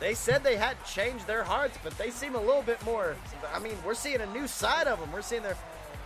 they 0.00 0.14
said 0.14 0.42
they 0.42 0.56
hadn't 0.56 0.84
changed 0.84 1.26
their 1.26 1.44
hearts, 1.44 1.78
but 1.82 1.96
they 1.96 2.10
seem 2.10 2.34
a 2.34 2.40
little 2.40 2.62
bit 2.62 2.84
more. 2.84 3.16
I 3.54 3.58
mean, 3.60 3.76
we're 3.84 3.94
seeing 3.94 4.20
a 4.20 4.26
new 4.32 4.48
side 4.48 4.86
of 4.86 4.98
them. 4.98 5.12
We're 5.12 5.22
seeing 5.22 5.42
they're 5.42 5.56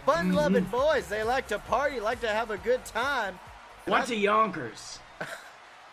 fun-loving 0.04 0.64
mm-hmm. 0.64 0.70
boys. 0.70 1.08
They 1.08 1.22
like 1.22 1.48
to 1.48 1.58
party, 1.60 1.98
like 1.98 2.20
to 2.20 2.28
have 2.28 2.50
a 2.50 2.58
good 2.58 2.84
time. 2.84 3.38
What's 3.86 4.10
a 4.10 4.16
Yonkers? 4.16 4.98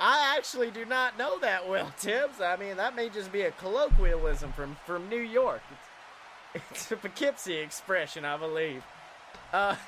I 0.03 0.35
actually 0.35 0.69
do 0.69 0.83
not 0.83 1.17
know 1.17 1.39
that 1.39 1.67
well, 1.67 1.93
Tibbs. 1.99 2.41
I 2.41 2.57
mean, 2.57 2.75
that 2.75 2.93
may 2.93 3.07
just 3.07 3.31
be 3.31 3.43
a 3.43 3.51
colloquialism 3.51 4.51
from 4.51 4.75
from 4.85 5.07
New 5.07 5.21
York. 5.21 5.61
It's, 6.53 6.65
it's 6.71 6.91
a 6.91 6.97
Poughkeepsie 6.97 7.55
expression, 7.55 8.25
I 8.25 8.35
believe. 8.35 8.83
Uh, 9.53 9.77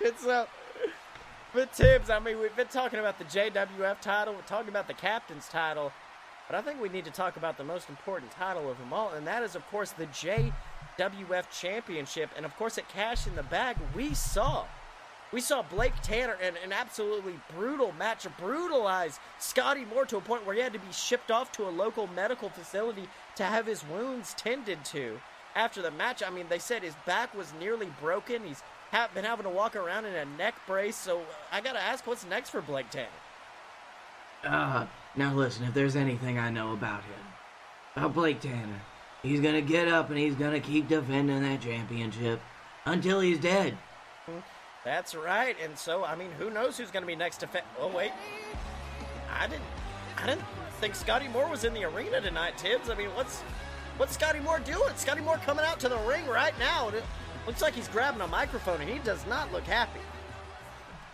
it's 0.00 0.24
uh, 0.24 0.46
but 1.52 1.72
Tibbs, 1.72 2.10
I 2.10 2.20
mean, 2.20 2.38
we've 2.38 2.54
been 2.54 2.68
talking 2.68 3.00
about 3.00 3.18
the 3.18 3.24
JWF 3.24 4.00
title, 4.00 4.34
we're 4.34 4.42
talking 4.42 4.68
about 4.68 4.86
the 4.86 4.94
captain's 4.94 5.48
title, 5.48 5.92
but 6.48 6.56
I 6.56 6.62
think 6.62 6.80
we 6.80 6.88
need 6.88 7.04
to 7.06 7.10
talk 7.10 7.36
about 7.36 7.58
the 7.58 7.64
most 7.64 7.88
important 7.88 8.30
title 8.30 8.70
of 8.70 8.78
them 8.78 8.92
all, 8.92 9.10
and 9.10 9.26
that 9.26 9.42
is, 9.42 9.56
of 9.56 9.68
course, 9.68 9.90
the 9.90 10.06
JWF 10.06 11.50
Championship. 11.50 12.30
And 12.36 12.46
of 12.46 12.56
course, 12.56 12.78
at 12.78 12.88
Cash 12.88 13.26
in 13.26 13.34
the 13.34 13.42
Bag, 13.42 13.76
we 13.94 14.14
saw 14.14 14.64
we 15.32 15.40
saw 15.40 15.62
Blake 15.62 15.94
Tanner 16.02 16.36
in 16.46 16.54
an 16.62 16.72
absolutely 16.72 17.40
brutal 17.56 17.92
match 17.98 18.26
brutalize 18.38 19.18
Scotty 19.38 19.84
Moore 19.86 20.04
to 20.06 20.18
a 20.18 20.20
point 20.20 20.46
where 20.46 20.54
he 20.54 20.60
had 20.60 20.74
to 20.74 20.78
be 20.78 20.92
shipped 20.92 21.30
off 21.30 21.50
to 21.52 21.66
a 21.66 21.70
local 21.70 22.06
medical 22.08 22.50
facility 22.50 23.08
to 23.36 23.44
have 23.44 23.66
his 23.66 23.84
wounds 23.86 24.34
tended 24.34 24.84
to. 24.86 25.18
After 25.54 25.82
the 25.82 25.90
match, 25.90 26.22
I 26.22 26.30
mean, 26.30 26.46
they 26.48 26.58
said 26.58 26.82
his 26.82 26.94
back 27.06 27.34
was 27.34 27.52
nearly 27.58 27.88
broken. 28.00 28.42
He's 28.44 28.62
ha- 28.90 29.08
been 29.14 29.24
having 29.24 29.44
to 29.44 29.50
walk 29.50 29.74
around 29.74 30.04
in 30.04 30.14
a 30.14 30.24
neck 30.24 30.54
brace. 30.66 30.96
So 30.96 31.20
uh, 31.20 31.24
I 31.50 31.60
gotta 31.60 31.82
ask, 31.82 32.06
what's 32.06 32.26
next 32.26 32.50
for 32.50 32.60
Blake 32.60 32.90
Tanner? 32.90 33.08
Uh, 34.44 34.86
now 35.16 35.34
listen, 35.34 35.64
if 35.64 35.74
there's 35.74 35.96
anything 35.96 36.38
I 36.38 36.50
know 36.50 36.72
about 36.72 37.02
him, 37.04 37.14
about 37.96 38.14
Blake 38.14 38.40
Tanner, 38.40 38.80
he's 39.22 39.40
gonna 39.40 39.62
get 39.62 39.88
up 39.88 40.10
and 40.10 40.18
he's 40.18 40.34
gonna 40.34 40.60
keep 40.60 40.88
defending 40.88 41.42
that 41.42 41.62
championship 41.62 42.40
until 42.84 43.20
he's 43.20 43.38
dead. 43.38 43.76
That's 44.84 45.14
right. 45.14 45.56
And 45.62 45.78
so, 45.78 46.04
I 46.04 46.16
mean, 46.16 46.30
who 46.38 46.50
knows 46.50 46.76
who's 46.76 46.90
gonna 46.90 47.06
be 47.06 47.16
next 47.16 47.38
to? 47.38 47.46
Fa- 47.46 47.62
oh 47.78 47.88
wait, 47.88 48.12
I 49.32 49.46
didn't, 49.46 49.62
I 50.20 50.26
didn't 50.26 50.44
think 50.80 50.94
Scotty 50.94 51.28
Moore 51.28 51.48
was 51.48 51.64
in 51.64 51.72
the 51.72 51.84
arena 51.84 52.20
tonight, 52.20 52.58
Tibbs. 52.58 52.90
I 52.90 52.96
mean, 52.96 53.08
what's 53.14 53.40
what's 53.96 54.14
Scotty 54.14 54.40
Moore 54.40 54.58
doing? 54.58 54.92
Scotty 54.96 55.20
Moore 55.20 55.36
coming 55.44 55.64
out 55.64 55.78
to 55.80 55.88
the 55.88 55.98
ring 55.98 56.26
right 56.26 56.54
now. 56.58 56.88
It 56.88 57.04
looks 57.46 57.62
like 57.62 57.74
he's 57.74 57.88
grabbing 57.88 58.20
a 58.20 58.26
microphone, 58.26 58.80
and 58.80 58.90
he 58.90 58.98
does 58.98 59.24
not 59.26 59.52
look 59.52 59.64
happy. 59.64 60.00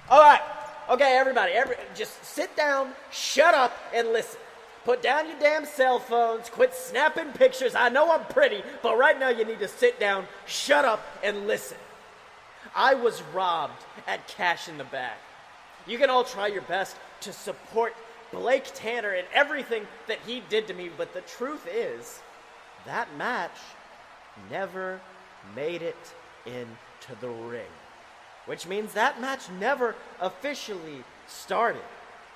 All 0.09 0.21
right, 0.21 0.41
okay, 0.89 1.19
everybody, 1.19 1.53
every, 1.53 1.77
just 1.95 2.25
sit 2.25 2.57
down, 2.57 2.93
shut 3.11 3.55
up, 3.55 3.77
and 3.95 4.09
listen. 4.09 4.41
Put 4.85 5.03
down 5.03 5.29
your 5.29 5.39
damn 5.39 5.67
cell 5.67 5.99
phones. 5.99 6.49
Quit 6.49 6.73
snapping 6.73 7.33
pictures. 7.33 7.75
I 7.75 7.91
know 7.91 8.11
I'm 8.11 8.25
pretty, 8.25 8.63
but 8.83 8.97
right 8.97 9.21
now 9.21 9.29
you 9.29 9.45
need 9.45 9.59
to 9.59 9.69
sit 9.69 10.01
down, 10.01 10.27
shut 10.47 10.87
up, 10.87 11.05
and 11.23 11.47
listen. 11.47 11.77
I 12.75 12.95
was 12.95 13.23
robbed 13.35 13.85
at 14.07 14.27
Cash 14.29 14.69
in 14.69 14.79
the 14.79 14.85
Bag. 14.85 15.17
You 15.87 15.99
can 15.99 16.11
all 16.11 16.25
try 16.25 16.49
your 16.49 16.63
best 16.63 16.97
to 17.23 17.33
support 17.33 17.95
Blake 18.33 18.65
Tanner 18.75 19.11
and 19.11 19.27
everything 19.33 19.87
that 20.07 20.19
he 20.27 20.43
did 20.49 20.67
to 20.69 20.75
me, 20.75 20.91
but 20.95 21.15
the 21.15 21.23
truth 21.23 21.67
is, 21.73 22.21
that 22.85 23.09
match 23.17 23.57
never 24.51 25.01
made 25.57 25.83
it 25.83 26.15
into 26.47 27.21
the 27.21 27.29
ring. 27.29 27.71
Which 28.47 28.67
means 28.67 28.93
that 28.93 29.21
match 29.21 29.51
never 29.59 29.95
officially 30.21 31.05
started. 31.27 31.83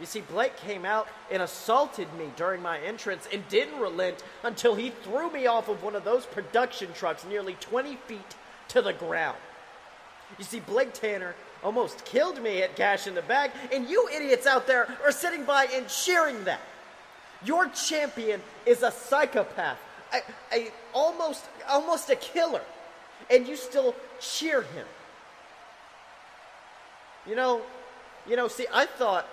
You 0.00 0.06
see, 0.06 0.20
Blake 0.20 0.56
came 0.56 0.84
out 0.84 1.06
and 1.30 1.42
assaulted 1.42 2.12
me 2.14 2.32
during 2.36 2.60
my 2.60 2.78
entrance 2.80 3.28
and 3.32 3.46
didn't 3.48 3.78
relent 3.78 4.24
until 4.42 4.74
he 4.74 4.90
threw 4.90 5.30
me 5.30 5.46
off 5.46 5.68
of 5.68 5.82
one 5.82 5.94
of 5.94 6.04
those 6.04 6.26
production 6.26 6.92
trucks 6.92 7.24
nearly 7.24 7.54
20 7.60 7.96
feet 7.96 8.34
to 8.68 8.82
the 8.82 8.92
ground. 8.92 9.38
You 10.38 10.44
see, 10.44 10.60
Blake 10.60 10.92
Tanner 10.92 11.34
almost 11.62 12.04
killed 12.04 12.42
me 12.42 12.62
at 12.62 12.76
Cash 12.76 13.06
in 13.06 13.14
the 13.14 13.22
Bag, 13.22 13.52
and 13.72 13.88
you 13.88 14.08
idiots 14.14 14.46
out 14.46 14.66
there 14.66 14.88
are 15.04 15.12
sitting 15.12 15.44
by 15.44 15.66
and 15.72 15.88
cheering 15.88 16.44
that. 16.44 16.60
Your 17.44 17.68
champion 17.68 18.40
is 18.66 18.82
a 18.82 18.90
psychopath, 18.90 19.78
a, 20.12 20.56
a 20.56 20.68
almost 20.92 21.44
almost 21.68 22.10
a 22.10 22.16
killer, 22.16 22.62
and 23.30 23.46
you 23.46 23.56
still 23.56 23.94
cheer 24.20 24.62
him. 24.62 24.86
You 27.26 27.36
know, 27.36 27.62
you 28.28 28.36
know, 28.36 28.48
see, 28.48 28.66
I 28.72 28.86
thought 28.86 29.26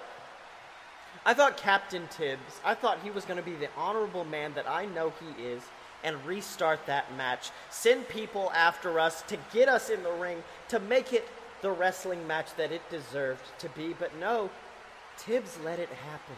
I 1.25 1.33
thought 1.33 1.57
Captain 1.57 2.07
Tibbs, 2.07 2.59
I 2.63 2.73
thought 2.73 2.99
he 3.03 3.11
was 3.11 3.25
going 3.25 3.37
to 3.37 3.43
be 3.43 3.55
the 3.55 3.69
honorable 3.77 4.25
man 4.25 4.53
that 4.53 4.67
I 4.69 4.85
know 4.85 5.13
he 5.19 5.43
is 5.43 5.61
and 6.03 6.25
restart 6.25 6.85
that 6.85 7.15
match. 7.15 7.51
Send 7.69 8.07
people 8.07 8.51
after 8.55 8.99
us 8.99 9.21
to 9.23 9.37
get 9.53 9.69
us 9.69 9.89
in 9.89 10.03
the 10.03 10.11
ring 10.11 10.43
to 10.69 10.79
make 10.79 11.13
it 11.13 11.27
the 11.61 11.71
wrestling 11.71 12.25
match 12.27 12.47
that 12.57 12.71
it 12.71 12.81
deserved 12.89 13.43
to 13.59 13.69
be. 13.69 13.93
But 13.97 14.17
no, 14.19 14.49
Tibbs 15.17 15.57
let 15.63 15.79
it 15.79 15.89
happen. 15.89 16.35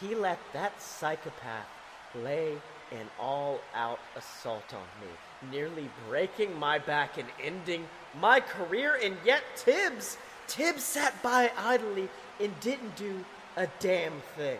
He 0.00 0.14
let 0.14 0.38
that 0.52 0.80
psychopath 0.80 1.66
lay 2.14 2.56
an 2.92 3.06
all 3.18 3.60
out 3.74 3.98
assault 4.16 4.74
on 4.74 4.86
me, 5.00 5.50
nearly 5.50 5.88
breaking 6.08 6.58
my 6.58 6.78
back 6.78 7.18
and 7.18 7.28
ending 7.42 7.86
my 8.20 8.40
career. 8.40 8.98
And 9.02 9.16
yet, 9.24 9.42
Tibbs, 9.56 10.18
Tibbs 10.46 10.82
sat 10.82 11.20
by 11.22 11.50
idly 11.56 12.08
and 12.40 12.58
didn't 12.60 12.96
do 12.96 13.24
a 13.56 13.66
damn 13.80 14.20
thing. 14.36 14.58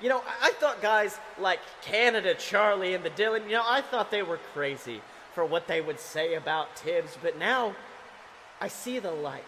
You 0.00 0.08
know, 0.08 0.22
I, 0.40 0.52
thought 0.52 0.80
guys 0.80 1.18
like 1.40 1.58
Canada 1.82 2.34
Charlie 2.34 2.94
and 2.94 3.04
the 3.04 3.10
Dylan, 3.10 3.44
you 3.44 3.56
know, 3.56 3.64
I 3.66 3.80
thought 3.80 4.12
they 4.12 4.22
were 4.22 4.38
crazy 4.54 5.00
for 5.34 5.44
what 5.44 5.66
they 5.66 5.80
would 5.80 5.98
say 5.98 6.34
about 6.34 6.76
Tibbs, 6.76 7.18
but 7.20 7.36
now 7.36 7.74
I 8.60 8.68
see 8.68 9.00
the 9.00 9.10
light. 9.10 9.44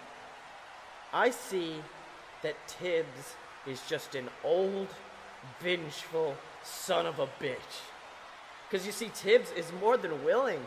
I 1.12 1.30
see 1.30 1.76
that 2.42 2.56
Tibbs 2.66 3.36
is 3.66 3.80
just 3.88 4.14
an 4.16 4.28
old, 4.42 4.88
vengeful 5.60 6.36
son 6.64 7.06
of 7.06 7.20
a 7.20 7.28
bitch. 7.40 7.82
Because 8.68 8.86
you 8.86 8.92
see, 8.92 9.10
Tibbs 9.14 9.52
is 9.52 9.72
more 9.80 9.96
than 9.96 10.24
willing 10.24 10.60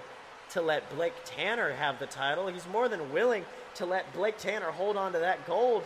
to 0.52 0.62
let 0.62 0.94
Blake 0.96 1.14
Tanner 1.26 1.74
have 1.74 2.00
the 2.00 2.06
title. 2.06 2.48
He's 2.48 2.68
more 2.68 2.88
than 2.88 3.12
willing 3.12 3.46
to 3.76 3.86
let 3.86 4.14
Blake 4.14 4.38
Tanner 4.38 4.72
hold 4.72 4.98
on 4.98 5.14
to 5.14 5.20
that 5.20 5.46
gold 5.48 5.84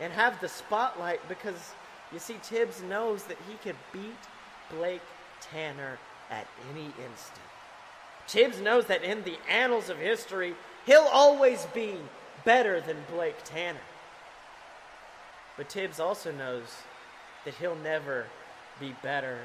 and 0.00 0.12
have 0.12 0.40
the 0.40 0.48
spotlight 0.48 1.26
because 1.28 1.74
you 2.12 2.18
see, 2.18 2.36
Tibbs 2.42 2.82
knows 2.82 3.24
that 3.24 3.38
he 3.48 3.56
could 3.56 3.76
beat 3.92 4.18
Blake 4.70 5.02
Tanner 5.40 5.98
at 6.30 6.46
any 6.72 6.86
instant. 6.86 7.46
Tibbs 8.26 8.60
knows 8.60 8.86
that 8.86 9.02
in 9.02 9.22
the 9.24 9.38
annals 9.48 9.88
of 9.88 9.98
history, 9.98 10.54
he'll 10.86 11.08
always 11.12 11.66
be 11.74 11.96
better 12.44 12.80
than 12.80 12.96
Blake 13.12 13.42
Tanner. 13.44 13.80
But 15.56 15.68
Tibbs 15.68 16.00
also 16.00 16.32
knows 16.32 16.64
that 17.44 17.54
he'll 17.54 17.76
never 17.76 18.26
be 18.78 18.94
better 19.02 19.38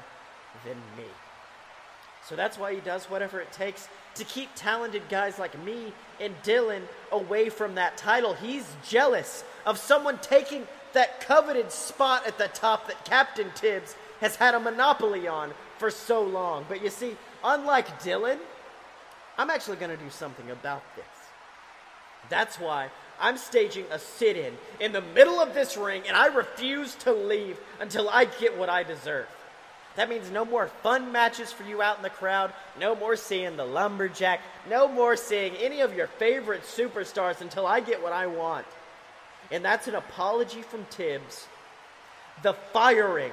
than 0.64 0.76
me. 0.96 1.10
So 2.24 2.34
that's 2.34 2.58
why 2.58 2.74
he 2.74 2.80
does 2.80 3.04
whatever 3.04 3.40
it 3.40 3.52
takes 3.52 3.88
to 4.16 4.24
keep 4.24 4.48
talented 4.56 5.02
guys 5.08 5.38
like 5.38 5.62
me 5.64 5.92
and 6.20 6.34
Dylan 6.42 6.82
away 7.12 7.48
from 7.48 7.76
that 7.76 7.96
title. 7.96 8.34
He's 8.34 8.66
jealous 8.88 9.44
of 9.64 9.78
someone 9.78 10.18
taking 10.18 10.66
that 10.96 11.20
coveted 11.20 11.70
spot 11.70 12.26
at 12.26 12.38
the 12.38 12.48
top 12.48 12.86
that 12.86 13.04
Captain 13.04 13.50
Tibbs 13.54 13.94
has 14.22 14.34
had 14.36 14.54
a 14.54 14.60
monopoly 14.60 15.28
on 15.28 15.52
for 15.76 15.90
so 15.90 16.22
long. 16.22 16.64
But 16.70 16.82
you 16.82 16.88
see, 16.88 17.16
unlike 17.44 18.00
Dylan, 18.00 18.38
I'm 19.36 19.50
actually 19.50 19.76
going 19.76 19.90
to 19.96 20.02
do 20.02 20.08
something 20.08 20.50
about 20.50 20.82
this. 20.96 21.04
That's 22.30 22.58
why 22.58 22.88
I'm 23.20 23.36
staging 23.36 23.84
a 23.90 23.98
sit 23.98 24.38
in 24.38 24.54
in 24.80 24.92
the 24.92 25.02
middle 25.02 25.38
of 25.38 25.52
this 25.52 25.76
ring, 25.76 26.02
and 26.08 26.16
I 26.16 26.28
refuse 26.28 26.94
to 26.96 27.12
leave 27.12 27.58
until 27.78 28.08
I 28.08 28.24
get 28.24 28.56
what 28.56 28.70
I 28.70 28.82
deserve. 28.82 29.28
That 29.96 30.08
means 30.08 30.30
no 30.30 30.46
more 30.46 30.68
fun 30.82 31.12
matches 31.12 31.52
for 31.52 31.64
you 31.64 31.82
out 31.82 31.98
in 31.98 32.02
the 32.04 32.10
crowd, 32.10 32.54
no 32.80 32.96
more 32.96 33.16
seeing 33.16 33.58
the 33.58 33.66
lumberjack, 33.66 34.40
no 34.68 34.88
more 34.88 35.14
seeing 35.16 35.54
any 35.56 35.82
of 35.82 35.94
your 35.94 36.06
favorite 36.06 36.62
superstars 36.62 37.42
until 37.42 37.66
I 37.66 37.80
get 37.80 38.02
what 38.02 38.14
I 38.14 38.26
want. 38.26 38.66
And 39.50 39.64
that's 39.64 39.86
an 39.88 39.94
apology 39.94 40.62
from 40.62 40.86
Tibbs, 40.90 41.46
the 42.42 42.54
firing 42.54 43.32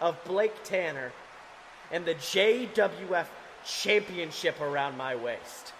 of 0.00 0.22
Blake 0.24 0.64
Tanner, 0.64 1.12
and 1.92 2.04
the 2.04 2.14
JWF 2.14 3.26
championship 3.64 4.60
around 4.60 4.96
my 4.96 5.14
waist. 5.14 5.72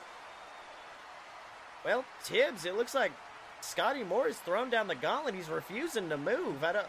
Well, 1.84 2.04
Tibbs, 2.24 2.64
it 2.64 2.76
looks 2.76 2.94
like 2.94 3.12
Scotty 3.60 4.04
Moore 4.04 4.26
has 4.26 4.38
thrown 4.38 4.70
down 4.70 4.86
the 4.88 4.94
gauntlet. 4.94 5.34
He's 5.34 5.48
refusing 5.48 6.08
to 6.08 6.16
move. 6.16 6.62
I 6.62 6.72
don't. 6.72 6.86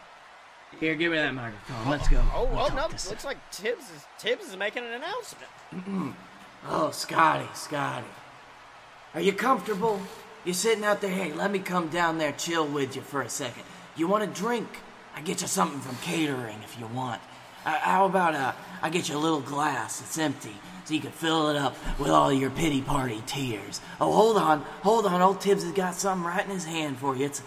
Here, 0.80 0.94
give 0.94 1.12
me 1.12 1.18
that 1.18 1.34
microphone. 1.34 1.88
Let's 1.88 2.08
go. 2.08 2.22
Oh, 2.34 2.44
We'll 2.44 2.58
oh 2.58 2.74
no! 2.74 2.88
this 2.88 3.08
Looks 3.08 3.24
like 3.24 3.38
Tibbs 3.50 3.84
is 3.84 4.04
Tibbs 4.18 4.48
is 4.48 4.56
making 4.56 4.84
an 4.84 4.92
announcement. 4.92 5.50
Mm-hmm. 5.74 6.10
Oh, 6.68 6.90
Scotty, 6.90 7.48
Scotty. 7.54 8.06
Are 9.14 9.20
you 9.20 9.32
comfortable? 9.32 10.00
You're 10.44 10.54
sitting 10.54 10.84
out 10.84 11.00
there, 11.00 11.10
hey, 11.10 11.32
let 11.32 11.50
me 11.50 11.58
come 11.58 11.88
down 11.88 12.18
there 12.18 12.32
chill 12.32 12.66
with 12.66 12.96
you 12.96 13.02
for 13.02 13.22
a 13.22 13.28
second. 13.28 13.64
You 13.96 14.06
want 14.06 14.24
a 14.24 14.26
drink? 14.26 14.68
I 15.14 15.20
get 15.20 15.42
you 15.42 15.48
something 15.48 15.80
from 15.80 15.96
catering 15.96 16.58
if 16.62 16.78
you 16.78 16.86
want. 16.86 17.20
Uh, 17.66 17.78
how 17.80 18.06
about 18.06 18.34
uh, 18.34 18.52
I 18.80 18.88
get 18.88 19.08
you 19.08 19.16
a 19.16 19.18
little 19.18 19.40
glass 19.40 20.00
that's 20.00 20.16
empty 20.16 20.54
so 20.84 20.94
you 20.94 21.00
can 21.00 21.10
fill 21.10 21.50
it 21.50 21.56
up 21.56 21.76
with 21.98 22.08
all 22.08 22.32
your 22.32 22.48
pity 22.48 22.80
party 22.80 23.22
tears. 23.26 23.80
Oh, 24.00 24.10
hold 24.10 24.38
on, 24.38 24.60
hold 24.82 25.04
on. 25.04 25.20
Old 25.20 25.40
Tibbs 25.40 25.64
has 25.64 25.72
got 25.72 25.94
something 25.94 26.26
right 26.26 26.44
in 26.44 26.50
his 26.50 26.64
hand 26.64 26.96
for 26.96 27.14
you. 27.14 27.26
It's, 27.26 27.42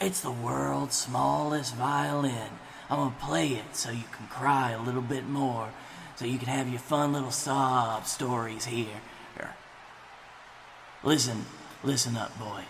it's 0.00 0.20
the 0.20 0.30
world's 0.30 0.94
smallest 0.94 1.74
violin. 1.74 2.50
I'm 2.88 2.98
gonna 2.98 3.14
play 3.20 3.48
it 3.48 3.74
so 3.74 3.90
you 3.90 4.04
can 4.12 4.28
cry 4.28 4.70
a 4.70 4.80
little 4.80 5.02
bit 5.02 5.26
more, 5.26 5.70
so 6.14 6.24
you 6.24 6.38
can 6.38 6.48
have 6.48 6.68
your 6.68 6.78
fun 6.78 7.12
little 7.12 7.32
sob 7.32 8.06
stories 8.06 8.66
here. 8.66 9.00
Here. 9.36 9.54
Listen, 11.02 11.44
listen 11.82 12.16
up, 12.16 12.38
boy. 12.38 12.62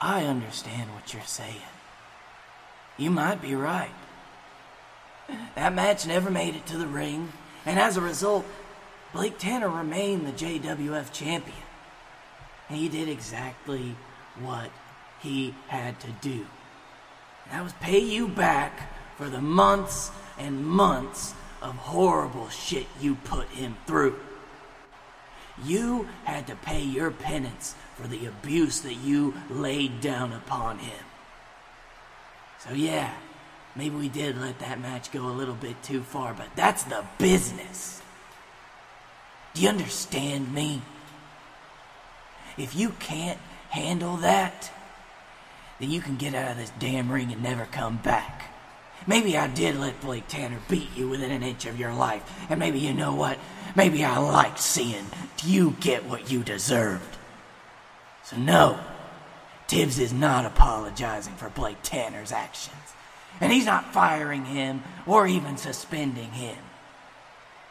I 0.00 0.24
understand 0.24 0.94
what 0.94 1.12
you're 1.12 1.22
saying. 1.22 1.56
You 2.96 3.10
might 3.10 3.42
be 3.42 3.54
right. 3.54 3.90
That 5.54 5.74
match 5.74 6.06
never 6.06 6.30
made 6.30 6.56
it 6.56 6.66
to 6.66 6.78
the 6.78 6.86
ring, 6.86 7.32
and 7.64 7.78
as 7.78 7.96
a 7.96 8.00
result, 8.00 8.44
Blake 9.12 9.38
Tanner 9.38 9.68
remained 9.68 10.26
the 10.26 10.32
JWF 10.32 11.12
champion. 11.12 11.56
And 12.68 12.78
he 12.78 12.88
did 12.88 13.08
exactly 13.08 13.96
what 14.40 14.70
he 15.20 15.54
had 15.68 15.98
to 16.00 16.08
do. 16.20 16.46
That 17.50 17.64
was 17.64 17.72
pay 17.74 17.98
you 17.98 18.28
back 18.28 18.92
for 19.16 19.28
the 19.28 19.40
months 19.40 20.10
and 20.38 20.64
months 20.64 21.34
of 21.60 21.74
horrible 21.74 22.48
shit 22.48 22.86
you 23.00 23.16
put 23.16 23.48
him 23.48 23.76
through. 23.86 24.18
You 25.64 26.08
had 26.24 26.46
to 26.46 26.56
pay 26.56 26.82
your 26.82 27.10
penance 27.10 27.74
for 27.94 28.06
the 28.06 28.26
abuse 28.26 28.80
that 28.80 28.94
you 28.94 29.34
laid 29.50 30.00
down 30.00 30.32
upon 30.32 30.78
him. 30.78 31.04
So, 32.58 32.74
yeah, 32.74 33.14
maybe 33.74 33.96
we 33.96 34.08
did 34.08 34.38
let 34.38 34.58
that 34.60 34.80
match 34.80 35.12
go 35.12 35.26
a 35.26 35.32
little 35.32 35.54
bit 35.54 35.82
too 35.82 36.02
far, 36.02 36.34
but 36.34 36.48
that's 36.56 36.82
the 36.84 37.04
business. 37.18 38.02
Do 39.54 39.62
you 39.62 39.68
understand 39.68 40.52
me? 40.54 40.82
If 42.56 42.76
you 42.76 42.90
can't 43.00 43.38
handle 43.70 44.18
that, 44.18 44.70
then 45.78 45.90
you 45.90 46.00
can 46.00 46.16
get 46.16 46.34
out 46.34 46.52
of 46.52 46.56
this 46.58 46.72
damn 46.78 47.10
ring 47.10 47.32
and 47.32 47.42
never 47.42 47.64
come 47.64 47.96
back. 47.96 48.52
Maybe 49.06 49.36
I 49.38 49.46
did 49.46 49.76
let 49.76 50.00
Blake 50.02 50.28
Tanner 50.28 50.58
beat 50.68 50.88
you 50.94 51.08
within 51.08 51.30
an 51.30 51.42
inch 51.42 51.64
of 51.64 51.78
your 51.78 51.94
life, 51.94 52.22
and 52.50 52.60
maybe 52.60 52.78
you 52.78 52.92
know 52.92 53.14
what? 53.14 53.38
Maybe 53.76 54.04
I 54.04 54.18
liked 54.18 54.58
seeing 54.58 55.06
you 55.44 55.76
get 55.80 56.04
what 56.04 56.30
you 56.30 56.42
deserved. 56.42 57.16
So, 58.24 58.36
no, 58.36 58.78
Tibbs 59.66 59.98
is 59.98 60.12
not 60.12 60.44
apologizing 60.44 61.34
for 61.34 61.48
Blake 61.48 61.78
Tanner's 61.82 62.32
actions, 62.32 62.76
and 63.40 63.52
he's 63.52 63.66
not 63.66 63.92
firing 63.92 64.44
him 64.44 64.82
or 65.06 65.26
even 65.26 65.56
suspending 65.56 66.32
him. 66.32 66.58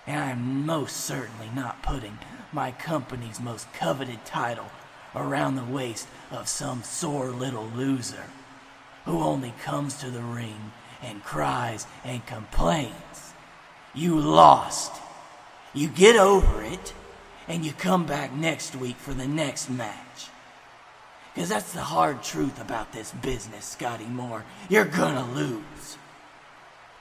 And 0.07 0.19
I'm 0.19 0.65
most 0.65 0.97
certainly 0.97 1.49
not 1.53 1.83
putting 1.83 2.17
my 2.51 2.71
company's 2.71 3.39
most 3.39 3.71
coveted 3.73 4.25
title 4.25 4.71
around 5.15 5.55
the 5.55 5.63
waist 5.63 6.07
of 6.31 6.47
some 6.47 6.83
sore 6.83 7.29
little 7.29 7.67
loser 7.75 8.25
who 9.05 9.19
only 9.19 9.53
comes 9.63 9.95
to 9.95 10.09
the 10.09 10.21
ring 10.21 10.71
and 11.01 11.23
cries 11.23 11.85
and 12.03 12.25
complains. 12.25 13.33
You 13.93 14.19
lost. 14.19 14.93
You 15.73 15.87
get 15.87 16.15
over 16.15 16.63
it, 16.63 16.93
and 17.47 17.65
you 17.65 17.73
come 17.73 18.05
back 18.05 18.33
next 18.33 18.75
week 18.75 18.95
for 18.95 19.13
the 19.13 19.27
next 19.27 19.69
match. 19.69 20.29
Because 21.33 21.49
that's 21.49 21.73
the 21.73 21.81
hard 21.81 22.23
truth 22.23 22.59
about 22.59 22.91
this 22.91 23.11
business, 23.11 23.65
Scotty 23.65 24.05
Moore. 24.05 24.45
You're 24.67 24.85
gonna 24.85 25.31
lose. 25.31 25.97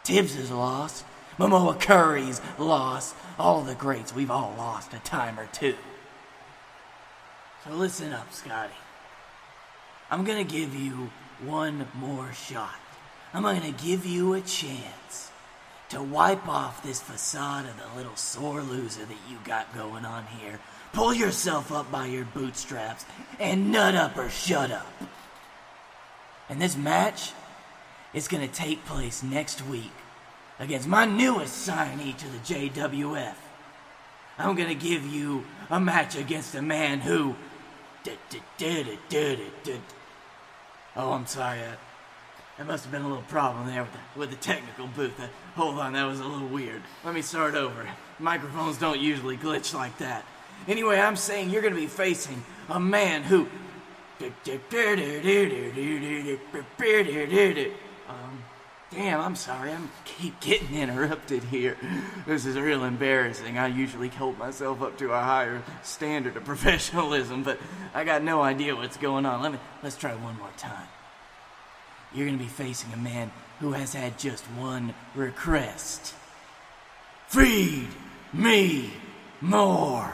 Tibbs 0.04 0.36
has 0.36 0.50
lost. 0.50 1.04
Momoa 1.38 1.80
Curry's 1.80 2.40
lost. 2.58 3.14
All 3.38 3.62
the 3.62 3.74
greats, 3.74 4.14
we've 4.14 4.30
all 4.30 4.54
lost 4.58 4.92
a 4.92 4.98
time 4.98 5.38
or 5.38 5.46
two. 5.46 5.76
So 7.64 7.72
listen 7.72 8.12
up, 8.12 8.32
Scotty. 8.32 8.74
I'm 10.10 10.24
gonna 10.24 10.44
give 10.44 10.74
you 10.74 11.10
one 11.44 11.86
more 11.94 12.32
shot. 12.32 12.78
I'm 13.32 13.42
gonna 13.42 13.72
give 13.72 14.04
you 14.04 14.34
a 14.34 14.40
chance 14.40 15.27
to 15.90 16.02
wipe 16.02 16.46
off 16.48 16.82
this 16.82 17.00
facade 17.00 17.64
of 17.64 17.76
the 17.76 17.96
little 17.96 18.16
sore 18.16 18.62
loser 18.62 19.04
that 19.04 19.16
you 19.30 19.38
got 19.44 19.74
going 19.74 20.04
on 20.04 20.26
here. 20.26 20.60
Pull 20.92 21.14
yourself 21.14 21.72
up 21.72 21.90
by 21.90 22.06
your 22.06 22.24
bootstraps 22.26 23.04
and 23.38 23.72
nut 23.72 23.94
up 23.94 24.16
or 24.16 24.28
shut 24.28 24.70
up. 24.70 24.92
And 26.48 26.60
this 26.60 26.76
match 26.76 27.32
is 28.12 28.28
gonna 28.28 28.48
take 28.48 28.84
place 28.84 29.22
next 29.22 29.64
week 29.66 29.92
against 30.58 30.88
my 30.88 31.04
newest 31.04 31.68
signee 31.68 32.16
to 32.16 32.28
the 32.28 32.38
JWF. 32.38 33.34
I'm 34.38 34.56
gonna 34.56 34.74
give 34.74 35.06
you 35.06 35.44
a 35.70 35.80
match 35.80 36.16
against 36.16 36.54
a 36.54 36.62
man 36.62 37.00
who. 37.00 37.34
Oh, 40.96 41.12
I'm 41.12 41.26
sorry. 41.26 41.60
There 42.58 42.66
must 42.66 42.84
have 42.84 42.92
been 42.92 43.02
a 43.02 43.08
little 43.08 43.22
problem 43.24 43.66
there 43.68 43.82
with 43.82 43.92
the, 43.92 44.18
with 44.18 44.30
the 44.30 44.36
technical 44.36 44.88
booth. 44.88 45.18
Uh, 45.18 45.28
hold 45.54 45.78
on, 45.78 45.92
that 45.92 46.04
was 46.04 46.18
a 46.18 46.24
little 46.24 46.48
weird. 46.48 46.82
Let 47.04 47.14
me 47.14 47.22
start 47.22 47.54
over. 47.54 47.88
Microphones 48.18 48.78
don't 48.78 49.00
usually 49.00 49.36
glitch 49.36 49.72
like 49.72 49.96
that. 49.98 50.26
Anyway, 50.66 50.98
I'm 50.98 51.14
saying 51.14 51.50
you're 51.50 51.62
gonna 51.62 51.76
be 51.76 51.86
facing 51.86 52.42
a 52.68 52.80
man 52.80 53.22
who. 53.22 53.46
Um, 58.08 58.42
damn, 58.90 59.20
I'm 59.20 59.36
sorry. 59.36 59.70
I'm 59.70 59.88
keep 60.04 60.40
getting 60.40 60.74
interrupted 60.74 61.44
here. 61.44 61.76
This 62.26 62.44
is 62.44 62.58
real 62.58 62.82
embarrassing. 62.82 63.56
I 63.56 63.68
usually 63.68 64.08
hold 64.08 64.36
myself 64.36 64.82
up 64.82 64.98
to 64.98 65.12
a 65.12 65.20
higher 65.20 65.62
standard 65.84 66.36
of 66.36 66.44
professionalism, 66.44 67.44
but 67.44 67.60
I 67.94 68.02
got 68.02 68.24
no 68.24 68.42
idea 68.42 68.74
what's 68.74 68.96
going 68.96 69.26
on. 69.26 69.42
Let 69.42 69.52
me 69.52 69.58
let's 69.84 69.96
try 69.96 70.16
one 70.16 70.36
more 70.38 70.50
time. 70.56 70.88
You're 72.14 72.26
gonna 72.26 72.38
be 72.38 72.46
facing 72.46 72.92
a 72.92 72.96
man 72.96 73.30
who 73.60 73.72
has 73.72 73.92
had 73.92 74.18
just 74.18 74.44
one 74.46 74.94
request. 75.14 76.14
Feed 77.28 77.88
me 78.32 78.92
more. 79.40 80.12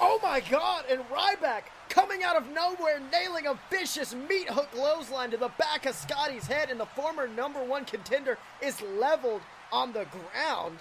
Oh 0.00 0.18
my 0.22 0.40
god, 0.40 0.84
and 0.90 1.02
Ryback 1.10 1.64
coming 1.88 2.22
out 2.22 2.36
of 2.36 2.48
nowhere, 2.48 3.00
nailing 3.12 3.46
a 3.46 3.58
vicious 3.70 4.14
meat 4.14 4.48
hook 4.48 4.70
clothesline 4.72 5.30
to 5.30 5.36
the 5.36 5.50
back 5.58 5.86
of 5.86 5.94
Scotty's 5.94 6.46
head, 6.46 6.70
and 6.70 6.80
the 6.80 6.86
former 6.86 7.28
number 7.28 7.62
one 7.62 7.84
contender 7.84 8.38
is 8.62 8.80
leveled 8.80 9.42
on 9.72 9.92
the 9.92 10.06
ground. 10.06 10.78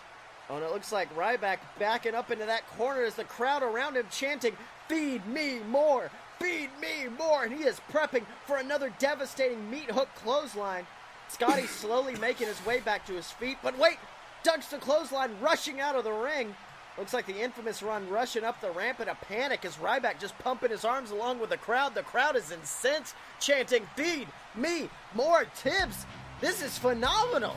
Oh, 0.50 0.56
and 0.56 0.64
it 0.64 0.72
looks 0.72 0.92
like 0.92 1.14
Ryback 1.16 1.60
backing 1.80 2.16
up 2.16 2.32
into 2.32 2.46
that 2.46 2.68
corner 2.78 3.04
as 3.04 3.16
the 3.16 3.24
crowd 3.24 3.64
around 3.64 3.96
him 3.96 4.06
chanting, 4.12 4.56
Feed 4.88 5.26
me 5.26 5.60
more! 5.70 6.10
Feed 6.44 6.70
me 6.82 7.08
more! 7.18 7.46
And 7.46 7.54
he 7.54 7.64
is 7.64 7.80
prepping 7.90 8.26
for 8.46 8.58
another 8.58 8.92
devastating 9.00 9.72
meat 9.72 9.90
hook 9.90 10.10
clothesline. 10.14 10.86
Scotty 11.30 11.68
slowly 11.68 12.16
making 12.18 12.48
his 12.48 12.66
way 12.66 12.82
back 12.82 13.06
to 13.06 13.14
his 13.14 13.32
feet, 13.32 13.58
but 13.64 13.80
wait! 13.80 13.98
Ducks 14.44 14.68
the 14.68 14.78
clothesline 14.78 15.32
rushing 15.40 15.80
out 15.80 15.96
of 15.96 16.04
the 16.04 16.12
ring. 16.12 16.54
Looks 16.98 17.14
like 17.14 17.28
the 17.28 17.40
infamous 17.40 17.82
run 17.82 18.10
rushing 18.10 18.44
up 18.44 18.60
the 18.60 18.72
ramp 18.72 19.00
in 19.00 19.08
a 19.08 19.16
panic 19.16 19.64
as 19.64 19.78
Ryback 19.78 20.20
just 20.20 20.38
pumping 20.40 20.70
his 20.70 20.84
arms 20.84 21.12
along 21.12 21.40
with 21.40 21.50
the 21.50 21.58
crowd. 21.58 21.96
The 21.96 22.04
crowd 22.04 22.36
is 22.36 22.52
incensed, 22.52 23.16
chanting, 23.40 23.88
Feed 23.96 24.28
me 24.54 24.90
more 25.16 25.46
Tibbs. 25.56 26.06
This 26.42 26.62
is 26.62 26.78
phenomenal. 26.78 27.56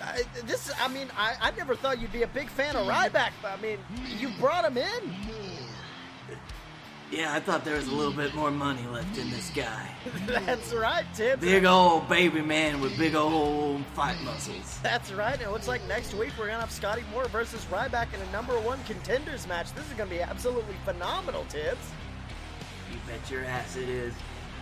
I, 0.00 0.22
this, 0.46 0.72
I 0.80 0.86
mean, 0.86 1.08
I, 1.18 1.34
I 1.40 1.50
never 1.58 1.74
thought 1.74 2.00
you'd 2.00 2.12
be 2.12 2.22
a 2.22 2.28
big 2.28 2.48
fan 2.48 2.76
of 2.76 2.86
Ryback, 2.86 3.32
but 3.42 3.58
I 3.58 3.60
mean, 3.60 3.78
you 4.18 4.30
brought 4.38 4.64
him 4.64 4.78
in. 4.78 5.49
Yeah, 7.10 7.34
I 7.34 7.40
thought 7.40 7.64
there 7.64 7.74
was 7.74 7.88
a 7.88 7.94
little 7.94 8.12
bit 8.12 8.34
more 8.36 8.52
money 8.52 8.86
left 8.86 9.18
in 9.18 9.30
this 9.30 9.50
guy. 9.50 9.88
That's 10.26 10.72
right, 10.72 11.04
Tibbs. 11.12 11.42
Big 11.42 11.64
old 11.64 12.08
baby 12.08 12.40
man 12.40 12.80
with 12.80 12.96
big 12.96 13.16
old 13.16 13.84
fight 13.94 14.20
muscles. 14.22 14.78
That's 14.80 15.10
right. 15.12 15.32
And 15.32 15.42
it 15.42 15.50
looks 15.50 15.66
like 15.66 15.86
next 15.88 16.14
week 16.14 16.30
we're 16.38 16.46
gonna 16.46 16.60
have 16.60 16.70
Scotty 16.70 17.02
Moore 17.10 17.26
versus 17.26 17.64
Ryback 17.64 18.14
in 18.14 18.20
a 18.20 18.30
number 18.30 18.58
one 18.60 18.78
contenders 18.84 19.48
match. 19.48 19.72
This 19.74 19.84
is 19.88 19.92
gonna 19.94 20.08
be 20.08 20.22
absolutely 20.22 20.76
phenomenal, 20.84 21.44
Tibbs. 21.48 21.84
You 22.92 22.98
bet 23.08 23.28
your 23.28 23.44
ass 23.44 23.74
it 23.74 23.88
is. 23.88 24.14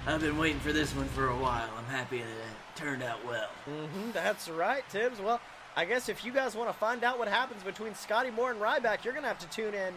I've 0.07 0.23
been 0.23 0.39
waiting 0.39 0.61
for 0.61 0.73
this 0.73 0.95
one 0.95 1.09
for 1.09 1.29
a 1.29 1.37
while. 1.37 1.69
I'm 1.77 1.85
happy 1.85 2.19
that 2.19 2.25
it 2.29 2.77
turned 2.77 3.03
out 3.03 3.23
well. 3.27 3.51
Mm-hmm, 3.69 4.13
that's 4.13 4.49
right, 4.49 4.89
Tibbs. 4.89 5.21
Well, 5.21 5.39
I 5.77 5.85
guess 5.85 6.09
if 6.09 6.25
you 6.25 6.33
guys 6.33 6.57
want 6.57 6.71
to 6.71 6.75
find 6.75 7.05
out 7.05 7.19
what 7.19 7.29
happens 7.29 7.63
between 7.63 7.95
Scotty 7.95 8.31
Moore 8.31 8.53
and 8.53 8.61
Ryback, 8.61 9.05
you're 9.05 9.13
gonna 9.13 9.29
have 9.29 9.39
to 9.41 9.49
tune 9.51 9.75
in 9.75 9.93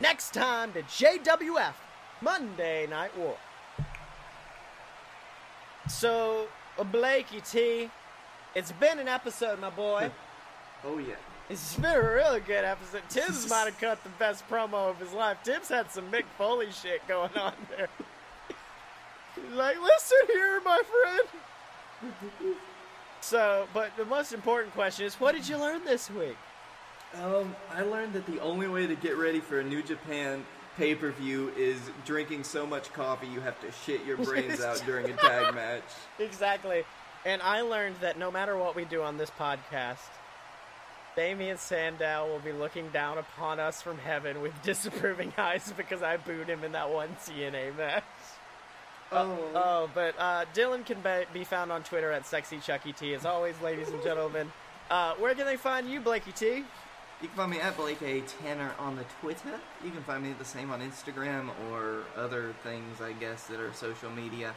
next 0.00 0.32
time 0.32 0.72
to 0.74 0.82
JWF 0.82 1.74
Monday 2.20 2.86
Night 2.86 3.16
War. 3.16 3.36
So, 5.88 6.46
Blakey 6.92 7.40
T, 7.40 7.90
it's 8.54 8.72
been 8.72 8.98
an 8.98 9.08
episode, 9.08 9.60
my 9.60 9.70
boy. 9.70 10.10
Oh 10.84 10.98
yeah. 10.98 11.16
It's 11.50 11.74
been 11.74 11.96
a 11.96 12.00
really 12.00 12.38
good 12.38 12.64
episode. 12.64 13.02
Tibbs 13.08 13.50
might 13.50 13.64
have 13.64 13.78
cut 13.80 14.00
the 14.04 14.10
best 14.10 14.48
promo 14.48 14.88
of 14.88 15.00
his 15.00 15.12
life. 15.12 15.38
Tibbs 15.42 15.68
had 15.68 15.90
some 15.90 16.08
Mick 16.08 16.22
Foley 16.36 16.70
shit 16.70 17.06
going 17.08 17.34
on 17.36 17.52
there. 17.76 17.88
He's 19.34 19.54
like, 19.54 19.76
listen 19.82 20.18
here, 20.32 20.60
my 20.64 20.80
friend. 21.02 22.54
So, 23.20 23.66
but 23.74 23.90
the 23.96 24.04
most 24.04 24.32
important 24.32 24.72
question 24.74 25.06
is, 25.06 25.16
what 25.16 25.34
did 25.34 25.48
you 25.48 25.56
learn 25.56 25.84
this 25.84 26.08
week? 26.10 26.36
Um, 27.20 27.56
I 27.74 27.82
learned 27.82 28.12
that 28.12 28.26
the 28.26 28.38
only 28.40 28.68
way 28.68 28.86
to 28.86 28.94
get 28.94 29.16
ready 29.16 29.40
for 29.40 29.58
a 29.58 29.64
New 29.64 29.82
Japan 29.82 30.44
pay 30.78 30.94
per 30.94 31.10
view 31.10 31.52
is 31.56 31.78
drinking 32.06 32.44
so 32.44 32.66
much 32.66 32.92
coffee 32.92 33.26
you 33.26 33.40
have 33.40 33.60
to 33.60 33.70
shit 33.84 34.04
your 34.06 34.16
brains 34.24 34.60
out 34.60 34.80
during 34.86 35.10
a 35.10 35.16
tag 35.16 35.54
match. 35.54 35.82
Exactly. 36.18 36.84
And 37.26 37.42
I 37.42 37.60
learned 37.62 37.96
that 38.00 38.16
no 38.18 38.30
matter 38.30 38.56
what 38.56 38.74
we 38.76 38.84
do 38.84 39.02
on 39.02 39.18
this 39.18 39.30
podcast, 39.38 39.98
Damien 41.16 41.58
Sandow 41.58 42.28
will 42.30 42.38
be 42.38 42.52
looking 42.52 42.88
down 42.90 43.18
upon 43.18 43.58
us 43.58 43.82
from 43.82 43.98
heaven 43.98 44.40
with 44.40 44.52
disapproving 44.62 45.32
eyes 45.36 45.72
because 45.76 46.02
I 46.02 46.16
booed 46.16 46.48
him 46.48 46.62
in 46.64 46.72
that 46.72 46.90
one 46.90 47.08
TNA 47.26 47.76
match. 47.76 48.04
Oh, 49.10 49.38
Oh, 49.54 49.90
but 49.94 50.14
uh, 50.18 50.44
Dylan 50.54 50.86
can 50.86 51.00
be, 51.00 51.40
be 51.40 51.44
found 51.44 51.72
on 51.72 51.82
Twitter 51.82 52.12
at 52.12 52.22
sexychuckyt. 52.22 53.16
As 53.16 53.24
always, 53.24 53.60
ladies 53.62 53.88
and 53.88 54.02
gentlemen, 54.02 54.52
uh, 54.90 55.14
where 55.14 55.34
can 55.34 55.44
they 55.46 55.56
find 55.56 55.88
you, 55.90 56.00
Blakey 56.00 56.32
T? 56.32 56.64
You 57.20 57.28
can 57.28 57.36
find 57.36 57.50
me 57.50 57.60
at 57.60 57.76
Blake 57.76 58.00
A 58.02 58.20
Tanner 58.20 58.72
on 58.78 58.96
the 58.96 59.04
Twitter. 59.20 59.58
You 59.84 59.90
can 59.90 60.02
find 60.02 60.22
me 60.22 60.34
the 60.38 60.44
same 60.44 60.70
on 60.70 60.80
Instagram 60.80 61.50
or 61.70 62.04
other 62.16 62.54
things, 62.62 63.00
I 63.00 63.12
guess, 63.12 63.46
that 63.48 63.58
are 63.58 63.72
social 63.72 64.10
media. 64.10 64.54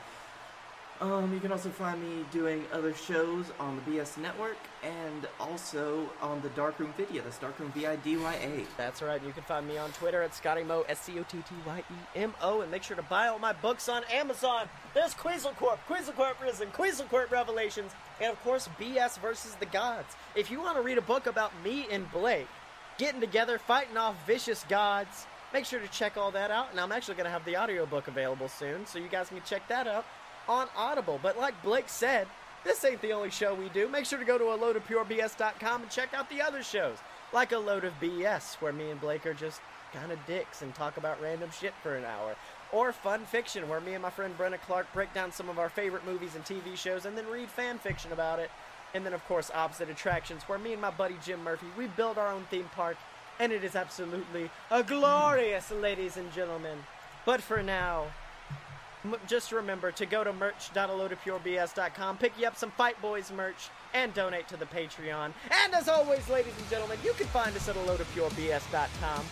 Um, 1.02 1.34
you 1.34 1.40
can 1.40 1.52
also 1.52 1.70
find 1.70 2.00
me 2.00 2.24
doing 2.32 2.64
other 2.72 2.94
shows 2.94 3.48
on 3.60 3.76
the 3.76 3.92
BS 3.92 4.20
Network 4.20 4.58
and 4.84 5.28
also 5.40 6.08
on 6.22 6.40
the 6.42 6.50
Darkroom 6.50 6.94
Video. 6.96 7.24
That's 7.24 7.40
Darkroom 7.40 7.72
V 7.72 7.88
I 7.88 7.96
D 7.96 8.18
Y 8.18 8.36
A. 8.36 8.66
That's 8.78 9.02
right. 9.02 9.20
You 9.26 9.34
can 9.34 9.42
find 9.42 9.68
me 9.68 9.80
on 9.80 9.92
Twitter 9.94 10.22
at 10.22 10.36
Scotty 10.36 10.64
Mo, 10.64 10.86
S 10.88 11.02
C 11.02 11.18
O 11.18 11.24
T 11.24 11.40
T 11.40 11.56
Y 11.66 11.80
E 11.80 11.94
M 12.14 12.36
O, 12.44 12.62
and 12.62 12.70
make 12.70 12.84
sure 12.84 12.96
to 12.96 13.02
buy 13.02 13.30
all 13.30 13.40
my 13.40 13.52
books 13.52 13.90
on 13.90 14.04
Amazon. 14.14 14.70
There's 14.94 15.16
Quetzalcoatl, 15.16 15.80
Quetzalcoatl 15.88 16.40
Risen, 16.40 16.70
Quetzalcoatl 16.70 17.32
Revelations, 17.32 17.94
and 18.22 18.32
of 18.32 18.42
course 18.44 18.70
BS 18.80 19.20
versus 19.20 19.56
the 19.56 19.66
Gods. 19.66 20.16
If 20.36 20.50
you 20.50 20.62
want 20.62 20.78
to 20.78 20.84
read 20.84 20.98
a 20.98 21.02
book 21.02 21.26
about 21.26 21.52
me 21.64 21.88
and 21.92 22.10
Blake 22.12 22.48
getting 22.98 23.20
together, 23.20 23.58
fighting 23.58 23.98
off 23.98 24.16
vicious 24.28 24.64
gods, 24.70 25.26
make 25.54 25.66
sure 25.66 25.80
to 25.80 25.88
check 25.88 26.18
all 26.18 26.32
that 26.32 26.52
out. 26.52 26.68
And 26.72 26.80
I'm 26.80 26.92
actually 26.92 27.16
going 27.16 27.26
to 27.26 27.32
have 27.32 27.44
the 27.46 27.58
audiobook 27.58 28.08
available 28.08 28.48
soon, 28.48 28.86
so 28.86 29.00
you 29.00 29.08
guys 29.08 29.30
can 29.30 29.42
check 29.46 29.68
that 29.68 29.88
out 29.88 30.06
on 30.48 30.68
Audible. 30.76 31.20
But 31.22 31.38
like 31.38 31.62
Blake 31.64 31.90
said, 31.90 32.28
this 32.64 32.86
ain't 32.86 33.02
the 33.02 33.14
only 33.14 33.32
show 33.32 33.56
we 33.56 33.70
do. 33.70 33.88
Make 33.90 34.06
sure 34.06 34.20
to 34.20 34.26
go 34.26 34.38
to 34.38 34.54
a 34.54 34.56
load 34.56 34.76
of 34.76 34.86
purebs.com 34.86 35.82
and 35.82 35.92
check 35.92 36.14
out 36.14 36.30
the 36.30 36.42
other 36.42 36.62
shows, 36.62 36.98
like 37.34 37.52
a 37.52 37.58
load 37.58 37.86
of 37.86 38.00
BS, 38.00 38.56
where 38.62 38.72
me 38.72 38.92
and 38.92 39.02
Blake 39.02 39.26
are 39.26 39.34
just 39.34 39.62
kind 39.94 40.12
of 40.12 40.20
dicks 40.26 40.62
and 40.62 40.74
talk 40.74 40.98
about 40.98 41.22
random 41.22 41.50
shit 41.60 41.74
for 41.82 41.96
an 41.96 42.06
hour. 42.06 42.36
Or 42.72 42.92
Fun 42.92 43.26
Fiction, 43.26 43.68
where 43.68 43.82
me 43.82 43.94
and 43.94 44.02
my 44.02 44.10
friend 44.10 44.38
Brenna 44.38 44.60
Clark 44.62 44.88
break 44.94 45.14
down 45.14 45.32
some 45.32 45.50
of 45.50 45.60
our 45.60 45.70
favorite 45.70 46.06
movies 46.06 46.36
and 46.36 46.46
TV 46.46 46.78
shows 46.78 47.06
and 47.06 47.18
then 47.18 47.28
read 47.28 47.50
fan 47.50 47.78
fiction 47.78 48.12
about 48.12 48.40
it. 48.40 48.50
And 48.94 49.06
then, 49.06 49.14
of 49.14 49.26
course, 49.28 49.52
Opposite 49.54 49.90
Attractions, 49.90 50.44
where 50.44 50.58
me 50.60 50.74
and 50.74 50.82
my 50.82 50.92
buddy 50.92 51.16
Jim 51.24 51.44
Murphy, 51.44 51.68
we 51.78 51.88
build 51.88 52.18
our 52.18 52.28
own 52.32 52.46
theme 52.50 52.70
park, 52.76 52.98
and 53.40 53.52
it 53.52 53.64
is 53.64 53.76
absolutely 53.76 54.50
a 54.70 54.84
glorious, 54.84 55.72
ladies 55.82 56.18
and 56.18 56.32
gentlemen. 56.34 56.78
But 57.26 57.42
for 57.42 57.62
now, 57.64 58.08
M- 59.04 59.16
just 59.28 59.52
remember 59.52 59.92
to 59.92 60.06
go 60.06 60.24
to 60.24 60.32
merch.aloadofpurebs.com, 60.34 62.18
pick 62.18 62.34
you 62.40 62.48
up 62.48 62.56
some 62.56 62.72
Fight 62.72 63.02
Boys 63.02 63.32
merch, 63.32 63.70
and 63.94 64.14
donate 64.14 64.48
to 64.50 64.58
the 64.58 64.66
Patreon. 64.66 65.32
And 65.50 65.74
as 65.74 65.88
always, 65.88 66.28
ladies 66.30 66.54
and 66.58 66.70
gentlemen, 66.70 67.00
you 67.04 67.14
can 67.14 67.28
find 67.28 67.56
us 67.56 67.68
at 67.68 67.76
aloadofpurebs.com. 67.76 69.26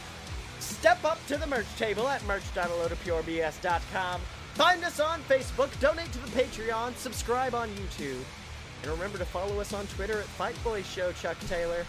Step 0.59 1.03
up 1.03 1.17
to 1.27 1.37
the 1.37 1.47
merch 1.47 1.67
table 1.77 2.07
at 2.07 2.25
merch.aloadofpurebs.com. 2.25 4.21
Find 4.53 4.83
us 4.83 4.99
on 4.99 5.21
Facebook, 5.21 5.79
donate 5.79 6.11
to 6.11 6.19
the 6.19 6.27
Patreon, 6.27 6.95
subscribe 6.95 7.55
on 7.55 7.69
YouTube, 7.69 8.23
and 8.81 8.91
remember 8.91 9.17
to 9.17 9.25
follow 9.25 9.59
us 9.59 9.73
on 9.73 9.87
Twitter 9.87 10.19
at 10.19 10.25
Fight 10.25 10.61
Boy 10.63 10.83
Show, 10.83 11.11
Chuck 11.13 11.37
Taylor, 11.47 11.85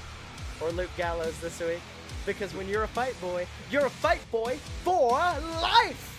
or 0.60 0.70
Luke 0.70 0.90
Gallows 0.96 1.38
this 1.40 1.60
week. 1.60 1.80
Because 2.26 2.54
when 2.54 2.68
you're 2.68 2.84
a 2.84 2.88
fight 2.88 3.20
boy, 3.20 3.46
you're 3.70 3.86
a 3.86 3.90
fight 3.90 4.20
boy 4.30 4.58
for 4.84 5.10
life! 5.10 6.09